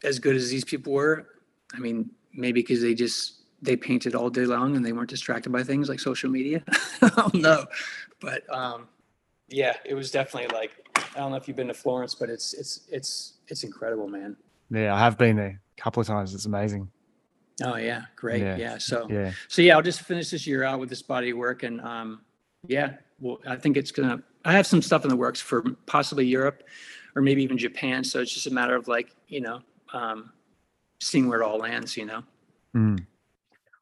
as 0.04 0.18
good 0.18 0.36
as 0.36 0.50
these 0.50 0.64
people 0.64 0.92
were 0.92 1.26
i 1.74 1.78
mean 1.78 2.10
maybe 2.34 2.60
because 2.60 2.82
they 2.82 2.94
just 2.94 3.39
they 3.62 3.76
painted 3.76 4.14
all 4.14 4.30
day 4.30 4.46
long 4.46 4.76
and 4.76 4.84
they 4.84 4.92
weren't 4.92 5.10
distracted 5.10 5.50
by 5.50 5.62
things 5.62 5.88
like 5.88 6.00
social 6.00 6.30
media 6.30 6.62
i 7.02 7.08
don't 7.10 7.34
know 7.34 7.66
but 8.20 8.42
um 8.54 8.88
yeah 9.48 9.74
it 9.84 9.94
was 9.94 10.10
definitely 10.10 10.48
like 10.56 10.72
i 10.96 11.18
don't 11.18 11.30
know 11.30 11.36
if 11.36 11.46
you've 11.46 11.56
been 11.56 11.68
to 11.68 11.74
florence 11.74 12.14
but 12.14 12.30
it's 12.30 12.54
it's 12.54 12.88
it's 12.90 13.34
it's 13.48 13.64
incredible 13.64 14.08
man 14.08 14.36
Yeah, 14.70 14.94
I 14.94 14.98
have 14.98 15.18
been 15.18 15.36
there 15.36 15.60
a 15.76 15.80
couple 15.82 16.00
of 16.00 16.06
times. 16.06 16.34
It's 16.34 16.46
amazing. 16.46 16.88
Oh 17.62 17.76
yeah, 17.76 18.02
great. 18.16 18.42
Yeah. 18.42 18.56
Yeah. 18.56 18.78
So 18.78 19.06
Yeah. 19.10 19.32
so 19.48 19.60
yeah, 19.60 19.76
I'll 19.76 19.82
just 19.82 20.02
finish 20.02 20.30
this 20.30 20.46
year 20.46 20.62
out 20.64 20.78
with 20.80 20.88
this 20.88 21.02
body 21.02 21.30
of 21.30 21.36
work 21.36 21.62
and 21.64 21.80
um 21.80 22.20
yeah, 22.66 22.94
well 23.18 23.38
I 23.46 23.56
think 23.56 23.76
it's 23.76 23.90
gonna 23.90 24.22
I 24.44 24.52
have 24.52 24.66
some 24.66 24.80
stuff 24.80 25.02
in 25.04 25.10
the 25.10 25.16
works 25.16 25.40
for 25.40 25.62
possibly 25.86 26.26
Europe 26.26 26.62
or 27.16 27.22
maybe 27.22 27.42
even 27.42 27.58
Japan. 27.58 28.04
So 28.04 28.20
it's 28.20 28.32
just 28.32 28.46
a 28.46 28.50
matter 28.52 28.76
of 28.76 28.86
like, 28.88 29.08
you 29.28 29.40
know, 29.40 29.60
um 29.92 30.32
seeing 31.02 31.28
where 31.28 31.40
it 31.40 31.44
all 31.44 31.58
lands, 31.58 31.96
you 31.96 32.06
know. 32.06 32.22
Mm. 32.76 33.04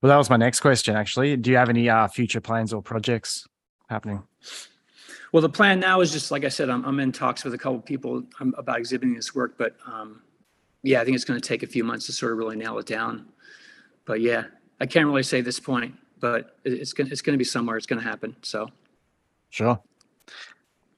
Well, 0.01 0.11
that 0.11 0.17
was 0.17 0.31
my 0.31 0.37
next 0.37 0.61
question, 0.61 0.95
actually. 0.95 1.37
Do 1.37 1.51
you 1.51 1.57
have 1.57 1.69
any 1.69 1.89
uh, 1.89 2.07
future 2.09 2.41
plans 2.41 2.73
or 2.73 2.83
projects 2.83 3.47
happening? 3.89 4.23
Well, 5.33 5.43
the 5.43 5.49
plan 5.49 5.81
now 5.81 6.01
is 6.01 6.13
just 6.13 6.31
like 6.31 6.45
I 6.45 6.49
said, 6.49 6.71
I'm 6.71 6.85
I'm 6.85 7.01
in 7.01 7.13
talks 7.13 7.45
with 7.45 7.53
a 7.53 7.59
couple 7.59 7.81
people 7.81 8.23
um, 8.41 8.55
about 8.57 8.79
exhibiting 8.79 9.15
this 9.15 9.35
work, 9.35 9.59
but 9.59 9.77
um 9.87 10.23
yeah, 10.83 11.01
I 11.01 11.05
think 11.05 11.17
it's 11.17 11.25
gonna 11.25 11.41
take 11.41 11.63
a 11.63 11.67
few 11.67 11.85
months 11.85 12.07
to 12.07 12.13
sort 12.13 12.33
of 12.33 12.39
really 12.39 12.57
nail 12.57 12.79
it 12.79 12.87
down. 12.87 13.27
But 14.07 14.21
yeah, 14.21 14.45
I 14.81 14.87
can't 14.87 15.07
really 15.07 15.23
say 15.23 15.43
this 15.43 15.61
point, 15.61 15.95
but 16.19 16.57
it's 16.65 16.95
gonna 16.95 17.11
it's 17.11 17.21
gonna 17.21 17.37
be 17.37 17.45
somewhere, 17.45 17.77
it's 17.77 17.87
gonna 17.87 18.01
happen. 18.01 18.37
So 18.43 18.71
Sure. 19.51 19.81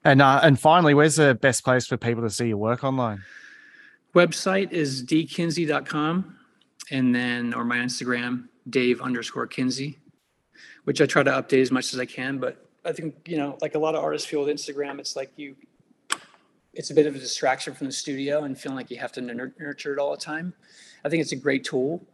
And 0.03 0.21
uh, 0.21 0.39
and 0.43 0.59
finally, 0.59 0.93
where's 0.93 1.17
the 1.17 1.35
best 1.35 1.63
place 1.63 1.85
for 1.87 1.97
people 1.97 2.23
to 2.23 2.29
see 2.29 2.47
your 2.47 2.57
work 2.57 2.83
online? 2.83 3.23
Website 4.15 4.71
is 4.71 5.03
dkinsey.com 5.03 6.37
and 6.89 7.15
then, 7.15 7.53
or 7.53 7.63
my 7.63 7.77
Instagram, 7.77 8.47
Dave 8.69 9.01
underscore 9.01 9.47
Kinsey, 9.47 9.99
which 10.83 11.01
I 11.01 11.05
try 11.05 11.23
to 11.23 11.31
update 11.31 11.61
as 11.61 11.71
much 11.71 11.93
as 11.93 11.99
I 11.99 12.05
can. 12.05 12.37
But 12.37 12.65
I 12.85 12.91
think, 12.91 13.27
you 13.27 13.37
know, 13.37 13.57
like 13.61 13.75
a 13.75 13.79
lot 13.79 13.95
of 13.95 14.03
artists 14.03 14.27
feel 14.27 14.43
with 14.43 14.55
Instagram, 14.55 14.99
it's 14.99 15.15
like 15.15 15.31
you, 15.35 15.55
it's 16.73 16.89
a 16.89 16.93
bit 16.93 17.05
of 17.05 17.15
a 17.15 17.19
distraction 17.19 17.73
from 17.73 17.87
the 17.87 17.93
studio 17.93 18.43
and 18.43 18.57
feeling 18.57 18.77
like 18.77 18.89
you 18.91 18.97
have 18.97 19.11
to 19.13 19.21
nurture 19.21 19.93
it 19.93 19.99
all 19.99 20.11
the 20.11 20.17
time. 20.17 20.53
I 21.03 21.09
think 21.09 21.21
it's 21.21 21.31
a 21.33 21.37
great 21.37 21.63
tool. 21.63 22.05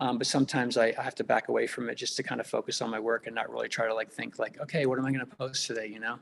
Um, 0.00 0.16
but 0.16 0.26
sometimes 0.26 0.78
I, 0.78 0.94
I 0.98 1.02
have 1.02 1.14
to 1.16 1.24
back 1.24 1.48
away 1.48 1.66
from 1.66 1.90
it 1.90 1.96
just 1.96 2.16
to 2.16 2.22
kind 2.22 2.40
of 2.40 2.46
focus 2.46 2.80
on 2.80 2.88
my 2.90 2.98
work 2.98 3.26
and 3.26 3.34
not 3.34 3.50
really 3.50 3.68
try 3.68 3.86
to 3.86 3.92
like 3.94 4.10
think 4.10 4.38
like, 4.38 4.58
okay, 4.58 4.86
what 4.86 4.98
am 4.98 5.04
I 5.04 5.12
going 5.12 5.26
to 5.26 5.36
post 5.36 5.66
today? 5.66 5.86
You 5.88 6.00
know? 6.00 6.18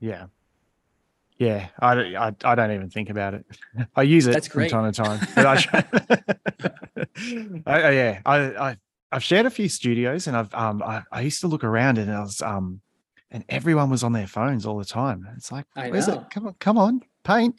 Yeah. 0.00 0.26
Yeah, 1.38 1.68
I, 1.80 1.94
don't- 1.94 2.14
I, 2.16 2.34
I 2.44 2.54
don't 2.56 2.72
even 2.72 2.90
think 2.90 3.10
about 3.10 3.34
it. 3.34 3.46
I 3.96 4.02
use 4.02 4.26
it 4.26 4.32
That's 4.32 4.48
from 4.48 4.60
great. 4.62 4.70
time 4.70 4.92
to 4.92 5.02
time. 5.02 5.20
But 5.36 5.46
I, 7.66 7.82
I- 7.82 7.90
yeah, 7.90 8.20
I, 8.26 8.38
I 8.70 8.76
I've 9.14 9.24
shared 9.24 9.46
a 9.46 9.50
few 9.50 9.68
studios, 9.68 10.26
and 10.26 10.36
I've 10.36 10.52
um 10.54 10.82
I, 10.82 11.02
I 11.12 11.20
used 11.22 11.40
to 11.40 11.48
look 11.48 11.64
around, 11.64 11.98
and 11.98 12.10
I 12.10 12.20
was 12.20 12.42
um 12.42 12.80
and 13.30 13.44
everyone 13.48 13.90
was 13.90 14.04
on 14.04 14.12
their 14.12 14.26
phones 14.26 14.66
all 14.66 14.78
the 14.78 14.84
time. 14.84 15.26
It's 15.36 15.50
like, 15.50 15.66
I 15.76 15.90
where's 15.90 16.08
know. 16.08 16.20
it? 16.20 16.30
Come 16.30 16.46
on, 16.46 16.54
come 16.60 16.78
on, 16.78 17.00
paint. 17.24 17.56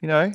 You 0.00 0.08
know, 0.08 0.32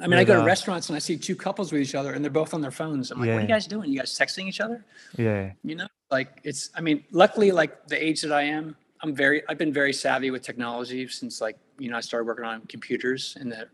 I 0.00 0.06
mean, 0.06 0.18
I 0.18 0.24
go 0.24 0.34
to 0.34 0.42
uh, 0.42 0.46
restaurants 0.46 0.88
and 0.88 0.96
I 0.96 0.98
see 0.98 1.16
two 1.16 1.36
couples 1.36 1.72
with 1.72 1.82
each 1.82 1.94
other 1.94 2.14
and 2.14 2.24
they're 2.24 2.30
both 2.30 2.54
on 2.54 2.62
their 2.62 2.70
phones. 2.70 3.10
I'm 3.10 3.20
like, 3.20 3.28
what 3.28 3.38
are 3.38 3.40
you 3.42 3.46
guys 3.46 3.66
doing? 3.66 3.90
You 3.90 3.98
guys 3.98 4.18
texting 4.18 4.48
each 4.48 4.60
other? 4.60 4.84
yeah, 5.18 5.52
you 5.62 5.74
know 5.74 5.86
like 6.14 6.40
it's 6.44 6.70
i 6.76 6.80
mean 6.80 7.02
luckily 7.10 7.50
like 7.50 7.86
the 7.88 7.98
age 8.08 8.22
that 8.22 8.32
i 8.32 8.42
am 8.42 8.76
i'm 9.02 9.14
very 9.14 9.42
i've 9.48 9.58
been 9.58 9.72
very 9.72 9.92
savvy 9.92 10.30
with 10.30 10.42
technology 10.42 11.08
since 11.08 11.40
like 11.40 11.58
you 11.78 11.90
know 11.90 11.96
i 11.96 12.00
started 12.00 12.26
working 12.26 12.44
on 12.44 12.60
computers 12.74 13.36
in 13.40 13.48
the 13.48 13.66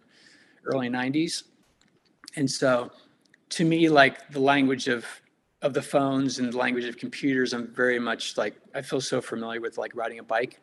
early 0.65 0.89
90s 0.89 1.45
and 2.37 2.51
so 2.51 2.91
to 3.51 3.65
me 3.65 3.89
like 3.89 4.17
the 4.31 4.41
language 4.41 4.89
of 4.89 5.05
of 5.63 5.75
the 5.75 5.83
phones 5.83 6.39
and 6.39 6.53
the 6.53 6.57
language 6.57 6.85
of 6.85 6.97
computers 6.97 7.53
i'm 7.53 7.67
very 7.69 7.99
much 7.99 8.37
like 8.37 8.55
i 8.75 8.83
feel 8.83 9.01
so 9.01 9.21
familiar 9.21 9.61
with 9.61 9.79
like 9.79 9.95
riding 9.95 10.19
a 10.19 10.23
bike 10.23 10.61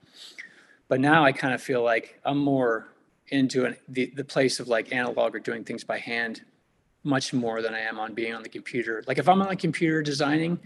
but 0.87 0.99
now 0.99 1.23
i 1.23 1.31
kind 1.31 1.53
of 1.53 1.61
feel 1.61 1.83
like 1.83 2.19
i'm 2.25 2.37
more 2.37 2.87
into 3.29 3.65
an, 3.65 3.75
the, 3.89 4.11
the 4.15 4.23
place 4.23 4.59
of 4.59 4.67
like 4.67 4.93
analog 4.93 5.35
or 5.35 5.39
doing 5.39 5.63
things 5.63 5.83
by 5.83 5.97
hand 5.97 6.41
much 7.03 7.33
more 7.33 7.61
than 7.61 7.73
i 7.73 7.79
am 7.79 7.99
on 7.99 8.13
being 8.13 8.33
on 8.33 8.41
the 8.41 8.49
computer 8.49 9.03
like 9.07 9.17
if 9.17 9.29
i'm 9.29 9.41
on 9.41 9.49
the 9.49 9.55
computer 9.55 10.01
designing 10.01 10.59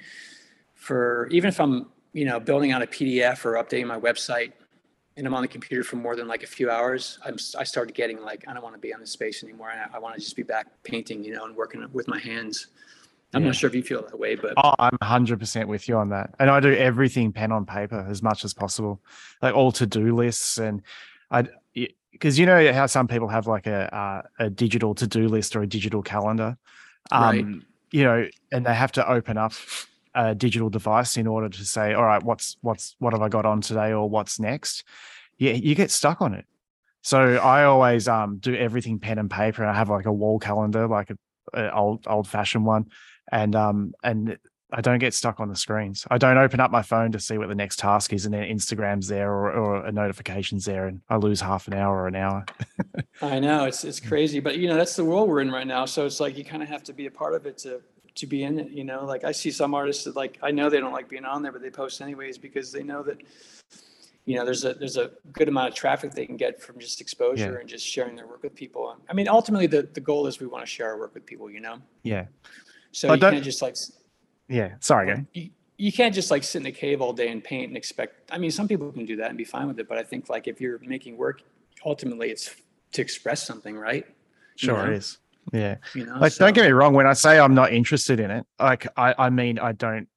for 0.81 1.27
even 1.29 1.47
if 1.47 1.59
I'm, 1.59 1.89
you 2.11 2.25
know, 2.25 2.39
building 2.39 2.71
out 2.71 2.81
a 2.81 2.87
PDF 2.87 3.45
or 3.45 3.53
updating 3.53 3.85
my 3.85 3.99
website 3.99 4.51
and 5.15 5.27
I'm 5.27 5.33
on 5.35 5.43
the 5.43 5.47
computer 5.47 5.83
for 5.83 5.97
more 5.97 6.15
than 6.15 6.27
like 6.27 6.41
a 6.41 6.47
few 6.47 6.71
hours, 6.71 7.19
I'm, 7.23 7.35
I 7.55 7.63
started 7.63 7.93
getting 7.93 8.19
like, 8.23 8.45
I 8.47 8.53
don't 8.53 8.63
want 8.63 8.73
to 8.73 8.81
be 8.81 8.91
on 8.91 8.99
this 8.99 9.11
space 9.11 9.43
anymore. 9.43 9.69
I, 9.69 9.95
I 9.95 9.99
want 9.99 10.15
to 10.15 10.21
just 10.21 10.35
be 10.35 10.41
back 10.41 10.65
painting, 10.81 11.23
you 11.23 11.35
know, 11.35 11.45
and 11.45 11.55
working 11.55 11.87
with 11.93 12.07
my 12.07 12.17
hands. 12.17 12.67
I'm 13.33 13.41
Yeah. 13.41 13.47
not 13.47 13.55
sure 13.55 13.69
if 13.69 13.75
you 13.75 13.83
feel 13.83 14.01
that 14.03 14.17
way, 14.19 14.35
but 14.35 14.53
Oh, 14.57 14.73
I'm 14.79 14.97
100% 15.01 15.67
with 15.67 15.87
you 15.87 15.95
on 15.97 16.09
that. 16.09 16.35
And 16.39 16.49
I 16.49 16.59
do 16.59 16.73
everything 16.73 17.31
pen 17.31 17.51
on 17.51 17.65
paper 17.65 18.05
as 18.09 18.21
much 18.21 18.43
as 18.43 18.53
possible, 18.53 19.01
like 19.41 19.55
all 19.55 19.71
to 19.73 19.85
do 19.85 20.15
lists. 20.15 20.57
And 20.57 20.81
I, 21.29 21.47
because 22.11 22.37
you 22.37 22.45
know 22.45 22.73
how 22.73 22.85
some 22.87 23.07
people 23.07 23.29
have 23.29 23.47
like 23.47 23.67
a, 23.67 23.93
uh, 23.95 24.21
a 24.45 24.49
digital 24.49 24.93
to 24.95 25.07
do 25.07 25.27
list 25.29 25.55
or 25.55 25.61
a 25.61 25.67
digital 25.67 26.01
calendar, 26.01 26.57
um, 27.11 27.21
Right. 27.21 27.45
you 27.91 28.03
know, 28.03 28.27
and 28.51 28.65
they 28.65 28.75
have 28.75 28.91
to 28.93 29.09
open 29.09 29.37
up 29.37 29.53
a 30.13 30.35
digital 30.35 30.69
device 30.69 31.15
in 31.15 31.25
order 31.25 31.47
to 31.47 31.65
say, 31.65 31.93
all 31.93 32.03
right, 32.03 32.21
what's, 32.21 32.57
what's, 32.61 32.95
what 32.99 33.13
have 33.13 33.21
I 33.21 33.29
got 33.29 33.45
on 33.45 33.61
today 33.61 33.93
or 33.93 34.09
what's 34.09 34.39
next? 34.39 34.83
Yeah, 35.37 35.53
you 35.53 35.73
get 35.73 35.89
stuck 35.89 36.21
on 36.21 36.33
it. 36.33 36.45
So 37.01 37.37
I 37.37 37.63
always 37.63 38.07
um, 38.09 38.37
do 38.37 38.53
everything 38.55 38.99
pen 38.99 39.17
and 39.17 39.31
paper. 39.31 39.63
And 39.63 39.71
I 39.71 39.73
have 39.75 39.89
like 39.89 40.05
a 40.05 40.11
wall 40.11 40.37
calendar, 40.37 40.87
like 40.87 41.09
a, 41.09 41.17
a 41.57 41.73
old, 41.73 42.05
old 42.07 42.27
fashioned 42.27 42.65
one 42.65 42.87
and 43.31 43.55
um 43.55 43.93
and 44.03 44.37
I 44.73 44.79
don't 44.79 44.99
get 44.99 45.13
stuck 45.13 45.39
on 45.41 45.49
the 45.49 45.55
screens. 45.55 46.07
I 46.09 46.17
don't 46.17 46.37
open 46.37 46.61
up 46.61 46.71
my 46.71 46.81
phone 46.81 47.11
to 47.11 47.19
see 47.19 47.37
what 47.37 47.49
the 47.49 47.55
next 47.55 47.77
task 47.79 48.13
is, 48.13 48.23
and 48.25 48.33
then 48.33 48.43
Instagram's 48.43 49.07
there 49.07 49.29
or, 49.29 49.51
or 49.51 49.85
a 49.85 49.91
notification's 49.91 50.63
there, 50.63 50.87
and 50.87 51.01
I 51.09 51.17
lose 51.17 51.41
half 51.41 51.67
an 51.67 51.73
hour 51.73 52.03
or 52.03 52.07
an 52.07 52.15
hour. 52.15 52.45
I 53.21 53.39
know 53.39 53.65
it's, 53.65 53.83
it's 53.83 53.99
crazy, 53.99 54.39
but 54.39 54.57
you 54.57 54.69
know, 54.69 54.75
that's 54.75 54.95
the 54.95 55.03
world 55.03 55.27
we're 55.27 55.41
in 55.41 55.51
right 55.51 55.67
now. 55.67 55.85
So 55.85 56.05
it's 56.05 56.21
like, 56.21 56.37
you 56.37 56.45
kind 56.45 56.63
of 56.63 56.69
have 56.69 56.83
to 56.83 56.93
be 56.93 57.07
a 57.07 57.11
part 57.11 57.33
of 57.35 57.45
it 57.45 57.57
to, 57.59 57.81
to 58.15 58.27
be 58.27 58.43
in 58.43 58.59
it, 58.59 58.69
you 58.71 58.85
know, 58.85 59.03
like 59.03 59.25
I 59.25 59.33
see 59.33 59.51
some 59.51 59.73
artists 59.73 60.05
that 60.05 60.15
like, 60.15 60.39
I 60.41 60.51
know 60.51 60.69
they 60.69 60.79
don't 60.79 60.93
like 60.93 61.09
being 61.09 61.25
on 61.25 61.41
there, 61.41 61.51
but 61.51 61.61
they 61.61 61.69
post 61.69 61.99
anyways 61.99 62.37
because 62.37 62.71
they 62.71 62.81
know 62.83 63.03
that, 63.03 63.17
you 64.25 64.35
know, 64.37 64.45
there's 64.45 64.63
a, 64.63 64.73
there's 64.73 64.95
a 64.97 65.11
good 65.33 65.49
amount 65.49 65.67
of 65.67 65.75
traffic 65.75 66.13
they 66.13 66.25
can 66.25 66.37
get 66.37 66.61
from 66.61 66.79
just 66.79 67.01
exposure 67.01 67.53
Yeah. 67.53 67.59
and 67.59 67.67
just 67.67 67.85
sharing 67.85 68.15
their 68.15 68.27
work 68.27 68.43
with 68.43 68.55
people. 68.55 68.95
I 69.09 69.13
mean, 69.13 69.27
ultimately 69.27 69.67
the, 69.67 69.83
the 69.93 69.99
goal 69.99 70.27
is 70.27 70.39
we 70.39 70.47
want 70.47 70.63
to 70.63 70.69
share 70.69 70.91
our 70.91 70.97
work 70.97 71.13
with 71.13 71.25
people, 71.25 71.51
you 71.51 71.59
know? 71.59 71.79
Yeah, 72.03 72.27
So 72.91 73.07
But 73.07 73.21
you 73.21 73.29
can't 73.31 73.43
just 73.43 73.61
like, 73.61 73.75
yeah. 74.47 74.73
Sorry, 74.79 75.25
you, 75.33 75.49
you 75.77 75.91
can't 75.91 76.13
just 76.13 76.29
like 76.31 76.43
sit 76.43 76.61
in 76.61 76.65
a 76.65 76.71
cave 76.71 77.01
all 77.01 77.13
day 77.13 77.29
and 77.29 77.43
paint 77.43 77.69
and 77.69 77.77
expect, 77.77 78.31
I 78.31 78.37
mean, 78.37 78.51
some 78.51 78.67
people 78.67 78.91
can 78.91 79.05
do 79.05 79.15
that 79.17 79.29
and 79.29 79.37
be 79.37 79.45
fine 79.45 79.67
with 79.67 79.79
it, 79.79 79.87
but 79.87 79.97
I 79.97 80.03
think 80.03 80.29
like 80.29 80.47
if 80.47 80.59
you're 80.59 80.79
making 80.79 81.17
work, 81.17 81.41
ultimately 81.85 82.29
it's 82.29 82.53
to 82.93 83.01
express 83.01 83.43
something, 83.45 83.75
right? 83.77 84.05
You 84.07 84.13
Sure 84.67 84.77
know? 84.85 84.91
it 84.91 84.97
is. 84.97 85.17
Yeah, 85.53 85.77
You 85.95 86.05
know, 86.05 86.17
like 86.19 86.33
so- 86.33 86.45
don't 86.45 86.53
get 86.53 86.65
me 86.65 86.71
wrong. 86.71 86.93
When 86.93 87.07
I 87.07 87.13
say 87.13 87.39
I'm 87.39 87.55
not 87.55 87.73
interested 87.73 88.19
in 88.19 88.29
it, 88.29 88.45
like 88.59 88.85
I 88.97 89.15
I 89.17 89.29
mean 89.31 89.57
I 89.57 89.71
don't 89.71 90.07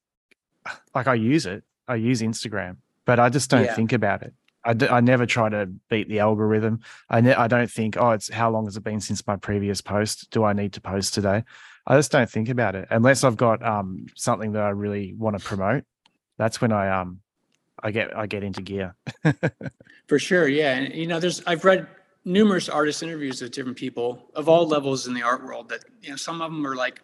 like 0.93 1.07
I 1.07 1.15
use 1.15 1.45
it. 1.45 1.63
I 1.87 1.95
use 1.95 2.21
Instagram, 2.21 2.77
but 3.05 3.19
I 3.19 3.29
just 3.29 3.49
don't 3.49 3.65
Yeah. 3.65 3.73
think 3.75 3.91
about 3.93 4.21
it. 4.21 4.33
I, 4.63 4.73
d- 4.73 4.87
I 4.87 4.99
never 4.99 5.25
try 5.27 5.47
to 5.49 5.67
beat 5.89 6.09
the 6.09 6.19
algorithm. 6.19 6.79
I 7.09 7.21
ne- 7.21 7.35
I 7.35 7.47
don't 7.47 7.69
think, 7.69 7.97
oh, 7.97 8.11
it's 8.11 8.29
how 8.31 8.49
long 8.49 8.65
has 8.65 8.77
it 8.77 8.83
been 8.83 8.99
since 8.99 9.25
my 9.27 9.35
previous 9.35 9.79
post? 9.81 10.29
Do 10.31 10.43
I 10.43 10.53
need 10.53 10.73
to 10.73 10.81
post 10.81 11.13
today? 11.13 11.43
I 11.87 11.97
just 11.97 12.11
don't 12.11 12.29
think 12.29 12.49
about 12.49 12.75
it 12.75 12.87
unless 12.89 13.23
I've 13.23 13.37
got 13.37 13.63
um 13.63 14.07
something 14.15 14.53
that 14.53 14.63
I 14.63 14.69
really 14.69 15.13
want 15.13 15.37
to 15.37 15.43
promote. 15.43 15.83
That's 16.37 16.61
when 16.61 16.71
I 16.71 17.01
um 17.01 17.19
I 17.81 17.91
get 17.91 18.15
I 18.15 18.25
get 18.27 18.43
into 18.43 18.61
gear. 18.61 18.95
For 20.07 20.19
sure, 20.19 20.47
yeah. 20.47 20.75
And 20.75 20.93
you 20.93 21.07
know, 21.07 21.19
there's 21.19 21.43
I've 21.45 21.65
read 21.65 21.87
numerous 22.23 22.69
artist 22.69 23.03
interviews 23.03 23.41
with 23.41 23.51
different 23.51 23.77
people 23.77 24.31
of 24.33 24.49
all 24.49 24.67
levels 24.67 25.05
in 25.07 25.13
the 25.13 25.21
art 25.21 25.43
world 25.43 25.69
that 25.69 25.85
you 26.01 26.09
know 26.09 26.15
some 26.15 26.41
of 26.41 26.51
them 26.51 26.65
are 26.65 26.75
like 26.75 27.01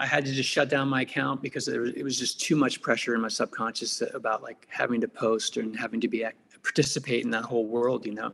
I 0.00 0.06
had 0.06 0.24
to 0.26 0.32
just 0.32 0.48
shut 0.48 0.68
down 0.68 0.88
my 0.88 1.02
account 1.02 1.42
because 1.42 1.66
it 1.66 2.04
was, 2.04 2.18
just 2.18 2.40
too 2.40 2.54
much 2.54 2.80
pressure 2.80 3.14
in 3.16 3.20
my 3.20 3.28
subconscious 3.28 4.00
about 4.14 4.44
like 4.44 4.66
having 4.70 5.00
to 5.00 5.08
post 5.08 5.56
and 5.56 5.76
having 5.76 6.00
to 6.00 6.08
be 6.08 6.24
participate 6.62 7.24
in 7.24 7.30
that 7.30 7.44
whole 7.44 7.66
world, 7.66 8.06
you 8.06 8.14
know. 8.14 8.32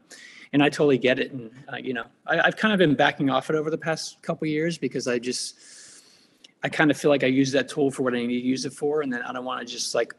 And 0.54 0.62
I 0.62 0.70
totally 0.70 0.98
get 0.98 1.18
it, 1.18 1.32
and 1.32 1.50
uh, 1.70 1.76
you 1.76 1.92
know, 1.92 2.04
I, 2.26 2.40
I've 2.40 2.56
kind 2.56 2.72
of 2.72 2.78
been 2.78 2.94
backing 2.94 3.28
off 3.28 3.50
it 3.50 3.56
over 3.56 3.68
the 3.70 3.76
past 3.76 4.22
couple 4.22 4.46
years 4.46 4.78
because 4.78 5.06
I 5.06 5.18
just 5.18 5.56
I 6.62 6.70
kind 6.70 6.90
of 6.90 6.96
feel 6.96 7.10
like 7.10 7.24
I 7.24 7.26
use 7.26 7.52
that 7.52 7.68
tool 7.68 7.90
for 7.90 8.04
what 8.04 8.14
I 8.14 8.18
need 8.18 8.40
to 8.40 8.46
use 8.46 8.64
it 8.64 8.72
for, 8.72 9.02
and 9.02 9.12
then 9.12 9.20
I 9.22 9.32
don't 9.32 9.44
want 9.44 9.60
to 9.60 9.70
just 9.70 9.94
like 9.94 10.14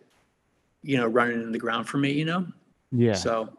you 0.83 0.97
know 0.97 1.07
run 1.07 1.31
it 1.31 1.36
in 1.36 1.51
the 1.51 1.57
ground 1.57 1.88
for 1.88 1.97
me, 1.97 2.11
you 2.11 2.25
know. 2.25 2.45
Yeah, 2.91 3.13
So 3.13 3.49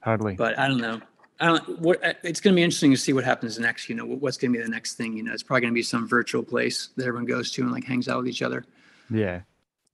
Hardly. 0.00 0.34
but 0.34 0.58
I 0.58 0.68
don't 0.68 0.80
know. 0.80 1.00
I 1.40 1.46
don't, 1.46 1.78
what, 1.80 2.04
uh, 2.04 2.12
it's 2.22 2.40
going 2.40 2.54
to 2.54 2.56
be 2.56 2.62
interesting 2.62 2.90
to 2.90 2.96
see 2.96 3.14
what 3.14 3.24
happens 3.24 3.58
next. 3.58 3.88
You 3.88 3.94
know, 3.94 4.04
what's 4.04 4.36
going 4.36 4.52
to 4.52 4.58
be 4.58 4.62
the 4.62 4.70
next 4.70 4.94
thing? 4.94 5.16
You 5.16 5.22
know, 5.22 5.32
it's 5.32 5.42
probably 5.42 5.62
going 5.62 5.72
to 5.72 5.74
be 5.74 5.82
some 5.82 6.06
virtual 6.06 6.42
place 6.42 6.90
that 6.96 7.06
everyone 7.06 7.26
goes 7.26 7.50
to 7.52 7.62
and 7.62 7.72
like 7.72 7.84
hangs 7.84 8.08
out 8.08 8.18
with 8.18 8.28
each 8.28 8.42
other. 8.42 8.64
Yeah. 9.10 9.40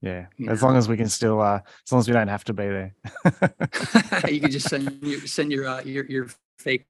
Yeah. 0.01 0.27
You 0.37 0.49
As 0.49 0.61
know? 0.61 0.67
long 0.67 0.77
as 0.77 0.87
we 0.87 0.97
can 0.97 1.09
still, 1.09 1.41
uh, 1.41 1.59
as 1.85 1.91
long 1.91 1.99
as 1.99 2.07
we 2.07 2.13
don't 2.13 2.27
have 2.27 2.43
to 2.45 2.53
be 2.53 2.65
there. 2.65 2.95
you 4.29 4.39
can 4.39 4.51
just 4.51 4.69
send 4.69 5.01
your, 5.01 5.21
send 5.21 5.51
your, 5.51 5.67
uh, 5.67 5.81
your, 5.83 6.05
your 6.05 6.27
fake, 6.59 6.85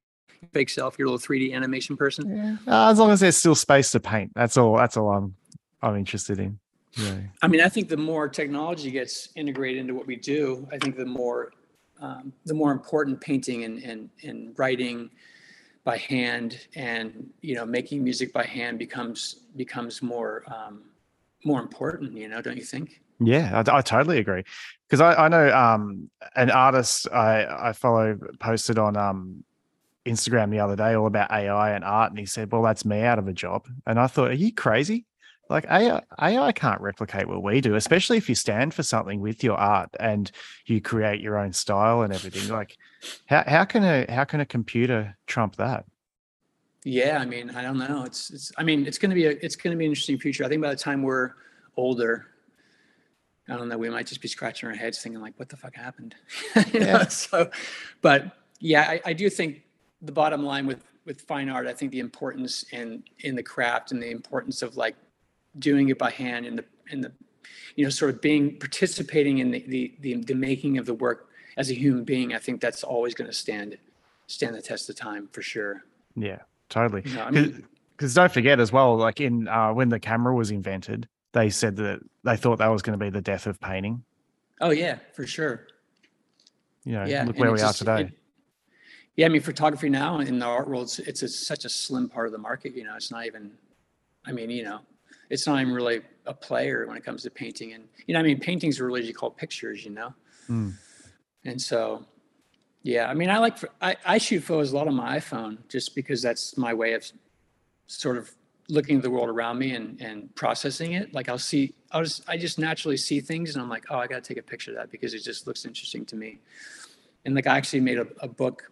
fake 0.54 0.70
self, 0.70 1.00
your 1.00 1.08
little 1.08 1.20
3D 1.20 1.54
animation 1.54 1.96
person. 1.96 2.36
Yeah. 2.68 2.72
Uh, 2.72 2.92
as 2.92 3.00
long 3.00 3.12
as 3.12 3.20
there's 3.20 3.38
still 3.38 3.56
space 3.56 3.92
to 3.92 4.00
paint. 4.00 4.32
That's 4.36 4.58
all. 4.58 4.76
That's 4.76 4.98
all 4.98 5.10
I'm, 5.10 5.36
I'm 5.82 5.96
interested 5.96 6.40
in. 6.40 6.60
Yeah. 6.94 7.16
I 7.42 7.48
mean, 7.48 7.62
I 7.62 7.70
think 7.70 7.90
the 7.90 7.98
more 7.98 8.28
technology 8.28 8.92
gets 8.92 9.30
integrated 9.36 9.80
into 9.82 9.94
what 9.94 10.08
we 10.08 10.16
do, 10.16 10.68
I 10.72 10.78
think 10.78 10.98
the 10.98 11.06
more, 11.06 11.52
um, 12.02 12.34
the 12.46 12.54
more 12.54 12.72
important 12.72 13.22
painting 13.22 13.64
and, 13.64 13.84
and, 13.84 14.10
and 14.24 14.58
writing 14.58 15.10
by 15.84 15.98
hand 15.98 16.68
and, 16.76 17.30
you 17.42 17.56
know, 17.56 17.66
making 17.66 18.04
music 18.04 18.34
by 18.34 18.44
hand 18.44 18.80
becomes, 18.80 19.42
becomes 19.56 20.02
more, 20.02 20.44
um, 20.48 20.82
more 21.44 21.62
important, 21.62 22.14
you 22.14 22.28
know, 22.28 22.42
don't 22.42 22.58
you 22.58 22.64
think? 22.64 23.02
Yeah, 23.20 23.64
I, 23.68 23.78
I 23.78 23.82
totally 23.82 24.20
agree. 24.20 24.44
Because 24.88 25.02
I, 25.02 25.26
I 25.26 25.28
know 25.28 25.56
um, 25.56 26.10
an 26.36 26.52
artist 26.52 27.08
I, 27.12 27.70
I 27.70 27.74
follow 27.74 28.18
posted 28.40 28.78
on 28.78 28.96
um, 28.96 29.44
Instagram 30.06 30.52
the 30.52 30.60
other 30.60 30.76
day 30.76 30.94
all 30.94 31.08
about 31.08 31.32
AI 31.32 31.72
and 31.72 31.84
art, 31.84 32.12
and 32.12 32.20
he 32.20 32.26
said, 32.26 32.52
"Well, 32.52 32.62
that's 32.62 32.86
me 32.86 33.02
out 33.02 33.20
of 33.20 33.28
a 33.28 33.34
job." 33.34 33.68
And 33.86 34.00
I 34.00 34.08
thought, 34.08 34.32
"Are 34.32 34.36
you 34.36 34.54
crazy? 34.54 35.06
Like 35.50 35.66
AI, 35.66 36.02
AI 36.22 36.52
can't 36.52 36.82
replicate 36.82 37.28
what 37.28 37.42
we 37.44 37.62
do, 37.62 37.76
especially 37.76 38.18
if 38.18 38.28
you 38.30 38.36
stand 38.36 38.74
for 38.74 38.84
something 38.84 39.22
with 39.22 39.44
your 39.44 39.58
art 39.58 39.90
and 40.00 40.30
you 40.66 40.82
create 40.82 41.22
your 41.22 41.38
own 41.38 41.54
style 41.54 42.02
and 42.02 42.14
everything. 42.14 42.50
Like, 42.50 42.78
how 43.28 43.44
how 43.48 43.66
can 43.66 43.84
a 43.84 44.06
how 44.12 44.24
can 44.24 44.40
a 44.40 44.46
computer 44.46 45.18
trump 45.26 45.58
that?" 45.58 45.86
Yeah, 46.84 47.18
I 47.20 47.26
mean, 47.26 47.50
I 47.52 47.62
don't 47.62 47.78
know. 47.78 48.04
It's, 48.06 48.30
it's, 48.30 48.52
I 48.58 48.64
mean, 48.64 48.86
it's 48.86 48.98
going 48.98 49.10
to 49.10 49.16
be 49.16 49.26
a, 49.26 49.32
it's 49.32 49.56
going 49.56 49.72
to 49.72 49.78
be 49.78 49.86
an 49.86 49.92
interesting 49.92 50.18
future. 50.18 50.44
I 50.46 50.48
think 50.48 50.62
by 50.62 50.70
the 50.70 50.76
time 50.76 51.02
we're 51.02 51.32
older, 51.76 52.28
I 53.50 53.56
don't 53.56 53.70
know, 53.70 53.78
we 53.78 53.90
might 53.90 54.08
just 54.08 54.22
be 54.22 54.28
scratching 54.28 54.70
our 54.70 54.76
heads 54.76 55.00
thinking 55.00 55.22
like, 55.22 55.34
what 55.38 55.50
the 55.50 55.58
fuck 55.58 55.76
happened? 55.76 56.16
you 56.74 56.82
know? 56.82 57.04
So, 57.10 57.50
but 58.02 58.38
yeah, 58.60 58.82
I, 58.82 59.02
I 59.06 59.14
do 59.14 59.30
think 59.30 59.64
the 60.02 60.12
bottom 60.12 60.44
line 60.44 60.66
with, 60.66 60.84
with 61.06 61.22
fine 61.22 61.50
art, 61.50 61.68
I 61.68 61.74
think 61.74 61.92
the 61.92 62.00
importance 62.00 62.64
in, 62.72 63.04
in 63.20 63.36
the 63.36 63.44
craft 63.44 63.92
and 63.92 64.02
the 64.02 64.12
importance 64.12 64.62
of 64.62 64.76
like 64.76 64.96
doing 65.60 65.90
it 65.90 65.98
by 65.98 66.12
hand 66.12 66.46
and 66.46 66.60
the, 66.60 66.66
and 66.92 67.04
the, 67.04 67.12
you 67.76 67.86
know, 67.86 67.90
sort 67.90 68.14
of 68.14 68.22
being, 68.22 68.58
participating 68.60 69.38
in 69.38 69.52
the, 69.52 69.64
the, 69.68 69.94
the, 70.02 70.16
the 70.16 70.36
making 70.36 70.78
of 70.78 70.86
the 70.86 70.94
work 70.94 71.30
as 71.56 71.72
a 71.72 71.74
human 71.74 72.04
being, 72.04 72.34
I 72.34 72.40
think 72.40 72.60
that's 72.60 72.84
always 72.84 73.14
going 73.16 73.30
to 73.30 73.36
stand, 73.36 73.78
stand 74.28 74.56
the 74.56 74.62
test 74.62 74.90
of 74.90 74.96
time 74.96 75.30
for 75.32 75.42
sure. 75.42 75.84
Yeah, 76.16 76.40
totally. 76.70 77.04
You 77.06 77.16
know, 77.16 77.24
I 77.24 77.32
mean, 77.32 77.66
because 77.96 78.14
don't 78.14 78.32
forget 78.32 78.60
as 78.60 78.72
well, 78.72 78.96
like 78.98 79.20
in 79.22 79.48
uh, 79.48 79.74
when 79.74 79.90
the 79.90 80.00
camera 80.00 80.34
was 80.36 80.52
invented, 80.52 81.08
they 81.34 81.50
said 81.50 81.76
that 81.78 82.00
they 82.24 82.38
thought 82.38 82.58
that 82.60 82.68
was 82.68 82.82
going 82.82 82.98
to 82.98 83.04
be 83.04 83.10
the 83.10 83.22
death 83.22 83.48
of 83.48 83.60
painting. 83.60 84.04
oh 84.62 84.72
yeah, 84.72 84.98
for 85.14 85.26
sure. 85.28 85.68
You 86.84 86.94
know, 86.94 87.06
Yeah. 87.06 87.26
look 87.26 87.38
where 87.38 87.52
we 87.52 87.58
just- 87.60 87.82
are 87.82 87.98
today. 87.98 88.08
it- 88.10 88.14
yeah, 89.16 89.26
I 89.26 89.30
mean, 89.30 89.42
photography 89.42 89.90
now 89.90 90.20
in 90.20 90.38
the 90.38 90.46
art 90.46 90.68
world, 90.70 90.84
it's, 90.84 91.22
it's 91.22 91.48
such 91.48 91.66
a 91.66 91.70
slim 91.70 92.08
part 92.08 92.28
of 92.28 92.32
the 92.34 92.38
market. 92.38 92.76
You 92.76 92.84
know, 92.84 92.96
it's 92.96 93.10
not 93.12 93.26
even. 93.26 93.52
I 94.28 94.32
mean, 94.32 94.50
you 94.52 94.64
know, 94.64 94.82
it's 95.32 95.48
not 95.48 95.60
even 95.60 95.74
really 95.74 96.02
a 96.28 96.34
player 96.36 96.86
when 96.86 96.98
it 96.98 97.04
comes 97.04 97.24
to 97.24 97.32
painting. 97.32 97.74
And 97.74 97.86
you 98.06 98.14
know, 98.14 98.20
I 98.20 98.24
mean, 98.24 98.40
paintings 98.40 98.80
are 98.80 98.86
really 98.86 99.12
called 99.14 99.36
pictures. 99.36 99.84
You 99.86 99.92
know, 99.92 100.14
Mm. 100.50 100.74
and 101.46 101.60
so, 101.62 102.06
yeah, 102.84 103.10
I 103.10 103.14
mean, 103.14 103.30
I 103.30 103.38
like 103.40 103.58
I, 103.82 103.96
I 104.06 104.18
shoot 104.18 104.42
photos 104.42 104.72
a 104.72 104.76
lot 104.76 104.88
on 104.88 104.96
my 104.96 105.18
iPhone 105.18 105.58
just 105.68 105.96
because 105.96 106.22
that's 106.22 106.58
my 106.58 106.74
way 106.74 106.94
of 106.94 107.10
sort 107.88 108.18
of 108.18 108.32
looking 108.70 108.98
at 108.98 109.04
the 109.04 109.10
world 109.10 109.30
around 109.30 109.60
me 109.60 109.74
and 109.76 110.00
and 110.02 110.34
processing 110.36 110.94
it. 110.94 111.14
Like 111.14 111.30
I'll 111.30 111.38
see, 111.38 111.74
I'll 111.92 112.04
just 112.04 112.24
I 112.30 112.38
just 112.38 112.60
naturally 112.60 112.98
see 112.98 113.20
things 113.20 113.56
and 113.56 113.62
I'm 113.62 113.70
like, 113.70 113.86
oh, 113.90 113.98
I 113.98 114.08
got 114.08 114.24
to 114.24 114.28
take 114.28 114.38
a 114.38 114.44
picture 114.44 114.72
of 114.72 114.78
that 114.78 114.92
because 114.92 115.14
it 115.14 115.24
just 115.24 115.48
looks 115.48 115.66
interesting 115.66 116.06
to 116.06 116.16
me. 116.16 116.40
And 117.26 117.36
like 117.36 117.48
I 117.48 117.58
actually 117.58 117.82
made 117.82 117.98
a, 117.98 118.08
a 118.22 118.28
book 118.28 118.72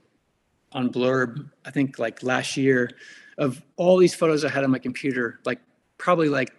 on 0.71 0.89
Blurb, 0.91 1.49
I 1.65 1.71
think 1.71 1.99
like 1.99 2.21
last 2.23 2.57
year, 2.57 2.91
of 3.37 3.61
all 3.75 3.97
these 3.97 4.13
photos 4.13 4.45
I 4.45 4.49
had 4.49 4.63
on 4.63 4.71
my 4.71 4.79
computer, 4.79 5.39
like 5.45 5.59
probably 5.97 6.29
like 6.29 6.53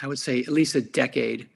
I 0.00 0.06
would 0.06 0.18
say 0.18 0.40
at 0.40 0.48
least 0.48 0.74
a 0.74 0.80
decade, 0.80 1.48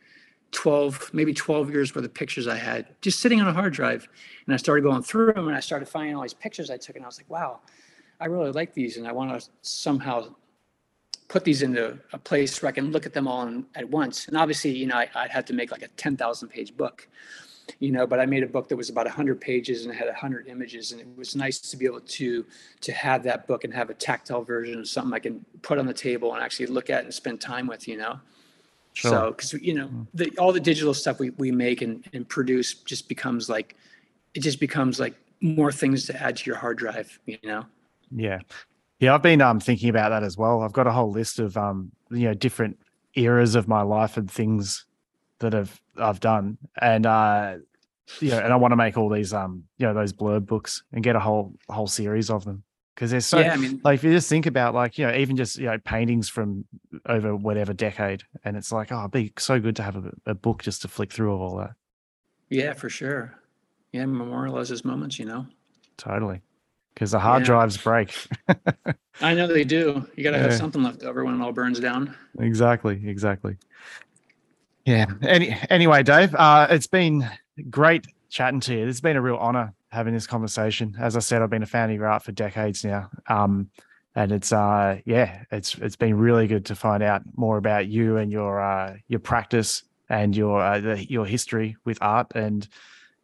12, 0.52 1.10
maybe 1.12 1.34
12 1.34 1.70
years 1.70 1.94
worth 1.94 2.04
of 2.04 2.14
pictures 2.14 2.46
I 2.46 2.56
had 2.56 2.86
just 3.00 3.20
sitting 3.20 3.40
on 3.40 3.48
a 3.48 3.52
hard 3.52 3.72
drive. 3.72 4.08
And 4.46 4.54
I 4.54 4.56
started 4.56 4.82
going 4.82 5.02
through 5.02 5.32
them 5.32 5.48
and 5.48 5.56
I 5.56 5.60
started 5.60 5.88
finding 5.88 6.14
all 6.14 6.22
these 6.22 6.34
pictures 6.34 6.70
I 6.70 6.76
took 6.76 6.96
and 6.96 7.04
I 7.04 7.08
was 7.08 7.18
like, 7.18 7.28
wow, 7.28 7.60
I 8.20 8.26
really 8.26 8.52
like 8.52 8.72
these 8.74 8.96
and 8.96 9.06
I 9.06 9.12
want 9.12 9.38
to 9.38 9.48
somehow 9.62 10.34
put 11.28 11.44
these 11.44 11.62
into 11.62 11.98
a 12.12 12.18
place 12.18 12.62
where 12.62 12.68
I 12.68 12.72
can 12.72 12.92
look 12.92 13.06
at 13.06 13.12
them 13.12 13.26
all 13.26 13.46
in, 13.46 13.66
at 13.74 13.88
once. 13.88 14.28
And 14.28 14.36
obviously, 14.36 14.70
you 14.70 14.86
know, 14.86 14.96
I, 14.96 15.08
I'd 15.14 15.30
have 15.30 15.44
to 15.46 15.52
make 15.52 15.70
like 15.72 15.82
a 15.82 15.88
10,000 15.88 16.48
page 16.48 16.76
book, 16.76 17.08
you 17.80 17.90
know, 17.90 18.06
but 18.06 18.20
I 18.20 18.26
made 18.26 18.44
a 18.44 18.46
book 18.46 18.68
that 18.68 18.76
was 18.76 18.90
about 18.90 19.06
100 19.06 19.40
pages 19.40 19.84
and 19.84 19.92
it 19.92 19.98
had 19.98 20.06
100 20.06 20.46
images. 20.46 20.92
And 20.92 21.00
it 21.00 21.08
was 21.16 21.34
nice 21.34 21.58
to 21.58 21.76
be 21.76 21.84
able 21.84 22.00
to 22.00 22.46
to 22.80 22.92
have 22.92 23.24
that 23.24 23.46
book 23.46 23.64
and 23.64 23.74
have 23.74 23.90
a 23.90 23.94
tactile 23.94 24.44
version 24.44 24.78
of 24.78 24.88
something 24.88 25.12
I 25.12 25.18
can 25.18 25.44
put 25.62 25.78
on 25.78 25.86
the 25.86 25.94
table 25.94 26.34
and 26.34 26.42
actually 26.42 26.66
look 26.66 26.90
at 26.90 27.04
and 27.04 27.12
spend 27.12 27.40
time 27.40 27.66
with, 27.66 27.88
you 27.88 27.96
know. 27.96 28.20
Sure. 28.96 29.10
So, 29.10 29.30
because 29.30 29.52
you 29.52 29.74
know, 29.74 29.90
the, 30.14 30.32
all 30.38 30.54
the 30.54 30.60
digital 30.60 30.94
stuff 30.94 31.18
we, 31.18 31.28
we 31.36 31.52
make 31.52 31.82
and, 31.82 32.02
and 32.14 32.26
produce 32.26 32.72
just 32.72 33.10
becomes 33.10 33.46
like, 33.50 33.76
it 34.32 34.40
just 34.40 34.58
becomes 34.58 34.98
like 34.98 35.14
more 35.42 35.70
things 35.70 36.06
to 36.06 36.22
add 36.22 36.38
to 36.38 36.46
your 36.46 36.56
hard 36.56 36.78
drive, 36.78 37.18
you 37.26 37.36
know. 37.44 37.66
Yeah. 38.10 38.38
Yeah, 38.98 39.14
I've 39.14 39.20
been 39.20 39.42
um 39.42 39.60
thinking 39.60 39.90
about 39.90 40.08
that 40.08 40.22
as 40.22 40.38
well. 40.38 40.62
I've 40.62 40.72
got 40.72 40.86
a 40.86 40.92
whole 40.92 41.10
list 41.10 41.38
of 41.38 41.58
um 41.58 41.92
you 42.10 42.24
know 42.28 42.32
different 42.32 42.78
eras 43.14 43.54
of 43.54 43.68
my 43.68 43.82
life 43.82 44.16
and 44.16 44.30
things 44.30 44.86
that 45.40 45.52
have 45.52 45.78
I've 45.98 46.20
done. 46.20 46.56
And 46.80 47.04
uh 47.04 47.56
you 48.20 48.30
know, 48.30 48.38
and 48.38 48.50
I 48.50 48.56
want 48.56 48.72
to 48.72 48.76
make 48.76 48.96
all 48.96 49.10
these 49.10 49.34
um 49.34 49.64
you 49.76 49.86
know 49.86 49.92
those 49.92 50.14
blurb 50.14 50.46
books 50.46 50.84
and 50.90 51.04
get 51.04 51.16
a 51.16 51.20
whole 51.20 51.52
whole 51.68 51.86
series 51.86 52.30
of 52.30 52.46
them 52.46 52.64
because 52.96 53.10
there's 53.12 53.26
so 53.26 53.38
yeah, 53.40 53.52
I 53.52 53.56
mean, 53.58 53.80
like 53.84 53.96
if 53.96 54.04
you 54.04 54.10
just 54.10 54.28
think 54.28 54.46
about 54.46 54.74
like 54.74 54.96
you 54.98 55.06
know 55.06 55.14
even 55.14 55.36
just 55.36 55.58
you 55.58 55.66
know 55.66 55.78
paintings 55.84 56.28
from 56.28 56.64
over 57.06 57.36
whatever 57.36 57.72
decade 57.74 58.22
and 58.42 58.56
it's 58.56 58.72
like 58.72 58.90
oh 58.90 59.00
it'd 59.00 59.10
be 59.12 59.32
so 59.38 59.60
good 59.60 59.76
to 59.76 59.82
have 59.82 59.96
a, 59.96 60.12
a 60.26 60.34
book 60.34 60.62
just 60.62 60.82
to 60.82 60.88
flick 60.88 61.12
through 61.12 61.32
of 61.34 61.40
all 61.40 61.56
that 61.58 61.70
yeah, 62.48 62.72
for 62.74 62.88
sure. 62.88 63.34
Yeah, 63.92 64.04
memorializes 64.04 64.84
moments, 64.84 65.18
you 65.18 65.24
know. 65.26 65.46
totally 65.98 66.40
because 66.94 67.10
the 67.10 67.18
hard 67.18 67.42
Yeah. 67.42 67.46
drives 67.46 67.76
break 67.76 68.14
I 69.20 69.34
know 69.34 69.46
they 69.46 69.64
do. 69.64 70.06
You 70.16 70.24
got 70.24 70.32
to 70.32 70.38
have 70.38 70.52
something 70.54 70.82
left 70.82 71.02
over 71.02 71.24
when 71.24 71.40
it 71.40 71.42
all 71.44 71.52
burns 71.52 71.80
down. 71.80 72.14
exactly 72.38 73.02
exactly 73.06 73.56
yeah 74.84 75.06
any 75.22 75.56
anyway 75.70 76.02
dave 76.02 76.34
uh 76.34 76.66
it's 76.70 76.86
been 76.86 77.28
great 77.70 78.06
chatting 78.30 78.60
to 78.60 78.74
you 78.74 78.86
it's 78.86 79.00
been 79.00 79.16
a 79.16 79.22
real 79.22 79.36
honor 79.36 79.72
having 79.96 80.14
this 80.14 80.26
conversation 80.26 80.94
as 81.00 81.16
i 81.16 81.18
said 81.18 81.42
i've 81.42 81.50
been 81.50 81.62
a 81.62 81.66
fan 81.66 81.90
of 81.90 81.96
your 81.96 82.06
art 82.06 82.22
for 82.22 82.32
decades 82.32 82.84
now 82.84 83.08
um 83.28 83.68
and 84.14 84.30
it's 84.30 84.52
uh 84.52 84.98
yeah 85.04 85.42
it's 85.50 85.74
it's 85.78 85.96
been 85.96 86.14
really 86.16 86.46
good 86.46 86.64
to 86.66 86.74
find 86.74 87.02
out 87.02 87.22
more 87.34 87.56
about 87.56 87.86
you 87.88 88.16
and 88.18 88.30
your 88.30 88.60
uh 88.60 88.94
your 89.08 89.20
practice 89.20 89.82
and 90.08 90.36
your 90.36 90.60
uh, 90.60 90.78
the, 90.78 91.04
your 91.10 91.26
history 91.26 91.76
with 91.84 91.98
art 92.00 92.28
and 92.34 92.68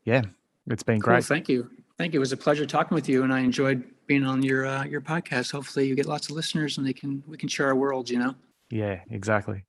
yeah 0.04 0.22
it's 0.66 0.82
been 0.82 1.00
Cool. 1.00 1.14
great 1.14 1.24
Thank 1.24 1.48
you. 1.48 1.68
Thank 1.98 2.14
you. 2.14 2.18
It 2.18 2.26
was 2.26 2.32
a 2.32 2.36
pleasure 2.36 2.66
talking 2.66 2.94
with 2.94 3.08
you, 3.08 3.22
and 3.22 3.32
I 3.32 3.40
enjoyed 3.40 3.84
being 4.06 4.24
on 4.24 4.42
your 4.42 4.64
uh, 4.66 4.84
your 4.84 5.00
podcast. 5.00 5.52
Hopefully, 5.52 5.86
you 5.86 5.94
get 5.94 6.06
lots 6.06 6.30
of 6.30 6.36
listeners, 6.36 6.78
and 6.78 6.86
they 6.86 6.92
can 6.92 7.22
we 7.26 7.36
can 7.36 7.48
share 7.48 7.66
our 7.66 7.74
worlds. 7.76 8.10
You 8.10 8.18
know. 8.18 8.34
yeah 8.70 9.00
exactly 9.10 9.64